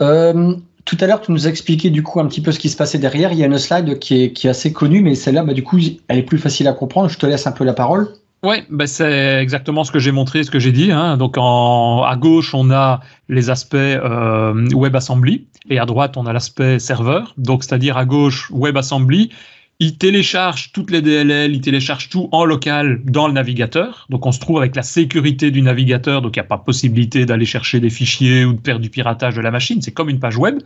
Euh, 0.00 0.56
tout 0.86 0.96
à 0.98 1.06
l'heure, 1.06 1.20
tu 1.20 1.30
nous 1.30 1.46
as 1.46 1.50
expliqué 1.50 1.90
du 1.90 2.02
coup 2.02 2.18
un 2.18 2.26
petit 2.26 2.40
peu 2.40 2.50
ce 2.50 2.58
qui 2.58 2.70
se 2.70 2.76
passait 2.78 2.98
derrière. 2.98 3.32
Il 3.32 3.38
y 3.38 3.42
a 3.42 3.46
une 3.46 3.58
slide 3.58 3.98
qui 3.98 4.22
est, 4.22 4.32
qui 4.32 4.46
est 4.46 4.50
assez 4.50 4.72
connue, 4.72 5.02
mais 5.02 5.14
celle-là, 5.14 5.44
bah, 5.44 5.52
du 5.52 5.62
coup, 5.62 5.78
elle 6.08 6.18
est 6.18 6.22
plus 6.22 6.38
facile 6.38 6.66
à 6.66 6.72
comprendre. 6.72 7.10
Je 7.10 7.18
te 7.18 7.26
laisse 7.26 7.46
un 7.46 7.52
peu 7.52 7.64
la 7.64 7.74
parole. 7.74 8.08
Oui, 8.44 8.56
ben 8.70 8.88
c'est 8.88 9.40
exactement 9.40 9.84
ce 9.84 9.92
que 9.92 10.00
j'ai 10.00 10.10
montré, 10.10 10.42
ce 10.42 10.50
que 10.50 10.58
j'ai 10.58 10.72
dit. 10.72 10.90
Hein. 10.90 11.16
Donc 11.16 11.36
en, 11.38 12.02
à 12.02 12.16
gauche, 12.16 12.54
on 12.54 12.72
a 12.72 13.00
les 13.28 13.50
aspects 13.50 13.74
euh, 13.76 14.68
WebAssembly 14.74 15.46
et 15.70 15.78
à 15.78 15.86
droite, 15.86 16.16
on 16.16 16.26
a 16.26 16.32
l'aspect 16.32 16.80
serveur. 16.80 17.34
Donc 17.36 17.62
c'est-à-dire 17.62 17.96
à 17.96 18.04
gauche, 18.04 18.50
WebAssembly, 18.50 19.30
il 19.78 19.96
télécharge 19.96 20.72
toutes 20.72 20.90
les 20.90 21.02
DLL, 21.02 21.54
il 21.54 21.60
télécharge 21.60 22.08
tout 22.08 22.28
en 22.32 22.44
local 22.44 23.00
dans 23.04 23.28
le 23.28 23.32
navigateur. 23.32 24.06
Donc 24.10 24.26
on 24.26 24.32
se 24.32 24.40
trouve 24.40 24.58
avec 24.58 24.74
la 24.74 24.82
sécurité 24.82 25.52
du 25.52 25.62
navigateur, 25.62 26.20
donc 26.20 26.34
il 26.34 26.40
n'y 26.40 26.44
a 26.44 26.48
pas 26.48 26.58
possibilité 26.58 27.26
d'aller 27.26 27.46
chercher 27.46 27.78
des 27.78 27.90
fichiers 27.90 28.44
ou 28.44 28.54
de 28.54 28.60
faire 28.64 28.80
du 28.80 28.90
piratage 28.90 29.36
de 29.36 29.40
la 29.40 29.52
machine. 29.52 29.80
C'est 29.82 29.92
comme 29.92 30.08
une 30.08 30.18
page 30.18 30.36
web, 30.36 30.58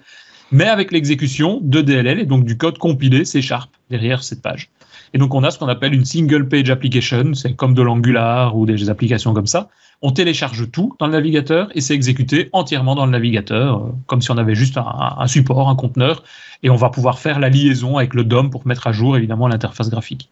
mais 0.52 0.66
avec 0.66 0.92
l'exécution 0.92 1.60
de 1.62 1.80
DLL 1.80 2.20
et 2.20 2.26
donc 2.26 2.44
du 2.44 2.56
code 2.56 2.78
compilé 2.78 3.24
C 3.24 3.42
Sharp 3.42 3.70
derrière 3.90 4.22
cette 4.22 4.42
page. 4.42 4.70
Et 5.14 5.18
donc, 5.18 5.34
on 5.34 5.44
a 5.44 5.50
ce 5.50 5.58
qu'on 5.58 5.68
appelle 5.68 5.94
une 5.94 6.04
single 6.04 6.48
page 6.48 6.68
application. 6.70 7.34
C'est 7.34 7.54
comme 7.54 7.74
de 7.74 7.82
l'Angular 7.82 8.56
ou 8.56 8.66
des 8.66 8.90
applications 8.90 9.32
comme 9.34 9.46
ça. 9.46 9.68
On 10.02 10.12
télécharge 10.12 10.70
tout 10.70 10.94
dans 10.98 11.06
le 11.06 11.12
navigateur 11.12 11.68
et 11.74 11.80
c'est 11.80 11.94
exécuté 11.94 12.50
entièrement 12.52 12.94
dans 12.94 13.06
le 13.06 13.12
navigateur, 13.12 13.78
euh, 13.78 13.88
comme 14.06 14.20
si 14.20 14.30
on 14.30 14.36
avait 14.36 14.54
juste 14.54 14.76
un, 14.76 15.26
support, 15.26 15.70
un 15.70 15.74
conteneur. 15.74 16.22
Et 16.62 16.70
on 16.70 16.76
va 16.76 16.90
pouvoir 16.90 17.18
faire 17.18 17.38
la 17.38 17.48
liaison 17.48 17.96
avec 17.96 18.12
le 18.12 18.24
DOM 18.24 18.50
pour 18.50 18.66
mettre 18.66 18.86
à 18.86 18.92
jour, 18.92 19.16
évidemment, 19.16 19.48
l'interface 19.48 19.88
graphique. 19.88 20.28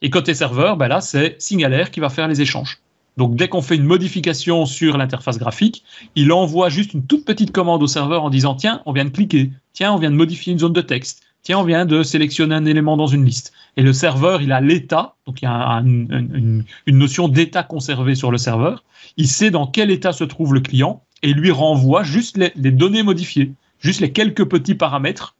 Et 0.00 0.08
côté 0.08 0.32
serveur, 0.32 0.76
ben 0.76 0.88
là, 0.88 1.00
c'est 1.00 1.36
Signalair 1.38 1.90
qui 1.90 2.00
va 2.00 2.08
faire 2.08 2.28
les 2.28 2.40
échanges. 2.40 2.78
Donc 3.16 3.36
dès 3.36 3.48
qu'on 3.48 3.62
fait 3.62 3.76
une 3.76 3.84
modification 3.84 4.66
sur 4.66 4.96
l'interface 4.96 5.38
graphique, 5.38 5.84
il 6.16 6.32
envoie 6.32 6.68
juste 6.68 6.94
une 6.94 7.06
toute 7.06 7.24
petite 7.24 7.52
commande 7.52 7.82
au 7.82 7.86
serveur 7.86 8.24
en 8.24 8.30
disant 8.30 8.54
tiens, 8.54 8.82
on 8.86 8.92
vient 8.92 9.04
de 9.04 9.10
cliquer, 9.10 9.52
tiens, 9.72 9.92
on 9.92 9.98
vient 9.98 10.10
de 10.10 10.16
modifier 10.16 10.52
une 10.52 10.58
zone 10.58 10.72
de 10.72 10.80
texte, 10.80 11.22
tiens, 11.42 11.58
on 11.58 11.64
vient 11.64 11.84
de 11.84 12.02
sélectionner 12.02 12.54
un 12.56 12.64
élément 12.64 12.96
dans 12.96 13.06
une 13.06 13.24
liste. 13.24 13.52
Et 13.76 13.82
le 13.82 13.92
serveur, 13.92 14.42
il 14.42 14.50
a 14.50 14.60
l'état, 14.60 15.14
donc 15.26 15.42
il 15.42 15.44
y 15.44 15.48
a 15.48 15.82
une, 15.84 16.64
notion 16.88 17.28
d'état 17.28 17.62
conservé 17.62 18.14
sur 18.16 18.32
le 18.32 18.38
serveur. 18.38 18.84
Il 19.16 19.28
sait 19.28 19.50
dans 19.50 19.66
quel 19.66 19.90
état 19.90 20.12
se 20.12 20.24
trouve 20.24 20.54
le 20.54 20.60
client 20.60 21.02
et 21.22 21.32
lui 21.32 21.50
renvoie 21.50 22.02
juste 22.02 22.36
les, 22.36 22.70
données 22.72 23.02
modifiées, 23.02 23.52
juste 23.78 24.00
les 24.00 24.12
quelques 24.12 24.44
petits 24.44 24.74
paramètres. 24.74 25.36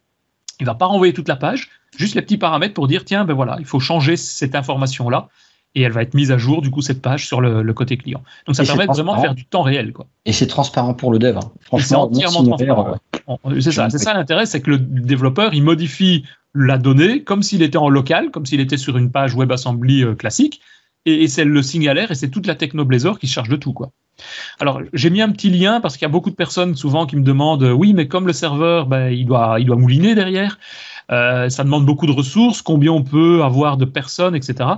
Il 0.60 0.66
va 0.66 0.74
pas 0.74 0.86
renvoyer 0.86 1.12
toute 1.12 1.28
la 1.28 1.36
page, 1.36 1.70
juste 1.96 2.14
les 2.14 2.22
petits 2.22 2.38
paramètres 2.38 2.74
pour 2.74 2.86
dire 2.86 3.04
tiens, 3.04 3.24
ben 3.24 3.34
voilà, 3.34 3.56
il 3.58 3.64
faut 3.66 3.80
changer 3.80 4.16
cette 4.16 4.54
information-là 4.54 5.28
et 5.74 5.82
elle 5.82 5.92
va 5.92 6.02
être 6.02 6.14
mise 6.14 6.30
à 6.30 6.38
jour 6.38 6.62
du 6.62 6.70
coup 6.70 6.82
cette 6.82 7.02
page 7.02 7.26
sur 7.26 7.40
le, 7.40 7.72
côté 7.72 7.96
client. 7.96 8.22
Donc 8.46 8.56
ça 8.56 8.64
permet 8.64 8.86
vraiment 8.86 9.16
de 9.16 9.20
faire 9.20 9.34
du 9.34 9.44
temps 9.44 9.62
réel 9.62 9.92
quoi. 9.92 10.06
Et 10.24 10.32
c'est 10.32 10.46
transparent 10.46 10.94
pour 10.94 11.12
le 11.12 11.18
dev. 11.18 11.36
Hein. 11.36 11.50
Franchement, 11.60 12.08
c'est 12.12 12.24
entièrement 12.24 12.44
transparent. 12.44 12.98
Euh, 13.28 13.60
c'est 13.60 13.72
ça, 13.72 13.90
ça 13.90 14.14
l'intérêt, 14.14 14.46
c'est 14.46 14.60
que 14.60 14.70
le 14.70 14.78
développeur 14.78 15.54
il 15.54 15.62
modifie 15.62 16.24
la 16.54 16.78
donnée 16.78 17.22
comme 17.22 17.42
s'il 17.42 17.62
était 17.62 17.78
en 17.78 17.88
local, 17.88 18.30
comme 18.30 18.46
s'il 18.46 18.60
était 18.60 18.76
sur 18.76 18.96
une 18.96 19.10
page 19.10 19.34
WebAssembly 19.34 20.04
euh, 20.04 20.14
classique, 20.14 20.60
et, 21.06 21.28
c'est 21.28 21.44
le 21.44 21.62
signalaire 21.62 22.10
et 22.10 22.14
c'est 22.14 22.30
toute 22.30 22.46
la 22.46 22.54
techno 22.54 22.84
Blazor 22.84 23.18
qui 23.18 23.26
se 23.26 23.32
charge 23.34 23.48
de 23.48 23.56
tout 23.56 23.72
quoi. 23.72 23.90
Alors 24.60 24.80
j'ai 24.92 25.10
mis 25.10 25.20
un 25.20 25.30
petit 25.30 25.50
lien 25.50 25.80
parce 25.80 25.96
qu'il 25.96 26.02
y 26.02 26.06
a 26.06 26.12
beaucoup 26.12 26.30
de 26.30 26.36
personnes 26.36 26.76
souvent 26.76 27.04
qui 27.04 27.16
me 27.16 27.24
demandent 27.24 27.64
oui 27.64 27.94
mais 27.94 28.06
comme 28.06 28.28
le 28.28 28.32
serveur 28.32 28.86
ben, 28.86 29.08
il 29.08 29.26
doit 29.26 29.56
il 29.58 29.66
doit 29.66 29.76
mouliner 29.76 30.14
derrière. 30.14 30.58
Euh, 31.10 31.48
ça 31.48 31.64
demande 31.64 31.84
beaucoup 31.84 32.06
de 32.06 32.12
ressources, 32.12 32.62
combien 32.62 32.92
on 32.92 33.02
peut 33.02 33.42
avoir 33.42 33.76
de 33.76 33.84
personnes, 33.84 34.34
etc. 34.34 34.68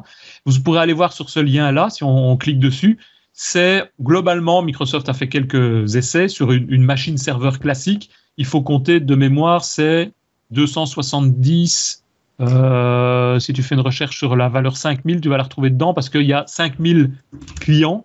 Vous 0.44 0.60
pourrez 0.60 0.80
aller 0.80 0.92
voir 0.92 1.12
sur 1.12 1.30
ce 1.30 1.40
lien-là, 1.40 1.90
si 1.90 2.02
on, 2.04 2.36
clique 2.36 2.58
dessus. 2.58 2.98
C'est 3.32 3.90
globalement, 4.00 4.62
Microsoft 4.62 5.08
a 5.08 5.12
fait 5.12 5.28
quelques 5.28 5.94
essais 5.94 6.28
sur 6.28 6.52
une, 6.52 6.82
machine 6.82 7.18
serveur 7.18 7.58
classique. 7.58 8.10
Il 8.38 8.46
faut 8.46 8.62
compter 8.62 8.98
de 9.00 9.14
mémoire, 9.14 9.64
c'est 9.64 10.12
270. 10.50 12.02
Euh, 12.38 13.38
si 13.38 13.52
tu 13.52 13.62
fais 13.62 13.74
une 13.74 13.80
recherche 13.80 14.18
sur 14.18 14.36
la 14.36 14.48
valeur 14.48 14.76
5000, 14.76 15.20
tu 15.20 15.28
vas 15.28 15.36
la 15.36 15.44
retrouver 15.44 15.70
dedans 15.70 15.94
parce 15.94 16.10
qu'il 16.10 16.22
y 16.22 16.32
a 16.32 16.44
5000 16.46 17.12
clients. 17.60 18.04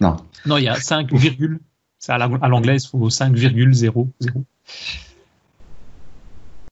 Non. 0.00 0.16
Non, 0.46 0.56
il 0.58 0.64
y 0.64 0.68
a 0.68 0.74
5, 0.74 1.10
c'est 1.98 2.12
à 2.12 2.18
l'anglaise, 2.18 2.84
il 2.84 2.88
faut 2.88 3.08
5,00. 3.08 4.06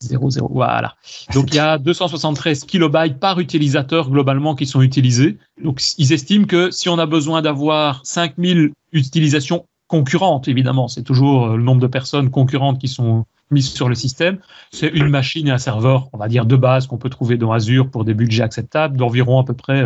0, 0.00 0.30
0, 0.30 0.50
voilà. 0.52 0.94
Donc 1.34 1.50
il 1.50 1.56
y 1.56 1.58
a 1.58 1.78
273 1.78 2.64
kilobytes 2.64 3.18
par 3.18 3.40
utilisateur 3.40 4.10
globalement 4.10 4.54
qui 4.54 4.66
sont 4.66 4.82
utilisés. 4.82 5.38
Donc 5.62 5.80
ils 5.98 6.12
estiment 6.12 6.46
que 6.46 6.70
si 6.70 6.88
on 6.88 6.98
a 6.98 7.06
besoin 7.06 7.42
d'avoir 7.42 8.00
5000 8.04 8.72
utilisations 8.92 9.66
concurrentes, 9.88 10.48
évidemment, 10.48 10.88
c'est 10.88 11.02
toujours 11.02 11.46
euh, 11.46 11.56
le 11.56 11.62
nombre 11.62 11.80
de 11.80 11.86
personnes 11.86 12.30
concurrentes 12.30 12.80
qui 12.80 12.88
sont 12.88 13.24
mises 13.52 13.68
sur 13.68 13.88
le 13.88 13.94
système, 13.94 14.38
c'est 14.72 14.88
une 14.88 15.08
machine 15.08 15.46
et 15.46 15.52
un 15.52 15.58
serveur, 15.58 16.08
on 16.12 16.18
va 16.18 16.26
dire 16.26 16.46
de 16.46 16.56
base 16.56 16.88
qu'on 16.88 16.98
peut 16.98 17.10
trouver 17.10 17.36
dans 17.36 17.52
Azure 17.52 17.88
pour 17.88 18.04
des 18.04 18.12
budgets 18.12 18.42
acceptables 18.42 18.96
d'environ 18.96 19.38
à 19.40 19.44
peu 19.44 19.54
près 19.54 19.82
1 19.82 19.84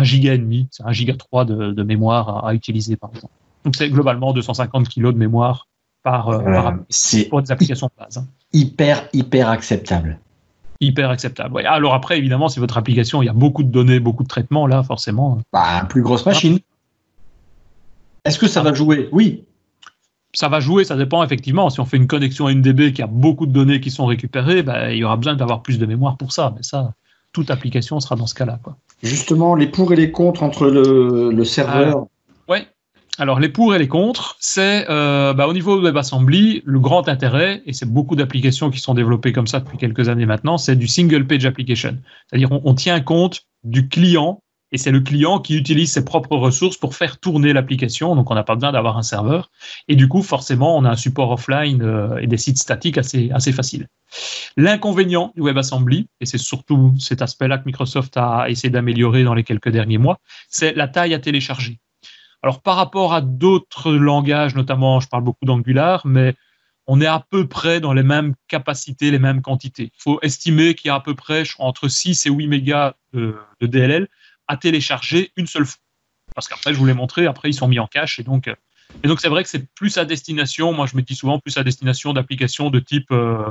euh, 0.00 0.04
giga 0.04 0.32
et 0.32 0.38
demi, 0.38 0.66
c'est 0.70 0.82
1 0.84 0.92
giga 0.92 1.14
3 1.14 1.44
de, 1.44 1.82
mémoire 1.82 2.46
à, 2.46 2.54
utiliser 2.54 2.96
par 2.96 3.10
exemple. 3.14 3.34
Donc 3.66 3.76
c'est 3.76 3.90
globalement 3.90 4.32
250 4.32 4.88
kilos 4.88 5.12
de 5.12 5.18
mémoire 5.18 5.68
par, 6.02 6.30
euh, 6.30 6.42
par 6.42 6.74
pour 7.28 7.42
des 7.42 7.52
applications 7.52 7.88
de 7.88 8.02
base. 8.02 8.16
Hein 8.16 8.26
hyper, 8.52 9.08
hyper 9.12 9.48
acceptable. 9.48 10.18
Hyper 10.80 11.10
acceptable. 11.10 11.54
Ouais. 11.54 11.64
Alors 11.64 11.94
après, 11.94 12.18
évidemment, 12.18 12.48
si 12.48 12.58
votre 12.58 12.76
application, 12.76 13.22
il 13.22 13.26
y 13.26 13.28
a 13.28 13.34
beaucoup 13.34 13.62
de 13.62 13.70
données, 13.70 14.00
beaucoup 14.00 14.24
de 14.24 14.28
traitements, 14.28 14.66
là, 14.66 14.82
forcément. 14.82 15.38
Bah, 15.52 15.86
plus 15.88 16.02
grosse 16.02 16.26
machine. 16.26 16.58
Est-ce 18.24 18.38
que 18.38 18.48
ça 18.48 18.62
va 18.62 18.72
jouer? 18.72 19.08
Oui. 19.12 19.44
Ça 20.34 20.48
va 20.48 20.60
jouer, 20.60 20.84
ça 20.84 20.96
dépend 20.96 21.22
effectivement. 21.22 21.68
Si 21.70 21.80
on 21.80 21.84
fait 21.84 21.98
une 21.98 22.06
connexion 22.06 22.46
à 22.46 22.52
une 22.52 22.62
DB 22.62 22.92
qui 22.92 23.02
a 23.02 23.06
beaucoup 23.06 23.46
de 23.46 23.52
données 23.52 23.80
qui 23.80 23.90
sont 23.90 24.06
récupérées, 24.06 24.62
bah, 24.62 24.92
il 24.92 24.98
y 24.98 25.04
aura 25.04 25.16
besoin 25.16 25.34
d'avoir 25.34 25.62
plus 25.62 25.78
de 25.78 25.86
mémoire 25.86 26.16
pour 26.16 26.32
ça. 26.32 26.52
Mais 26.56 26.62
ça, 26.62 26.94
toute 27.32 27.50
application 27.50 28.00
sera 28.00 28.16
dans 28.16 28.26
ce 28.26 28.34
cas-là. 28.34 28.58
Justement, 29.02 29.54
les 29.54 29.66
pour 29.66 29.92
et 29.92 29.96
les 29.96 30.10
contre 30.10 30.42
entre 30.42 30.68
le, 30.68 31.44
serveur. 31.44 32.06
Alors 33.18 33.40
les 33.40 33.50
pour 33.50 33.74
et 33.74 33.78
les 33.78 33.88
contre, 33.88 34.36
c'est 34.40 34.86
euh, 34.88 35.34
bah, 35.34 35.46
au 35.46 35.52
niveau 35.52 35.76
de 35.76 35.82
WebAssembly, 35.82 36.62
le 36.64 36.80
grand 36.80 37.08
intérêt, 37.08 37.62
et 37.66 37.74
c'est 37.74 37.90
beaucoup 37.90 38.16
d'applications 38.16 38.70
qui 38.70 38.78
sont 38.80 38.94
développées 38.94 39.32
comme 39.32 39.46
ça 39.46 39.60
depuis 39.60 39.76
quelques 39.76 40.08
années 40.08 40.24
maintenant, 40.24 40.56
c'est 40.56 40.76
du 40.76 40.88
single 40.88 41.26
page 41.26 41.44
application. 41.44 41.98
C'est-à-dire 42.26 42.48
on, 42.50 42.74
tient 42.74 43.00
compte 43.00 43.42
du 43.64 43.88
client 43.88 44.42
et 44.72 44.78
c'est 44.78 44.90
le 44.90 45.00
client 45.00 45.40
qui 45.40 45.58
utilise 45.58 45.92
ses 45.92 46.06
propres 46.06 46.38
ressources 46.38 46.78
pour 46.78 46.94
faire 46.94 47.20
tourner 47.20 47.52
l'application. 47.52 48.16
Donc 48.16 48.30
on 48.30 48.34
n'a 48.34 48.44
pas 48.44 48.54
besoin 48.54 48.72
d'avoir 48.72 48.96
un 48.96 49.02
serveur. 49.02 49.50
Et 49.88 49.94
du 49.94 50.08
coup, 50.08 50.22
forcément, 50.22 50.78
on 50.78 50.86
a 50.86 50.90
un 50.90 50.96
support 50.96 51.30
offline 51.32 51.82
euh, 51.82 52.16
et 52.16 52.26
des 52.26 52.38
sites 52.38 52.58
statiques 52.58 52.96
assez, 52.96 53.30
assez 53.30 53.52
faciles. 53.52 53.88
L'inconvénient 54.56 55.34
du 55.36 55.42
WebAssembly, 55.42 56.06
et 56.20 56.24
c'est 56.24 56.38
surtout 56.38 56.94
cet 56.98 57.20
aspect-là 57.20 57.58
que 57.58 57.64
Microsoft 57.66 58.16
a 58.16 58.48
essayé 58.48 58.70
d'améliorer 58.70 59.22
dans 59.22 59.34
les 59.34 59.44
quelques 59.44 59.68
derniers 59.68 59.98
mois, 59.98 60.18
c'est 60.48 60.74
la 60.74 60.88
taille 60.88 61.12
à 61.12 61.18
télécharger. 61.18 61.78
Alors 62.42 62.60
par 62.60 62.76
rapport 62.76 63.14
à 63.14 63.20
d'autres 63.20 63.92
langages, 63.92 64.54
notamment, 64.54 65.00
je 65.00 65.08
parle 65.08 65.22
beaucoup 65.22 65.44
d'Angular, 65.44 66.06
mais 66.06 66.34
on 66.86 67.00
est 67.00 67.06
à 67.06 67.24
peu 67.30 67.46
près 67.46 67.80
dans 67.80 67.92
les 67.92 68.02
mêmes 68.02 68.34
capacités, 68.48 69.10
les 69.10 69.20
mêmes 69.20 69.42
quantités. 69.42 69.92
Il 69.94 70.02
faut 70.02 70.18
estimer 70.22 70.74
qu'il 70.74 70.88
y 70.88 70.90
a 70.90 70.96
à 70.96 71.00
peu 71.00 71.14
près 71.14 71.44
entre 71.58 71.88
6 71.88 72.26
et 72.26 72.30
8 72.30 72.48
mégas 72.48 72.94
de, 73.12 73.36
DLL 73.60 74.08
à 74.48 74.56
télécharger 74.56 75.30
une 75.36 75.46
seule 75.46 75.64
fois. 75.64 75.80
Parce 76.34 76.48
qu'après, 76.48 76.74
je 76.74 76.78
vous 76.78 76.86
l'ai 76.86 76.94
montré, 76.94 77.26
après, 77.26 77.50
ils 77.50 77.54
sont 77.54 77.68
mis 77.68 77.78
en 77.78 77.86
cache. 77.86 78.18
Et 78.18 78.24
donc, 78.24 78.48
et 79.04 79.08
donc 79.08 79.20
c'est 79.20 79.28
vrai 79.28 79.42
que 79.42 79.48
c'est 79.48 79.72
plus 79.74 79.96
à 79.98 80.04
destination, 80.04 80.72
moi 80.72 80.86
je 80.86 80.96
me 80.96 81.02
dis 81.02 81.14
souvent 81.14 81.38
plus 81.38 81.56
à 81.56 81.64
destination 81.64 82.12
d'applications 82.12 82.70
de 82.70 82.78
type 82.78 83.10
euh, 83.10 83.48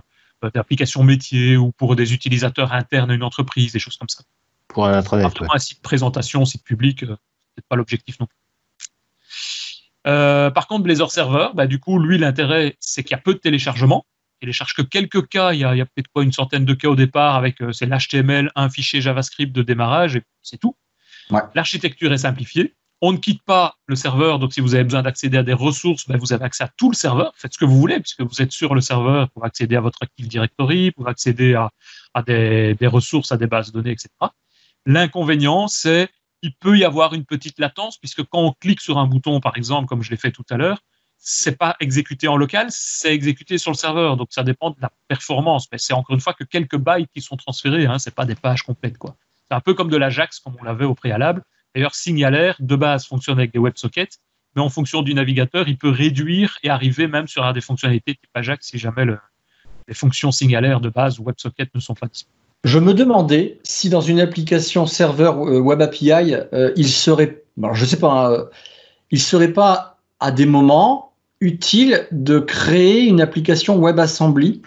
d'applications 0.53 1.03
métiers 1.03 1.57
ou 1.57 1.71
pour 1.71 1.95
des 1.95 2.13
utilisateurs 2.13 2.73
internes 2.73 3.11
à 3.11 3.13
une 3.13 3.23
entreprise, 3.23 3.71
des 3.71 3.79
choses 3.79 3.97
comme 3.97 4.09
ça. 4.09 4.23
Pour 4.67 4.85
un 4.85 4.93
intranet. 4.93 5.27
Un 5.53 5.59
site 5.59 5.81
présentation, 5.81 6.45
site 6.45 6.63
public, 6.63 7.03
euh, 7.03 7.15
c'est 7.55 7.65
pas 7.67 7.75
l'objectif 7.75 8.19
non 8.19 8.25
plus. 8.25 8.37
Euh, 10.07 10.49
par 10.49 10.67
contre, 10.67 10.83
Blazor 10.83 11.11
Server, 11.11 11.49
bah, 11.53 11.67
du 11.67 11.79
coup, 11.79 11.99
lui, 11.99 12.17
l'intérêt, 12.17 12.75
c'est 12.79 13.03
qu'il 13.03 13.11
y 13.11 13.19
a 13.19 13.21
peu 13.21 13.33
de 13.33 13.39
téléchargement. 13.39 14.05
Il 14.41 14.47
ne 14.47 14.53
charge 14.53 14.73
que 14.73 14.81
quelques 14.81 15.27
cas. 15.27 15.53
Il 15.53 15.59
y 15.59 15.63
a, 15.63 15.73
peut-être 15.85 16.07
quoi 16.13 16.23
une 16.23 16.31
centaine 16.31 16.65
de 16.65 16.73
cas 16.73 16.87
au 16.87 16.95
départ 16.95 17.35
avec 17.35 17.61
euh, 17.61 17.71
c'est 17.71 17.85
l'HTML, 17.85 18.51
un 18.55 18.69
fichier 18.69 19.01
JavaScript 19.01 19.53
de 19.53 19.61
démarrage 19.61 20.15
et 20.15 20.23
c'est 20.41 20.57
tout. 20.57 20.75
L'architecture 21.55 22.11
est 22.11 22.19
simplifiée. 22.19 22.73
On 23.03 23.13
ne 23.13 23.17
quitte 23.17 23.41
pas 23.43 23.77
le 23.87 23.95
serveur, 23.95 24.37
donc 24.37 24.53
si 24.53 24.59
vous 24.59 24.75
avez 24.75 24.83
besoin 24.83 25.01
d'accéder 25.01 25.37
à 25.37 25.43
des 25.43 25.53
ressources, 25.53 26.07
bah, 26.07 26.17
vous 26.19 26.33
avez 26.33 26.43
accès 26.43 26.63
à 26.63 26.69
tout 26.77 26.91
le 26.91 26.95
serveur. 26.95 27.33
Faites 27.35 27.53
ce 27.53 27.57
que 27.57 27.65
vous 27.65 27.79
voulez, 27.79 27.99
puisque 27.99 28.21
vous 28.21 28.41
êtes 28.41 28.51
sur 28.51 28.75
le 28.75 28.81
serveur 28.81 29.29
pour 29.31 29.45
accéder 29.45 29.75
à 29.75 29.81
votre 29.81 29.99
Active 30.01 30.27
Directory, 30.27 30.91
pour 30.91 31.07
accéder 31.07 31.55
à, 31.55 31.71
des, 32.21 32.75
des 32.75 32.87
ressources, 32.87 33.31
à 33.31 33.37
des 33.37 33.47
bases 33.47 33.71
de 33.71 33.73
données, 33.73 33.91
etc. 33.91 34.09
L'inconvénient, 34.85 35.67
c'est 35.67 36.09
il 36.41 36.53
peut 36.55 36.77
y 36.77 36.83
avoir 36.83 37.13
une 37.13 37.25
petite 37.25 37.59
latence, 37.59 37.97
puisque 37.97 38.23
quand 38.23 38.39
on 38.39 38.53
clique 38.53 38.81
sur 38.81 38.97
un 38.97 39.05
bouton, 39.05 39.39
par 39.39 39.57
exemple, 39.57 39.87
comme 39.87 40.01
je 40.01 40.09
l'ai 40.09 40.17
fait 40.17 40.31
tout 40.31 40.45
à 40.49 40.57
l'heure, 40.57 40.81
c'est 41.23 41.57
pas 41.57 41.75
exécuté 41.79 42.27
en 42.27 42.35
local, 42.35 42.67
c'est 42.71 43.13
exécuté 43.13 43.59
sur 43.59 43.71
le 43.71 43.77
serveur. 43.77 44.17
Donc 44.17 44.29
ça 44.31 44.43
dépend 44.43 44.71
de 44.71 44.77
la 44.81 44.91
performance. 45.07 45.67
Mais 45.71 45.77
c'est 45.77 45.93
encore 45.93 46.15
une 46.15 46.21
fois 46.21 46.33
que 46.33 46.43
quelques 46.43 46.77
bytes 46.77 47.11
qui 47.13 47.21
sont 47.21 47.37
transférés. 47.37 47.85
Hein, 47.85 47.99
c'est 47.99 48.15
pas 48.15 48.25
des 48.25 48.35
pages 48.35 48.63
complètes 48.63 48.97
quoi. 48.97 49.15
C'est 49.47 49.55
un 49.55 49.59
peu 49.59 49.75
comme 49.75 49.89
de 49.89 49.97
l'Ajax 49.97 50.39
comme 50.39 50.55
on 50.59 50.63
l'avait 50.63 50.85
au 50.85 50.95
préalable. 50.95 51.43
D'ailleurs, 51.75 51.93
Signalair 51.93 52.55
de 52.59 52.75
base 52.75 53.05
fonctionne 53.05 53.37
avec 53.37 53.53
des 53.53 53.59
WebSockets, 53.59 54.17
mais 54.55 54.61
en 54.61 54.69
fonction 54.69 55.03
du 55.03 55.13
navigateur, 55.13 55.67
il 55.67 55.77
peut 55.77 55.89
réduire 55.89 56.57
et 56.63 56.69
arriver 56.69 57.07
même 57.07 57.27
sur 57.27 57.53
des 57.53 57.61
fonctionnalités 57.61 58.15
type 58.15 58.29
Ajax 58.33 58.67
si 58.67 58.79
jamais 58.79 59.05
les 59.87 59.93
fonctions 59.93 60.31
Signalair 60.31 60.81
de 60.81 60.89
base 60.89 61.19
ou 61.19 61.23
WebSocket 61.23 61.73
ne 61.75 61.79
sont 61.79 61.93
pas 61.93 62.07
disponibles. 62.07 62.40
Je 62.63 62.77
me 62.77 62.93
demandais 62.93 63.59
si 63.63 63.89
dans 63.89 64.01
une 64.01 64.19
application 64.19 64.85
serveur 64.85 65.47
euh, 65.47 65.59
Web 65.59 65.81
API, 65.81 66.35
euh, 66.53 66.71
il 66.75 66.87
serait, 66.87 67.43
je 67.73 67.85
sais 67.85 67.97
pas, 67.97 68.31
euh, 68.31 68.45
il 69.09 69.19
serait 69.19 69.51
pas 69.53 69.97
à 70.19 70.31
des 70.31 70.45
moments 70.45 71.13
utile 71.39 72.07
de 72.11 72.37
créer 72.37 73.05
une 73.05 73.19
application 73.19 73.79
WebAssembly, 73.79 74.61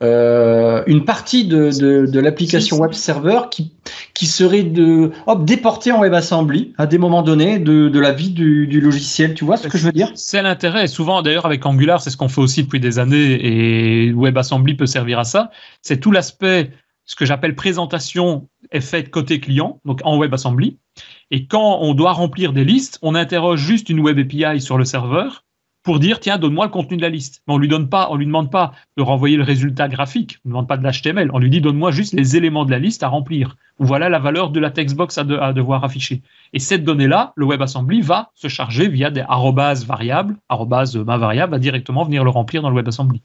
euh, 0.00 0.84
une 0.86 1.04
partie 1.04 1.44
de, 1.44 1.70
de, 2.06 2.20
l'application 2.20 2.78
web 2.78 2.92
server 2.92 3.40
qui, 3.50 3.72
qui 4.14 4.26
serait 4.26 4.62
de, 4.62 5.10
hop, 5.26 5.44
déportée 5.44 5.90
en 5.90 6.00
WebAssembly 6.00 6.72
à 6.78 6.86
des 6.86 6.98
moments 6.98 7.22
donnés 7.22 7.58
de, 7.58 7.88
de 7.88 7.98
la 7.98 8.12
vie 8.12 8.30
du, 8.30 8.68
du, 8.68 8.80
logiciel. 8.80 9.34
Tu 9.34 9.44
vois 9.44 9.56
ce 9.56 9.66
que 9.66 9.76
je 9.76 9.84
veux 9.84 9.92
dire? 9.92 10.12
C'est 10.14 10.40
l'intérêt. 10.40 10.86
Souvent, 10.86 11.22
d'ailleurs, 11.22 11.46
avec 11.46 11.66
Angular, 11.66 12.00
c'est 12.00 12.10
ce 12.10 12.16
qu'on 12.16 12.28
fait 12.28 12.40
aussi 12.40 12.62
depuis 12.62 12.78
des 12.78 13.00
années 13.00 13.44
et 13.44 14.12
WebAssembly 14.12 14.74
peut 14.74 14.86
servir 14.86 15.18
à 15.18 15.24
ça. 15.24 15.50
C'est 15.82 15.98
tout 15.98 16.12
l'aspect, 16.12 16.70
ce 17.04 17.16
que 17.16 17.26
j'appelle 17.26 17.56
présentation 17.56 18.48
est 18.70 18.80
faite 18.80 19.10
côté 19.10 19.40
client, 19.40 19.80
donc 19.84 20.00
en 20.04 20.16
WebAssembly. 20.16 20.78
Et 21.32 21.46
quand 21.46 21.78
on 21.80 21.94
doit 21.94 22.12
remplir 22.12 22.52
des 22.52 22.64
listes, 22.64 23.00
on 23.02 23.16
interroge 23.16 23.60
juste 23.60 23.88
une 23.88 23.98
Web 23.98 24.18
API 24.20 24.60
sur 24.60 24.78
le 24.78 24.84
serveur 24.84 25.44
pour 25.88 26.00
dire 26.00 26.20
tiens 26.20 26.36
donne-moi 26.36 26.66
le 26.66 26.70
contenu 26.70 26.98
de 26.98 27.02
la 27.02 27.08
liste. 27.08 27.42
Mais 27.48 27.54
on 27.54 27.56
lui 27.56 27.66
donne 27.66 27.88
pas, 27.88 28.08
on 28.10 28.16
lui 28.16 28.26
demande 28.26 28.50
pas 28.50 28.72
de 28.98 29.02
renvoyer 29.02 29.38
le 29.38 29.42
résultat 29.42 29.88
graphique, 29.88 30.38
on 30.44 30.50
ne 30.50 30.52
demande 30.52 30.68
pas 30.68 30.76
de 30.76 30.86
l'HTML, 30.86 31.30
on 31.32 31.38
lui 31.38 31.48
dit 31.48 31.62
donne-moi 31.62 31.92
juste 31.92 32.12
les 32.12 32.36
éléments 32.36 32.66
de 32.66 32.70
la 32.70 32.78
liste 32.78 33.02
à 33.04 33.08
remplir. 33.08 33.56
Ou 33.78 33.86
voilà 33.86 34.10
la 34.10 34.18
valeur 34.18 34.50
de 34.50 34.60
la 34.60 34.70
textbox 34.70 35.16
à, 35.16 35.22
à 35.22 35.54
devoir 35.54 35.84
afficher. 35.84 36.20
Et 36.52 36.58
cette 36.58 36.84
donnée-là, 36.84 37.32
le 37.36 37.46
WebAssembly 37.46 38.02
va 38.02 38.32
se 38.34 38.48
charger 38.48 38.86
via 38.88 39.08
des 39.08 39.22
arrobases 39.26 39.86
variables, 39.86 40.36
arrobase 40.50 40.94
ma 40.94 41.16
variable 41.16 41.52
va 41.52 41.58
directement 41.58 42.04
venir 42.04 42.22
le 42.22 42.28
remplir 42.28 42.60
dans 42.60 42.68
le 42.68 42.76
WebAssembly. 42.76 43.22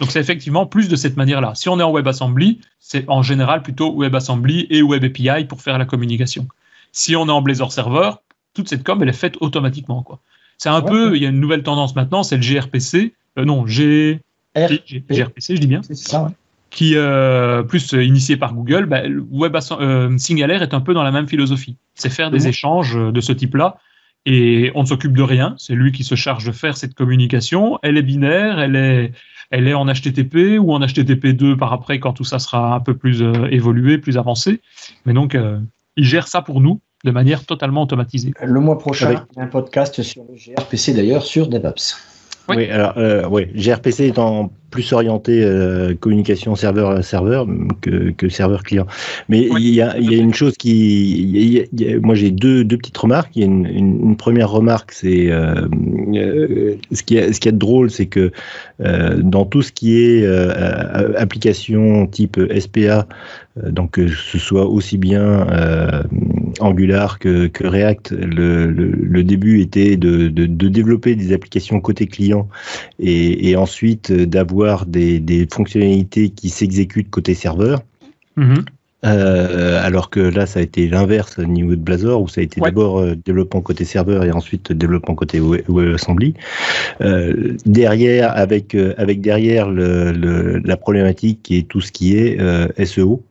Donc 0.00 0.10
c'est 0.10 0.20
effectivement 0.20 0.64
plus 0.64 0.88
de 0.88 0.96
cette 0.96 1.18
manière-là. 1.18 1.54
Si 1.54 1.68
on 1.68 1.78
est 1.78 1.82
en 1.82 1.92
WebAssembly, 1.92 2.62
c'est 2.80 3.06
en 3.10 3.22
général 3.22 3.60
plutôt 3.60 3.94
WebAssembly 3.94 4.68
et 4.70 4.80
Web 4.80 5.04
API 5.04 5.44
pour 5.44 5.60
faire 5.60 5.76
la 5.76 5.84
communication. 5.84 6.48
Si 6.92 7.14
on 7.14 7.28
est 7.28 7.30
en 7.30 7.42
Blazor 7.42 7.72
Server, 7.72 8.12
toute 8.54 8.70
cette 8.70 8.84
com, 8.84 9.02
elle 9.02 9.10
est 9.10 9.12
faite 9.12 9.36
automatiquement. 9.40 10.02
Quoi. 10.02 10.18
C'est 10.62 10.68
un 10.68 10.80
peu, 10.80 11.16
il 11.16 11.22
y 11.24 11.26
a 11.26 11.28
une 11.28 11.40
nouvelle 11.40 11.64
tendance 11.64 11.96
maintenant, 11.96 12.22
c'est 12.22 12.36
le 12.36 12.42
GRPC. 12.42 13.14
Euh, 13.36 13.44
non, 13.44 13.66
G... 13.66 14.20
GRPC, 14.54 15.56
je 15.56 15.60
dis 15.60 15.66
bien. 15.66 15.82
C'est 15.82 15.96
ça, 15.96 16.22
ouais. 16.22 16.30
Qui, 16.70 16.92
euh, 16.94 17.64
plus 17.64 17.94
euh, 17.94 18.04
initié 18.04 18.36
par 18.36 18.54
Google, 18.54 18.86
bah, 18.86 19.02
Web 19.32 19.56
euh, 19.56 20.16
est 20.16 20.74
un 20.74 20.80
peu 20.80 20.94
dans 20.94 21.02
la 21.02 21.10
même 21.10 21.26
philosophie. 21.26 21.74
C'est 21.96 22.10
faire 22.10 22.30
des 22.30 22.46
échanges 22.46 22.94
de 22.94 23.20
ce 23.20 23.32
type-là. 23.32 23.78
Et 24.24 24.70
on 24.76 24.82
ne 24.82 24.86
s'occupe 24.86 25.16
de 25.16 25.22
rien. 25.22 25.56
C'est 25.58 25.74
lui 25.74 25.90
qui 25.90 26.04
se 26.04 26.14
charge 26.14 26.44
de 26.44 26.52
faire 26.52 26.76
cette 26.76 26.94
communication. 26.94 27.80
Elle 27.82 27.98
est 27.98 28.02
binaire, 28.02 28.60
elle 28.60 28.76
est, 28.76 29.12
elle 29.50 29.66
est 29.66 29.74
en 29.74 29.86
HTTP 29.86 30.60
ou 30.60 30.72
en 30.74 30.78
HTTP2 30.78 31.56
par 31.56 31.72
après 31.72 31.98
quand 31.98 32.12
tout 32.12 32.22
ça 32.22 32.38
sera 32.38 32.76
un 32.76 32.80
peu 32.80 32.94
plus 32.94 33.20
évolué, 33.50 33.98
plus 33.98 34.16
avancé. 34.16 34.60
Mais 35.06 35.12
donc, 35.12 35.36
il 35.96 36.04
gère 36.04 36.28
ça 36.28 36.40
pour 36.40 36.60
nous 36.60 36.80
de 37.04 37.10
manière 37.10 37.44
totalement 37.44 37.82
automatisée. 37.82 38.32
Le 38.42 38.60
mois 38.60 38.78
prochain, 38.78 39.24
il 39.32 39.38
y 39.38 39.40
a 39.40 39.44
un 39.44 39.48
podcast 39.48 40.02
sur 40.02 40.22
le 40.28 40.34
gRPC 40.34 40.94
d'ailleurs 40.94 41.24
sur 41.24 41.48
DevOps. 41.48 41.96
Oui, 42.48 42.68
alors 42.70 42.96
euh, 42.96 43.26
oui, 43.28 43.46
gRPC 43.54 44.06
étant 44.08 44.52
plus 44.72 44.92
orienté 44.92 45.44
euh, 45.44 45.94
communication 45.94 46.56
serveur-serveur 46.56 47.46
que, 47.82 48.10
que 48.10 48.28
serveur-client. 48.28 48.86
Mais 49.28 49.48
il 49.58 49.68
y, 49.68 49.82
a, 49.82 49.96
y, 49.98 50.14
a, 50.14 50.18
une 50.18 50.34
chose 50.34 50.56
qui, 50.56 51.62
moi 52.02 52.14
j'ai 52.14 52.30
deux, 52.30 52.64
deux 52.64 52.78
petites 52.78 52.96
remarques. 52.96 53.30
Il 53.36 53.40
y 53.40 53.44
a 53.44 53.46
une, 53.46 53.66
une, 53.66 54.16
première 54.16 54.50
remarque, 54.50 54.92
c'est 54.92 55.30
euh, 55.30 55.68
euh, 56.14 56.74
ce 56.90 57.02
qui 57.02 57.16
est 57.16 57.32
ce 57.32 57.40
qui 57.40 57.48
est 57.48 57.52
drôle, 57.52 57.90
c'est 57.90 58.06
que 58.06 58.32
euh, 58.80 59.20
dans 59.22 59.44
tout 59.44 59.62
ce 59.62 59.70
qui 59.70 60.00
est 60.00 60.26
application 61.16 62.06
type 62.06 62.40
SPA, 62.58 63.06
donc 63.62 63.92
que 63.92 64.08
ce 64.08 64.38
soit 64.38 64.66
aussi 64.66 64.96
bien 64.96 65.46
Angular 66.60 67.18
que, 67.18 67.46
que 67.48 67.66
React, 67.66 68.12
le, 68.12 68.66
le, 68.66 68.90
le, 68.90 69.24
début 69.24 69.60
était 69.60 69.96
de, 69.96 70.28
de, 70.28 70.46
de, 70.46 70.68
développer 70.68 71.14
des 71.14 71.32
applications 71.32 71.80
côté 71.80 72.06
client 72.06 72.48
et, 72.98 73.50
et 73.50 73.56
ensuite 73.56 74.12
d'avoir 74.12 74.61
des, 74.86 75.46
fonctionnalités 75.52 76.30
qui 76.30 76.48
s'exécutent 76.48 77.10
côté 77.10 77.34
serveur. 77.34 77.82
Mhm. 78.36 78.64
Euh, 79.04 79.84
alors 79.84 80.10
que 80.10 80.20
là, 80.20 80.46
ça 80.46 80.60
a 80.60 80.62
été 80.62 80.88
l'inverse 80.88 81.38
au 81.38 81.44
niveau 81.44 81.72
de 81.72 81.80
Blazor, 81.80 82.22
où 82.22 82.28
ça 82.28 82.40
a 82.40 82.44
été 82.44 82.60
d'abord 82.60 83.00
euh, 83.00 83.16
développement 83.16 83.60
côté 83.60 83.84
serveur 83.84 84.22
et 84.22 84.30
ensuite 84.30 84.70
développement 84.70 85.16
côté 85.16 85.40
WebAssembly. 85.40 86.34
Euh, 87.00 87.56
derrière, 87.66 88.36
avec 88.36 88.74
avec 88.74 89.20
derrière 89.20 89.68
le, 89.68 90.58
la 90.58 90.76
problématique 90.76 91.40
qui 91.42 91.58
est 91.58 91.68
tout 91.68 91.80
ce 91.80 91.90
qui 91.90 92.16
est 92.16 92.38
SEO, 92.84 93.24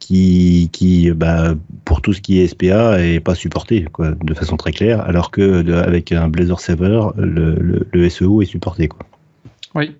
qui, 0.00 0.70
qui 0.72 1.10
bah, 1.12 1.54
pour 1.84 2.02
tout 2.02 2.12
ce 2.12 2.20
qui 2.20 2.40
est 2.40 2.48
SPA 2.48 3.00
est 3.00 3.20
pas 3.20 3.36
supporté 3.36 3.84
quoi, 3.92 4.10
de 4.10 4.34
façon 4.34 4.56
très 4.56 4.72
claire, 4.72 5.00
alors 5.02 5.30
que 5.30 5.72
avec 5.72 6.10
un 6.10 6.28
Blazor 6.28 6.58
Server, 6.58 7.02
le, 7.16 7.86
le, 7.92 8.08
SEO 8.08 8.42
est 8.42 8.46
supporté 8.46 8.88
quoi. 8.88 9.00
Oui, 9.76 9.94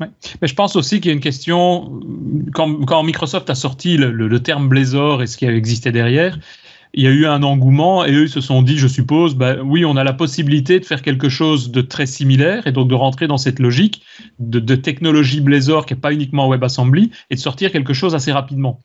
mais 0.00 0.48
je 0.48 0.54
pense 0.54 0.76
aussi 0.76 1.00
qu'il 1.00 1.10
y 1.10 1.12
a 1.12 1.14
une 1.14 1.20
question, 1.20 2.00
quand, 2.54 2.84
quand 2.84 3.02
Microsoft 3.02 3.50
a 3.50 3.54
sorti 3.54 3.96
le, 3.96 4.10
le, 4.10 4.40
terme 4.40 4.68
Blazor 4.68 5.22
et 5.22 5.26
ce 5.26 5.36
qui 5.36 5.44
existait 5.46 5.92
derrière, 5.92 6.38
il 6.92 7.04
y 7.04 7.06
a 7.06 7.10
eu 7.10 7.26
un 7.26 7.42
engouement 7.42 8.04
et 8.04 8.12
eux 8.12 8.26
se 8.26 8.40
sont 8.40 8.62
dit, 8.62 8.76
je 8.76 8.88
suppose, 8.88 9.36
bah, 9.36 9.56
oui, 9.62 9.84
on 9.84 9.96
a 9.96 10.02
la 10.02 10.12
possibilité 10.12 10.80
de 10.80 10.84
faire 10.84 11.02
quelque 11.02 11.28
chose 11.28 11.70
de 11.70 11.80
très 11.80 12.06
similaire 12.06 12.66
et 12.66 12.72
donc 12.72 12.88
de 12.88 12.94
rentrer 12.94 13.28
dans 13.28 13.38
cette 13.38 13.60
logique 13.60 14.02
de, 14.38 14.58
de 14.58 14.74
technologie 14.74 15.40
Blazor 15.40 15.86
qui 15.86 15.94
n'est 15.94 16.00
pas 16.00 16.12
uniquement 16.12 16.48
WebAssembly 16.48 17.10
et 17.30 17.34
de 17.36 17.40
sortir 17.40 17.70
quelque 17.70 17.92
chose 17.92 18.14
assez 18.14 18.32
rapidement. 18.32 18.80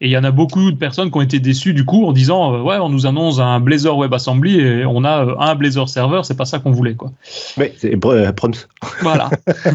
Et 0.00 0.08
il 0.08 0.10
y 0.10 0.16
en 0.16 0.24
a 0.24 0.32
beaucoup 0.32 0.72
de 0.72 0.76
personnes 0.76 1.10
qui 1.10 1.18
ont 1.18 1.22
été 1.22 1.38
déçues 1.38 1.72
du 1.72 1.84
coup 1.84 2.04
en 2.04 2.12
disant 2.12 2.52
euh, 2.52 2.62
ouais 2.62 2.78
on 2.78 2.88
nous 2.88 3.06
annonce 3.06 3.38
un 3.38 3.60
Blazor 3.60 3.96
WebAssembly 3.96 4.58
et 4.58 4.84
on 4.84 5.04
a 5.04 5.24
euh, 5.24 5.34
un 5.38 5.54
Blazor 5.54 5.88
server, 5.88 6.20
c'est 6.24 6.36
pas 6.36 6.44
ça 6.44 6.58
qu'on 6.58 6.72
voulait 6.72 6.96
quoi. 6.96 7.12
Oui, 7.56 7.66
c'est 7.78 7.94
euh, 8.04 8.32
Proms. 8.32 8.52
Voilà. 9.02 9.30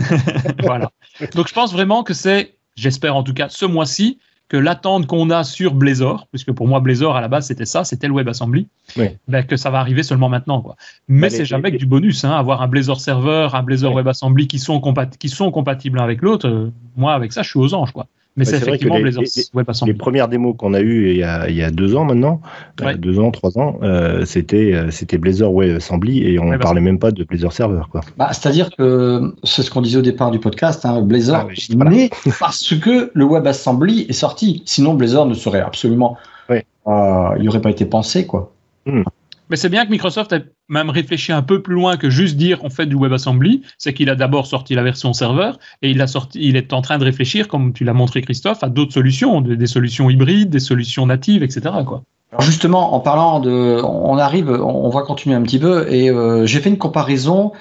voilà. 0.59 0.91
Donc 1.35 1.47
je 1.47 1.53
pense 1.53 1.71
vraiment 1.71 2.03
que 2.03 2.13
c'est, 2.13 2.55
j'espère 2.75 3.15
en 3.15 3.23
tout 3.23 3.33
cas 3.33 3.47
ce 3.47 3.65
mois-ci, 3.65 4.19
que 4.49 4.57
l'attente 4.57 5.05
qu'on 5.05 5.29
a 5.29 5.43
sur 5.43 5.73
Blazor, 5.73 6.27
puisque 6.31 6.51
pour 6.51 6.67
moi 6.67 6.81
Blazor 6.81 7.15
à 7.15 7.21
la 7.21 7.27
base 7.29 7.47
c'était 7.47 7.65
ça, 7.65 7.85
c'était 7.85 8.07
le 8.07 8.13
WebAssembly, 8.13 8.67
oui. 8.97 9.09
ben, 9.29 9.43
que 9.43 9.55
ça 9.55 9.69
va 9.69 9.79
arriver 9.79 10.03
seulement 10.03 10.27
maintenant. 10.27 10.61
Quoi. 10.61 10.75
Mais 11.07 11.29
c'est 11.29 11.45
jamais 11.45 11.71
que 11.71 11.77
du 11.77 11.85
bonus, 11.85 12.25
hein, 12.25 12.31
avoir 12.31 12.61
un 12.61 12.67
Blazor 12.67 12.99
serveur, 12.99 13.55
un 13.55 13.63
Blazor 13.63 13.93
WebAssembly 13.93 14.47
qui 14.47 14.59
sont, 14.59 14.81
qui 15.17 15.29
sont 15.29 15.49
compatibles 15.51 15.99
avec 15.99 16.21
l'autre, 16.21 16.71
moi 16.97 17.13
avec 17.13 17.31
ça 17.31 17.41
je 17.41 17.49
suis 17.49 17.59
aux 17.59 17.73
anges. 17.73 17.93
quoi. 17.93 18.07
Mais 18.39 18.45
c'est 18.45 18.55
effectivement 18.55 18.97
les, 18.97 19.11
les, 19.85 19.93
premières 19.93 20.29
démos 20.29 20.55
qu'on 20.57 20.73
a 20.73 20.79
eues 20.79 21.11
il 21.11 21.17
y 21.17 21.23
a, 21.23 21.49
il 21.49 21.55
y 21.55 21.61
a, 21.61 21.71
deux 21.71 21.97
ans 21.97 22.05
maintenant, 22.05 22.39
euh, 22.81 22.95
deux 22.95 23.19
ans, 23.19 23.31
trois 23.31 23.57
ans, 23.59 23.77
euh, 23.83 24.23
c'était 24.23 24.73
euh, 24.73 24.91
c'était 24.91 25.17
Blazor 25.17 25.53
WebAssembly 25.53 26.23
et 26.23 26.39
on 26.39 26.45
ne 26.45 26.57
parlait 26.57 26.79
même 26.79 26.99
pas 26.99 27.11
de 27.11 27.25
Blazor 27.25 27.51
Server. 27.51 27.81
Bah, 28.17 28.29
C'est-à-dire 28.31 28.69
que 28.69 29.35
c'est 29.43 29.61
ce 29.61 29.69
qu'on 29.69 29.81
disait 29.81 29.97
au 29.97 30.03
départ 30.03 30.31
du 30.31 30.39
podcast, 30.39 30.85
hein, 30.85 31.01
Blazor 31.01 31.49
ah, 31.49 31.93
est 31.93 32.13
parce 32.39 32.73
que 32.75 33.11
le 33.13 33.25
WebAssembly 33.25 34.05
est 34.07 34.13
sorti. 34.13 34.63
Sinon, 34.65 34.93
Blazor 34.93 35.25
ne 35.25 35.33
serait 35.33 35.61
absolument. 35.61 36.17
il 36.49 37.41
n'y 37.41 37.49
aurait 37.49 37.61
pas 37.61 37.71
été 37.71 37.83
pensé. 37.85 38.25
quoi. 38.25 38.53
Hmm. 38.85 39.03
Mais 39.49 39.55
c'est 39.55 39.69
bien 39.69 39.85
que 39.85 39.91
Microsoft 39.91 40.31
ait 40.31 40.45
même 40.67 40.89
réfléchi 40.89 41.31
un 41.31 41.41
peu 41.41 41.61
plus 41.61 41.73
loin 41.73 41.97
que 41.97 42.09
juste 42.09 42.37
dire 42.37 42.59
on 42.63 42.69
fait 42.69 42.85
du 42.85 42.95
WebAssembly. 42.95 43.63
C'est 43.77 43.93
qu'il 43.93 44.09
a 44.09 44.15
d'abord 44.15 44.47
sorti 44.47 44.75
la 44.75 44.83
version 44.83 45.13
serveur 45.13 45.59
et 45.81 45.89
il, 45.89 46.07
sorti, 46.07 46.39
il 46.41 46.55
est 46.55 46.73
en 46.73 46.81
train 46.81 46.97
de 46.97 47.05
réfléchir, 47.05 47.47
comme 47.47 47.73
tu 47.73 47.83
l'as 47.83 47.93
montré 47.93 48.21
Christophe, 48.21 48.63
à 48.63 48.69
d'autres 48.69 48.93
solutions, 48.93 49.41
des 49.41 49.67
solutions 49.67 50.09
hybrides, 50.09 50.49
des 50.49 50.59
solutions 50.59 51.05
natives, 51.05 51.43
etc. 51.43 51.71
Quoi. 51.85 52.03
Alors 52.31 52.41
justement, 52.41 52.93
en 52.93 52.99
parlant 52.99 53.39
de, 53.39 53.81
on 53.83 54.17
arrive, 54.17 54.49
on 54.51 54.89
va 54.89 55.01
continuer 55.01 55.35
un 55.35 55.41
petit 55.41 55.57
peu 55.57 55.91
et 55.91 56.09
euh, 56.11 56.45
j'ai 56.45 56.59
fait 56.59 56.69
une 56.69 56.77
comparaison 56.77 57.53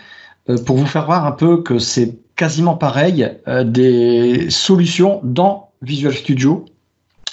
euh, 0.50 0.58
pour 0.62 0.76
vous 0.76 0.86
faire 0.86 1.06
voir 1.06 1.24
un 1.24 1.32
peu 1.32 1.62
que 1.62 1.78
c'est 1.78 2.18
quasiment 2.36 2.76
pareil 2.76 3.30
euh, 3.48 3.64
des 3.64 4.50
solutions 4.50 5.20
dans 5.24 5.70
Visual 5.80 6.12
Studio 6.12 6.66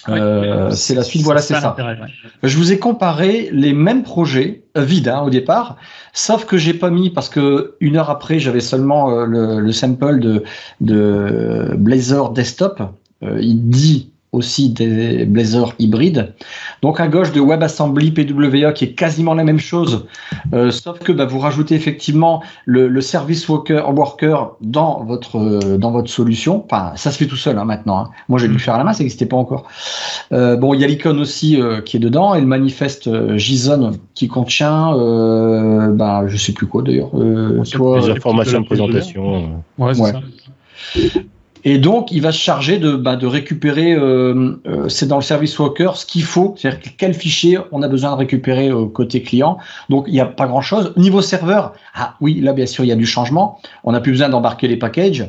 euh, 0.09 0.71
c'est 0.71 0.95
la 0.95 1.03
suite, 1.03 1.23
voilà, 1.23 1.41
c'est 1.41 1.55
ça. 1.55 1.75
Je 2.43 2.57
vous 2.57 2.71
ai 2.71 2.79
comparé 2.79 3.49
les 3.51 3.73
mêmes 3.73 4.03
projets 4.03 4.63
euh, 4.77 4.83
vides 4.83 5.07
hein, 5.07 5.21
au 5.21 5.29
départ, 5.29 5.77
sauf 6.13 6.45
que 6.45 6.57
j'ai 6.57 6.73
pas 6.73 6.89
mis 6.89 7.09
parce 7.09 7.29
que 7.29 7.75
une 7.79 7.97
heure 7.97 8.09
après 8.09 8.39
j'avais 8.39 8.59
seulement 8.59 9.09
euh, 9.09 9.25
le, 9.25 9.59
le, 9.59 9.71
sample 9.71 10.19
de, 10.19 10.43
de 10.81 11.73
Blazor 11.77 12.31
Desktop. 12.31 12.81
il 13.21 13.69
dit 13.69 14.11
aussi 14.35 14.69
des 14.69 15.25
Blazor 15.25 15.73
hybrides. 15.79 16.33
Donc 16.81 16.99
à 16.99 17.07
gauche 17.07 17.31
de 17.31 17.39
WebAssembly 17.39 18.11
PWA 18.11 18.71
qui 18.73 18.85
est 18.85 18.93
quasiment 18.93 19.33
la 19.33 19.43
même 19.43 19.59
chose, 19.59 20.05
euh, 20.53 20.71
sauf 20.71 20.99
que 20.99 21.11
bah, 21.11 21.25
vous 21.25 21.39
rajoutez 21.39 21.75
effectivement 21.75 22.43
le, 22.65 23.01
service 23.01 23.47
worker, 23.47 23.89
worker 23.93 24.51
dans 24.61 25.03
votre 25.03 25.37
euh, 25.37 25.77
dans 25.77 25.91
votre 25.91 26.09
solution. 26.09 26.63
Enfin, 26.65 26.91
ça 26.95 27.11
se 27.11 27.17
fait 27.17 27.27
tout 27.27 27.35
seul 27.35 27.57
hein, 27.57 27.65
maintenant. 27.65 27.99
Hein. 27.99 28.09
Moi, 28.29 28.39
j'ai 28.39 28.47
dû 28.47 28.53
le 28.53 28.59
faire 28.59 28.75
à 28.75 28.77
la 28.77 28.83
main, 28.83 28.93
ça 28.93 29.03
n'existait 29.03 29.25
pas 29.25 29.37
encore. 29.37 29.67
Euh, 30.31 30.55
bon, 30.57 30.73
il 30.73 30.81
y 30.81 30.83
a 30.83 30.87
l'icône 30.87 31.19
aussi 31.19 31.59
qui 31.85 31.97
est 31.97 31.99
dedans 31.99 32.35
et 32.35 32.41
le 32.41 32.47
manifeste 32.47 33.09
JSON 33.37 33.91
qui 34.13 34.27
contient, 34.27 34.91
bah, 35.91 36.23
je 36.27 36.37
sais 36.37 36.53
plus 36.53 36.67
quoi 36.67 36.81
d'ailleurs. 36.81 37.11
les 37.15 38.09
informations 38.09 38.61
de 38.61 38.65
présentation. 38.65 39.63
Ouais, 39.77 39.93
c'est 39.93 40.03
ça. 40.03 40.21
Et 41.67 41.79
donc, 41.79 42.11
il 42.11 42.21
va 42.21 42.31
se 42.31 42.37
charger 42.37 42.77
de, 42.77 42.95
bah, 42.95 43.17
récupérer, 43.19 43.91
euh, 43.93 44.61
euh, 44.67 44.87
c'est 44.87 45.07
dans 45.07 45.15
le 45.15 45.23
service 45.23 45.57
worker, 45.57 45.97
ce 45.97 46.05
qu'il 46.05 46.23
faut, 46.23 46.53
c'est-à-dire 46.57 46.91
quel 46.95 47.15
fichier 47.15 47.57
on 47.71 47.81
a 47.81 47.87
besoin 47.87 48.11
de 48.11 48.17
récupérer 48.17 48.71
au 48.71 48.87
côté 48.87 49.23
client. 49.23 49.57
Donc, 49.89 50.05
il 50.07 50.13
n'y 50.13 50.19
a 50.19 50.27
pas 50.27 50.45
grand-chose. 50.45 50.93
Niveau 50.95 51.23
serveur, 51.23 51.73
ah 51.95 52.17
oui, 52.21 52.39
là, 52.39 52.53
bien 52.53 52.67
sûr, 52.67 52.83
il 52.83 52.87
y 52.87 52.91
a 52.91 52.95
du 52.95 53.07
changement. 53.07 53.59
On 53.83 53.93
n'a 53.93 53.99
plus 53.99 54.11
besoin 54.11 54.29
d'embarquer 54.29 54.67
les 54.67 54.77
packages. 54.77 55.27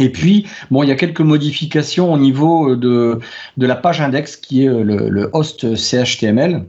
Et 0.00 0.10
puis, 0.10 0.44
bon, 0.72 0.82
il 0.82 0.88
y 0.88 0.92
a 0.92 0.96
quelques 0.96 1.20
modifications 1.20 2.12
au 2.12 2.18
niveau 2.18 2.74
de, 2.74 3.20
la 3.56 3.76
page 3.76 4.00
index 4.00 4.36
qui 4.36 4.64
est 4.64 4.68
le, 4.68 5.30
host 5.34 5.76
CHTML. 5.76 6.64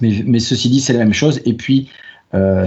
Mais, 0.00 0.22
mais, 0.24 0.38
ceci 0.38 0.70
dit, 0.70 0.80
c'est 0.80 0.94
la 0.94 1.00
même 1.00 1.12
chose. 1.12 1.42
Et 1.44 1.52
puis, 1.52 1.90
euh, 2.32 2.66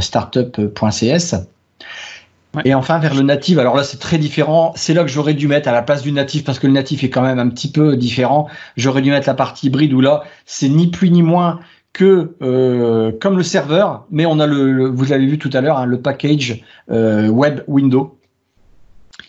Et 2.65 2.73
enfin, 2.73 2.99
vers 2.99 3.15
le 3.15 3.21
natif, 3.21 3.57
alors 3.57 3.75
là, 3.77 3.83
c'est 3.83 3.97
très 3.97 4.17
différent. 4.17 4.73
C'est 4.75 4.93
là 4.93 5.03
que 5.03 5.09
j'aurais 5.09 5.33
dû 5.33 5.47
mettre 5.47 5.69
à 5.69 5.71
la 5.71 5.81
place 5.81 6.01
du 6.03 6.11
natif, 6.11 6.43
parce 6.43 6.59
que 6.59 6.67
le 6.67 6.73
natif 6.73 7.03
est 7.03 7.09
quand 7.09 7.21
même 7.21 7.39
un 7.39 7.49
petit 7.49 7.71
peu 7.71 7.95
différent. 7.95 8.49
J'aurais 8.75 9.01
dû 9.01 9.09
mettre 9.09 9.27
la 9.27 9.33
partie 9.33 9.67
hybride 9.67 9.93
où 9.93 10.01
là, 10.01 10.23
c'est 10.45 10.67
ni 10.67 10.87
plus 10.87 11.09
ni 11.11 11.23
moins 11.23 11.59
que 11.93 12.35
euh, 12.41 13.11
comme 13.19 13.37
le 13.37 13.43
serveur, 13.43 14.05
mais 14.11 14.25
on 14.25 14.39
a 14.39 14.47
le, 14.47 14.87
vous 14.87 15.05
l'avez 15.05 15.25
vu 15.25 15.37
tout 15.37 15.49
à 15.53 15.61
l'heure, 15.61 15.77
hein, 15.77 15.85
le 15.85 16.01
package 16.01 16.61
euh, 16.89 17.29
web 17.29 17.61
window. 17.67 18.17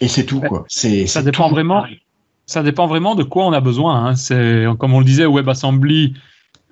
Et 0.00 0.08
c'est 0.08 0.24
tout, 0.24 0.40
quoi. 0.40 0.64
C'est, 0.68 1.06
ça 1.06 1.22
dépend 1.22 1.48
vraiment. 1.48 1.84
Ça 2.46 2.64
dépend 2.64 2.88
vraiment 2.88 3.14
de 3.14 3.22
quoi 3.22 3.46
on 3.46 3.52
a 3.52 3.60
besoin. 3.60 4.04
Hein. 4.04 4.16
C'est 4.16 4.64
comme 4.78 4.94
on 4.94 4.98
le 4.98 5.04
disait, 5.04 5.26
WebAssembly, 5.26 6.14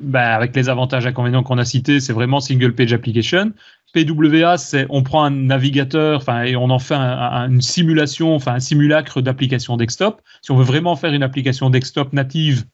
bah, 0.01 0.35
avec 0.35 0.55
les 0.57 0.69
avantages 0.69 1.05
et 1.05 1.09
inconvénients 1.09 1.43
qu'on 1.43 1.59
a 1.59 1.65
cités, 1.65 2.01
c'est 2.01 2.13
vraiment 2.13 2.41
single 2.41 2.75
page 2.75 2.93
application. 2.93 3.53
PWA, 3.93 4.57
c'est 4.57 4.87
on 4.89 5.03
prend 5.03 5.25
un 5.25 5.31
navigateur, 5.31 6.23
et 6.45 6.57
on 6.57 6.71
en 6.71 6.79
fait 6.79 6.95
une 6.95 7.61
simulation, 7.61 8.35
enfin 8.35 8.55
un 8.55 8.61
simulacre 8.61 9.21
d'application 9.21 9.77
desktop. 9.77 10.23
Si 10.43 10.51
on 10.51 10.57
veut 10.57 10.65
vraiment 10.65 10.97
faire 10.97 11.13
une 11.13 11.23
application 11.23 11.71
desktop 11.71 12.13
native 12.13 12.65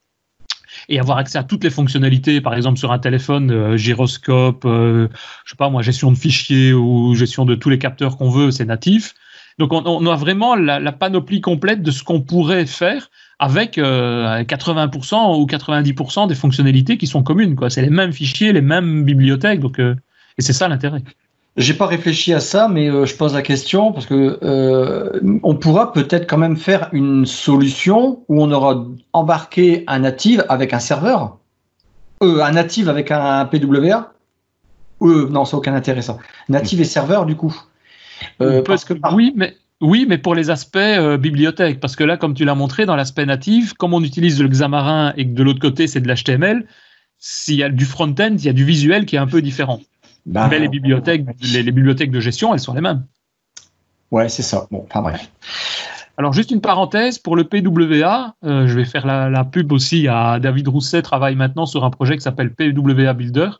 et 0.88 1.00
avoir 1.00 1.18
accès 1.18 1.38
à 1.38 1.42
toutes 1.42 1.64
les 1.64 1.70
fonctionnalités, 1.70 2.40
par 2.40 2.54
exemple 2.54 2.78
sur 2.78 2.92
un 2.92 2.98
téléphone, 2.98 3.50
euh, 3.50 3.76
gyroscope, 3.76 4.64
euh, 4.66 5.08
je 5.44 5.50
sais 5.50 5.56
pas 5.56 5.70
moi, 5.70 5.82
gestion 5.82 6.12
de 6.12 6.18
fichiers 6.18 6.72
ou 6.74 7.14
gestion 7.14 7.44
de 7.44 7.54
tous 7.54 7.70
les 7.70 7.78
capteurs 7.78 8.18
qu'on 8.18 8.30
veut, 8.30 8.50
c'est 8.50 8.66
natif. 8.66 9.14
Donc 9.58 9.72
on, 9.72 10.06
a 10.06 10.16
vraiment 10.16 10.54
la, 10.54 10.92
panoplie 10.92 11.40
complète 11.40 11.82
de 11.82 11.90
ce 11.90 12.04
qu'on 12.04 12.20
pourrait 12.20 12.66
faire 12.66 13.08
avec 13.38 13.78
80% 13.78 15.14
euh, 15.14 15.36
ou 15.36 15.46
90% 15.46 16.28
des 16.28 16.34
fonctionnalités 16.34 16.98
qui 16.98 17.06
sont 17.06 17.22
communes. 17.22 17.56
Quoi. 17.56 17.70
C'est 17.70 17.82
les 17.82 17.90
mêmes 17.90 18.12
fichiers, 18.12 18.52
les 18.52 18.62
mêmes 18.62 19.04
bibliothèques. 19.04 19.60
Donc 19.60 19.78
et 20.38 20.42
c'est 20.42 20.52
ça 20.52 20.68
l'intérêt. 20.68 21.02
J'ai 21.56 21.72
pas 21.72 21.86
réfléchi 21.86 22.34
à 22.34 22.40
ça, 22.40 22.68
mais 22.68 22.90
euh, 22.90 23.06
je 23.06 23.16
pose 23.16 23.32
la 23.32 23.40
question 23.40 23.92
parce 23.92 24.04
que 24.04 24.38
euh, 24.42 25.38
on 25.42 25.54
pourra 25.54 25.92
peut-être 25.92 26.28
quand 26.28 26.36
même 26.36 26.56
faire 26.56 26.90
une 26.92 27.24
solution 27.24 28.22
où 28.28 28.42
on 28.42 28.52
aura 28.52 28.84
embarqué 29.14 29.82
un 29.86 30.00
native 30.00 30.44
avec 30.50 30.74
un 30.74 30.80
serveur, 30.80 31.38
euh, 32.22 32.42
un 32.42 32.52
native 32.52 32.90
avec 32.90 33.10
un 33.10 33.46
PWA. 33.46 34.12
Euh, 35.00 35.28
non, 35.30 35.46
ça 35.46 35.56
n'a 35.56 35.58
aucun 35.58 35.74
intérêt 35.74 36.02
ça. 36.02 36.18
Native 36.50 36.82
et 36.82 36.84
serveur 36.84 37.24
du 37.24 37.36
coup. 37.36 37.56
parce 38.38 38.84
que 38.84 38.92
oui, 39.14 39.32
mais 39.34 39.56
oui, 39.80 40.06
mais 40.08 40.18
pour 40.18 40.34
les 40.34 40.50
aspects 40.50 40.78
bibliothèque, 41.18 41.80
parce 41.80 41.96
que 41.96 42.04
là, 42.04 42.16
comme 42.16 42.34
tu 42.34 42.44
l'as 42.44 42.54
montré 42.54 42.86
dans 42.86 42.96
l'aspect 42.96 43.26
native, 43.26 43.74
comme 43.74 43.92
on 43.92 44.02
utilise 44.02 44.40
le 44.40 44.48
Xamarin 44.48 45.12
et 45.16 45.26
que 45.26 45.32
de 45.32 45.42
l'autre 45.42 45.60
côté 45.60 45.86
c'est 45.86 46.00
de 46.00 46.08
l'HTML, 46.08 46.66
s'il 47.18 47.56
y 47.56 47.62
a 47.62 47.68
du 47.68 47.84
front-end, 47.84 48.36
il 48.38 48.44
y 48.44 48.48
a 48.48 48.52
du 48.52 48.64
visuel 48.64 49.06
qui 49.06 49.16
est 49.16 49.18
un 49.18 49.26
peu 49.26 49.42
différent. 49.42 49.80
Bah, 50.26 50.48
mais 50.50 50.58
les 50.58 50.68
bibliothèques, 50.68 51.24
les, 51.40 51.62
bibliothèques 51.62 52.10
de 52.10 52.20
gestion, 52.20 52.52
elles 52.52 52.60
sont 52.60 52.74
les 52.74 52.80
mêmes. 52.80 53.04
Ouais, 54.10 54.28
c'est 54.28 54.42
ça. 54.42 54.66
Bon, 54.70 54.84
enfin 54.88 55.02
bref. 55.02 55.30
Alors 56.18 56.32
juste 56.32 56.50
une 56.50 56.60
parenthèse 56.60 57.18
pour 57.18 57.36
le 57.36 57.44
PWA, 57.44 58.34
euh, 58.44 58.66
je 58.66 58.74
vais 58.74 58.84
faire 58.84 59.06
la, 59.06 59.44
pub 59.44 59.70
aussi 59.72 60.08
à 60.08 60.38
David 60.40 60.68
Rousset 60.68 61.02
travaille 61.02 61.36
maintenant 61.36 61.66
sur 61.66 61.84
un 61.84 61.90
projet 61.90 62.16
qui 62.16 62.22
s'appelle 62.22 62.54
PWA 62.54 63.12
Builder. 63.12 63.50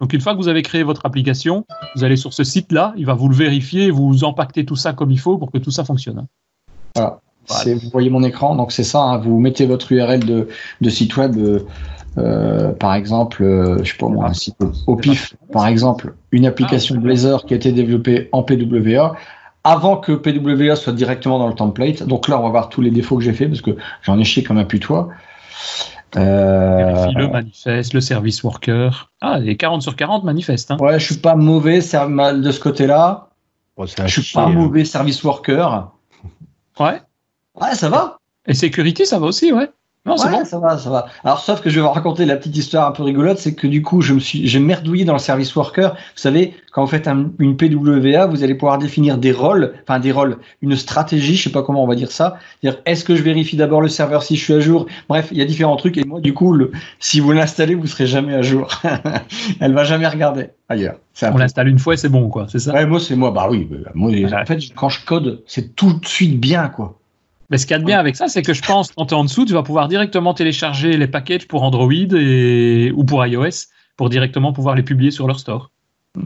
Donc 0.00 0.12
une 0.12 0.20
fois 0.20 0.32
que 0.32 0.38
vous 0.38 0.48
avez 0.48 0.62
créé 0.62 0.82
votre 0.82 1.06
application, 1.06 1.64
vous 1.94 2.04
allez 2.04 2.16
sur 2.16 2.32
ce 2.32 2.44
site-là, 2.44 2.94
il 2.96 3.06
va 3.06 3.14
vous 3.14 3.28
le 3.28 3.34
vérifier, 3.34 3.90
vous 3.90 4.24
empaquetez 4.24 4.64
tout 4.64 4.76
ça 4.76 4.92
comme 4.92 5.10
il 5.10 5.20
faut 5.20 5.38
pour 5.38 5.50
que 5.50 5.58
tout 5.58 5.70
ça 5.70 5.84
fonctionne. 5.84 6.26
Voilà. 6.94 7.20
Vous 7.48 7.90
voyez 7.92 8.10
mon 8.10 8.22
écran, 8.22 8.56
donc 8.56 8.72
c'est 8.72 8.84
ça. 8.84 9.00
Hein. 9.00 9.18
vous 9.18 9.38
mettez 9.38 9.66
votre 9.66 9.92
URL 9.92 10.24
de, 10.24 10.48
de 10.80 10.90
site 10.90 11.16
web. 11.16 11.36
Euh, 11.36 11.60
euh, 12.16 12.72
par 12.72 12.94
exemple, 12.94 13.42
euh, 13.42 13.78
je 13.82 13.90
sais 13.90 13.98
pas 13.98 14.08
moi, 14.08 14.26
un 14.26 14.34
site 14.34 14.56
au 14.86 14.96
pif, 14.96 15.34
par 15.52 15.66
exemple, 15.66 16.14
une 16.30 16.46
application 16.46 16.96
Blazor 16.96 17.44
qui 17.44 17.54
a 17.54 17.56
été 17.56 17.72
développée 17.72 18.28
en 18.32 18.44
PWA 18.44 19.16
avant 19.64 19.96
que 19.96 20.12
PWA 20.12 20.76
soit 20.76 20.92
directement 20.92 21.38
dans 21.38 21.48
le 21.48 21.54
template. 21.54 22.04
Donc 22.04 22.28
là, 22.28 22.38
on 22.38 22.42
va 22.44 22.50
voir 22.50 22.68
tous 22.68 22.82
les 22.82 22.90
défauts 22.90 23.16
que 23.16 23.24
j'ai 23.24 23.32
fait 23.32 23.48
parce 23.48 23.62
que 23.62 23.76
j'en 24.02 24.18
ai 24.18 24.24
chié 24.24 24.42
comme 24.42 24.58
un 24.58 24.64
putois. 24.64 25.08
Euh... 26.16 27.06
Le 27.16 27.28
manifeste, 27.28 27.92
le 27.94 28.00
service 28.00 28.42
worker. 28.42 29.10
Ah, 29.20 29.38
les 29.38 29.56
40 29.56 29.82
sur 29.82 29.96
40 29.96 30.24
manifestes. 30.24 30.70
Hein. 30.70 30.76
Ouais, 30.80 30.98
je 30.98 31.06
suis 31.06 31.20
pas 31.20 31.34
mauvais 31.34 31.78
de 31.78 32.50
ce 32.50 32.60
côté-là. 32.60 33.28
je 33.78 34.20
suis 34.20 34.34
pas 34.34 34.44
hein. 34.44 34.50
mauvais 34.50 34.84
service 34.84 35.22
worker. 35.22 35.90
Ouais. 36.78 37.00
Ouais, 37.60 37.74
ça 37.74 37.88
va. 37.88 38.18
Et 38.46 38.54
sécurité, 38.54 39.04
ça 39.04 39.18
va 39.18 39.26
aussi, 39.26 39.52
ouais. 39.52 39.70
Non, 40.06 40.18
c'est 40.18 40.28
bon. 40.28 40.44
Ça 40.44 40.58
va, 40.58 40.76
ça 40.76 40.90
va. 40.90 41.06
Alors, 41.24 41.38
sauf 41.38 41.62
que 41.62 41.70
je 41.70 41.76
vais 41.76 41.80
vous 41.80 41.90
raconter 41.90 42.26
la 42.26 42.36
petite 42.36 42.56
histoire 42.56 42.86
un 42.86 42.92
peu 42.92 43.02
rigolote, 43.02 43.38
c'est 43.38 43.54
que 43.54 43.66
du 43.66 43.80
coup, 43.80 44.02
je 44.02 44.12
me 44.12 44.20
suis, 44.20 44.46
j'ai 44.46 44.58
merdouillé 44.58 45.06
dans 45.06 45.14
le 45.14 45.18
service 45.18 45.56
worker. 45.56 45.92
Vous 45.92 45.98
savez, 46.16 46.52
quand 46.72 46.84
vous 46.84 46.90
faites 46.90 47.08
une 47.38 47.56
PWA, 47.56 48.26
vous 48.26 48.42
allez 48.42 48.54
pouvoir 48.54 48.76
définir 48.76 49.16
des 49.16 49.32
rôles, 49.32 49.72
enfin 49.82 50.00
des 50.00 50.12
rôles, 50.12 50.36
une 50.60 50.76
stratégie, 50.76 51.36
je 51.36 51.44
sais 51.44 51.50
pas 51.50 51.62
comment 51.62 51.82
on 51.82 51.86
va 51.86 51.94
dire 51.94 52.12
ça. 52.12 52.36
Dire, 52.62 52.76
est-ce 52.84 53.02
que 53.02 53.16
je 53.16 53.22
vérifie 53.22 53.56
d'abord 53.56 53.80
le 53.80 53.88
serveur 53.88 54.22
si 54.22 54.36
je 54.36 54.44
suis 54.44 54.52
à 54.52 54.60
jour? 54.60 54.86
Bref, 55.08 55.28
il 55.30 55.38
y 55.38 55.42
a 55.42 55.46
différents 55.46 55.76
trucs. 55.76 55.96
Et 55.96 56.04
moi, 56.04 56.20
du 56.20 56.34
coup, 56.34 56.52
le, 56.52 56.70
si 56.98 57.20
vous 57.20 57.32
l'installez, 57.32 57.74
vous 57.74 57.86
serez 57.86 58.06
jamais 58.06 58.34
à 58.34 58.42
jour. 58.42 58.68
Elle 59.60 59.72
va 59.72 59.84
jamais 59.84 60.06
regarder 60.06 60.50
ailleurs. 60.68 60.96
On 61.22 61.38
l'installe 61.38 61.68
une 61.68 61.78
fois 61.78 61.94
et 61.94 61.96
c'est 61.96 62.10
bon, 62.10 62.28
quoi. 62.28 62.46
C'est 62.50 62.58
ça? 62.58 62.74
Ouais, 62.74 62.84
moi, 62.84 63.00
c'est 63.00 63.16
moi. 63.16 63.30
Bah 63.30 63.46
oui. 63.50 63.66
Bah, 63.70 63.90
moi, 63.94 64.10
en 64.10 64.44
fait, 64.44 64.60
quand 64.74 64.90
je 64.90 65.02
code, 65.06 65.42
c'est 65.46 65.74
tout 65.74 65.94
de 65.94 66.06
suite 66.06 66.38
bien, 66.38 66.68
quoi. 66.68 66.98
Mais 67.50 67.58
ce 67.58 67.66
qu'il 67.66 67.74
y 67.74 67.76
a 67.76 67.80
de 67.80 67.84
bien 67.84 67.98
avec 67.98 68.16
ça, 68.16 68.28
c'est 68.28 68.42
que 68.42 68.54
je 68.54 68.62
pense, 68.62 68.92
quand 68.92 69.06
tu 69.06 69.14
es 69.14 69.16
en 69.16 69.24
dessous, 69.24 69.44
tu 69.44 69.52
vas 69.52 69.62
pouvoir 69.62 69.88
directement 69.88 70.34
télécharger 70.34 70.96
les 70.96 71.06
packages 71.06 71.46
pour 71.46 71.62
Android 71.62 71.92
et, 71.92 72.92
ou 72.94 73.04
pour 73.04 73.24
iOS 73.24 73.68
pour 73.96 74.08
directement 74.08 74.52
pouvoir 74.52 74.74
les 74.74 74.82
publier 74.82 75.10
sur 75.10 75.26
leur 75.26 75.38
store. 75.38 75.70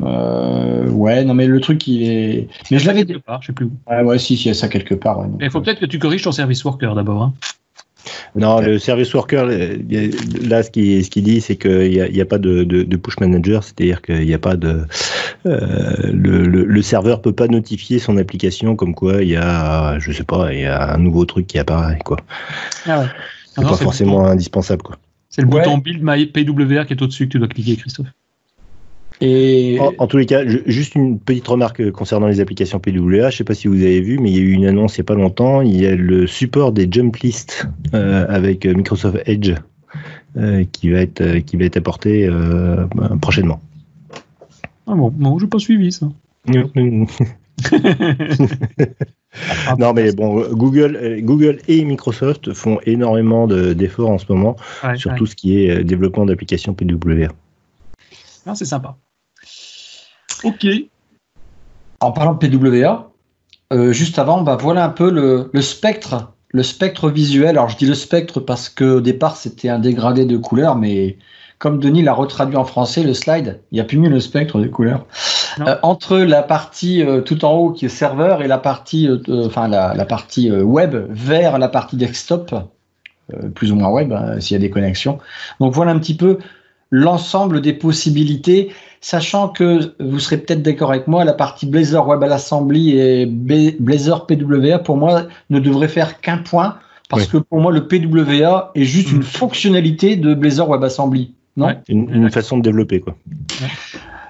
Euh, 0.02 0.88
ouais, 0.90 1.24
non, 1.24 1.34
mais 1.34 1.46
le 1.46 1.60
truc, 1.60 1.86
il 1.86 2.02
est. 2.02 2.48
Mais 2.70 2.78
je 2.78 2.86
l'avais. 2.86 3.04
Quelque 3.06 3.24
part, 3.24 3.40
je 3.40 3.48
sais 3.48 3.52
plus 3.52 3.70
Ouais, 3.88 4.02
ouais, 4.02 4.18
si, 4.18 4.34
il 4.34 4.46
y 4.46 4.50
a 4.50 4.54
ça 4.54 4.68
quelque 4.68 4.94
part. 4.94 5.24
il 5.40 5.50
faut 5.50 5.60
peut-être 5.60 5.80
que 5.80 5.86
tu 5.86 5.98
corriges 5.98 6.22
ton 6.22 6.32
service 6.32 6.64
worker 6.64 6.94
d'abord. 6.94 7.22
Hein. 7.22 7.34
Non, 8.34 8.60
le 8.60 8.78
service 8.78 9.12
worker, 9.12 9.46
là, 9.46 10.62
ce 10.62 10.70
qu'il 10.70 11.04
ce 11.04 11.10
qui 11.10 11.22
dit, 11.22 11.40
c'est 11.40 11.56
qu'il 11.56 11.90
n'y 11.90 12.00
a, 12.00 12.08
y 12.08 12.20
a, 12.20 12.24
pas 12.24 12.38
de, 12.38 12.64
de, 12.64 12.96
push 12.96 13.18
manager, 13.20 13.64
c'est-à-dire 13.64 14.02
qu'il 14.02 14.24
n'y 14.24 14.34
a 14.34 14.38
pas 14.38 14.56
de. 14.56 14.84
Euh, 15.46 16.12
le, 16.12 16.46
le, 16.46 16.64
le, 16.64 16.82
serveur 16.82 17.20
peut 17.20 17.32
pas 17.32 17.48
notifier 17.48 17.98
son 17.98 18.16
application 18.16 18.76
comme 18.76 18.94
quoi 18.94 19.22
il 19.22 19.28
y 19.28 19.36
a, 19.36 19.98
je 19.98 20.12
sais 20.12 20.24
pas, 20.24 20.52
il 20.52 20.60
y 20.60 20.66
a 20.66 20.94
un 20.94 20.98
nouveau 20.98 21.24
truc 21.24 21.46
qui 21.46 21.58
apparaît, 21.58 21.98
quoi. 22.04 22.18
Ah 22.86 23.00
ouais. 23.00 23.06
C'est 23.54 23.62
pas 23.62 23.76
forcément 23.76 24.26
indispensable, 24.26 24.82
quoi. 24.82 24.96
C'est 25.28 25.42
le 25.42 25.48
bouton 25.48 25.78
Build 25.78 26.00
My 26.02 26.26
PWA 26.26 26.84
qui 26.84 26.94
est 26.94 27.02
au-dessus 27.02 27.26
que 27.26 27.32
tu 27.32 27.38
dois 27.38 27.48
cliquer, 27.48 27.76
Christophe. 27.76 28.08
Et... 29.20 29.78
En, 29.98 30.06
tous 30.06 30.16
les 30.16 30.26
cas, 30.26 30.44
juste 30.46 30.94
une 30.94 31.18
petite 31.18 31.48
remarque 31.48 31.90
concernant 31.90 32.28
les 32.28 32.40
applications 32.40 32.78
PWA. 32.78 32.94
Je 32.94 33.26
ne 33.26 33.30
sais 33.30 33.44
pas 33.44 33.54
si 33.54 33.66
vous 33.66 33.82
avez 33.82 34.00
vu, 34.00 34.18
mais 34.18 34.30
il 34.30 34.36
y 34.36 34.38
a 34.38 34.42
eu 34.42 34.52
une 34.52 34.66
annonce 34.66 34.96
il 34.96 35.00
n'y 35.00 35.04
a 35.04 35.06
pas 35.06 35.14
longtemps. 35.14 35.60
Il 35.60 35.80
y 35.80 35.86
a 35.86 35.94
le 35.96 36.26
support 36.26 36.72
des 36.72 36.86
jump 36.90 37.16
lists 37.16 37.68
euh, 37.94 38.26
avec 38.28 38.64
Microsoft 38.64 39.18
Edge 39.26 39.54
euh, 40.36 40.64
qui, 40.70 40.90
va 40.90 41.00
être, 41.00 41.38
qui 41.38 41.56
va 41.56 41.64
être 41.64 41.78
apporté 41.78 42.26
euh, 42.26 42.86
prochainement. 43.20 43.60
Ah 44.86 44.94
bon, 44.94 45.12
non, 45.18 45.38
je 45.38 45.44
n'ai 45.44 45.50
pas 45.50 45.58
suivi 45.58 45.90
ça. 45.90 46.06
non 49.78 49.92
mais 49.92 50.12
bon, 50.12 50.48
Google, 50.52 51.18
Google 51.22 51.58
et 51.66 51.84
Microsoft 51.84 52.54
font 52.54 52.78
énormément 52.86 53.46
d'efforts 53.48 54.10
en 54.10 54.18
ce 54.18 54.32
moment 54.32 54.56
sur 54.94 55.14
tout 55.16 55.26
ce 55.26 55.34
qui 55.34 55.58
est 55.58 55.84
développement 55.84 56.24
d'applications 56.24 56.72
PWA. 56.72 57.28
c'est 58.54 58.64
sympa. 58.64 58.96
Ok. 60.44 60.66
En 62.00 62.12
parlant 62.12 62.34
de 62.34 62.46
PWA, 62.46 63.10
euh, 63.72 63.92
juste 63.92 64.18
avant, 64.18 64.42
bah, 64.42 64.56
voilà 64.58 64.84
un 64.84 64.88
peu 64.88 65.10
le, 65.10 65.50
spectre 65.60 66.32
le 66.50 66.62
spectre 66.62 67.10
visuel, 67.10 67.50
alors 67.50 67.68
je 67.68 67.76
dis 67.76 67.84
le 67.84 67.94
spectre 67.94 68.40
parce 68.40 68.70
qu'au 68.70 69.02
départ 69.02 69.36
c'était 69.36 69.68
un 69.68 69.78
dégradé 69.78 70.24
de 70.24 70.38
couleurs, 70.38 70.76
mais 70.76 71.18
comme 71.58 71.78
Denis 71.78 72.02
l'a 72.02 72.14
retraduit 72.14 72.56
en 72.56 72.64
français, 72.64 73.02
le 73.02 73.12
slide, 73.12 73.60
il 73.70 73.74
n'y 73.74 73.80
a 73.80 73.84
plus 73.84 73.98
mieux 73.98 74.08
le 74.08 74.20
spectre 74.20 74.58
des 74.58 74.70
couleurs. 74.70 75.04
Euh, 75.60 75.76
entre 75.82 76.16
la 76.16 76.42
partie 76.42 77.02
euh, 77.02 77.20
tout 77.20 77.44
en 77.44 77.52
haut 77.52 77.72
qui 77.72 77.84
est 77.84 77.90
serveur 77.90 78.40
et 78.40 78.48
la 78.48 78.56
partie, 78.56 79.10
enfin 79.28 79.68
la, 79.68 80.04
partie 80.06 80.50
web 80.50 80.96
vers 81.10 81.58
la 81.58 81.68
partie 81.68 81.96
desktop, 81.96 82.54
plus 83.54 83.70
ou 83.70 83.74
moins 83.74 83.90
web 83.90 84.12
hein, 84.12 84.40
s'il 84.40 84.54
y 84.54 84.56
a 84.56 84.60
des 84.60 84.70
connexions. 84.70 85.18
Donc 85.60 85.74
voilà 85.74 85.90
un 85.90 85.98
petit 85.98 86.16
peu 86.16 86.38
l'ensemble 86.90 87.60
des 87.60 87.72
possibilités, 87.72 88.72
sachant 89.00 89.48
que 89.48 89.94
vous 90.00 90.18
serez 90.18 90.38
peut-être 90.38 90.62
d'accord 90.62 90.90
avec 90.90 91.06
moi, 91.06 91.24
la 91.24 91.32
partie 91.32 91.66
Blazor 91.66 92.06
Web 92.08 92.22
Assembly 92.24 92.98
et 92.98 93.26
Blazor 93.26 94.26
PWA 94.26 94.78
pour 94.78 94.96
moi 94.96 95.24
ne 95.50 95.58
devrait 95.58 95.88
faire 95.88 96.20
qu'un 96.20 96.38
point. 96.38 96.76
Parce 97.08 97.26
que 97.26 97.38
pour 97.38 97.60
moi, 97.60 97.72
le 97.72 97.88
PWA 97.88 98.70
est 98.74 98.84
juste 98.84 99.12
une 99.12 99.18
mm. 99.18 99.22
fonctionnalité 99.22 100.16
de 100.16 100.34
Blazor 100.34 100.68
WebAssembly. 100.68 101.32
Non 101.56 101.74
une, 101.88 102.30
façon 102.30 102.58
de 102.58 102.62
développer. 102.62 103.00
Quoi. 103.00 103.16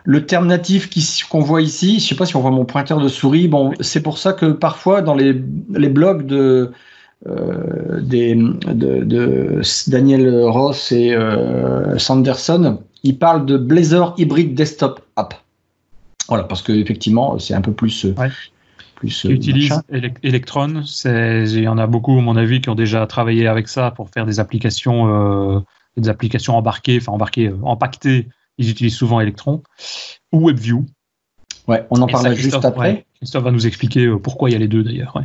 Le 0.04 0.24
terme 0.24 0.46
natif 0.46 0.88
qu'on 1.28 1.40
voit 1.40 1.60
ici, 1.60 1.98
je 1.98 2.04
ne 2.04 2.08
sais 2.08 2.14
pas 2.14 2.24
si 2.24 2.36
on 2.36 2.40
voit 2.40 2.50
mon 2.50 2.64
pointeur 2.64 3.00
de 3.00 3.08
souris, 3.08 3.48
bon, 3.48 3.72
c'est 3.80 4.02
pour 4.02 4.16
ça 4.16 4.32
que 4.32 4.46
parfois 4.46 5.02
dans 5.02 5.14
les, 5.14 5.36
les 5.74 5.88
blogs 5.90 6.24
de, 6.24 6.72
euh, 7.26 8.00
des, 8.00 8.34
de, 8.34 9.60
Daniel 9.88 10.44
Ross 10.44 10.92
et 10.92 11.12
euh, 11.12 11.98
Sanderson, 11.98 12.78
ils 13.02 13.18
parlent 13.18 13.46
de 13.46 13.56
Blazor 13.56 14.14
Hybrid 14.18 14.54
Desktop 14.54 15.00
App. 15.16 15.34
Voilà, 16.28 16.44
parce 16.44 16.62
qu'effectivement, 16.62 17.38
c'est 17.38 17.54
un 17.54 17.60
peu 17.60 17.72
plus. 17.72 18.04
Euh, 18.04 18.14
plus 18.94 19.24
utilise 19.24 19.80
Electron. 20.22 20.82
Il 21.04 21.60
y 21.60 21.68
en 21.68 21.78
a 21.78 21.86
beaucoup, 21.86 22.18
à 22.18 22.20
mon 22.20 22.36
avis, 22.36 22.60
qui 22.60 22.68
ont 22.68 22.74
déjà 22.74 23.06
travaillé 23.06 23.46
avec 23.46 23.68
ça 23.68 23.92
pour 23.92 24.10
faire 24.10 24.26
des 24.26 24.40
applications, 24.40 25.64
des 25.96 26.08
applications 26.08 26.56
embarquées, 26.56 26.98
enfin 27.00 27.12
embarquées, 27.12 27.52
empaquetées. 27.62 28.28
Ils 28.58 28.70
utilisent 28.70 28.96
souvent 28.96 29.20
Electron 29.20 29.62
ou 30.32 30.48
WebView. 30.48 30.84
Ouais, 31.68 31.86
on 31.90 32.02
en 32.02 32.08
parlera 32.08 32.34
juste 32.34 32.64
après. 32.64 33.06
Christophe 33.18 33.44
va 33.44 33.52
nous 33.52 33.68
expliquer 33.68 34.12
pourquoi 34.20 34.50
il 34.50 34.54
y 34.54 34.56
a 34.56 34.58
les 34.58 34.66
deux 34.66 34.82
d'ailleurs. 34.82 35.14
Ouais. 35.14 35.22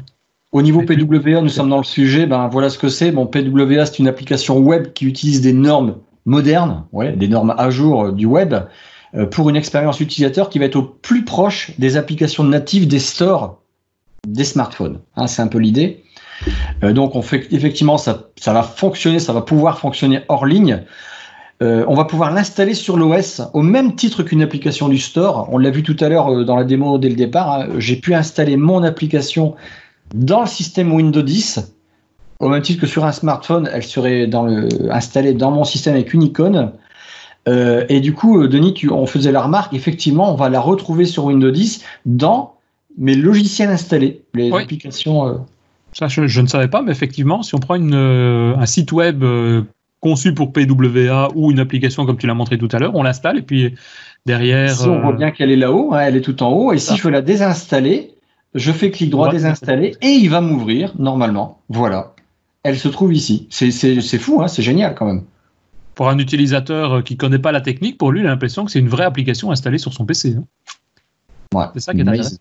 Au 0.53 0.61
niveau 0.61 0.83
PWA, 0.83 1.41
nous 1.41 1.49
sommes 1.49 1.69
dans 1.69 1.79
le 1.79 1.83
sujet. 1.83 2.27
Ben 2.27 2.47
voilà 2.47 2.69
ce 2.69 2.77
que 2.77 2.89
c'est. 2.89 3.11
Bon, 3.11 3.25
PWA, 3.25 3.87
c'est 3.87 3.97
une 3.97 4.07
application 4.07 4.59
web 4.59 4.93
qui 4.93 5.05
utilise 5.05 5.41
des 5.41 5.51
normes 5.51 5.95
modernes, 6.25 6.85
des 7.15 7.27
normes 7.27 7.53
à 7.57 7.69
jour 7.69 8.05
euh, 8.05 8.11
du 8.11 8.25
web, 8.25 8.55
euh, 9.15 9.25
pour 9.25 9.49
une 9.49 9.55
expérience 9.55 9.99
utilisateur 9.99 10.49
qui 10.49 10.59
va 10.59 10.65
être 10.65 10.75
au 10.75 10.83
plus 10.83 11.25
proche 11.25 11.71
des 11.77 11.97
applications 11.97 12.43
natives 12.43 12.87
des 12.87 12.99
stores 12.99 13.59
des 14.27 14.45
smartphones. 14.45 14.99
Hein, 15.15 15.27
c'est 15.27 15.41
un 15.41 15.47
peu 15.47 15.57
l'idée. 15.57 16.03
Euh, 16.83 16.93
donc, 16.93 17.15
on 17.15 17.21
fait 17.21 17.47
effectivement, 17.51 17.97
ça, 17.97 18.29
ça 18.37 18.53
va 18.53 18.63
fonctionner, 18.63 19.19
ça 19.19 19.33
va 19.33 19.41
pouvoir 19.41 19.79
fonctionner 19.79 20.21
hors 20.29 20.45
ligne. 20.45 20.83
on 21.61 21.95
va 21.95 22.03
pouvoir 22.03 22.31
l'installer 22.31 22.73
sur 22.73 22.97
l'OS 22.97 23.41
au 23.53 23.61
même 23.61 23.95
titre 23.95 24.23
qu'une 24.23 24.41
application 24.41 24.89
du 24.89 24.97
store. 24.97 25.47
On 25.49 25.57
l'a 25.57 25.71
vu 25.71 25.81
tout 25.81 25.95
à 26.01 26.09
l'heure 26.09 26.43
dans 26.43 26.57
la 26.57 26.65
démo 26.65 26.97
dès 26.97 27.07
le 27.07 27.15
départ. 27.15 27.53
Hein. 27.53 27.67
J'ai 27.77 27.95
pu 27.95 28.13
installer 28.13 28.57
mon 28.57 28.83
application 28.83 29.55
dans 30.13 30.41
le 30.41 30.47
système 30.47 30.91
Windows 30.91 31.21
10, 31.21 31.73
au 32.43 32.49
même 32.49 32.61
titre 32.61 32.81
que 32.81 32.87
sur 32.87 33.05
un 33.05 33.11
smartphone, 33.11 33.69
elle 33.71 33.83
serait 33.83 34.27
dans 34.27 34.43
le, 34.43 34.67
installée 34.91 35.33
dans 35.33 35.51
mon 35.51 35.63
système 35.63 35.95
avec 35.95 36.13
une 36.13 36.23
icône. 36.23 36.71
Euh, 37.47 37.85
et 37.89 37.99
du 37.99 38.13
coup, 38.13 38.41
euh, 38.41 38.47
Denis, 38.47 38.73
on 38.91 39.05
faisait 39.05 39.31
la 39.31 39.41
remarque, 39.41 39.73
effectivement, 39.73 40.31
on 40.31 40.35
va 40.35 40.49
la 40.49 40.59
retrouver 40.59 41.05
sur 41.05 41.25
Windows 41.25 41.51
10 41.51 41.83
dans 42.05 42.55
mes 42.97 43.15
logiciels 43.15 43.69
installés, 43.69 44.23
les 44.33 44.51
applications. 44.51 45.27
Euh. 45.27 45.33
Ça, 45.93 46.07
je, 46.07 46.41
ne 46.41 46.47
savais 46.47 46.67
pas, 46.67 46.81
mais 46.81 46.91
effectivement, 46.91 47.43
si 47.43 47.55
on 47.55 47.59
prend 47.59 47.75
une, 47.75 47.93
un 47.93 48.65
site 48.65 48.91
web 48.91 49.23
conçu 49.99 50.33
pour 50.33 50.51
PWA 50.51 51.29
ou 51.35 51.51
une 51.51 51.59
application 51.59 52.05
comme 52.05 52.17
tu 52.17 52.27
l'as 52.27 52.33
montré 52.33 52.57
tout 52.57 52.69
à 52.71 52.79
l'heure, 52.79 52.95
on 52.95 53.03
l'installe 53.03 53.37
et 53.37 53.41
puis 53.41 53.75
derrière. 54.25 54.71
Si 54.71 54.87
on 54.87 55.01
voit 55.01 55.13
bien 55.13 55.31
qu'elle 55.31 55.51
est 55.51 55.55
là-haut, 55.55 55.93
hein, 55.93 55.99
elle 56.01 56.15
est 56.15 56.21
tout 56.21 56.41
en 56.41 56.49
haut, 56.49 56.73
et 56.73 56.79
si 56.79 56.97
je 56.97 57.03
veux 57.03 57.11
la 57.11 57.21
désinstaller, 57.21 58.15
je 58.55 58.71
fais 58.71 58.89
clic 58.89 59.09
droit 59.11 59.29
désinstaller 59.29 59.95
et 60.01 60.09
il 60.09 60.29
va 60.29 60.41
m'ouvrir 60.41 60.93
normalement. 60.97 61.59
Voilà. 61.69 62.12
Elle 62.63 62.79
se 62.79 62.87
trouve 62.87 63.13
ici. 63.13 63.47
C'est 63.49 64.17
fou, 64.17 64.41
hein, 64.41 64.47
c'est 64.47 64.63
génial 64.63 64.95
quand 64.95 65.05
même. 65.05 65.23
Pour 65.95 66.09
un 66.09 66.17
utilisateur 66.17 67.03
qui 67.03 67.13
ne 67.13 67.19
connaît 67.19 67.39
pas 67.39 67.51
la 67.51 67.61
technique, 67.61 67.97
pour 67.97 68.11
lui, 68.11 68.21
il 68.21 68.25
a 68.25 68.29
l'impression 68.29 68.65
que 68.65 68.71
c'est 68.71 68.79
une 68.79 68.89
vraie 68.89 69.05
application 69.05 69.51
installée 69.51 69.77
sur 69.77 69.93
son 69.93 70.05
PC. 70.05 70.35
Hein. 70.37 70.45
C'est 71.73 71.81
ça 71.81 71.93
qui 71.93 71.99
est 71.99 72.01
intéressant. 72.01 72.37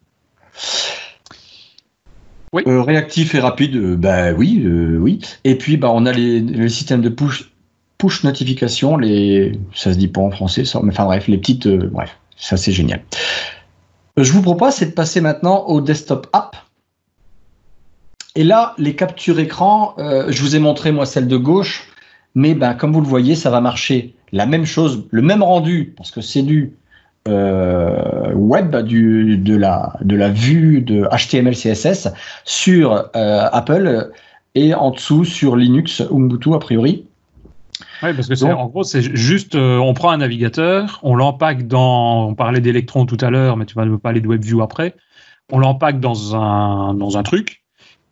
Oui. 2.53 2.63
Euh, 2.67 2.83
réactif 2.83 3.35
et 3.35 3.41
rapide, 3.41 3.77
euh, 3.77 3.97
bah 3.97 4.33
oui, 4.33 4.63
euh, 4.65 4.99
oui. 4.99 5.21
Et 5.45 5.57
puis 5.57 5.79
bah 5.79 5.91
on 5.91 6.05
a 6.05 6.13
les, 6.13 6.69
systèmes 6.69 7.01
de 7.01 7.09
push 7.09 7.51
push 7.97 8.25
notification, 8.25 8.99
les 8.99 9.59
ça 9.75 9.93
se 9.93 9.99
dit 9.99 10.09
pas 10.09 10.21
en 10.21 10.31
français, 10.31 10.67
ça, 10.67 10.81
mais 10.83 10.93
enfin 10.93 11.07
bref, 11.07 11.29
les 11.29 11.39
petites, 11.39 11.67
bref, 11.67 12.19
ça 12.37 12.59
c'est 12.59 12.73
génial. 12.73 13.03
Je 14.19 14.31
vous 14.33 14.43
propose, 14.43 14.75
c'est 14.75 14.87
de 14.87 14.91
passer 14.91 15.23
maintenant 15.23 15.65
au 15.67 15.81
desktop 15.81 16.27
app. 16.35 16.57
Et 18.35 18.45
là, 18.45 18.75
les 18.79 18.97
captures 18.97 19.39
écran, 19.39 19.95
euh, 19.99 20.27
je 20.31 20.43
vous 20.43 20.57
ai 20.57 20.59
montré 20.59 20.91
moi 20.93 21.07
celle 21.07 21.29
de 21.29 21.37
gauche, 21.37 21.89
mais 22.35 22.55
ben, 22.55 22.75
comme 22.75 22.93
vous 22.93 23.01
le 23.01 23.07
voyez, 23.07 23.35
ça 23.35 23.51
va 23.51 23.61
marcher. 23.61 24.15
La 24.33 24.47
même 24.47 24.65
chose, 24.65 25.07
le 25.11 25.23
même 25.23 25.43
rendu, 25.43 25.93
parce 25.97 26.11
que 26.11 26.23
c'est 26.23 26.43
du 26.43 26.73
euh, 27.29 28.33
web, 28.35 28.75
du, 28.79 29.37
de, 29.37 29.55
la, 29.55 29.93
de 30.01 30.17
la 30.17 30.29
vue 30.29 30.81
de 30.81 31.07
HTML, 31.11 31.55
CSS 31.55 32.09
sur 32.45 32.93
euh, 33.15 33.49
Apple 33.53 34.11
et 34.55 34.75
en 34.75 34.91
dessous 34.91 35.25
sur 35.25 35.55
Linux, 35.55 36.03
Ubuntu 36.11 36.55
a 36.55 36.59
priori. 36.59 37.05
Oui, 38.03 38.13
parce 38.15 38.27
que 38.29 38.35
c'est 38.35 38.51
en 38.51 38.67
gros, 38.67 38.83
c'est 38.83 39.03
juste, 39.15 39.55
euh, 39.55 39.79
on 39.79 39.95
prend 39.95 40.11
un 40.11 40.19
navigateur, 40.19 40.99
on 41.03 41.15
l'empaque 41.15 41.69
dans, 41.69 42.29
on 42.29 42.35
parlait 42.35 42.61
d'électron 42.61 43.07
tout 43.07 43.19
à 43.21 43.31
l'heure, 43.31 43.57
mais 43.57 43.67
tu 43.67 43.75
vas 43.75 43.85
me 43.85 43.99
parler 43.99 44.21
de 44.21 44.27
WebView 44.27 44.61
après, 44.61 44.97
on 45.53 45.59
l'empaque 45.59 46.01
dans 46.01 46.35
un, 46.35 46.95
dans 46.95 47.17
un 47.17 47.23
truc, 47.23 47.62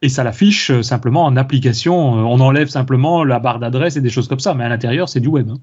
et 0.02 0.08
ça 0.08 0.24
l'affiche 0.24 0.70
euh, 0.70 0.82
simplement 0.82 1.24
en 1.24 1.36
application. 1.36 2.18
Euh, 2.18 2.22
on 2.22 2.40
enlève 2.40 2.68
simplement 2.68 3.24
la 3.24 3.38
barre 3.38 3.58
d'adresse 3.58 3.96
et 3.96 4.00
des 4.00 4.10
choses 4.10 4.28
comme 4.28 4.40
ça, 4.40 4.54
mais 4.54 4.64
à 4.64 4.68
l'intérieur, 4.68 5.08
c'est 5.08 5.20
du 5.20 5.28
web. 5.28 5.50
Hein. 5.50 5.58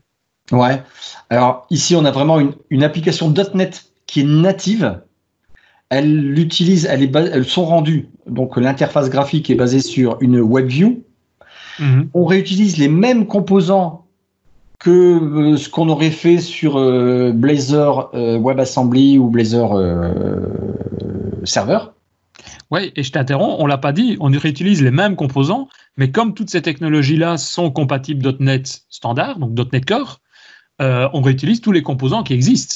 Ouais. 0.52 0.82
Alors 1.30 1.66
ici, 1.70 1.96
on 1.96 2.06
a 2.06 2.12
vraiment 2.12 2.40
une, 2.40 2.54
une 2.70 2.84
application 2.84 3.34
.NET 3.54 3.86
qui 4.06 4.22
est 4.22 4.26
native. 4.26 5.02
Elle 5.90 6.20
l'utilise, 6.20 6.86
elle 6.86 7.04
est, 7.04 7.16
elles 7.16 7.46
sont 7.46 7.66
rendues. 7.66 8.10
Donc 8.28 8.58
l'interface 8.58 9.10
graphique 9.10 9.50
est 9.50 9.56
basée 9.56 9.82
sur 9.82 10.18
une 10.22 10.40
WebView. 10.40 11.04
Mhm. 11.80 12.10
On 12.14 12.26
réutilise 12.26 12.78
les 12.78 12.88
mêmes 12.88 13.28
composants 13.28 14.08
que 14.80 14.90
euh, 15.54 15.58
ce 15.58 15.70
qu'on 15.70 15.90
aurait 15.90 16.12
fait 16.12 16.40
sur 16.40 16.78
euh, 16.78 17.32
Blazor 17.34 18.12
euh, 18.14 18.38
WebAssembly 18.40 19.18
ou 19.18 19.30
Blazor 19.30 19.80
Server. 21.44 21.80
Oui, 22.72 22.92
et 22.96 23.04
je 23.04 23.12
t'interromps, 23.12 23.56
on 23.60 23.66
l'a 23.66 23.78
pas 23.78 23.92
dit, 23.92 24.18
on 24.20 24.30
réutilise 24.30 24.82
les 24.82 24.92
mêmes 24.92 25.16
composants, 25.16 25.70
mais 25.96 26.12
comme 26.12 26.34
toutes 26.34 26.50
ces 26.50 26.62
technologies-là 26.62 27.38
sont 27.38 27.72
compatibles 27.72 28.36
.NET 28.40 28.84
standard, 28.90 29.40
donc 29.40 29.72
.NET 29.72 29.86
Core, 29.86 30.20
on 30.80 31.22
réutilise 31.22 31.62
tous 31.62 31.72
les 31.72 31.82
composants 31.82 32.24
qui 32.24 32.34
existent. 32.34 32.76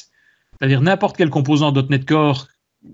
C'est-à-dire 0.59 0.81
n'importe 0.81 1.17
quel 1.17 1.29
composant 1.29 1.71
.NET 1.71 2.05
Core 2.05 2.47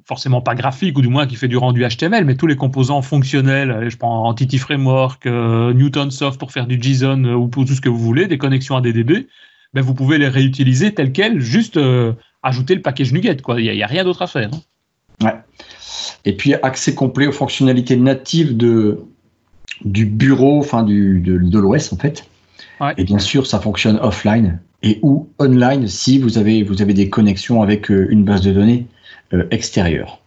forcément 0.06 0.42
pas 0.42 0.56
graphique 0.56 0.98
ou 0.98 1.02
du 1.02 1.08
moins 1.08 1.28
qui 1.28 1.36
fait 1.36 1.48
du 1.48 1.58
rendu 1.58 1.86
HTML, 1.88 2.26
mais 2.26 2.36
tous 2.36 2.48
les 2.48 2.56
composants 2.56 3.02
fonctionnels, 3.02 3.90
je 3.90 3.98
prends 3.98 4.28
Entity 4.28 4.58
Framework, 4.58 5.26
euh, 5.26 5.74
Newton 5.74 6.12
Soft 6.12 6.40
pour 6.40 6.52
faire 6.52 6.68
du 6.68 6.82
JSON 6.82 7.24
euh, 7.24 7.34
ou 7.34 7.48
pour 7.48 7.66
tout 7.66 7.74
ce 7.74 7.82
que 7.82 7.90
vous 7.90 8.00
voulez, 8.00 8.28
des 8.28 8.38
connexions 8.38 8.76
à 8.76 8.82
DDB, 8.82 9.28
ben 9.74 9.82
vous 9.82 9.94
pouvez 9.94 10.18
les 10.18 10.28
réutiliser 10.28 10.94
tels 10.94 11.12
quels, 11.12 11.40
juste 11.40 11.78
euh, 11.78 12.14
ajouter 12.44 12.76
le 12.76 12.82
package 12.82 13.14
NuGet. 13.14 13.38
Quoi. 13.38 13.62
Il 13.62 13.72
n'y 13.72 13.84
a, 13.84 13.88
rien 13.88 14.04
d'autre 14.04 14.22
à 14.22 14.28
faire. 14.28 14.50
Hein. 15.24 15.42
Et 16.28 16.34
puis 16.34 16.54
accès 16.56 16.94
complet 16.94 17.26
aux 17.26 17.32
fonctionnalités 17.32 17.96
natives 17.96 18.58
de, 18.58 19.00
du 19.86 20.06
bureau, 20.06 20.60
enfin 20.60 20.84
du, 20.84 21.22
de, 21.22 21.38
de 21.38 21.60
l'OS 21.60 21.94
en 21.94 21.98
fait. 21.98 22.26
Et 22.98 23.06
bien 23.06 23.18
sûr, 23.18 23.48
ça 23.48 23.60
fonctionne 23.60 23.98
offline 24.02 24.60
et 24.84 25.00
ou 25.02 25.30
online 25.40 25.88
si 25.88 26.20
vous 26.20 26.38
avez, 26.38 26.64
vous 26.64 26.82
avez 26.82 26.94
des 26.94 27.10
connexions 27.10 27.62
avec 27.62 27.90
une 27.90 28.24
base 28.24 28.42
de 28.42 28.52
données 28.52 28.88
euh, 29.34 29.46
extérieur. 29.52 30.20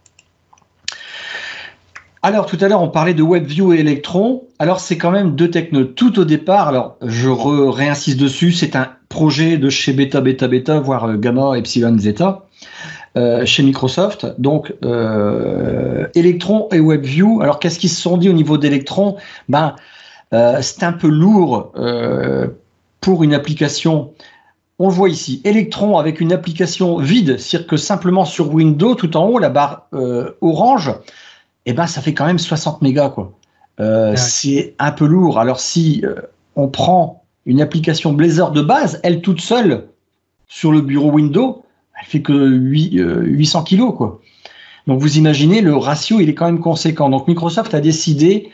Alors 2.23 2.45
tout 2.47 2.57
à 2.61 2.67
l'heure 2.67 2.81
on 2.81 2.89
parlait 2.89 3.13
de 3.13 3.23
WebView 3.23 3.73
et 3.73 3.79
Electron. 3.79 4.43
Alors 4.59 4.79
c'est 4.79 4.97
quand 4.97 5.11
même 5.11 5.35
deux 5.35 5.49
technos. 5.49 5.85
Tout 5.85 6.19
au 6.19 6.25
départ, 6.25 6.67
alors 6.67 6.97
je 7.01 7.29
réinsiste 7.29 8.19
dessus, 8.19 8.51
c'est 8.51 8.75
un 8.75 8.89
projet 9.07 9.57
de 9.57 9.69
chez 9.69 9.93
Beta 9.93 10.19
Beta 10.19 10.47
Beta, 10.47 10.79
voire 10.79 11.05
euh, 11.05 11.17
Gamma 11.17 11.57
Epsilon 11.57 11.97
Zeta. 11.97 12.47
Euh, 13.17 13.45
chez 13.45 13.61
Microsoft. 13.61 14.25
Donc, 14.37 14.73
Electron 16.15 16.69
et 16.71 16.79
WebView. 16.79 17.41
Alors, 17.41 17.59
qu'est-ce 17.59 17.77
qu'ils 17.77 17.89
se 17.89 18.01
sont 18.01 18.17
dit 18.17 18.29
au 18.29 18.33
niveau 18.33 18.57
d'Electron? 18.57 19.17
Ben, 19.49 19.75
c'est 20.31 20.83
un 20.83 20.93
peu 20.93 21.09
lourd 21.09 21.73
pour 23.01 23.23
une 23.23 23.33
application 23.33 24.13
on 24.81 24.87
le 24.87 24.95
voit 24.95 25.09
ici, 25.09 25.41
Electron 25.43 25.99
avec 25.99 26.21
une 26.21 26.33
application 26.33 26.97
vide, 26.97 27.37
c'est-à-dire 27.37 27.67
que 27.67 27.77
simplement 27.77 28.25
sur 28.25 28.51
Windows, 28.51 28.95
tout 28.95 29.15
en 29.15 29.27
haut, 29.27 29.37
la 29.37 29.49
barre 29.49 29.87
euh, 29.93 30.31
orange, 30.41 30.91
eh 31.67 31.73
ben, 31.73 31.85
ça 31.85 32.01
fait 32.01 32.15
quand 32.15 32.25
même 32.25 32.39
60 32.39 32.81
mégas. 32.81 33.09
Quoi. 33.09 33.31
euh, 33.79 34.15
c'est 34.15 34.73
un 34.79 34.91
peu 34.91 35.05
lourd. 35.05 35.37
Alors 35.37 35.59
si 35.59 36.03
euh, 36.03 36.15
on 36.55 36.67
prend 36.67 37.23
une 37.45 37.61
application 37.61 38.11
Blazor 38.11 38.51
de 38.53 38.63
base, 38.63 38.99
elle 39.03 39.21
toute 39.21 39.39
seule 39.39 39.85
sur 40.47 40.71
le 40.71 40.81
bureau 40.81 41.11
Windows, 41.11 41.63
elle 42.01 42.07
fait 42.07 42.21
que 42.21 42.33
800 42.33 43.63
kilos 43.63 43.93
quoi. 43.95 44.21
Donc 44.87 44.99
vous 44.99 45.17
imaginez 45.17 45.61
le 45.61 45.75
ratio, 45.75 46.19
il 46.19 46.29
est 46.29 46.33
quand 46.33 46.45
même 46.45 46.59
conséquent. 46.59 47.09
Donc 47.09 47.27
Microsoft 47.27 47.73
a 47.73 47.79
décidé 47.79 48.49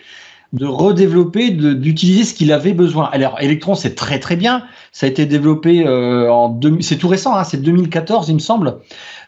de 0.53 0.65
redévelopper, 0.65 1.51
d'utiliser 1.51 2.23
ce 2.23 2.33
qu'il 2.33 2.51
avait 2.51 2.73
besoin. 2.73 3.09
Alors 3.11 3.37
Electron, 3.39 3.75
c'est 3.75 3.95
très 3.95 4.19
très 4.19 4.35
bien. 4.35 4.63
Ça 4.91 5.05
a 5.05 5.09
été 5.09 5.25
développé 5.25 5.85
euh, 5.85 6.31
en 6.31 6.59
c'est 6.81 6.97
tout 6.97 7.07
récent, 7.07 7.35
hein, 7.35 7.43
c'est 7.43 7.61
2014 7.61 8.29
il 8.29 8.35
me 8.35 8.39
semble. 8.39 8.77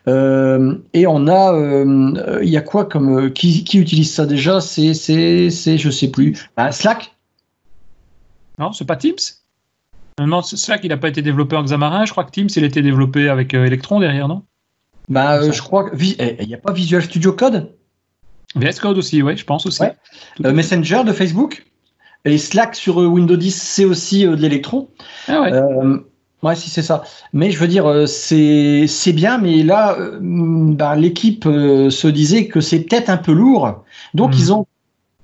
Euh, 0.07 0.75
et 0.93 1.07
on 1.07 1.27
a, 1.27 1.53
euh, 1.53 2.39
il 2.41 2.49
y 2.49 2.57
a 2.57 2.61
quoi 2.61 2.85
comme 2.85 3.31
qui, 3.33 3.63
utilise 3.73 4.13
ça 4.13 4.25
déjà? 4.25 4.61
C'est 4.61 4.93
c'est 4.93 5.49
c'est 5.49 5.77
je 5.77 5.89
sais 5.89 6.09
plus. 6.09 6.49
Ah, 6.57 6.71
Slack 6.71 7.15
Non, 8.57 8.71
c'est 8.71 8.85
pas 8.85 8.95
Teams? 8.95 9.38
Non, 10.19 10.41
Slack 10.41 10.81
il 10.83 10.89
n'a 10.89 10.97
pas 10.97 11.09
été 11.09 11.21
développé 11.21 11.55
en 11.55 11.63
Xamarin. 11.63 12.05
Je 12.05 12.11
crois 12.11 12.23
que 12.23 12.31
Teams 12.31 12.49
il 12.55 12.63
a 12.63 12.67
été 12.67 12.81
développé 12.81 13.29
avec 13.29 13.53
Electron 13.53 13.99
derrière, 13.99 14.27
non? 14.27 14.43
Bah 15.09 15.51
je 15.51 15.61
crois 15.61 15.89
eh, 15.99 16.37
il 16.39 16.47
n'y 16.47 16.53
a 16.53 16.59
pas 16.59 16.71
Visual 16.71 17.01
Studio 17.01 17.33
Code? 17.33 17.71
VS 18.55 18.79
Code 18.79 18.97
aussi, 18.97 19.21
oui, 19.21 19.37
je 19.37 19.45
pense 19.45 19.65
aussi. 19.65 19.83
Euh, 20.43 20.53
Messenger 20.53 21.03
de 21.05 21.13
Facebook 21.13 21.65
et 22.25 22.37
Slack 22.37 22.75
sur 22.75 23.01
euh, 23.01 23.05
Windows 23.05 23.35
10, 23.35 23.55
c'est 23.55 23.85
aussi 23.85 24.25
euh, 24.25 24.35
de 24.35 24.41
l'électron. 24.41 24.89
Ah 25.27 25.41
ouais. 25.41 25.51
ouais, 26.43 26.55
si 26.55 26.69
c'est 26.69 26.81
ça. 26.81 27.03
Mais 27.31 27.51
je 27.51 27.59
veux 27.59 27.67
dire, 27.67 28.07
c'est 28.07 28.85
c'est 28.87 29.13
bien, 29.13 29.37
mais 29.37 29.63
là, 29.63 29.97
bah, 30.19 30.95
l'équipe 30.95 31.43
se 31.43 32.07
disait 32.07 32.47
que 32.47 32.59
c'est 32.59 32.81
peut-être 32.81 33.09
un 33.09 33.17
peu 33.17 33.33
lourd. 33.33 33.83
Donc 34.13 34.31
hmm. 34.31 34.39
ils 34.39 34.53
ont 34.53 34.67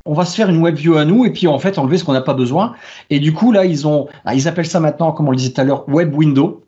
on 0.06 0.14
va 0.14 0.26
se 0.26 0.36
faire 0.36 0.49
une 0.49 0.62
web 0.62 0.76
view 0.76 0.95
à 0.95 1.06
nous 1.06 1.26
et 1.26 1.32
puis 1.32 1.47
en 1.47 1.60
fait 1.60 1.78
enlever 1.78 1.97
ce 1.97 2.03
qu'on 2.03 2.14
n'a 2.14 2.22
pas 2.22 2.36
besoin. 2.36 2.76
Et 3.10 3.20
du 3.20 3.34
coup 3.34 3.51
là 3.51 3.66
ils 3.66 3.88
ont, 3.88 4.08
ah, 4.24 4.36
ils 4.36 4.47
appellent 4.47 4.68
ça 4.68 4.80
maintenant, 4.80 5.12
comme 5.12 5.28
on 5.28 5.32
le 5.32 5.38
disait 5.38 5.51
tout 5.51 5.62
à 5.62 5.64
l'heure, 5.64 5.89
web 5.89 6.16
window. 6.16 6.64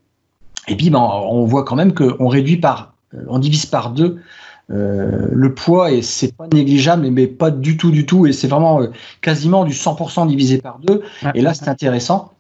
Et 0.68 0.76
puis 0.76 0.90
ben, 0.90 1.00
on 1.00 1.46
voit 1.46 1.64
quand 1.64 1.76
même 1.76 1.94
qu'on 1.94 2.28
réduit 2.28 2.58
par, 2.58 2.94
on 3.28 3.40
divise 3.40 3.68
par 3.68 3.92
deux 3.92 4.20
euh, 4.70 5.30
le 5.32 5.54
poids 5.54 5.92
et 5.92 6.02
c'est 6.02 6.36
pas 6.36 6.46
négligeable 6.52 7.10
mais 7.10 7.28
pas 7.28 7.52
du 7.52 7.78
tout 7.78 7.92
du 7.92 8.06
tout. 8.06 8.26
Et 8.26 8.34
c'est 8.34 8.48
vraiment 8.48 8.82
euh, 8.82 8.88
quasiment 9.22 9.64
du 9.64 9.74
100% 9.74 10.28
divisé 10.28 10.58
par 10.58 10.80
deux. 10.80 11.04
Et 11.36 11.42
là 11.42 11.54
c'est 11.54 11.70
intéressant. 11.70 12.34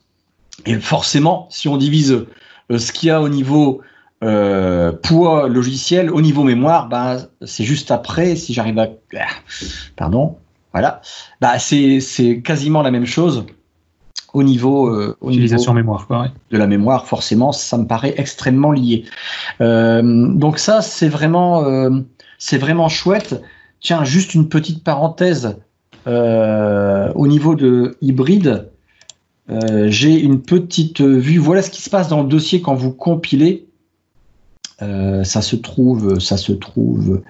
Et 0.66 0.76
forcément 0.76 1.48
si 1.52 1.68
on 1.68 1.78
divise 1.78 2.26
euh, 2.72 2.78
ce 2.80 2.92
qu'il 2.92 3.08
y 3.08 3.12
a 3.12 3.22
au 3.22 3.30
niveau 3.30 3.82
poids 5.04 5.48
logiciel 5.48 6.10
au 6.10 6.22
niveau 6.22 6.44
mémoire 6.44 6.90
ben 6.90 7.20
c'est 7.46 7.64
juste 7.64 7.92
après 7.92 8.36
si 8.36 8.52
j'arrive 8.52 8.80
à 8.80 8.88
ah, 9.16 9.28
pardon 9.96 10.38
voilà 10.80 11.02
bah 11.42 11.60
c'est 11.60 12.00
c'est 12.00 12.42
quasiment 12.42 12.82
la 12.82 12.92
même 12.92 13.06
chose 13.06 13.46
au 14.34 14.44
niveau, 14.44 14.90
euh, 14.90 15.18
utilisation 15.26 15.74
mémoire 15.74 16.06
quoi, 16.06 16.28
de 16.52 16.58
la 16.58 16.68
mémoire 16.68 17.08
forcément 17.08 17.52
ça 17.52 17.78
me 17.78 17.88
paraît 17.88 18.14
extrêmement 18.18 18.72
lié 18.72 19.06
donc 19.60 20.60
ça 20.60 20.82
c'est 20.82 21.10
vraiment 21.10 21.64
c'est 22.38 22.58
vraiment 22.58 22.90
chouette. 22.90 23.42
Tiens, 23.80 24.04
juste 24.04 24.34
une 24.34 24.50
petite 24.50 24.84
parenthèse. 24.84 25.58
Euh, 26.06 27.12
au 27.16 27.28
niveau 27.28 27.56
de 27.56 27.98
hybride, 28.02 28.70
euh, 29.50 29.88
j'ai 29.90 30.20
une 30.20 30.42
petite 30.42 31.02
vue. 31.02 31.38
Voilà 31.38 31.62
ce 31.62 31.70
qui 31.70 31.82
se 31.82 31.90
passe 31.90 32.08
dans 32.08 32.22
le 32.22 32.30
dossier 32.30 32.62
quand 32.62 32.76
vous 32.76 32.92
compilez. 32.92 33.68
Euh, 34.82 35.24
ça 35.24 35.42
se 35.42 35.56
trouve, 35.56 36.20
ça 36.20 36.38
se 36.38 36.52
trouve 36.52 37.24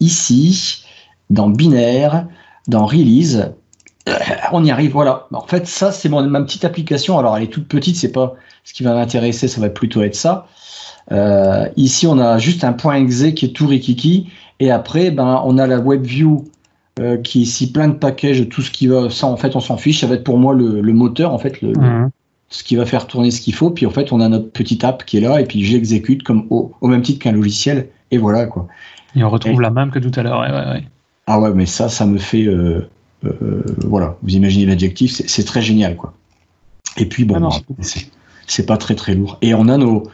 ici, 0.00 0.84
dans 1.30 1.48
binaire, 1.48 2.26
dans 2.68 2.86
release. 2.86 3.52
On 4.52 4.64
y 4.64 4.70
arrive, 4.70 4.92
voilà. 4.92 5.26
En 5.32 5.46
fait, 5.46 5.66
ça, 5.66 5.92
c'est 5.92 6.08
ma 6.08 6.40
petite 6.42 6.64
application. 6.64 7.18
Alors, 7.18 7.36
elle 7.36 7.42
est 7.42 7.52
toute 7.52 7.68
petite, 7.68 7.96
c'est 7.96 8.12
pas 8.12 8.34
ce 8.64 8.72
qui 8.72 8.82
va 8.82 8.94
m'intéresser, 8.94 9.48
ça 9.48 9.60
va 9.60 9.68
plutôt 9.68 10.02
être 10.02 10.14
ça. 10.14 10.46
ici, 11.76 12.06
on 12.06 12.18
a 12.18 12.38
juste 12.38 12.64
un 12.64 12.72
point 12.72 12.94
exe 12.94 13.32
qui 13.34 13.46
est 13.46 13.54
tout 13.54 13.66
rikiki 13.66 14.28
et 14.60 14.70
après, 14.70 15.10
ben, 15.10 15.42
on 15.44 15.58
a 15.58 15.66
la 15.66 15.78
WebView 15.78 16.44
euh, 17.00 17.16
qui 17.16 17.40
est 17.40 17.42
ici 17.42 17.70
plein 17.70 17.88
de 17.88 17.94
packages, 17.94 18.48
tout 18.48 18.62
ce 18.62 18.70
qui 18.70 18.88
va, 18.88 19.08
ça 19.08 19.28
en 19.28 19.36
fait 19.36 19.54
on 19.54 19.60
s'en 19.60 19.76
fiche, 19.76 20.00
ça 20.00 20.08
va 20.08 20.16
être 20.16 20.24
pour 20.24 20.36
moi 20.36 20.52
le, 20.52 20.82
moteur 20.92 21.32
en 21.32 21.38
fait, 21.38 21.62
le, 21.62 21.68
mhm. 21.68 22.10
ce 22.48 22.64
qui 22.64 22.74
va 22.74 22.84
faire 22.86 23.06
tourner 23.06 23.30
ce 23.30 23.40
qu'il 23.40 23.54
faut. 23.54 23.70
Puis 23.70 23.86
en 23.86 23.90
fait 23.90 24.12
on 24.12 24.20
a 24.20 24.28
notre 24.28 24.50
petite 24.50 24.82
app 24.82 25.04
qui 25.04 25.18
est 25.18 25.20
là 25.20 25.40
et 25.40 25.44
puis 25.44 25.64
j'exécute 25.64 26.24
comme 26.24 26.46
au, 26.50 26.72
même 26.82 27.02
titre 27.02 27.20
qu'un 27.20 27.32
logiciel 27.32 27.88
et 28.10 28.18
voilà 28.18 28.46
quoi. 28.46 28.66
Et 29.14 29.22
on 29.22 29.30
retrouve 29.30 29.60
la 29.60 29.70
même 29.70 29.90
que 29.90 30.00
tout 30.00 30.10
à 30.18 30.22
l'heure. 30.22 30.40
Ouais, 30.40 30.50
ouais, 30.50 30.82
Ah 31.30 31.38
ouais, 31.38 31.52
mais 31.54 31.66
ça, 31.66 31.90
ça 31.90 32.06
me 32.06 32.16
fait, 32.16 32.46
euh, 32.46 32.88
euh, 33.26 33.62
voilà, 33.84 34.16
vous 34.22 34.34
imaginez 34.34 34.64
l'adjectif, 34.64 35.12
c'est 35.12 35.44
très 35.44 35.60
génial 35.60 35.94
quoi. 35.94 36.14
Et 36.96 37.04
puis 37.04 37.26
bon, 37.26 37.50
ah 37.50 37.74
c'est 38.46 38.64
pas 38.64 38.78
très 38.78 38.94
très 38.94 39.14
lourd. 39.14 39.36
Et 39.42 39.52
on 39.52 39.68
a 39.68 39.76
nos, 39.76 40.04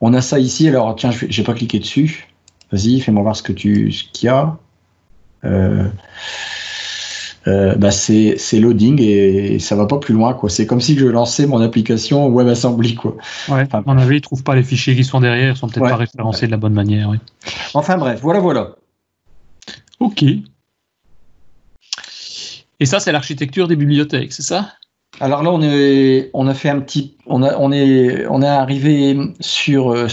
on 0.00 0.12
a 0.14 0.20
ça 0.20 0.40
ici. 0.40 0.68
Alors 0.68 0.96
tiens, 0.96 1.12
je 1.12 1.26
vais 1.26 1.44
pas 1.44 1.54
cliquer 1.54 1.78
dessus. 1.78 2.26
Vas-y, 2.72 2.98
fais-moi 2.98 3.22
voir 3.22 3.36
ce 3.36 3.44
que 3.44 3.52
tu, 3.52 3.92
ce 3.92 4.02
qu'il 4.12 4.26
y 4.26 4.30
a. 4.30 4.56
Euh, 5.44 5.86
euh, 7.46 7.76
bah 7.76 7.92
c'est, 7.92 8.36
loading 8.54 9.00
et 9.00 9.60
ça 9.60 9.76
va 9.76 9.86
pas 9.86 9.98
plus 9.98 10.12
loin 10.12 10.34
quoi. 10.34 10.50
C'est 10.50 10.66
comme 10.66 10.80
si 10.80 10.98
je 10.98 11.06
lançais 11.06 11.46
mon 11.46 11.60
application 11.60 12.28
WebAssembly 12.28 12.96
quoi. 12.96 13.16
Ouais. 13.48 13.62
Enfin, 13.62 13.84
mon 13.86 13.96
avis, 13.96 14.16
ils 14.16 14.20
trouvent 14.20 14.42
pas 14.42 14.56
les 14.56 14.64
fichiers 14.64 14.96
qui 14.96 15.04
sont 15.04 15.20
derrière, 15.20 15.54
ils 15.54 15.56
sont 15.56 15.68
peut-être 15.68 15.88
pas 15.88 15.94
référencés 15.94 16.46
de 16.46 16.50
la 16.50 16.56
bonne 16.56 16.74
manière. 16.74 17.12
Enfin 17.74 17.96
bref, 17.96 18.18
voilà 18.20 18.40
voilà. 18.40 18.77
Ok. 20.00 20.24
Et 22.80 22.86
ça, 22.86 23.00
c'est 23.00 23.12
l'architecture 23.12 23.66
des 23.66 23.76
bibliothèques, 23.76 24.32
c'est 24.32 24.42
ça? 24.42 24.72
Alors 25.20 25.42
là, 25.42 25.50
on 25.50 25.62
est, 25.62 26.30
on 26.32 26.46
a 26.46 26.54
fait 26.54 26.68
un 26.68 26.80
petit, 26.80 27.16
on 27.26 27.42
a, 27.42 27.56
on 27.58 27.72
est, 27.72 28.26
on 28.26 28.40
est 28.40 28.46
arrivé 28.46 29.18
sur 29.40 29.90
euh, 29.90 30.06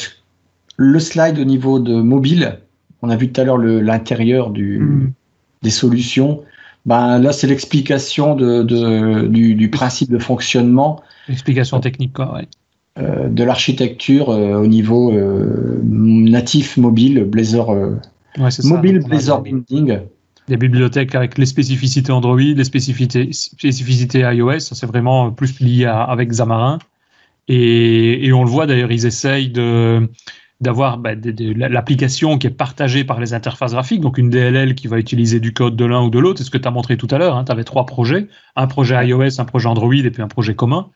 le 0.77 0.99
slide 0.99 1.37
au 1.37 1.43
niveau 1.43 1.79
de 1.79 1.93
mobile, 1.93 2.59
on 3.01 3.09
a 3.09 3.15
vu 3.15 3.31
tout 3.31 3.39
à 3.39 3.43
l'heure 3.43 3.57
l'intérieur 3.57 4.49
mm. 4.49 5.11
des 5.61 5.69
solutions. 5.69 6.43
Ben, 6.85 7.19
là, 7.19 7.31
c'est 7.33 7.47
l'explication 7.47 8.35
de, 8.35 8.63
du, 9.27 9.69
principe 9.69 10.11
de 10.11 10.19
fonctionnement. 10.19 11.01
L'explication 11.27 11.79
technique, 11.79 12.13
quoi, 12.13 12.41
euh, 12.97 13.27
de 13.27 13.43
l'architecture 13.43 14.29
euh, 14.29 14.61
au 14.61 14.67
niveau 14.67 15.11
euh, 15.11 15.79
natif 15.83 16.77
mobile, 16.77 17.23
Blazor, 17.23 17.75
mobile 18.63 18.99
Blazor 18.99 19.41
Binding. 19.41 19.99
Des 20.47 20.57
bibliothèques 20.57 21.15
avec 21.15 21.39
les 21.39 21.47
spécificités 21.47 22.11
Android, 22.11 22.37
les 22.37 22.63
spécificités, 22.63 23.29
spécificités 23.33 24.19
iOS, 24.19 24.59
c'est 24.59 24.85
vraiment 24.85 25.31
plus 25.31 25.59
lié 25.59 25.85
avec 25.85 26.29
Xamarin. 26.29 26.77
Et, 27.47 28.25
et 28.25 28.33
on 28.33 28.43
le 28.43 28.49
voit 28.49 28.67
d'ailleurs, 28.67 28.91
ils 28.91 29.07
essayent 29.07 29.49
de, 29.49 30.07
d'avoir 30.61 30.97
bah, 30.97 31.11
l'application 31.15 32.37
qui 32.37 32.47
est 32.47 32.51
partagée 32.51 33.03
par 33.03 33.19
les 33.19 33.33
interfaces 33.33 33.73
graphiques, 33.73 34.01
donc 34.01 34.17
une 34.17 34.29
DLL 34.29 34.75
qui 34.75 34.87
va 34.87 34.97
utiliser 34.97 35.39
du 35.39 35.53
code 35.53 35.75
de 35.75 35.85
l'un 35.85 36.03
ou 36.03 36.09
de 36.09 36.19
l'autre. 36.19 36.39
C'est 36.39 36.45
ce 36.45 36.51
que 36.51 36.57
tu 36.57 36.67
as 36.67 36.71
montré 36.71 36.97
tout 36.97 37.07
à 37.11 37.17
l'heure. 37.17 37.35
Hein. 37.35 37.43
Tu 37.43 37.51
avais 37.51 37.63
trois 37.63 37.85
projets, 37.85 38.27
un 38.55 38.67
projet 38.67 39.07
iOS, 39.07 39.39
un 39.39 39.45
projet 39.45 39.67
Android 39.67 39.93
et 39.93 40.11
puis 40.11 40.21
un 40.21 40.27
projet 40.27 40.55
commun. 40.55 40.89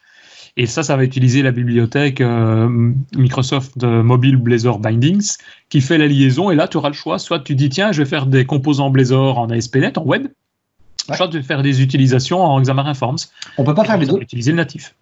Et 0.60 0.66
ça, 0.66 0.84
ça 0.84 0.98
va 0.98 1.06
utiliser 1.06 1.42
la 1.42 1.52
bibliothèque 1.52 2.20
euh, 2.20 2.68
Microsoft 3.16 3.82
Mobile 3.82 4.36
Blazor 4.36 4.80
Bindings 4.80 5.38
qui 5.70 5.80
fait 5.80 5.98
la 5.98 6.06
liaison. 6.06 6.52
Et 6.52 6.56
là, 6.56 6.68
tu 6.68 6.76
auras 6.76 6.90
le 6.90 6.96
choix. 6.96 7.18
Soit 7.18 7.40
tu 7.40 7.56
dis, 7.56 7.70
tiens, 7.70 7.94
je 7.94 8.04
vais 8.04 8.10
faire 8.10 8.26
des 8.26 8.44
composants 8.44 8.90
Blazor 8.90 9.38
en 9.38 9.50
ASP.NET, 9.50 9.98
en 9.98 10.04
web. 10.04 10.28
Soit 11.16 11.30
tu 11.30 11.38
vais 11.38 11.44
faire 11.44 11.64
des 11.64 11.82
utilisations 11.82 12.42
en 12.42 12.60
Xamarin 12.60 12.94
Forms. 12.94 13.20
On 13.58 13.64
peut 13.64 13.74
pas 13.74 13.86
faire 13.86 13.98
les 13.98 14.06
deux. 14.06 14.20
Utiliser 14.20 14.52
le 14.52 14.58
natif. 14.58 14.96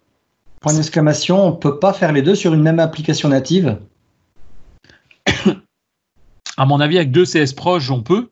Point 0.60 0.74
d'exclamation, 0.74 1.44
on 1.44 1.52
peut 1.52 1.80
pas 1.80 1.92
faire 1.92 2.12
les 2.12 2.22
deux 2.22 2.36
sur 2.36 2.54
une 2.54 2.62
même 2.62 2.78
application 2.78 3.28
native 3.28 3.78
à 6.56 6.66
mon 6.66 6.78
avis, 6.78 6.98
avec 6.98 7.10
deux 7.10 7.24
CS 7.24 7.52
proches, 7.52 7.90
on 7.90 8.02
peut. 8.02 8.28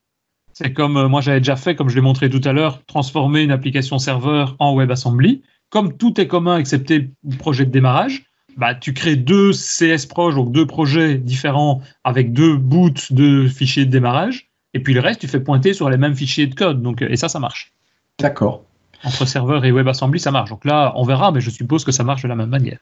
C'est 0.52 0.72
comme 0.72 0.96
euh, 0.96 1.08
moi 1.08 1.20
j'avais 1.22 1.40
déjà 1.40 1.56
fait, 1.56 1.74
comme 1.74 1.88
je 1.88 1.96
l'ai 1.96 2.02
montré 2.02 2.30
tout 2.30 2.40
à 2.44 2.52
l'heure, 2.52 2.84
transformer 2.86 3.42
une 3.42 3.50
application 3.50 3.98
serveur 3.98 4.54
en 4.60 4.76
WebAssembly. 4.76 5.42
Comme 5.70 5.96
tout 5.96 6.20
est 6.20 6.26
commun 6.26 6.58
excepté 6.58 7.10
le 7.28 7.36
projet 7.36 7.64
de 7.64 7.70
démarrage, 7.70 8.24
bah, 8.56 8.74
tu 8.74 8.94
crées 8.94 9.16
deux 9.16 9.52
CS 9.52 10.06
proches, 10.06 10.34
donc 10.34 10.52
deux 10.52 10.66
projets 10.66 11.16
différents 11.16 11.82
avec 12.04 12.32
deux 12.32 12.56
boots 12.56 13.12
de 13.12 13.48
fichiers 13.48 13.84
de 13.84 13.90
démarrage. 13.90 14.48
Et 14.74 14.80
puis 14.80 14.94
le 14.94 15.00
reste, 15.00 15.20
tu 15.20 15.28
fais 15.28 15.40
pointer 15.40 15.74
sur 15.74 15.90
les 15.90 15.96
mêmes 15.96 16.14
fichiers 16.14 16.46
de 16.46 16.54
code. 16.54 16.82
Donc, 16.82 17.02
et 17.02 17.16
ça, 17.16 17.28
ça 17.28 17.38
marche. 17.38 17.72
D'accord. 18.18 18.62
Entre 19.04 19.26
serveur 19.26 19.64
et 19.64 19.72
WebAssembly, 19.72 20.20
ça 20.20 20.30
marche. 20.30 20.50
Donc 20.50 20.64
là, 20.64 20.92
on 20.96 21.04
verra, 21.04 21.32
mais 21.32 21.40
je 21.40 21.50
suppose 21.50 21.84
que 21.84 21.92
ça 21.92 22.02
marche 22.02 22.22
de 22.22 22.28
la 22.28 22.34
même 22.34 22.48
manière. 22.48 22.78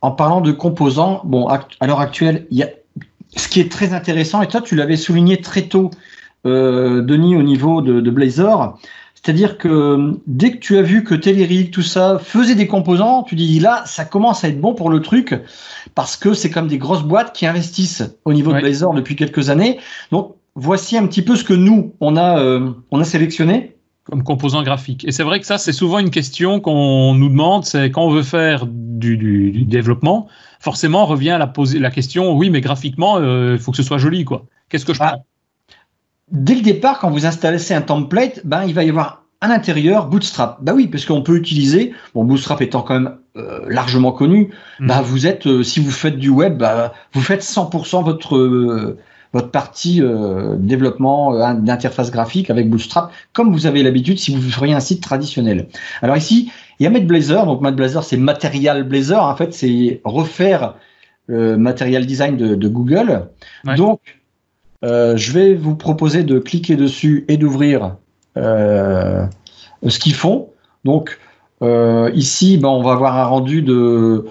En 0.00 0.12
parlant 0.12 0.40
de 0.40 0.52
composants, 0.52 1.22
bon, 1.24 1.46
à 1.48 1.86
l'heure 1.86 2.00
actuelle, 2.00 2.46
il 2.50 2.58
y 2.58 2.62
a 2.62 2.68
ce 3.36 3.48
qui 3.48 3.60
est 3.60 3.70
très 3.70 3.92
intéressant, 3.92 4.42
et 4.42 4.48
toi 4.48 4.60
tu 4.60 4.74
l'avais 4.74 4.96
souligné 4.96 5.40
très 5.40 5.62
tôt, 5.62 5.90
euh, 6.46 7.02
Denis, 7.02 7.36
au 7.36 7.42
niveau 7.42 7.82
de, 7.82 8.00
de 8.00 8.10
Blazor, 8.10 8.78
c'est-à-dire 9.22 9.58
que 9.58 10.12
dès 10.26 10.52
que 10.52 10.58
tu 10.58 10.78
as 10.78 10.82
vu 10.82 11.02
que 11.02 11.14
Telerik, 11.14 11.70
tout 11.72 11.82
ça, 11.82 12.18
faisait 12.22 12.54
des 12.54 12.66
composants, 12.68 13.24
tu 13.24 13.34
dis 13.34 13.58
là, 13.58 13.82
ça 13.84 14.04
commence 14.04 14.44
à 14.44 14.48
être 14.48 14.60
bon 14.60 14.74
pour 14.74 14.90
le 14.90 15.00
truc, 15.00 15.34
parce 15.94 16.16
que 16.16 16.34
c'est 16.34 16.50
comme 16.50 16.68
des 16.68 16.78
grosses 16.78 17.02
boîtes 17.02 17.32
qui 17.34 17.44
investissent 17.46 18.04
au 18.24 18.32
niveau 18.32 18.52
de 18.52 18.60
Blazor 18.60 18.94
depuis 18.94 19.16
quelques 19.16 19.50
années. 19.50 19.78
Donc 20.12 20.36
voici 20.54 20.96
un 20.96 21.06
petit 21.06 21.22
peu 21.22 21.34
ce 21.34 21.42
que 21.44 21.54
nous, 21.54 21.94
on 22.00 22.16
a, 22.16 22.38
euh, 22.38 22.70
on 22.92 23.00
a 23.00 23.04
sélectionné 23.04 23.74
comme 24.04 24.22
composant 24.22 24.62
graphique. 24.62 25.04
Et 25.06 25.12
c'est 25.12 25.22
vrai 25.24 25.38
que 25.40 25.44
ça, 25.46 25.58
c'est 25.58 25.72
souvent 25.72 25.98
une 25.98 26.10
question 26.10 26.60
qu'on 26.60 27.12
nous 27.14 27.28
demande, 27.28 27.64
c'est 27.64 27.90
quand 27.90 28.04
on 28.06 28.10
veut 28.10 28.22
faire 28.22 28.66
du, 28.66 29.18
du, 29.18 29.50
du 29.50 29.64
développement, 29.64 30.28
forcément, 30.60 31.02
on 31.02 31.06
revient 31.06 31.30
à 31.30 31.38
la, 31.38 31.46
poser, 31.46 31.78
la 31.78 31.90
question, 31.90 32.34
oui, 32.34 32.48
mais 32.50 32.62
graphiquement, 32.62 33.18
euh, 33.18 33.52
il 33.54 33.58
faut 33.58 33.70
que 33.72 33.76
ce 33.76 33.82
soit 33.82 33.98
joli, 33.98 34.24
quoi. 34.24 34.46
Qu'est-ce 34.70 34.86
que 34.86 34.94
je 34.94 35.00
Ah. 35.02 35.08
prends? 35.12 35.26
Dès 36.30 36.54
le 36.54 36.62
départ, 36.62 36.98
quand 36.98 37.10
vous 37.10 37.26
installez 37.26 37.72
un 37.72 37.80
template, 37.80 38.42
ben, 38.44 38.64
il 38.64 38.74
va 38.74 38.84
y 38.84 38.90
avoir 38.90 39.24
à 39.40 39.48
l'intérieur 39.48 40.08
Bootstrap. 40.08 40.58
Bah 40.62 40.72
oui, 40.74 40.88
parce 40.88 41.04
qu'on 41.04 41.22
peut 41.22 41.36
utiliser, 41.36 41.92
bon, 42.14 42.24
Bootstrap 42.24 42.60
étant 42.60 42.82
quand 42.82 42.94
même 42.94 43.16
euh, 43.36 43.60
largement 43.68 44.12
connu, 44.12 44.50
bah 44.80 45.00
vous 45.00 45.26
êtes, 45.26 45.46
euh, 45.46 45.62
si 45.62 45.80
vous 45.80 45.92
faites 45.92 46.18
du 46.18 46.28
web, 46.28 46.58
bah, 46.58 46.92
vous 47.12 47.20
faites 47.20 47.42
100% 47.42 48.04
votre 48.04 48.36
euh, 48.36 48.98
votre 49.32 49.50
partie 49.50 50.02
euh, 50.02 50.56
développement 50.58 51.34
euh, 51.34 51.54
d'interface 51.54 52.10
graphique 52.10 52.50
avec 52.50 52.68
Bootstrap, 52.68 53.12
comme 53.32 53.52
vous 53.52 53.66
avez 53.66 53.82
l'habitude 53.82 54.18
si 54.18 54.34
vous 54.34 54.50
feriez 54.50 54.74
un 54.74 54.80
site 54.80 55.02
traditionnel. 55.02 55.68
Alors 56.02 56.16
ici, 56.16 56.50
il 56.80 56.84
y 56.84 56.86
a 56.86 56.90
MadBlazer, 56.90 57.46
donc 57.46 57.60
MadBlazer 57.60 58.02
c'est 58.02 58.16
Material 58.16 58.84
Blazer, 58.84 59.22
en 59.22 59.36
fait 59.36 59.52
c'est 59.52 60.00
refaire 60.04 60.74
le 61.26 61.58
Material 61.58 62.06
Design 62.06 62.36
de, 62.36 62.54
de 62.54 62.68
Google. 62.68 63.28
Ouais. 63.66 63.76
Donc, 63.76 64.00
euh, 64.84 65.16
je 65.16 65.32
vais 65.32 65.54
vous 65.54 65.74
proposer 65.76 66.22
de 66.24 66.38
cliquer 66.38 66.76
dessus 66.76 67.24
et 67.28 67.36
d'ouvrir 67.36 67.96
euh, 68.36 69.26
ce 69.86 69.98
qu'ils 69.98 70.14
font. 70.14 70.50
Donc 70.84 71.18
euh, 71.62 72.10
ici, 72.14 72.56
ben, 72.58 72.68
on 72.68 72.82
va 72.82 72.92
avoir 72.92 73.16
un 73.16 73.24
rendu 73.24 73.62
de, 73.62 74.24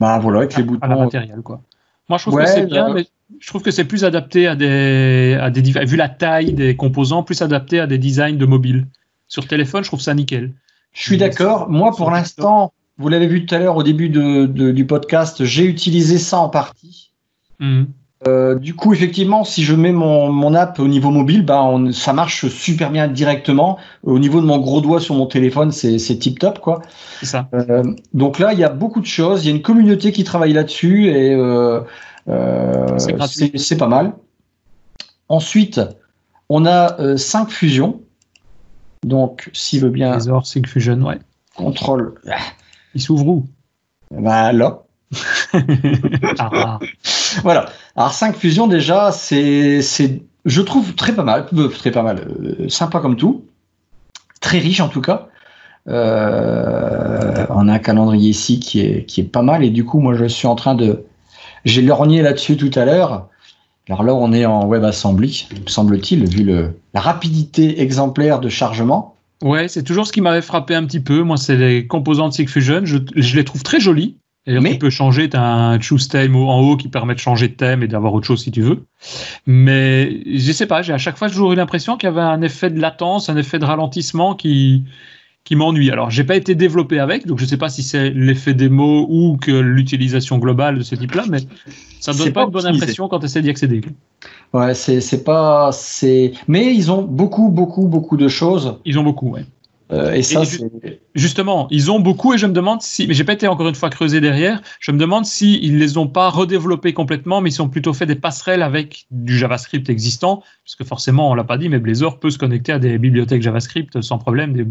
ben, 0.00 0.18
voilà, 0.18 0.38
avec 0.40 0.56
les 0.56 0.62
à 0.62 0.66
la 0.86 0.94
boutons. 0.96 1.04
matériel, 1.04 1.40
quoi. 1.42 1.60
Moi, 2.08 2.18
je 2.18 2.24
trouve 2.24 2.34
Ouais, 2.34 2.44
que 2.44 2.50
c'est 2.50 2.66
bien, 2.66 2.92
mais 2.92 3.06
je 3.40 3.46
trouve 3.48 3.62
que 3.62 3.70
c'est 3.70 3.84
plus 3.84 4.04
adapté 4.04 4.46
à 4.46 4.54
des, 4.54 5.38
à 5.40 5.50
des, 5.50 5.62
vu 5.62 5.96
la 5.96 6.10
taille 6.10 6.52
des 6.52 6.76
composants, 6.76 7.22
plus 7.22 7.40
adapté 7.40 7.80
à 7.80 7.86
des 7.86 7.96
designs 7.96 8.36
de 8.36 8.44
mobile. 8.46 8.86
Sur 9.28 9.46
téléphone, 9.48 9.82
je 9.82 9.88
trouve 9.88 10.02
ça 10.02 10.12
nickel. 10.12 10.52
Je 10.92 11.02
suis 11.02 11.16
d'accord. 11.16 11.70
Moi, 11.70 11.90
pour 11.96 12.10
l'instant, 12.10 12.74
vous 12.98 13.08
l'avez 13.08 13.26
vu 13.26 13.46
tout 13.46 13.54
à 13.54 13.58
l'heure 13.58 13.76
au 13.76 13.82
début 13.82 14.10
de, 14.10 14.44
de- 14.44 14.70
du 14.70 14.86
podcast, 14.86 15.44
j'ai 15.44 15.64
utilisé 15.64 16.18
ça 16.18 16.38
en 16.38 16.50
partie. 16.50 17.10
Mhm. 17.58 17.86
Euh, 18.26 18.54
du 18.54 18.74
coup, 18.74 18.94
effectivement, 18.94 19.44
si 19.44 19.64
je 19.64 19.74
mets 19.74 19.92
mon, 19.92 20.30
mon 20.32 20.54
app 20.54 20.78
au 20.78 20.88
niveau 20.88 21.10
mobile, 21.10 21.44
on- 21.48 21.92
ça 21.92 22.12
marche 22.12 22.48
super 22.48 22.90
bien 22.90 23.08
directement. 23.08 23.78
Au 24.02 24.18
niveau 24.18 24.40
de 24.40 24.46
mon 24.46 24.58
gros 24.58 24.80
doigt 24.80 25.00
sur 25.00 25.14
mon 25.14 25.26
téléphone, 25.26 25.72
c'est 25.72 25.98
tip 26.18 26.38
top, 26.38 26.58
quoi. 26.60 26.80
C'est 27.20 27.26
ça. 27.26 27.48
Euh, 27.54 27.82
donc 28.14 28.38
là, 28.38 28.52
il 28.52 28.58
y 28.58 28.64
a 28.64 28.68
beaucoup 28.70 29.00
de 29.00 29.06
choses. 29.06 29.44
Il 29.44 29.48
y 29.48 29.52
a 29.52 29.56
une 29.56 29.62
communauté 29.62 30.12
qui 30.12 30.24
travaille 30.24 30.52
là-dessus 30.52 31.08
et 31.08 31.34
euh, 31.34 31.80
C'est 32.96 33.76
pas 33.78 33.88
mal. 33.88 34.14
Ensuite, 35.28 35.80
on 36.48 36.66
a 36.66 37.00
euh, 37.00 37.16
cinq 37.16 37.50
fusions. 37.50 38.00
Donc, 39.04 39.50
s'il 39.52 39.80
veut 39.80 39.90
bien, 39.90 40.12
Trésor, 40.12 40.46
Sync 40.46 40.66
Fusion, 40.66 41.00
ouais. 41.02 41.18
contrôle. 41.56 42.14
Il 42.94 43.00
s'ouvre 43.02 43.26
où? 43.26 43.46
Ben 44.10 44.52
là. 44.52 44.82
ah, 46.38 46.78
Voilà. 47.42 47.66
Alors, 47.96 48.12
cinq 48.12 48.36
fusions, 48.36 48.66
déjà, 48.66 49.12
c'est, 49.12 49.80
je 50.44 50.60
trouve 50.60 50.94
très 50.94 51.14
pas 51.14 51.22
mal, 51.22 51.46
euh, 51.54 51.68
très 51.68 51.90
pas 51.90 52.02
mal, 52.02 52.26
euh, 52.40 52.68
sympa 52.68 53.00
comme 53.00 53.16
tout, 53.16 53.44
très 54.40 54.58
riche 54.58 54.80
en 54.80 54.88
tout 54.88 55.00
cas. 55.00 55.28
Euh, 55.88 57.46
on 57.50 57.68
a 57.68 57.74
un 57.74 57.78
calendrier 57.78 58.30
ici 58.30 58.58
qui 58.58 58.80
est, 58.80 59.04
qui 59.04 59.20
est 59.20 59.24
pas 59.24 59.42
mal 59.42 59.64
et 59.64 59.70
du 59.70 59.84
coup, 59.84 60.00
moi, 60.00 60.14
je 60.14 60.24
suis 60.24 60.46
en 60.46 60.54
train 60.54 60.74
de, 60.74 61.04
j'ai 61.64 61.82
lorgné 61.82 62.22
là-dessus 62.22 62.56
tout 62.56 62.70
à 62.74 62.84
l'heure. 62.84 63.28
Alors 63.88 64.02
là, 64.02 64.14
on 64.14 64.32
est 64.32 64.46
en 64.46 64.66
WebAssembly, 64.66 65.46
semble-t-il, 65.66 66.26
vu 66.26 66.42
le, 66.42 66.78
la 66.94 67.00
rapidité 67.00 67.82
exemplaire 67.82 68.40
de 68.40 68.48
chargement. 68.48 69.14
Ouais, 69.42 69.68
c'est 69.68 69.82
toujours 69.82 70.06
ce 70.06 70.12
qui 70.12 70.22
m'avait 70.22 70.40
frappé 70.40 70.74
un 70.74 70.84
petit 70.86 71.00
peu. 71.00 71.22
Moi, 71.22 71.36
c'est 71.36 71.56
les 71.56 71.86
composants 71.86 72.30
de 72.30 72.32
Sync 72.32 72.48
Fusion. 72.48 72.80
Je, 72.84 72.96
je 73.14 73.36
les 73.36 73.44
trouve 73.44 73.62
très 73.62 73.80
jolis. 73.80 74.16
Mais- 74.46 74.72
tu 74.72 74.78
peux 74.78 74.90
changer, 74.90 75.28
tu 75.30 75.36
as 75.36 75.42
un 75.42 75.80
choose 75.80 76.08
theme 76.08 76.36
en 76.36 76.60
haut 76.60 76.76
qui 76.76 76.88
permet 76.88 77.14
de 77.14 77.18
changer 77.18 77.48
de 77.48 77.54
thème 77.54 77.82
et 77.82 77.88
d'avoir 77.88 78.12
autre 78.12 78.26
chose 78.26 78.42
si 78.42 78.50
tu 78.50 78.60
veux. 78.60 78.84
Mais 79.46 80.22
je 80.26 80.52
sais 80.52 80.66
pas, 80.66 80.82
j'ai 80.82 80.92
à 80.92 80.98
chaque 80.98 81.16
fois 81.16 81.28
toujours 81.28 81.52
eu 81.52 81.56
l'impression 81.56 81.96
qu'il 81.96 82.08
y 82.08 82.12
avait 82.12 82.20
un 82.20 82.42
effet 82.42 82.70
de 82.70 82.80
latence, 82.80 83.28
un 83.28 83.36
effet 83.36 83.58
de 83.58 83.64
ralentissement 83.64 84.34
qui, 84.34 84.84
qui 85.44 85.56
m'ennuie. 85.56 85.90
Alors, 85.90 86.10
j'ai 86.10 86.24
pas 86.24 86.36
été 86.36 86.54
développé 86.54 86.98
avec, 86.98 87.26
donc 87.26 87.38
je 87.38 87.44
sais 87.44 87.56
pas 87.56 87.68
si 87.68 87.82
c'est 87.82 88.10
l'effet 88.10 88.54
démo 88.54 89.06
ou 89.08 89.36
que 89.36 89.50
l'utilisation 89.50 90.38
globale 90.38 90.78
de 90.78 90.82
ce 90.82 90.94
type-là, 90.94 91.24
mais 91.30 91.38
ça 92.00 92.12
donne 92.12 92.22
C'est 92.26 92.32
pas, 92.32 92.40
pas 92.42 92.46
une 92.46 92.52
bonne 92.52 92.64
optimisé. 92.66 92.84
impression 92.84 93.08
quand 93.08 93.20
tu 93.20 93.26
essaies 93.26 93.42
d'y 93.42 93.50
accéder. 93.50 93.80
Ouais, 94.52 94.74
c'est, 94.74 95.00
c'est 95.00 95.24
pas, 95.24 95.70
c'est, 95.72 96.32
mais 96.48 96.74
ils 96.74 96.90
ont 96.90 97.02
beaucoup, 97.02 97.48
beaucoup, 97.48 97.88
beaucoup 97.88 98.16
de 98.16 98.28
choses. 98.28 98.78
Ils 98.84 98.98
ont 98.98 99.02
beaucoup, 99.02 99.30
ouais. 99.30 99.44
Euh, 99.94 100.12
et 100.12 100.22
ça, 100.22 100.42
Justement, 101.14 101.68
ils 101.70 101.90
ont 101.90 102.00
beaucoup 102.00 102.34
et 102.34 102.38
je 102.38 102.46
me 102.46 102.52
demande 102.52 102.82
si, 102.82 103.06
mais 103.06 103.14
j'ai 103.14 103.22
pas 103.24 103.34
été 103.34 103.46
encore 103.46 103.68
une 103.68 103.74
fois 103.74 103.88
creusé 103.90 104.20
derrière, 104.20 104.60
je 104.80 104.90
me 104.90 104.98
demande 104.98 105.24
si 105.24 105.58
ils 105.62 105.78
les 105.78 105.96
ont 105.96 106.08
pas 106.08 106.28
redéveloppés 106.28 106.92
complètement, 106.92 107.40
mais 107.40 107.50
ils 107.50 107.62
ont 107.62 107.68
plutôt 107.68 107.92
fait 107.92 108.06
des 108.06 108.16
passerelles 108.16 108.62
avec 108.62 109.06
du 109.10 109.38
JavaScript 109.38 109.88
existant, 109.88 110.42
puisque 110.64 110.84
forcément, 110.84 111.30
on 111.30 111.34
l'a 111.34 111.44
pas 111.44 111.56
dit, 111.56 111.68
mais 111.68 111.78
Blazor 111.78 112.18
peut 112.18 112.30
se 112.30 112.38
connecter 112.38 112.72
à 112.72 112.78
des 112.78 112.98
bibliothèques 112.98 113.42
JavaScript 113.42 114.00
sans 114.00 114.18
problème, 114.18 114.52
des- 114.52 114.64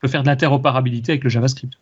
peut 0.00 0.08
faire 0.08 0.22
de 0.22 0.28
l'interopérabilité 0.28 1.12
avec 1.12 1.24
le 1.24 1.30
JavaScript. 1.30 1.74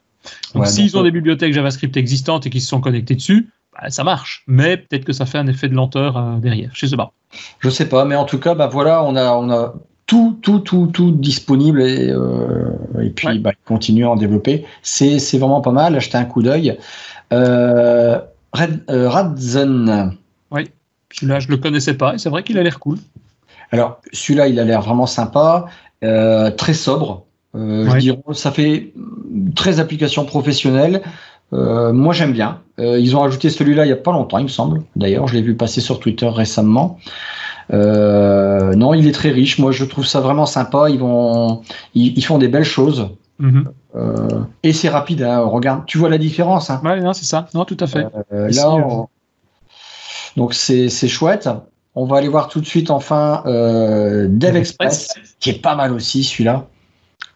Donc 0.55 0.64
Ouais, 0.64 0.68
s'ils 0.68 0.93
donc, 0.93 0.97
ont 0.97 1.01
euh, 1.01 1.05
des 1.05 1.11
bibliothèques 1.11 1.55
JavaScript 1.55 1.97
existantes 1.97 2.47
et 2.47 2.51
qu'ils 2.51 2.61
se 2.62 2.68
sont 2.68 2.80
connectés 2.80 3.14
dessus, 3.14 3.49
bah, 3.72 3.88
ça 3.88 4.05
marche, 4.05 4.45
mais 4.47 4.76
peut-être 4.76 5.05
que 5.05 5.12
ça 5.14 5.24
fait 5.24 5.38
un 5.38 5.47
effet 5.47 5.68
de 5.68 5.74
lenteur 5.74 6.16
euh, 6.18 6.36
derrière, 6.38 6.70
je 6.74 6.84
sais 6.86 6.97
pas. 6.97 7.12
Je 7.61 7.70
sais 7.70 7.88
pas, 7.88 8.05
mais 8.05 8.14
en 8.14 8.26
tout 8.26 8.38
cas, 8.38 8.55
bah 8.55 8.66
voilà, 8.66 9.03
on 9.05 9.16
a, 9.16 9.32
on 9.32 9.51
a 9.51 9.74
tout, 10.12 10.36
tout, 10.42 10.58
tout, 10.58 10.88
tout 10.92 11.10
disponible 11.10 11.80
et, 11.80 12.10
euh, 12.10 12.68
et 13.02 13.08
puis 13.08 13.28
Ouais. 13.28 13.38
bah, 13.38 13.52
continuer 13.64 14.04
à 14.04 14.10
en 14.10 14.16
développer. 14.16 14.66
C'est, 14.82 15.18
c'est 15.18 15.38
vraiment 15.38 15.62
pas 15.62 15.70
mal. 15.70 15.96
Achetez 15.96 16.18
un 16.18 16.26
coup 16.26 16.42
d'œil. 16.42 16.76
Euh, 17.32 18.18
Red, 18.52 18.80
euh, 18.90 19.08
Radzen. 19.08 20.12
Celui-là, 21.14 21.40
je 21.40 21.48
le 21.48 21.56
connaissais 21.56 21.94
pas 21.94 22.14
et 22.14 22.18
c'est 22.18 22.28
vrai 22.28 22.42
qu'il 22.42 22.58
a 22.58 22.62
l'air 22.62 22.78
cool. 22.78 22.98
Alors, 23.70 24.00
celui-là, 24.12 24.48
il 24.48 24.60
a 24.60 24.64
l'air 24.64 24.82
vraiment 24.82 25.06
sympa, 25.06 25.66
euh, 26.04 26.50
très 26.50 26.74
sobre. 26.74 27.24
Euh, 27.54 27.86
Je 27.86 27.90
Ouais. 27.92 27.98
dirais, 27.98 28.18
ça 28.34 28.50
fait 28.50 28.92
très 29.54 29.80
application 29.80 30.26
professionnelle. 30.26 31.00
Moi, 31.52 32.12
j'aime 32.14 32.32
bien. 32.32 32.60
Ils 32.78 33.14
ont 33.16 33.22
ajouté 33.22 33.48
celui-là 33.50 33.84
il 33.86 33.88
y 33.90 33.92
a 33.92 33.96
pas 33.96 34.12
longtemps, 34.12 34.38
il 34.38 34.44
me 34.44 34.48
semble. 34.48 34.82
D'ailleurs, 34.96 35.26
je 35.28 35.34
l'ai 35.34 35.42
vu 35.42 35.54
passer 35.54 35.80
sur 35.82 36.00
Twitter 36.00 36.28
récemment. 36.28 36.98
Euh, 37.72 38.74
non, 38.74 38.94
il 38.94 39.06
est 39.06 39.12
très 39.12 39.30
riche. 39.30 39.58
Moi, 39.58 39.72
je 39.72 39.84
trouve 39.84 40.06
ça 40.06 40.20
vraiment 40.20 40.46
sympa. 40.46 40.88
Ils 40.90 40.98
vont, 40.98 41.62
ils, 41.94 42.16
ils 42.16 42.22
font 42.24 42.38
des 42.38 42.48
belles 42.48 42.64
choses. 42.64 43.08
Mhm. 43.38 43.70
Euh, 43.96 44.40
et 44.62 44.72
c'est 44.72 44.88
rapide. 44.88 45.22
Hein. 45.22 45.40
Regarde, 45.40 45.84
tu 45.86 45.98
vois 45.98 46.08
la 46.08 46.18
différence. 46.18 46.70
Hein. 46.70 46.80
Ouais, 46.84 47.00
non, 47.00 47.12
c'est 47.12 47.24
ça. 47.24 47.46
Non, 47.54 47.64
tout 47.64 47.76
à 47.80 47.86
fait. 47.86 48.06
Euh, 48.32 48.48
là, 48.50 48.70
on- 48.70 49.08
donc 50.36 50.54
c'est 50.54 50.88
chouette. 51.08 51.48
On 51.94 52.06
va 52.06 52.16
aller 52.16 52.28
voir 52.28 52.48
tout 52.48 52.60
de 52.60 52.66
suite 52.66 52.90
enfin 52.90 53.42
euh, 53.44 54.26
Dev 54.30 54.56
Express, 54.56 55.08
qui 55.40 55.50
est 55.50 55.60
pas 55.60 55.74
mal 55.74 55.92
aussi 55.92 56.24
celui-là. 56.24 56.66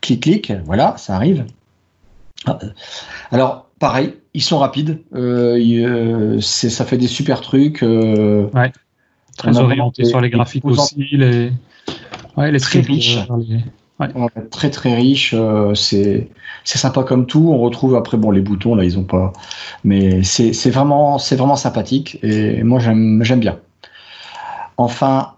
Clic 0.00 0.22
clic, 0.22 0.52
voilà, 0.64 0.94
ça 0.96 1.14
arrive. 1.14 1.44
Ah, 2.46 2.58
euh, 2.62 2.68
Alors 3.32 3.66
pareil, 3.78 4.14
ils 4.32 4.42
sont 4.42 4.58
rapides. 4.58 5.02
Euh, 5.14 5.58
euh, 5.58 6.40
ça 6.40 6.86
fait 6.86 6.96
des 6.96 7.06
super 7.08 7.42
trucs. 7.42 7.82
euh, 7.82 8.46
Très 9.36 9.58
orienté 9.58 10.04
sur 10.04 10.20
les 10.20 10.30
graphiques 10.30 10.64
aussi, 10.64 11.06
les, 11.12 11.52
ouais, 12.36 12.50
les 12.52 12.60
Très 12.60 12.80
riches. 12.80 13.18
euh, 13.18 13.26
dans 13.28 13.36
les- 13.36 13.60
Ouais, 13.98 14.08
très 14.50 14.68
très 14.68 14.94
riche, 14.94 15.32
euh, 15.34 15.74
c'est 15.74 16.28
sympa 16.64 17.02
comme 17.02 17.24
tout. 17.26 17.48
On 17.50 17.56
retrouve 17.58 17.94
après 17.96 18.18
bon 18.18 18.30
les 18.30 18.42
boutons 18.42 18.74
là 18.74 18.84
ils 18.84 18.98
ont 18.98 19.04
pas, 19.04 19.32
mais 19.84 20.22
c'est 20.22 20.52
vraiment 20.70 21.16
c'est 21.18 21.36
vraiment 21.36 21.56
sympathique 21.56 22.18
et 22.22 22.62
moi 22.62 22.78
j'aime 22.78 23.22
j'aime 23.24 23.40
bien. 23.40 23.58
Enfin, 24.76 25.32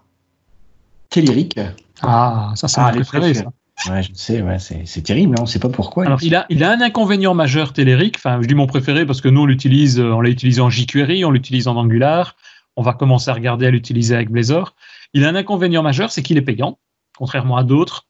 Téléric. 1.09 1.57
Ah, 2.01 2.51
ça 2.55 2.67
c'est 2.67 2.81
Ah, 2.81 2.91
mon 2.93 3.01
préféré. 3.01 3.33
ça. 3.33 3.45
Ouais, 3.89 4.03
je 4.03 4.09
sais, 4.13 4.41
ouais, 4.41 4.57
c'est 4.59 5.01
terrible, 5.03 5.35
hein, 5.39 5.43
on 5.43 5.45
sait 5.45 5.59
pas 5.59 5.69
pourquoi. 5.69 6.03
Alors, 6.05 6.21
il 6.21 6.35
a, 6.35 6.45
il 6.49 6.65
a 6.65 6.71
un 6.71 6.81
inconvénient 6.81 7.33
majeur, 7.33 7.71
Téléric. 7.71 8.17
Enfin, 8.17 8.39
je 8.41 8.47
dis 8.47 8.53
mon 8.55 8.67
préféré 8.67 9.05
parce 9.05 9.21
que 9.21 9.29
nous, 9.29 9.43
on 9.43 9.45
l'utilise, 9.45 10.01
euh, 10.01 10.11
on 10.11 10.19
l'a 10.19 10.29
utilisé 10.29 10.59
en 10.59 10.69
jQuery, 10.69 11.23
on 11.23 11.31
l'utilise 11.31 11.69
en 11.69 11.77
Angular. 11.77 12.35
On 12.79 12.81
va 12.81 12.93
commencer 12.93 13.29
à 13.29 13.33
regarder 13.33 13.67
à 13.67 13.71
l'utiliser 13.71 14.15
avec 14.15 14.31
Blazor. 14.31 14.73
Il 15.13 15.25
a 15.25 15.27
un 15.27 15.35
inconvénient 15.35 15.83
majeur, 15.83 16.11
c'est 16.11 16.23
qu'il 16.23 16.37
est 16.37 16.41
payant, 16.41 16.79
contrairement 17.17 17.57
à 17.57 17.65
d'autres. 17.65 18.05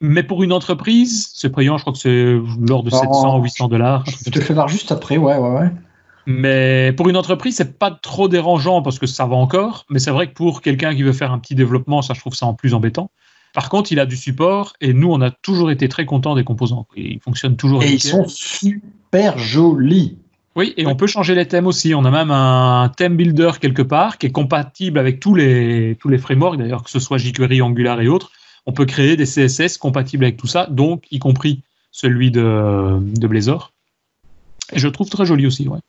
Mais 0.00 0.22
pour 0.22 0.42
une 0.42 0.50
entreprise, 0.50 1.30
c'est 1.34 1.50
payant, 1.50 1.76
je 1.76 1.82
crois 1.82 1.92
que 1.92 1.98
c'est 1.98 2.32
l'ordre 2.66 2.84
de 2.84 2.90
Oh, 2.90 3.00
700 3.00 3.38
ou 3.38 3.42
800 3.42 3.68
dollars. 3.68 4.02
Je 4.24 4.30
te 4.30 4.40
fais 4.40 4.54
voir 4.54 4.68
juste 4.68 4.92
après, 4.92 5.18
ouais, 5.18 5.36
ouais, 5.36 5.50
ouais. 5.50 5.70
Mais 6.24 6.94
pour 6.96 7.10
une 7.10 7.18
entreprise, 7.18 7.56
c'est 7.56 7.78
pas 7.78 7.90
trop 7.90 8.26
dérangeant 8.28 8.80
parce 8.80 8.98
que 8.98 9.06
ça 9.06 9.26
va 9.26 9.36
encore. 9.36 9.84
Mais 9.90 9.98
c'est 9.98 10.10
vrai 10.10 10.28
que 10.28 10.32
pour 10.32 10.62
quelqu'un 10.62 10.94
qui 10.94 11.02
veut 11.02 11.12
faire 11.12 11.30
un 11.30 11.38
petit 11.38 11.54
développement, 11.54 12.00
ça, 12.00 12.14
je 12.14 12.20
trouve 12.20 12.34
ça 12.34 12.46
en 12.46 12.54
plus 12.54 12.72
embêtant. 12.72 13.10
Par 13.52 13.68
contre, 13.68 13.92
il 13.92 14.00
a 14.00 14.06
du 14.06 14.16
support 14.16 14.72
et 14.80 14.94
nous, 14.94 15.12
on 15.12 15.20
a 15.20 15.32
toujours 15.32 15.70
été 15.70 15.86
très 15.90 16.06
contents 16.06 16.34
des 16.34 16.44
composants. 16.44 16.86
Ils 16.96 17.20
fonctionnent 17.20 17.56
toujours. 17.56 17.82
Et 17.82 17.92
ils 17.92 18.00
sont 18.00 18.26
super 18.26 19.36
jolis. 19.36 20.16
Oui, 20.56 20.72
et 20.76 20.86
on 20.86 20.94
peut 20.94 21.06
changer 21.08 21.34
les 21.34 21.46
thèmes 21.46 21.66
aussi. 21.66 21.94
On 21.94 22.04
a 22.04 22.10
même 22.10 22.30
un 22.30 22.90
theme 22.96 23.16
builder 23.16 23.52
quelque 23.60 23.82
part 23.82 24.18
qui 24.18 24.26
est 24.26 24.32
compatible 24.32 24.98
avec 24.98 25.18
tous 25.18 25.34
les, 25.34 25.96
tous 26.00 26.08
les 26.08 26.18
frameworks, 26.18 26.58
d'ailleurs, 26.58 26.84
que 26.84 26.90
ce 26.90 27.00
soit 27.00 27.18
jQuery, 27.18 27.60
Angular 27.60 28.00
et 28.00 28.08
autres. 28.08 28.30
on 28.66 28.72
peut 28.72 28.86
créer 28.86 29.16
des 29.16 29.24
CSS 29.24 29.78
compatibles 29.78 30.24
avec 30.24 30.36
tout 30.36 30.46
ça, 30.46 30.66
donc 30.70 31.04
y 31.10 31.18
compris 31.18 31.62
celui 31.90 32.30
de, 32.30 32.98
de 33.00 33.26
Blazor. 33.26 33.72
Et 34.72 34.78
je 34.78 34.86
le 34.86 34.92
trouve 34.92 35.10
très 35.10 35.26
joli 35.26 35.46
aussi, 35.46 35.68
ouais. 35.68 35.80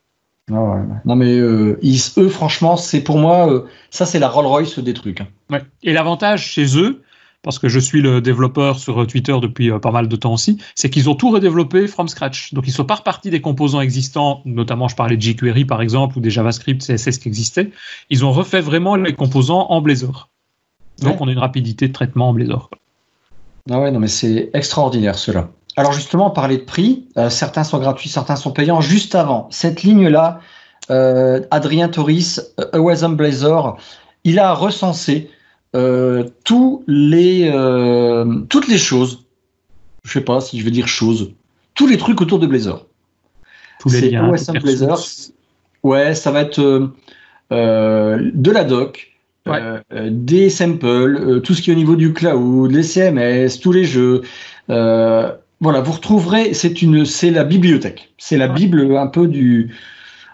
Ah 0.52 0.84
non 1.06 1.16
mais 1.16 1.40
euh, 1.40 1.80
eux 2.20 2.30
franchement 2.30 2.78
c'est 2.78 3.02
pour 3.02 3.18
moi 3.18 3.52
euh, 3.52 3.66
ça 3.90 4.06
c'est 4.06 4.20
la 4.20 4.28
Rolls 4.28 4.46
Royce 4.46 4.78
des 4.78 4.94
trucs. 4.94 5.22
Hein. 5.22 5.28
Ouais. 5.50 5.64
Et 5.82 5.92
l'avantage 5.92 6.46
chez 6.46 6.78
eux, 6.78 7.02
parce 7.46 7.60
que 7.60 7.70
je 7.70 7.80
suis 7.80 8.02
le 8.02 8.22
développeur 8.22 8.80
sur 8.80 9.06
Twitter 9.06 9.36
depuis 9.40 9.70
euh, 9.72 9.78
pas 9.78 9.92
mal 9.92 10.08
de 10.08 10.16
temps 10.16 10.34
aussi, 10.34 10.58
c'est 10.74 10.90
qu'ils 10.90 11.12
ont 11.12 11.16
tout 11.16 11.30
redéveloppé 11.30 11.88
from 11.88 12.08
scratch. 12.08 12.56
Donc 12.56 12.68
ils 12.68 12.72
sont 12.72 12.86
pas 12.86 12.96
repartis 12.96 13.30
des 13.30 13.40
composants 13.40 13.82
existants, 13.82 14.42
notamment 14.46 14.88
je 14.88 14.96
parlais 14.96 15.16
de 15.16 15.22
jQuery 15.22 15.64
par 15.64 15.84
exemple 15.84 16.18
ou 16.18 16.22
des 16.22 16.32
JavaScript, 16.32 16.82
CSS 16.82 17.20
qui 17.20 17.28
existaient. 17.28 17.70
Ils 18.10 18.26
ont 18.26 18.32
refait 18.32 18.62
vraiment 18.62 18.96
les 18.96 19.14
composants 19.14 19.68
en 19.70 19.80
Blazor. 19.80 20.30
Donc 21.04 21.22
on 21.22 21.28
a 21.28 21.32
une 21.32 21.38
rapidité 21.38 21.88
de 21.88 21.94
traitement 21.94 22.30
en 22.30 22.34
Blazor. 22.34 22.72
Ah 23.70 23.80
ouais 23.80 23.92
non 23.92 24.00
mais 24.00 24.08
c'est 24.08 24.50
extraordinaire 24.54 25.16
cela. 25.16 25.50
Alors 25.78 25.92
justement, 25.92 26.32
parler 26.32 26.58
de 26.58 26.64
prix, 26.64 27.06
euh, 27.18 27.30
certains 27.30 27.64
sont 27.64 27.78
gratuits, 27.78 28.10
certains 28.10 28.38
sont 28.38 28.52
payants. 28.52 28.82
Juste 28.82 29.14
avant, 29.14 29.48
cette 29.52 29.84
ligne-là, 29.84 30.40
euh, 30.90 31.42
Adrien 31.52 31.90
Toris, 31.90 32.42
Awesome 32.74 33.16
Blazor, 33.16 33.78
il 34.24 34.40
a 34.40 34.54
recensé 34.54 35.30
tous 36.44 36.84
les, 36.88 37.52
toutes 38.50 38.68
les 38.68 38.78
choses, 38.78 39.26
je 40.04 40.14
sais 40.14 40.22
pas 40.22 40.42
si 40.42 40.60
je 40.60 40.66
veux 40.66 40.72
dire 40.72 40.88
choses, 40.88 41.34
tous 41.74 41.88
les 41.88 41.98
trucs 41.98 42.22
autour 42.22 42.40
de 42.40 42.48
Blazor. 42.48 42.86
Les 43.86 44.10
liens. 44.10 44.32
Blazor. 44.62 45.00
Ouais, 45.84 46.16
ça 46.16 46.32
va 46.32 46.42
être 46.42 46.92
de 47.52 48.52
la 48.52 48.64
doc, 48.64 49.12
des 50.10 50.50
samples, 50.50 51.42
tout 51.42 51.54
ce 51.54 51.62
qui 51.62 51.70
est 51.70 51.74
au 51.74 51.78
niveau 51.78 51.96
du 51.96 52.14
cloud, 52.14 52.72
les 52.72 52.84
CMS, 52.84 53.60
tous 53.62 53.72
les 53.72 53.84
jeux. 53.84 54.22
Voilà, 55.62 55.80
vous 55.80 55.94
retrouverez, 55.94 56.54
c'est 56.54 56.82
une, 56.82 57.06
c'est 57.06 57.32
la 57.32 57.44
bibliothèque. 57.44 58.14
C'est 58.18 58.38
la 58.38 58.48
bible 58.48 58.96
un 58.98 59.08
peu 59.08 59.28
du. 59.28 59.74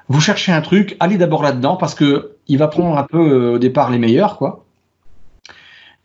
Vous 0.07 0.19
cherchez 0.19 0.51
un 0.51 0.61
truc, 0.61 0.97
allez 0.99 1.17
d'abord 1.17 1.43
là-dedans 1.43 1.77
parce 1.77 1.95
que 1.95 2.31
il 2.47 2.57
va 2.57 2.67
prendre 2.67 2.97
un 2.97 3.03
peu 3.03 3.17
euh, 3.17 3.53
au 3.53 3.57
départ 3.59 3.91
les 3.91 3.99
meilleurs, 3.99 4.37
quoi. 4.37 4.65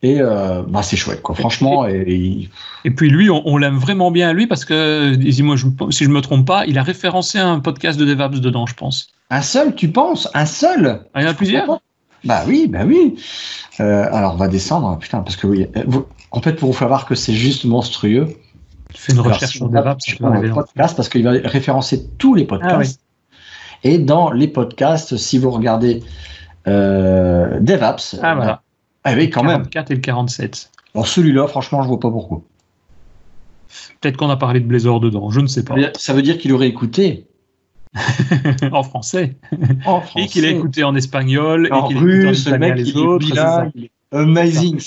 Et 0.03 0.21
euh, 0.21 0.61
bah, 0.67 0.83
c'est 0.83 0.95
chouette, 0.95 1.21
quoi. 1.21 1.35
Franchement. 1.35 1.87
Et, 1.87 2.49
et, 2.85 2.91
puis 2.91 3.09
lui, 3.09 3.29
on, 3.29 3.57
l'aime 3.57 3.77
vraiment 3.77 4.11
bien 4.11 4.31
lui 4.31 4.45
parce 4.45 4.63
que, 4.63 5.15
dis-moi, 5.15 5.55
si 5.89 6.05
je 6.05 6.09
me 6.09 6.21
trompe 6.21 6.45
pas, 6.45 6.65
il 6.67 6.77
a 6.77 6.83
référencé 6.83 7.39
un 7.39 7.59
podcast 7.59 7.99
de 7.99 8.05
DevOps 8.05 8.39
dedans, 8.39 8.67
je 8.67 8.75
pense. 8.75 9.09
Un 9.29 9.41
seul, 9.41 9.75
tu 9.75 9.89
penses? 9.89 10.29
Un 10.33 10.45
seul? 10.45 11.01
Ah, 11.13 11.21
Il 11.21 11.23
y 11.23 11.27
en 11.27 11.31
a 11.31 11.33
plusieurs? 11.33 11.79
Bah 12.23 12.43
oui, 12.47 12.67
bah 12.67 12.81
oui. 12.85 13.15
Euh, 13.79 14.05
alors 14.11 14.33
on 14.33 14.37
va 14.37 14.47
descendre, 14.47 14.97
putain, 14.97 15.19
parce 15.19 15.35
que 15.35 15.47
oui. 15.47 15.67
En 16.31 16.41
fait, 16.41 16.53
pour 16.53 16.69
vous 16.69 16.77
faire 16.77 16.87
voir 16.87 17.05
que 17.05 17.15
c'est 17.15 17.33
juste 17.33 17.65
monstrueux. 17.65 18.27
Tu 18.93 19.01
fais 19.01 19.13
une 19.13 19.19
recherche 19.19 19.53
sur 19.53 19.69
DevOps, 19.69 20.53
podcast 20.53 20.95
parce 20.95 21.09
qu'il 21.09 21.23
va 21.23 21.31
référencer 21.31 22.07
tous 22.17 22.35
les 22.35 22.45
podcasts. 22.45 22.99
Ah 23.01 23.07
et 23.83 23.99
dans 23.99 24.31
les 24.31 24.47
podcasts, 24.47 25.17
si 25.17 25.37
vous 25.37 25.51
regardez 25.51 26.03
euh, 26.67 27.59
DevOps, 27.59 28.19
ah, 28.21 28.35
voilà. 28.35 28.61
Ah 29.07 29.13
oui, 29.15 29.29
quand 29.29 29.43
même. 29.43 29.67
44 29.67 29.91
et 29.91 29.95
le 29.95 30.01
47. 30.01 30.71
Alors 30.93 31.07
celui-là, 31.07 31.47
franchement, 31.47 31.81
je 31.81 31.87
vois 31.87 31.99
pas 31.99 32.09
pourquoi. 32.09 32.41
Peut-être 34.01 34.17
qu'on 34.17 34.29
a 34.29 34.37
parlé 34.37 34.59
de 34.59 34.65
Blazor 34.65 34.99
dedans, 34.99 35.29
je 35.29 35.39
ne 35.39 35.47
sais 35.47 35.63
pas. 35.63 35.75
Ça 35.97 36.13
veut 36.13 36.21
dire 36.21 36.37
qu'il 36.37 36.53
aurait 36.53 36.67
écouté. 36.67 37.27
en 38.71 38.83
français. 38.83 39.37
En 39.85 40.01
français. 40.01 40.25
Et 40.25 40.27
qu'il 40.27 40.45
a 40.45 40.49
écouté 40.49 40.83
en 40.83 40.95
espagnol. 40.95 41.69
En 41.71 41.89
et 41.89 41.95
russe, 41.95 42.47
le 42.47 42.57
mec, 42.59 42.75
les 42.77 42.95
autres. 42.95 43.27
amazing, 44.11 44.79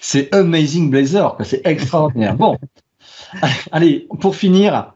c'est 0.00 0.34
amazing 0.34 0.90
Blazor, 0.90 1.38
c'est 1.42 1.66
extraordinaire. 1.66 2.36
bon, 2.36 2.56
Allez, 3.72 4.06
pour 4.20 4.36
finir, 4.36 4.92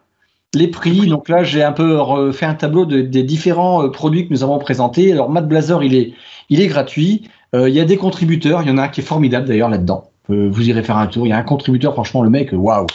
les 0.54 0.68
prix. 0.68 1.06
Donc 1.06 1.28
là, 1.28 1.44
j'ai 1.44 1.62
un 1.62 1.72
peu 1.72 2.32
fait 2.32 2.46
un 2.46 2.54
tableau 2.54 2.86
des 2.86 3.22
différents 3.22 3.84
euh, 3.84 3.90
produits 3.90 4.26
que 4.26 4.32
nous 4.32 4.42
avons 4.42 4.58
présentés. 4.58 5.12
Alors, 5.12 5.30
Matt 5.30 5.48
Blazer, 5.48 5.82
il 5.82 5.94
est, 5.94 6.14
il 6.48 6.60
est 6.60 6.66
gratuit. 6.66 7.28
Euh, 7.56 7.68
il 7.68 7.74
y 7.74 7.80
a 7.80 7.84
des 7.84 7.96
contributeurs. 7.96 8.62
Il 8.62 8.68
y 8.68 8.70
en 8.70 8.78
a 8.78 8.84
un 8.84 8.88
qui 8.88 9.00
est 9.00 9.04
formidable 9.04 9.48
d'ailleurs 9.48 9.70
là-dedans. 9.70 10.10
Euh, 10.30 10.48
vous 10.50 10.68
irez 10.68 10.82
faire 10.82 10.98
un 10.98 11.06
tour. 11.06 11.26
Il 11.26 11.30
y 11.30 11.32
a 11.32 11.38
un 11.38 11.42
contributeur, 11.42 11.92
franchement, 11.94 12.22
le 12.22 12.30
mec, 12.30 12.50
waouh, 12.52 12.86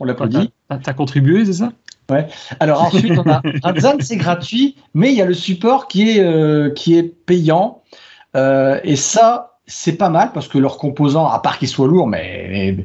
on 0.00 0.04
l'applaudit. 0.04 0.50
T'as 0.68 0.92
contribué, 0.92 1.44
c'est 1.44 1.54
ça? 1.54 1.72
Ouais. 2.10 2.26
Alors 2.60 2.82
ensuite, 2.82 3.12
on 3.18 3.28
a 3.30 3.42
Ranzan, 3.62 3.96
c'est 4.00 4.16
gratuit, 4.16 4.76
mais 4.94 5.10
il 5.10 5.16
y 5.16 5.22
a 5.22 5.26
le 5.26 5.34
support 5.34 5.88
qui 5.88 6.08
est, 6.08 6.74
qui 6.74 6.96
est 6.96 7.02
payant. 7.02 7.82
et 8.34 8.96
ça, 8.96 9.58
c'est 9.66 9.96
pas 9.96 10.08
mal 10.08 10.30
parce 10.32 10.48
que 10.48 10.56
leurs 10.56 10.78
composants, 10.78 11.28
à 11.28 11.38
part 11.40 11.58
qu'ils 11.58 11.68
soient 11.68 11.86
lourds, 11.86 12.06
mais 12.06 12.76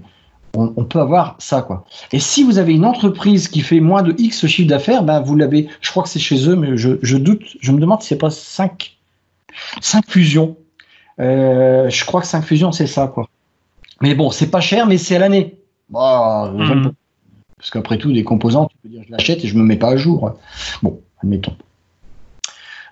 on, 0.56 0.84
peut 0.84 1.00
avoir 1.00 1.36
ça 1.40 1.62
quoi. 1.62 1.86
Et 2.12 2.20
si 2.20 2.44
vous 2.44 2.58
avez 2.58 2.74
une 2.74 2.86
entreprise 2.86 3.48
qui 3.48 3.62
fait 3.62 3.80
moins 3.80 4.04
de 4.04 4.14
X 4.18 4.46
chiffre 4.46 4.68
d'affaires, 4.68 5.04
ben 5.04 5.22
vous 5.22 5.36
l'avez. 5.36 5.70
Je 5.80 5.90
crois 5.90 6.04
que 6.04 6.10
c'est 6.10 6.20
chez 6.20 6.50
eux, 6.50 6.56
mais 6.56 6.76
je, 6.76 7.18
doute. 7.18 7.44
Je 7.62 7.72
me 7.72 7.80
demande 7.80 8.02
si 8.02 8.10
c'est 8.10 8.18
pas 8.18 8.30
5 8.30 8.98
cinq 9.82 10.06
fusions. 10.08 10.58
Euh, 11.20 11.90
je 11.90 12.06
crois 12.06 12.22
que 12.22 12.28
5 12.28 12.44
fusions 12.44 12.72
c'est 12.72 12.88
ça 12.88 13.08
quoi. 13.08 13.28
Mais 14.02 14.16
bon, 14.16 14.32
c'est 14.32 14.52
pas 14.52 14.60
cher, 14.60 14.86
mais 14.86 14.98
c'est 14.98 15.16
à 15.16 15.20
l'année. 15.20 15.56
Bah, 15.90 16.52
hmm. 16.54 16.92
Parce 17.58 17.72
qu'après 17.72 17.98
tout, 17.98 18.12
des 18.12 18.24
composants, 18.24 18.68
tu 18.68 18.76
peux 18.84 18.90
dire 18.90 19.04
je 19.08 19.12
l'achète 19.12 19.46
et 19.46 19.48
je 19.48 19.56
me 19.56 19.64
mets 19.64 19.78
pas 19.78 19.92
à 19.92 19.96
jour. 19.96 20.34
Bon, 20.82 21.00
admettons. 21.22 21.56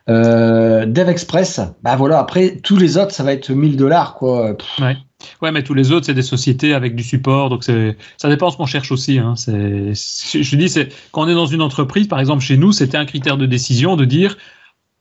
Euh, 0.10 0.86
DevExpress, 0.86 1.62
bah 1.84 1.96
voilà, 1.96 2.20
après 2.20 2.58
tous 2.64 2.78
les 2.78 2.98
autres, 2.98 3.12
ça 3.12 3.24
va 3.24 3.34
être 3.34 3.52
1000 3.52 3.78
dollars 3.78 4.16
quoi. 4.16 4.56
Ouais. 4.80 4.98
Ouais, 5.42 5.52
mais 5.52 5.62
tous 5.62 5.76
les 5.76 5.92
autres, 5.92 6.08
c'est 6.08 6.16
des 6.16 6.24
sociétés 6.24 6.74
avec 6.74 6.96
du 6.96 7.04
support, 7.04 7.50
donc 7.50 7.64
ça 7.64 8.30
dépend 8.30 8.50
ce 8.50 8.58
qu'on 8.58 8.66
cherche 8.66 8.92
aussi. 8.92 9.20
Hein. 9.20 9.36
Je 9.38 10.56
dis, 10.56 10.70
c'est 10.70 10.90
quand 11.12 11.24
on 11.24 11.28
est 11.28 11.36
dans 11.36 11.46
une 11.46 11.62
entreprise, 11.62 12.08
par 12.08 12.20
exemple 12.20 12.42
chez 12.42 12.58
nous, 12.58 12.72
c'était 12.72 12.98
un 12.98 13.06
critère 13.06 13.38
de 13.38 13.46
décision 13.46 13.96
de 13.96 14.06
dire 14.06 14.38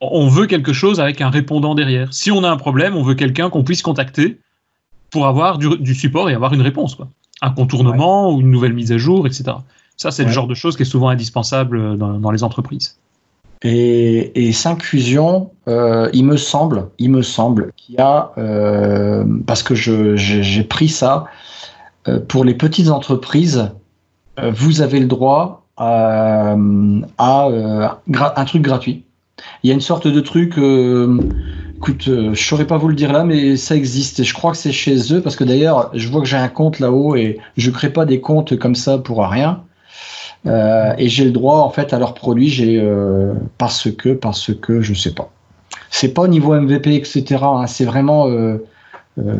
on 0.00 0.28
veut 0.28 0.46
quelque 0.46 0.72
chose 0.72 1.00
avec 1.00 1.20
un 1.20 1.30
répondant 1.30 1.74
derrière. 1.74 2.12
Si 2.12 2.30
on 2.30 2.42
a 2.44 2.50
un 2.50 2.56
problème, 2.56 2.96
on 2.96 3.02
veut 3.02 3.14
quelqu'un 3.14 3.50
qu'on 3.50 3.64
puisse 3.64 3.82
contacter 3.82 4.38
pour 5.10 5.26
avoir 5.26 5.58
du, 5.58 5.94
support 5.94 6.30
et 6.30 6.34
avoir 6.34 6.52
une 6.52 6.62
réponse, 6.62 6.94
quoi. 6.94 7.08
Un 7.42 7.50
contournement 7.50 8.32
ou 8.32 8.40
une 8.40 8.50
nouvelle 8.50 8.74
mise 8.74 8.92
à 8.92 8.98
jour, 8.98 9.26
etc. 9.26 9.52
Ça, 9.96 10.10
c'est 10.10 10.24
le 10.24 10.30
genre 10.30 10.46
de 10.46 10.54
choses 10.54 10.76
qui 10.76 10.82
est 10.82 10.86
souvent 10.86 11.08
indispensable 11.08 11.96
dans 11.96 12.30
les 12.30 12.42
entreprises. 12.44 12.98
Et, 13.62 14.48
et 14.48 14.52
5 14.52 14.82
fusions, 14.82 15.50
euh, 15.68 16.08
il 16.14 16.24
me 16.24 16.38
semble, 16.38 16.88
il 16.98 17.10
me 17.10 17.20
semble 17.20 17.72
qu'il 17.76 17.96
y 17.96 17.98
a, 17.98 18.32
euh, 18.38 19.24
parce 19.46 19.62
que 19.62 19.74
j'ai 19.74 20.64
pris 20.64 20.88
ça, 20.88 21.26
euh, 22.08 22.20
pour 22.20 22.44
les 22.44 22.54
petites 22.54 22.88
entreprises, 22.88 23.70
euh, 24.38 24.50
vous 24.54 24.80
avez 24.80 24.98
le 24.98 25.06
droit 25.06 25.66
à, 25.76 26.56
à 27.18 27.98
un 28.08 28.44
truc 28.46 28.62
gratuit. 28.62 29.04
Il 29.62 29.68
y 29.68 29.70
a 29.70 29.74
une 29.74 29.80
sorte 29.80 30.08
de 30.08 30.20
truc, 30.20 30.54
écoute, 31.76 32.04
je 32.06 32.12
ne 32.12 32.34
saurais 32.34 32.66
pas 32.66 32.76
vous 32.76 32.88
le 32.88 32.94
dire 32.94 33.12
là, 33.12 33.24
mais 33.24 33.56
ça 33.56 33.76
existe. 33.76 34.20
Et 34.20 34.24
je 34.24 34.34
crois 34.34 34.52
que 34.52 34.56
c'est 34.56 34.72
chez 34.72 35.12
eux, 35.12 35.20
parce 35.20 35.36
que 35.36 35.44
d'ailleurs, 35.44 35.90
je 35.94 36.08
vois 36.08 36.20
que 36.20 36.26
j'ai 36.26 36.36
un 36.36 36.48
compte 36.48 36.78
là-haut 36.78 37.16
et 37.16 37.38
je 37.56 37.70
crée 37.70 37.92
pas 37.92 38.04
des 38.04 38.20
comptes 38.20 38.56
comme 38.58 38.74
ça 38.74 38.98
pour 38.98 39.24
rien. 39.26 39.62
Euh, 40.46 40.94
et 40.96 41.08
j'ai 41.08 41.24
le 41.24 41.32
droit 41.32 41.58
en 41.58 41.70
fait 41.70 41.92
à 41.92 41.98
leurs 41.98 42.14
produits, 42.14 42.48
j'ai 42.48 42.80
euh, 42.80 43.34
parce 43.58 43.90
que 43.90 44.10
parce 44.10 44.52
que 44.54 44.80
je 44.80 44.94
sais 44.94 45.12
pas. 45.12 45.30
C'est 45.90 46.14
pas 46.14 46.22
au 46.22 46.28
niveau 46.28 46.58
MVP 46.58 46.94
etc. 46.94 47.42
Hein, 47.42 47.66
c'est 47.66 47.84
vraiment. 47.84 48.26
Euh, 49.18 49.34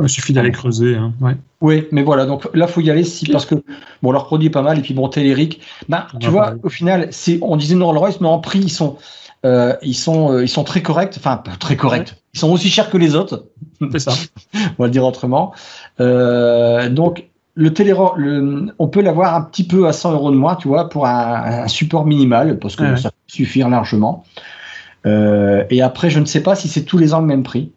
il 0.00 0.08
suffit 0.08 0.32
d'aller 0.32 0.52
creuser. 0.52 0.96
Hein, 0.96 1.12
ouais. 1.20 1.36
Oui, 1.60 1.86
mais 1.90 2.02
voilà. 2.02 2.26
Donc 2.26 2.48
là, 2.54 2.66
faut 2.66 2.80
y 2.80 2.90
aller 2.90 3.04
si 3.04 3.26
parce 3.26 3.46
que 3.46 3.56
bon, 4.02 4.12
leur 4.12 4.26
produit 4.26 4.46
est 4.46 4.50
pas 4.50 4.62
mal 4.62 4.78
et 4.78 4.82
puis 4.82 4.94
bon, 4.94 5.08
Téléric. 5.08 5.60
Ben, 5.88 6.06
tu 6.20 6.28
vois, 6.28 6.54
au 6.62 6.68
final, 6.68 7.08
c'est 7.10 7.38
on 7.42 7.56
disait 7.56 7.74
Rolls 7.74 7.98
Royce, 7.98 8.20
mais 8.20 8.28
en 8.28 8.38
prix 8.38 8.60
ils 8.60 8.72
sont 8.72 8.96
ils 9.44 9.94
sont 9.94 10.38
ils 10.38 10.48
sont 10.48 10.64
très 10.64 10.82
corrects. 10.82 11.16
Enfin, 11.18 11.42
très 11.58 11.76
corrects. 11.76 12.14
Ils 12.34 12.40
sont 12.40 12.52
aussi 12.52 12.68
chers 12.68 12.90
que 12.90 12.98
les 12.98 13.14
autres. 13.14 13.46
C'est 13.92 13.98
ça. 13.98 14.12
on 14.54 14.82
va 14.82 14.86
le 14.86 14.90
dire 14.90 15.04
autrement. 15.04 15.52
donc 15.98 17.24
le 17.58 17.74
télé, 17.74 17.92
le, 18.16 18.72
on 18.78 18.86
peut 18.86 19.02
l'avoir 19.02 19.34
un 19.34 19.42
petit 19.42 19.64
peu 19.64 19.88
à 19.88 19.92
100 19.92 20.12
euros 20.12 20.30
de 20.30 20.36
moins, 20.36 20.54
tu 20.54 20.68
vois, 20.68 20.88
pour 20.88 21.06
un, 21.06 21.66
support 21.66 22.06
minimal, 22.06 22.60
parce 22.60 22.76
que 22.76 22.94
ça 22.94 23.10
peut 23.10 23.16
suffire 23.26 23.68
largement. 23.68 24.24
Euh, 25.06 25.64
et 25.68 25.82
après, 25.82 26.08
je 26.08 26.20
ne 26.20 26.24
sais 26.24 26.40
pas 26.40 26.54
si 26.54 26.68
c'est 26.68 26.84
tous 26.84 26.98
les 26.98 27.14
ans 27.14 27.20
le 27.20 27.26
même 27.26 27.42
prix. 27.42 27.72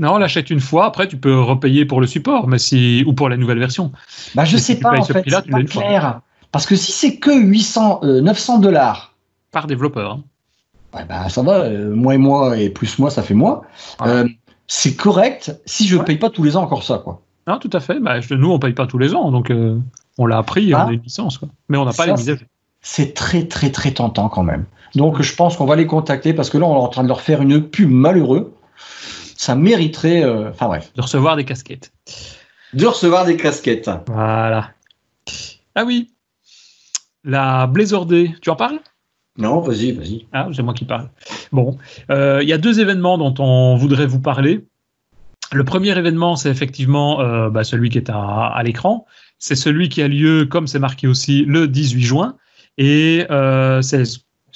Non, 0.00 0.14
on 0.14 0.18
l'achète 0.18 0.50
une 0.50 0.60
fois, 0.60 0.86
après 0.86 1.06
tu 1.06 1.16
peux 1.16 1.38
repayer 1.38 1.84
pour 1.84 2.00
le 2.00 2.06
support, 2.06 2.48
mais 2.48 2.58
si 2.58 3.04
ou 3.06 3.12
pour 3.12 3.28
la 3.28 3.36
nouvelle 3.36 3.58
version. 3.58 3.92
Bah 4.34 4.44
je 4.44 4.56
sais 4.56 4.76
pas 4.80 4.98
en 4.98 5.04
fait, 5.04 5.22
c'est 5.24 5.50
pas 5.50 5.62
clair. 5.62 6.20
Parce 6.52 6.66
que 6.66 6.74
si 6.74 6.90
c'est 6.90 7.16
que 7.16 7.32
800, 7.32 8.00
900 8.02 8.58
euh, 8.58 8.60
dollars 8.60 9.14
par 9.52 9.66
développeur. 9.66 10.18
Ouais, 10.94 11.04
bah 11.04 11.28
ça 11.28 11.42
va, 11.42 11.60
euh, 11.60 11.94
moi 11.94 12.14
et 12.14 12.18
moi 12.18 12.56
et 12.56 12.70
plus 12.70 12.98
moi 12.98 13.10
ça 13.10 13.22
fait 13.22 13.34
moi. 13.34 13.62
c'est 14.66 14.96
correct 14.96 15.54
si 15.66 15.86
je 15.86 15.96
ne 15.96 16.02
paye 16.02 16.18
pas 16.18 16.30
tous 16.30 16.42
les 16.42 16.56
ans 16.56 16.62
encore 16.62 16.82
ça 16.82 16.98
quoi. 16.98 17.22
Ah, 17.46 17.58
tout 17.60 17.70
à 17.72 17.80
fait. 17.80 17.98
Bah, 17.98 18.20
nous, 18.30 18.50
on 18.50 18.58
paye 18.58 18.72
pas 18.72 18.86
tous 18.86 18.98
les 18.98 19.14
ans, 19.14 19.30
donc 19.30 19.50
euh, 19.50 19.78
on 20.18 20.26
l'a 20.26 20.38
appris, 20.38 20.74
on 20.74 20.78
a 20.78 20.92
une 20.92 21.02
licence. 21.02 21.40
Mais 21.68 21.76
on 21.78 21.84
n'a 21.84 21.92
pas 21.92 22.06
les 22.06 22.12
mises 22.12 22.38
C'est 22.80 23.14
très, 23.14 23.44
très, 23.46 23.70
très 23.70 23.92
tentant 23.92 24.28
quand 24.28 24.42
même. 24.42 24.66
Donc, 24.94 25.20
je 25.20 25.34
pense 25.34 25.56
qu'on 25.56 25.66
va 25.66 25.76
les 25.76 25.86
contacter 25.86 26.32
parce 26.32 26.50
que 26.50 26.58
là, 26.58 26.66
on 26.66 26.74
est 26.74 26.78
en 26.78 26.88
train 26.88 27.02
de 27.02 27.08
leur 27.08 27.20
faire 27.20 27.42
une 27.42 27.62
pub 27.62 27.90
malheureux. 27.90 28.54
Ça 29.40 29.54
mériterait. 29.54 30.22
Euh, 30.22 30.50
enfin, 30.50 30.66
bref. 30.66 30.92
De 30.94 31.00
recevoir 31.00 31.34
des 31.34 31.46
casquettes. 31.46 31.94
de 32.74 32.84
recevoir 32.84 33.24
des 33.24 33.38
casquettes. 33.38 33.88
Voilà. 34.06 34.72
Ah 35.74 35.84
oui, 35.86 36.12
la 37.24 37.66
Blazor 37.66 38.04
Day, 38.04 38.34
tu 38.42 38.50
en 38.50 38.56
parles? 38.56 38.80
Non, 39.38 39.60
vas-y, 39.60 39.92
vas-y. 39.92 40.26
Ah, 40.34 40.48
c'est 40.54 40.62
moi 40.62 40.74
qui 40.74 40.84
parle. 40.84 41.08
Bon, 41.52 41.78
euh, 42.10 42.40
il 42.42 42.50
y 42.50 42.52
a 42.52 42.58
deux 42.58 42.80
événements 42.80 43.16
dont 43.16 43.34
on 43.38 43.76
voudrait 43.76 44.04
vous 44.04 44.20
parler. 44.20 44.66
Le 45.52 45.64
premier 45.64 45.96
événement, 45.96 46.36
c'est 46.36 46.50
effectivement 46.50 47.22
euh, 47.22 47.48
bah, 47.48 47.64
celui 47.64 47.88
qui 47.88 47.96
est 47.96 48.10
à, 48.10 48.60
l'écran. 48.62 49.06
C'est 49.38 49.56
celui 49.56 49.88
qui 49.88 50.02
a 50.02 50.08
lieu, 50.08 50.44
comme 50.44 50.66
c'est 50.66 50.78
marqué 50.78 51.06
aussi, 51.06 51.46
le 51.46 51.66
18 51.66 52.02
juin. 52.02 52.36
Et 52.76 53.24
euh, 53.30 53.80
c'est 53.80 54.04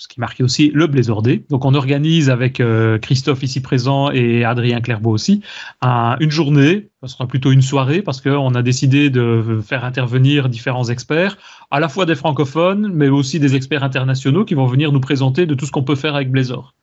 ce 0.05 0.09
qui 0.09 0.21
marquait 0.21 0.45
aussi 0.45 0.71
le 0.75 0.87
Blazer 0.87 1.23
Day. 1.23 1.45
Donc 1.49 1.65
on 1.65 1.73
organise 1.73 2.29
avec 2.29 2.61
euh, 2.61 2.99
Christophe 2.99 3.43
ici 3.43 3.63
présent 3.63 4.11
et 4.11 4.45
Adrien 4.45 4.83
Clairbeau 4.83 5.11
aussi 5.11 5.41
une 5.83 6.31
journée, 6.31 6.91
ce 7.03 7.09
sera 7.09 7.27
plutôt 7.27 7.53
une 7.53 7.63
soirée 7.63 8.03
parce 8.03 8.21
qu'on 8.21 8.55
a 8.55 8.63
décidé 8.63 9.09
de 9.09 9.61
faire 9.67 9.83
intervenir 9.83 10.51
différents 10.51 10.91
experts, 10.91 11.39
à 11.71 11.81
la 11.81 11.89
fois 11.89 12.05
des 12.05 12.17
francophones 12.17 12.93
mais 12.93 13.09
aussi 13.09 13.41
des 13.41 13.57
experts 13.57 13.83
internationaux 13.83 14.45
qui 14.45 14.53
vont 14.53 14.67
venir 14.67 14.93
nous 14.93 15.01
présenter 15.01 15.47
de 15.47 15.55
tout 15.55 15.65
ce 15.65 15.73
qu'on 15.73 15.85
peut 15.85 15.97
faire 15.97 16.15
avec 16.15 16.31
Blazor. 16.31 16.75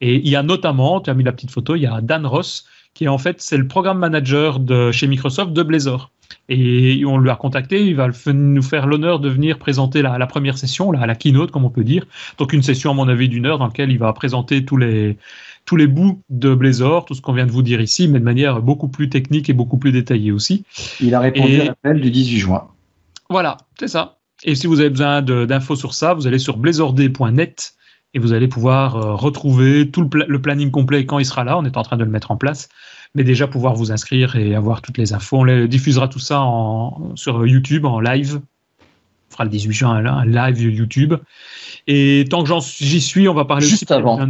Et 0.00 0.14
il 0.16 0.28
y 0.28 0.36
a 0.36 0.44
notamment, 0.44 1.00
tu 1.00 1.10
as 1.10 1.14
mis 1.14 1.24
la 1.24 1.32
petite 1.32 1.50
photo, 1.50 1.74
il 1.74 1.82
y 1.82 1.86
a 1.86 2.00
Dan 2.00 2.24
Ross 2.24 2.66
qui 2.94 3.04
est 3.04 3.08
en 3.08 3.18
fait 3.18 3.40
c'est 3.40 3.56
le 3.56 3.66
programme 3.66 3.98
manager 3.98 4.60
de 4.60 4.92
chez 4.92 5.06
Microsoft 5.06 5.52
de 5.52 5.62
Blazor. 5.62 6.10
Et 6.48 7.04
on 7.04 7.18
lui 7.18 7.30
a 7.30 7.36
contacté, 7.36 7.84
il 7.84 7.94
va 7.94 8.08
nous 8.32 8.62
faire 8.62 8.86
l'honneur 8.86 9.20
de 9.20 9.28
venir 9.28 9.58
présenter 9.58 10.02
la, 10.02 10.26
première 10.26 10.58
session, 10.58 10.92
la, 10.92 11.06
la 11.06 11.14
keynote, 11.14 11.50
comme 11.50 11.64
on 11.64 11.70
peut 11.70 11.84
dire. 11.84 12.06
Donc 12.38 12.52
une 12.52 12.62
session, 12.62 12.90
à 12.90 12.94
mon 12.94 13.08
avis, 13.08 13.28
d'une 13.28 13.46
heure 13.46 13.58
dans 13.58 13.66
laquelle 13.66 13.90
il 13.90 13.98
va 13.98 14.12
présenter 14.12 14.64
tous 14.64 14.76
les, 14.76 15.16
tous 15.64 15.76
les 15.76 15.86
bouts 15.86 16.20
de 16.28 16.54
Blazor, 16.54 17.04
tout 17.04 17.14
ce 17.14 17.20
qu'on 17.20 17.32
vient 17.32 17.46
de 17.46 17.52
vous 17.52 17.62
dire 17.62 17.80
ici, 17.80 18.08
mais 18.08 18.18
de 18.18 18.24
manière 18.24 18.62
beaucoup 18.62 18.88
plus 18.88 19.08
technique 19.08 19.48
et 19.48 19.52
beaucoup 19.52 19.78
plus 19.78 19.92
détaillée 19.92 20.32
aussi. 20.32 20.64
Il 21.00 21.14
a 21.14 21.20
répondu 21.20 21.60
à 21.60 21.64
l'appel 21.66 22.00
du 22.00 22.10
18 22.10 22.38
juin. 22.38 22.68
Voilà, 23.28 23.56
c'est 23.78 23.88
ça. 23.88 24.18
Et 24.42 24.54
si 24.54 24.66
vous 24.66 24.80
avez 24.80 24.90
besoin 24.90 25.22
d'infos 25.22 25.76
sur 25.76 25.94
ça, 25.94 26.14
vous 26.14 26.26
allez 26.26 26.38
sur 26.38 26.56
blazorday.net 26.56 27.74
et 28.14 28.18
vous 28.18 28.32
allez 28.32 28.48
pouvoir 28.48 28.96
euh, 28.96 29.14
retrouver 29.14 29.90
tout 29.90 30.08
le, 30.12 30.24
le, 30.26 30.42
planning 30.42 30.70
complet 30.70 31.06
quand 31.06 31.18
il 31.18 31.24
sera 31.24 31.44
là. 31.44 31.58
On 31.58 31.64
est 31.64 31.76
en 31.76 31.82
train 31.82 31.96
de 31.96 32.04
le 32.04 32.10
mettre 32.10 32.30
en 32.30 32.36
place 32.36 32.68
mais 33.14 33.24
déjà 33.24 33.46
pouvoir 33.46 33.74
vous 33.74 33.92
inscrire 33.92 34.36
et 34.36 34.54
avoir 34.54 34.82
toutes 34.82 34.98
les 34.98 35.12
infos. 35.12 35.38
On 35.38 35.66
diffusera 35.66 36.08
tout 36.08 36.18
ça 36.18 36.40
en, 36.40 37.12
sur 37.16 37.46
YouTube 37.46 37.84
en 37.84 38.00
live. 38.00 38.40
On 38.40 39.32
fera 39.32 39.44
le 39.44 39.50
18 39.50 39.72
juin 39.72 40.04
un 40.04 40.24
live 40.24 40.60
YouTube. 40.60 41.14
Et 41.86 42.24
tant 42.30 42.44
que 42.44 42.50
j'y 42.60 43.00
suis, 43.00 43.28
on 43.28 43.34
va 43.34 43.44
parler 43.44 43.66
juste 43.66 43.90
avant. 43.90 44.28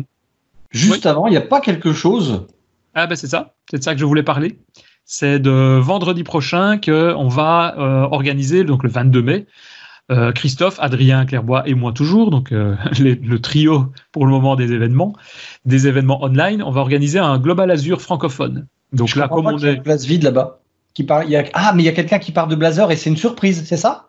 Juste 0.70 1.06
avant, 1.06 1.26
il 1.26 1.30
n'y 1.30 1.36
a 1.36 1.42
pas 1.42 1.60
quelque 1.60 1.92
chose? 1.92 2.46
Ah 2.94 3.06
ben 3.06 3.16
c'est 3.16 3.26
ça, 3.26 3.54
c'est 3.70 3.78
de 3.78 3.82
ça 3.82 3.94
que 3.94 4.00
je 4.00 4.04
voulais 4.04 4.22
parler. 4.22 4.58
C'est 5.04 5.40
de 5.40 5.78
vendredi 5.78 6.22
prochain 6.22 6.78
que 6.78 7.12
on 7.14 7.28
va 7.28 7.74
euh, 7.78 8.02
organiser, 8.10 8.62
donc 8.62 8.84
le 8.84 8.90
22 8.90 9.22
mai, 9.22 9.46
euh, 10.10 10.32
Christophe, 10.32 10.76
Adrien 10.80 11.24
Clairbois 11.24 11.62
et 11.68 11.74
moi 11.74 11.92
toujours, 11.92 12.30
donc 12.30 12.52
euh, 12.52 12.74
le 12.98 13.38
trio 13.38 13.92
pour 14.12 14.26
le 14.26 14.32
moment 14.32 14.56
des 14.56 14.72
événements, 14.72 15.14
des 15.64 15.86
événements 15.86 16.22
online. 16.22 16.62
On 16.62 16.70
va 16.70 16.80
organiser 16.80 17.18
un 17.18 17.38
Global 17.38 17.70
Azure 17.70 18.00
francophone. 18.00 18.66
Donc 18.92 19.14
là, 19.14 19.28
comme 19.28 19.46
on 19.46 19.58
est. 19.58 19.74
une 19.74 19.82
place 19.82 20.04
vide 20.04 20.24
là-bas. 20.24 20.58
Qui 20.92 21.04
parle, 21.04 21.26
il 21.26 21.30
y 21.30 21.36
a... 21.36 21.44
Ah, 21.52 21.72
mais 21.74 21.84
il 21.84 21.86
y 21.86 21.88
a 21.88 21.92
quelqu'un 21.92 22.18
qui 22.18 22.32
parle 22.32 22.50
de 22.50 22.56
Blazer 22.56 22.90
et 22.90 22.96
c'est 22.96 23.10
une 23.10 23.16
surprise, 23.16 23.62
c'est 23.64 23.76
ça? 23.76 24.08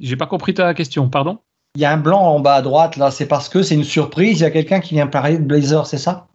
J'ai 0.00 0.16
pas 0.16 0.24
compris 0.24 0.54
ta 0.54 0.72
question, 0.72 1.10
pardon? 1.10 1.38
Il 1.74 1.82
y 1.82 1.84
a 1.84 1.92
un 1.92 1.98
blanc 1.98 2.22
en 2.22 2.40
bas 2.40 2.54
à 2.54 2.62
droite 2.62 2.96
là, 2.96 3.10
c'est 3.10 3.26
parce 3.26 3.50
que 3.50 3.62
c'est 3.62 3.74
une 3.74 3.84
surprise, 3.84 4.40
il 4.40 4.42
y 4.42 4.46
a 4.46 4.50
quelqu'un 4.50 4.80
qui 4.80 4.94
vient 4.94 5.06
parler 5.06 5.36
de 5.36 5.44
Blazer, 5.44 5.86
c'est 5.86 5.98
ça? 5.98 6.26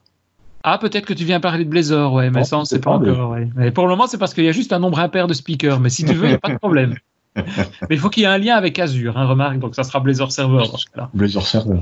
Ah, 0.64 0.78
peut-être 0.78 1.06
que 1.06 1.14
tu 1.14 1.24
viens 1.24 1.40
parler 1.40 1.64
de 1.66 1.70
Blazer, 1.70 2.14
ouais, 2.14 2.30
mais 2.30 2.44
ça, 2.44 2.60
on 2.60 2.66
sait 2.66 2.80
pas 2.80 2.92
encore. 2.92 3.36
Mais 3.56 3.72
pour 3.72 3.86
le 3.86 3.90
moment, 3.90 4.06
c'est 4.06 4.18
parce 4.18 4.34
qu'il 4.34 4.44
y 4.44 4.50
a 4.50 4.52
juste 4.52 4.74
un 4.74 4.80
nombre 4.80 5.00
impair 5.00 5.26
de 5.26 5.34
speakers. 5.34 5.80
Mais 5.80 5.90
si 5.90 6.04
tu 6.04 6.14
veux, 6.14 6.26
il 6.26 6.30
n'y 6.30 6.36
a 6.36 6.40
pas 6.40 6.50
de 6.50 6.58
problème. 6.58 6.96
Mais 7.90 7.96
il 7.96 8.00
faut 8.00 8.10
qu'il 8.10 8.24
y 8.24 8.26
ait 8.26 8.30
un 8.30 8.38
lien 8.38 8.56
avec 8.56 8.80
Azure, 8.80 9.18
hein, 9.18 9.26
remarque, 9.26 9.60
donc 9.60 9.76
ça 9.76 9.84
sera 9.84 10.00
Blazor 10.00 10.32
Server 10.32 10.64
dans 10.70 10.78
ce 10.78 10.86
cas-là. 10.88 11.10
Blazor 11.14 11.46
Server. 11.46 11.80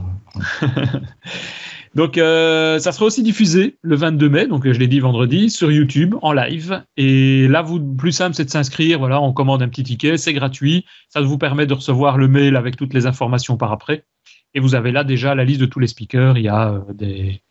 donc 1.95 2.17
euh, 2.17 2.79
ça 2.79 2.91
sera 2.91 3.05
aussi 3.05 3.23
diffusé 3.23 3.77
le 3.81 3.95
22 3.95 4.29
mai, 4.29 4.47
donc 4.47 4.69
je 4.69 4.77
l'ai 4.77 4.87
dit 4.87 4.99
vendredi, 4.99 5.49
sur 5.49 5.71
YouTube 5.71 6.15
en 6.21 6.33
live. 6.33 6.83
Et 6.97 7.47
là, 7.47 7.61
vous, 7.61 7.79
plus 7.79 8.11
simple, 8.11 8.35
c'est 8.35 8.45
de 8.45 8.49
s'inscrire. 8.49 8.99
Voilà, 8.99 9.21
on 9.21 9.33
commande 9.33 9.61
un 9.61 9.69
petit 9.69 9.83
ticket, 9.83 10.17
c'est 10.17 10.33
gratuit. 10.33 10.85
Ça 11.09 11.21
vous 11.21 11.37
permet 11.37 11.65
de 11.65 11.73
recevoir 11.73 12.17
le 12.17 12.27
mail 12.27 12.55
avec 12.55 12.75
toutes 12.75 12.93
les 12.93 13.05
informations 13.05 13.57
par 13.57 13.71
après. 13.71 14.05
Et 14.53 14.59
vous 14.59 14.75
avez 14.75 14.91
là 14.91 15.03
déjà 15.03 15.35
la 15.35 15.43
liste 15.43 15.61
de 15.61 15.65
tous 15.65 15.79
les 15.79 15.87
speakers. 15.87 16.37
Il 16.37 16.43
y 16.43 16.49
a 16.49 16.69
euh, 16.69 16.79
des, 16.93 17.41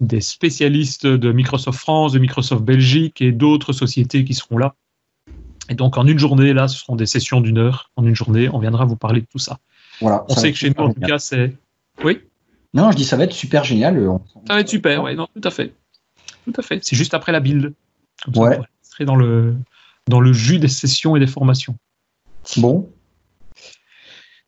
des 0.00 0.20
spécialistes 0.20 1.06
de 1.06 1.32
Microsoft 1.32 1.78
France, 1.78 2.12
de 2.12 2.18
Microsoft 2.18 2.62
Belgique 2.62 3.20
et 3.20 3.32
d'autres 3.32 3.72
sociétés 3.72 4.24
qui 4.24 4.34
seront 4.34 4.58
là 4.58 4.74
et 5.68 5.74
donc 5.74 5.96
en 5.96 6.06
une 6.06 6.18
journée, 6.18 6.52
là, 6.52 6.68
ce 6.68 6.78
seront 6.78 6.96
des 6.96 7.06
sessions 7.06 7.40
d'une 7.40 7.58
heure. 7.58 7.90
En 7.96 8.04
une 8.04 8.14
journée, 8.14 8.48
on 8.48 8.58
viendra 8.58 8.84
vous 8.84 8.96
parler 8.96 9.20
de 9.20 9.26
tout 9.26 9.38
ça. 9.38 9.58
Voilà, 10.00 10.24
on 10.28 10.34
sait 10.34 10.52
que 10.52 10.58
chez 10.58 10.70
nous, 10.70 10.84
en 10.84 10.92
tout 10.92 11.00
cas, 11.00 11.18
c'est. 11.18 11.56
Oui 12.02 12.20
Non, 12.74 12.90
je 12.90 12.96
dis 12.96 13.04
ça 13.04 13.16
va 13.16 13.24
être 13.24 13.32
super 13.32 13.64
génial. 13.64 13.96
Ça 14.46 14.54
va 14.54 14.60
être 14.60 14.68
super, 14.68 15.02
oui, 15.02 15.14
non, 15.14 15.28
tout 15.34 15.46
à 15.46 15.50
fait. 15.50 15.72
Tout 16.44 16.52
à 16.58 16.62
fait. 16.62 16.80
C'est 16.82 16.96
juste 16.96 17.14
après 17.14 17.32
la 17.32 17.40
build. 17.40 17.72
ouais. 18.34 18.58
serait 18.82 19.04
dans 19.04 19.16
le, 19.16 19.56
dans 20.08 20.20
le 20.20 20.32
jus 20.32 20.58
des 20.58 20.68
sessions 20.68 21.16
et 21.16 21.20
des 21.20 21.26
formations. 21.26 21.76
Bon. 22.58 22.90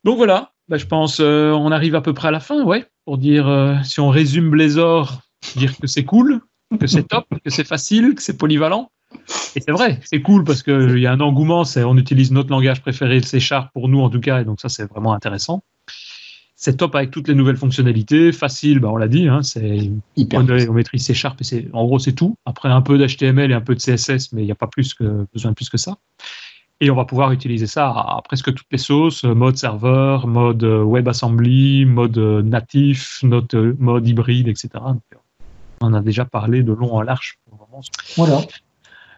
Donc 0.04 0.18
voilà, 0.18 0.52
bah, 0.68 0.76
je 0.76 0.86
pense 0.86 1.18
euh, 1.20 1.50
on 1.52 1.72
arrive 1.72 1.94
à 1.94 2.00
peu 2.00 2.12
près 2.12 2.28
à 2.28 2.30
la 2.30 2.40
fin, 2.40 2.62
ouais, 2.64 2.86
pour 3.04 3.18
dire 3.18 3.48
euh, 3.48 3.74
si 3.82 4.00
on 4.00 4.08
résume 4.08 4.50
Blazor, 4.50 5.20
dire 5.56 5.76
que 5.78 5.86
c'est 5.86 6.04
cool, 6.04 6.40
que 6.78 6.86
c'est 6.86 7.04
top, 7.04 7.26
que 7.44 7.50
c'est 7.50 7.64
facile, 7.66 8.14
que 8.14 8.22
c'est 8.22 8.36
polyvalent. 8.36 8.90
Et 9.54 9.60
c'est 9.60 9.72
vrai, 9.72 10.00
c'est 10.04 10.20
cool 10.20 10.44
parce 10.44 10.62
qu'il 10.62 10.98
y 10.98 11.06
a 11.06 11.12
un 11.12 11.20
engouement, 11.20 11.64
on 11.76 11.96
utilise 11.96 12.30
notre 12.30 12.50
langage 12.50 12.80
préféré, 12.80 13.16
le 13.16 13.24
C 13.24 13.40
Sharp 13.40 13.72
pour 13.72 13.88
nous 13.88 14.00
en 14.00 14.10
tout 14.10 14.20
cas, 14.20 14.40
et 14.40 14.44
donc 14.44 14.60
ça 14.60 14.68
c'est 14.68 14.84
vraiment 14.84 15.12
intéressant. 15.12 15.62
C'est 16.58 16.78
top 16.78 16.94
avec 16.94 17.10
toutes 17.10 17.28
les 17.28 17.34
nouvelles 17.34 17.56
fonctionnalités, 17.56 18.32
facile, 18.32 18.80
bah 18.80 18.88
on 18.90 18.96
l'a 18.96 19.08
dit, 19.08 19.28
hein, 19.28 19.42
c'est 19.42 19.90
hyper. 20.16 20.40
On, 20.40 20.72
maîtrise 20.72 21.04
C 21.04 21.14
Sharp 21.14 21.40
et 21.40 21.44
c'est, 21.44 21.68
en 21.72 21.84
gros 21.84 21.98
c'est 21.98 22.12
tout. 22.12 22.36
Après 22.44 22.68
un 22.68 22.82
peu 22.82 22.98
d'HTML 22.98 23.50
et 23.50 23.54
un 23.54 23.60
peu 23.60 23.74
de 23.74 23.80
CSS, 23.80 24.32
mais 24.32 24.42
il 24.42 24.46
n'y 24.46 24.52
a 24.52 24.56
pas 24.56 24.66
plus 24.66 24.94
que, 24.94 25.26
besoin 25.32 25.50
de 25.52 25.54
plus 25.54 25.68
que 25.68 25.78
ça. 25.78 25.96
Et 26.80 26.90
on 26.90 26.94
va 26.94 27.06
pouvoir 27.06 27.32
utiliser 27.32 27.66
ça 27.66 27.88
à, 27.88 28.20
presque 28.22 28.52
toutes 28.54 28.66
les 28.70 28.78
sauces, 28.78 29.24
mode 29.24 29.56
serveur, 29.56 30.26
mode 30.26 30.62
WebAssembly, 30.62 31.86
mode 31.86 32.18
natif, 32.18 33.22
mode, 33.22 33.76
mode 33.78 34.06
hybride, 34.06 34.48
etc. 34.48 34.68
on 35.80 35.86
en 35.86 35.94
a 35.94 36.02
déjà 36.02 36.26
parlé 36.26 36.62
de 36.62 36.72
long 36.72 36.94
en 36.94 37.00
large. 37.00 37.38
Voilà. 38.16 38.40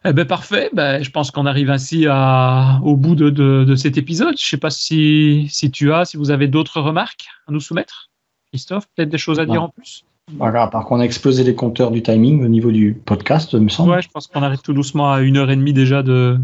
Eh 0.05 0.12
ben 0.12 0.25
parfait, 0.25 0.70
ben, 0.73 1.03
je 1.03 1.11
pense 1.11 1.31
qu'on 1.31 1.47
arrive 1.47 1.70
ainsi 1.70 2.07
à, 2.09 2.81
au 2.85 2.97
bout 2.97 3.15
de, 3.15 3.31
de, 3.31 3.75
cet 3.75 3.99
épisode. 3.99 4.37
Je 4.39 4.45
ne 4.45 4.49
sais 4.49 4.57
pas 4.57 4.70
si, 4.70 5.49
si 5.51 5.70
tu 5.70 5.93
as, 5.93 6.05
si 6.05 6.16
vous 6.16 6.31
avez 6.31 6.47
d'autres 6.47 6.81
remarques 6.81 7.27
à 7.47 7.53
nous 7.53 7.61
soumettre. 7.61 8.11
Christophe, 8.53 8.87
peut-être 8.95 9.11
des 9.11 9.19
choses 9.19 9.41
à 9.41 9.47
dire 9.47 9.62
en 9.62 9.69
plus? 9.69 10.05
Voilà, 10.37 10.66
par 10.66 10.83
contre, 10.83 10.93
on 10.93 11.01
a 11.01 11.05
explosé 11.05 11.43
les 11.43 11.55
compteurs 11.55 11.91
du 11.91 12.03
timing 12.03 12.45
au 12.45 12.49
niveau 12.49 12.70
du 12.70 12.95
podcast, 12.95 13.55
me 13.55 13.69
semble. 13.69 13.91
Ouais, 13.91 14.03
je 14.03 14.09
pense 14.09 14.27
qu'on 14.27 14.43
arrive 14.43 14.61
tout 14.61 14.75
doucement 14.75 15.12
à 15.12 15.20
une 15.20 15.37
heure 15.37 15.51
et 15.51 15.57
demie 15.57 15.73
déjà 15.73 16.03
de, 16.03 16.39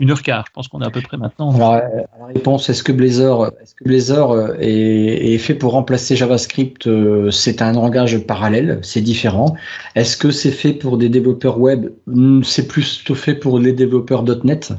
une 0.00 0.10
heure 0.10 0.22
quart. 0.22 0.44
Je 0.48 0.52
pense 0.52 0.68
qu'on 0.68 0.80
est 0.80 0.86
à 0.86 0.90
peu 0.90 1.00
près 1.00 1.16
maintenant. 1.16 1.54
Alors, 1.54 1.74
euh, 1.74 1.80
la 2.18 2.26
réponse, 2.26 2.68
est-ce 2.68 2.82
que 2.82 2.92
Blazor, 2.92 3.46
est-ce 3.60 3.74
que 3.74 3.84
Blazor 3.84 4.32
euh, 4.32 4.54
est, 4.58 5.38
fait 5.38 5.54
pour 5.54 5.72
remplacer 5.72 6.16
JavaScript 6.16 6.86
euh, 6.86 7.30
C'est 7.30 7.62
un 7.62 7.72
langage 7.72 8.18
parallèle, 8.18 8.78
c'est 8.82 9.00
différent. 9.00 9.54
Est-ce 9.94 10.16
que 10.16 10.30
c'est 10.30 10.50
fait 10.50 10.72
pour 10.72 10.98
des 10.98 11.08
développeurs 11.08 11.58
web? 11.58 11.90
Hmm, 12.06 12.42
C'est 12.42 12.66
plutôt 12.66 13.14
fait 13.14 13.34
pour 13.34 13.58
les 13.58 13.72
développeurs 13.72 14.24
.NET 14.44 14.72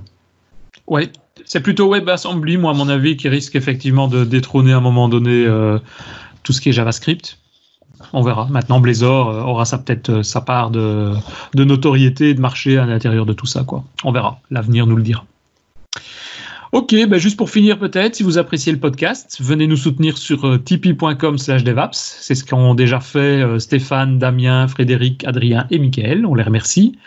Oui, 0.88 1.10
c'est 1.45 1.61
plutôt 1.61 1.91
WebAssembly, 1.93 2.57
moi, 2.57 2.72
à 2.72 2.73
mon 2.73 2.89
avis, 2.89 3.18
qui 3.18 3.30
risque 3.30 3.56
effectivement 3.56 4.07
de 4.07 4.23
détrôner 4.23 4.73
à 4.73 4.77
un 4.77 4.81
moment 4.81 5.10
donné 5.10 5.48
tout 6.43 6.53
ce 6.53 6.61
qui 6.61 6.69
est 6.69 6.73
JavaScript 6.73 7.38
on 8.14 8.22
verra. 8.22 8.48
Maintenant, 8.49 8.80
Blazor 8.80 9.30
euh, 9.30 9.41
aura 9.41 9.65
ça 9.65 9.78
peut-être 9.78 10.10
euh, 10.10 10.23
sa 10.23 10.41
part 10.41 10.72
de, 10.72 11.14
notoriété 11.56 12.30
et 12.30 12.34
de 12.34 12.41
marché 12.41 12.78
à 12.78 12.86
l'intérieur 12.86 13.26
de 13.26 13.34
tout 13.34 13.45
ça. 13.45 13.64
Quoi. 13.64 13.84
On 14.03 14.11
verra. 14.11 14.40
L'avenir 14.49 14.88
nous 14.88 14.95
le 14.95 15.03
dira. 15.03 15.26
Ok, 16.73 16.95
ben 17.10 17.19
juste 17.19 17.35
pour 17.35 17.49
finir 17.49 17.77
peut-être, 17.77 18.15
si 18.15 18.23
vous 18.23 18.38
appréciez 18.38 18.72
le 18.72 18.80
podcast, 18.80 19.38
venez 19.41 19.68
nous 19.68 19.76
soutenir 19.76 20.18
sur 20.18 20.45
euh, 20.45 20.57
tipeee.com 20.57 21.38
slash 21.38 21.65
devaps. 21.65 21.98
C'est 22.22 22.34
ce 22.34 22.45
qu'ont 22.45 22.76
déjà 22.76 23.02
fait 23.02 23.41
euh, 23.41 23.60
Stéphane, 23.60 24.19
Damien, 24.19 24.69
Frédéric, 24.69 25.27
Adrien 25.27 25.68
et 25.69 25.80
Michael. 25.80 26.26
On 26.26 26.34
les 26.34 26.43
remercie. 26.43 26.98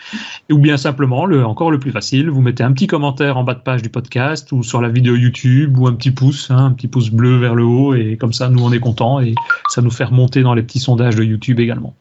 Ou 0.51 0.59
bien 0.59 0.77
simplement, 0.77 1.25
le, 1.25 1.43
encore 1.43 1.71
le 1.71 1.79
plus 1.79 1.89
facile, 1.89 2.29
vous 2.29 2.41
mettez 2.41 2.61
un 2.61 2.73
petit 2.73 2.85
commentaire 2.85 3.37
en 3.37 3.43
bas 3.43 3.55
de 3.55 3.59
page 3.59 3.81
du 3.81 3.89
podcast 3.89 4.51
ou 4.51 4.61
sur 4.61 4.81
la 4.81 4.89
vidéo 4.89 5.15
YouTube 5.15 5.79
ou 5.79 5.87
un 5.87 5.93
petit 5.93 6.11
pouce, 6.11 6.51
hein, 6.51 6.65
un 6.65 6.71
petit 6.71 6.87
pouce 6.87 7.09
bleu 7.09 7.37
vers 7.39 7.55
le 7.55 7.63
haut 7.63 7.95
et 7.95 8.17
comme 8.17 8.33
ça, 8.33 8.49
nous 8.49 8.63
on 8.63 8.71
est 8.71 8.79
content 8.79 9.19
et 9.19 9.33
ça 9.69 9.81
nous 9.81 9.89
fait 9.89 10.03
remonter 10.03 10.43
dans 10.43 10.53
les 10.53 10.61
petits 10.61 10.79
sondages 10.79 11.15
de 11.15 11.23
YouTube 11.23 11.59
également. 11.59 11.95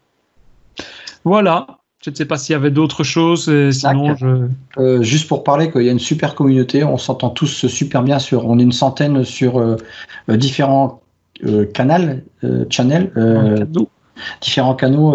Voilà, 1.24 1.78
je 2.04 2.10
ne 2.10 2.16
sais 2.16 2.26
pas 2.26 2.36
s'il 2.36 2.52
y 2.52 2.56
avait 2.56 2.70
d'autres 2.70 3.02
choses. 3.02 3.44
Sinon, 3.70 4.14
je... 4.14 4.48
Euh, 4.78 5.02
juste 5.02 5.26
pour 5.26 5.42
parler 5.42 5.70
qu'il 5.70 5.82
y 5.82 5.88
a 5.88 5.92
une 5.92 5.98
super 5.98 6.34
communauté, 6.34 6.84
on 6.84 6.98
s'entend 6.98 7.30
tous 7.30 7.66
super 7.66 8.02
bien 8.02 8.18
sur. 8.18 8.46
On 8.46 8.58
est 8.58 8.62
une 8.62 8.72
centaine 8.72 9.24
sur 9.24 9.58
euh, 9.58 9.76
euh, 10.28 10.36
différents 10.36 11.00
canaux, 11.72 12.20
channels. 12.68 13.10
différents 14.42 14.74
canaux 14.74 15.12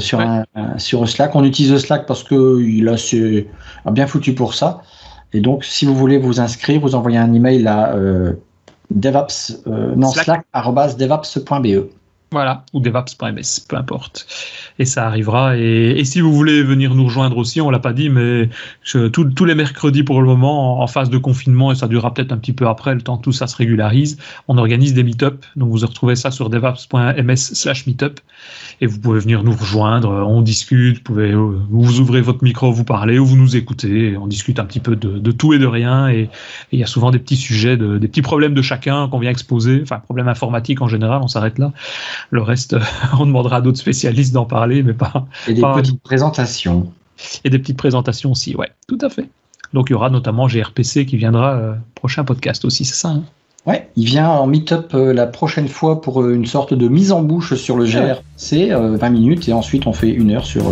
sur, 0.00 0.20
un, 0.20 0.44
sur 0.78 1.08
Slack. 1.08 1.36
On 1.36 1.44
utilise 1.44 1.76
Slack 1.78 2.06
parce 2.06 2.24
que 2.24 2.60
il 2.60 2.88
a 2.88 2.96
c'est 2.96 3.46
bien 3.92 4.08
foutu 4.08 4.34
pour 4.34 4.54
ça. 4.54 4.82
Et 5.32 5.40
donc, 5.40 5.64
si 5.64 5.86
vous 5.86 5.94
voulez 5.94 6.18
vous 6.18 6.40
inscrire, 6.40 6.80
vous 6.80 6.96
envoyez 6.96 7.18
un 7.18 7.32
email 7.32 7.66
à 7.68 7.94
devaps, 8.90 9.62
non, 9.66 10.10
slack.devaps.be. 10.10 11.99
Voilà, 12.32 12.64
ou 12.72 12.78
devaps.ms, 12.78 13.66
peu 13.68 13.76
importe. 13.76 14.24
Et 14.78 14.84
ça 14.84 15.04
arrivera. 15.04 15.56
Et, 15.56 16.04
si 16.04 16.20
vous 16.20 16.32
voulez 16.32 16.62
venir 16.62 16.94
nous 16.94 17.06
rejoindre 17.06 17.36
aussi, 17.36 17.60
on 17.60 17.70
l'a 17.70 17.80
pas 17.80 17.92
dit, 17.92 18.08
mais 18.08 18.48
tous 18.84 19.44
les 19.44 19.56
mercredis 19.56 20.04
pour 20.04 20.20
le 20.20 20.28
moment, 20.28 20.80
en, 20.80 20.86
phase 20.86 21.10
de 21.10 21.18
confinement, 21.18 21.72
et 21.72 21.74
ça 21.74 21.88
durera 21.88 22.14
peut-être 22.14 22.30
un 22.30 22.36
petit 22.36 22.52
peu 22.52 22.68
après, 22.68 22.94
le 22.94 23.00
temps 23.00 23.18
que 23.18 23.24
tout 23.24 23.32
ça 23.32 23.48
se 23.48 23.56
régularise, 23.56 24.16
on 24.46 24.58
organise 24.58 24.94
des 24.94 25.02
meet-up. 25.02 25.44
Donc 25.56 25.70
vous 25.70 25.84
retrouvez 25.84 26.14
ça 26.14 26.30
sur 26.30 26.50
devaps.ms 26.50 27.36
slash 27.36 27.88
meetup. 27.88 28.20
Et 28.80 28.86
vous 28.86 29.00
pouvez 29.00 29.18
venir 29.18 29.42
nous 29.42 29.52
rejoindre, 29.52 30.10
on 30.10 30.40
discute, 30.40 30.98
vous 30.98 31.02
pouvez 31.02 31.32
euh, 31.32 31.58
vous 31.68 31.98
ouvrez 31.98 32.20
votre 32.20 32.44
micro, 32.44 32.70
vous 32.70 32.84
parlez, 32.84 33.18
ou 33.18 33.26
vous 33.26 33.36
nous 33.36 33.56
écoutez, 33.56 34.16
on 34.16 34.28
discute 34.28 34.60
un 34.60 34.64
petit 34.64 34.80
peu 34.80 34.94
de, 34.94 35.32
tout 35.32 35.52
et 35.52 35.58
de 35.58 35.66
rien. 35.66 36.08
Et 36.08 36.30
il 36.70 36.78
y 36.78 36.84
a 36.84 36.86
souvent 36.86 37.10
des 37.10 37.18
petits 37.18 37.36
sujets, 37.36 37.76
des 37.76 38.08
petits 38.08 38.22
problèmes 38.22 38.54
de 38.54 38.62
chacun 38.62 39.08
qu'on 39.08 39.18
vient 39.18 39.32
exposer, 39.32 39.80
enfin 39.82 39.98
problèmes 39.98 40.28
informatiques 40.28 40.80
en 40.80 40.88
général, 40.88 41.20
on 41.22 41.28
s'arrête 41.28 41.58
là. 41.58 41.72
Le 42.30 42.42
reste, 42.42 42.76
on 43.18 43.26
demandera 43.26 43.56
à 43.56 43.60
d'autres 43.60 43.78
spécialistes 43.78 44.32
d'en 44.32 44.46
parler, 44.46 44.82
mais 44.82 44.94
pas. 44.94 45.26
Et 45.46 45.54
des 45.54 45.62
petites 45.62 46.02
présentations. 46.02 46.92
Et 47.44 47.50
des 47.50 47.58
petites 47.58 47.78
présentations 47.78 48.32
aussi, 48.32 48.54
ouais, 48.56 48.70
tout 48.86 48.98
à 49.00 49.08
fait. 49.08 49.28
Donc 49.72 49.90
il 49.90 49.92
y 49.92 49.96
aura 49.96 50.10
notamment 50.10 50.48
GRPC 50.48 51.06
qui 51.06 51.16
viendra 51.16 51.54
euh, 51.54 51.74
prochain 51.94 52.24
podcast 52.24 52.64
aussi, 52.64 52.84
c'est 52.84 52.94
ça 52.94 53.08
hein 53.08 53.22
Ouais, 53.66 53.90
il 53.94 54.06
vient 54.06 54.30
en 54.30 54.46
meet-up 54.46 54.92
euh, 54.94 55.12
la 55.12 55.26
prochaine 55.26 55.68
fois 55.68 56.00
pour 56.00 56.22
euh, 56.22 56.34
une 56.34 56.46
sorte 56.46 56.72
de 56.72 56.88
mise 56.88 57.12
en 57.12 57.22
bouche 57.22 57.54
sur 57.56 57.76
le 57.76 57.84
GRPC, 57.84 58.70
20 58.70 59.10
minutes, 59.10 59.48
et 59.50 59.52
ensuite 59.52 59.86
on 59.86 59.92
fait 59.92 60.08
une 60.08 60.30
heure 60.30 60.46
sur 60.46 60.64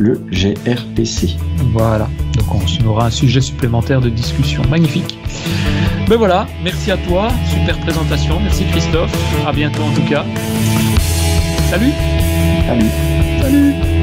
le 0.00 0.20
GRPC. 0.32 1.36
Voilà, 1.72 2.08
donc 2.36 2.46
on 2.52 2.86
aura 2.88 3.06
un 3.06 3.10
sujet 3.10 3.40
supplémentaire 3.40 4.00
de 4.00 4.10
discussion. 4.10 4.62
Magnifique. 4.68 5.16
Ben 6.06 6.16
voilà, 6.18 6.46
merci 6.62 6.90
à 6.90 6.98
toi, 6.98 7.28
super 7.48 7.78
présentation, 7.78 8.38
merci 8.38 8.66
Christophe, 8.66 9.10
à 9.46 9.52
bientôt 9.52 9.82
en 9.82 9.92
tout 9.92 10.04
cas. 10.04 10.24
Salut. 11.70 11.92
Salut. 12.66 12.90
Salut 13.40 13.93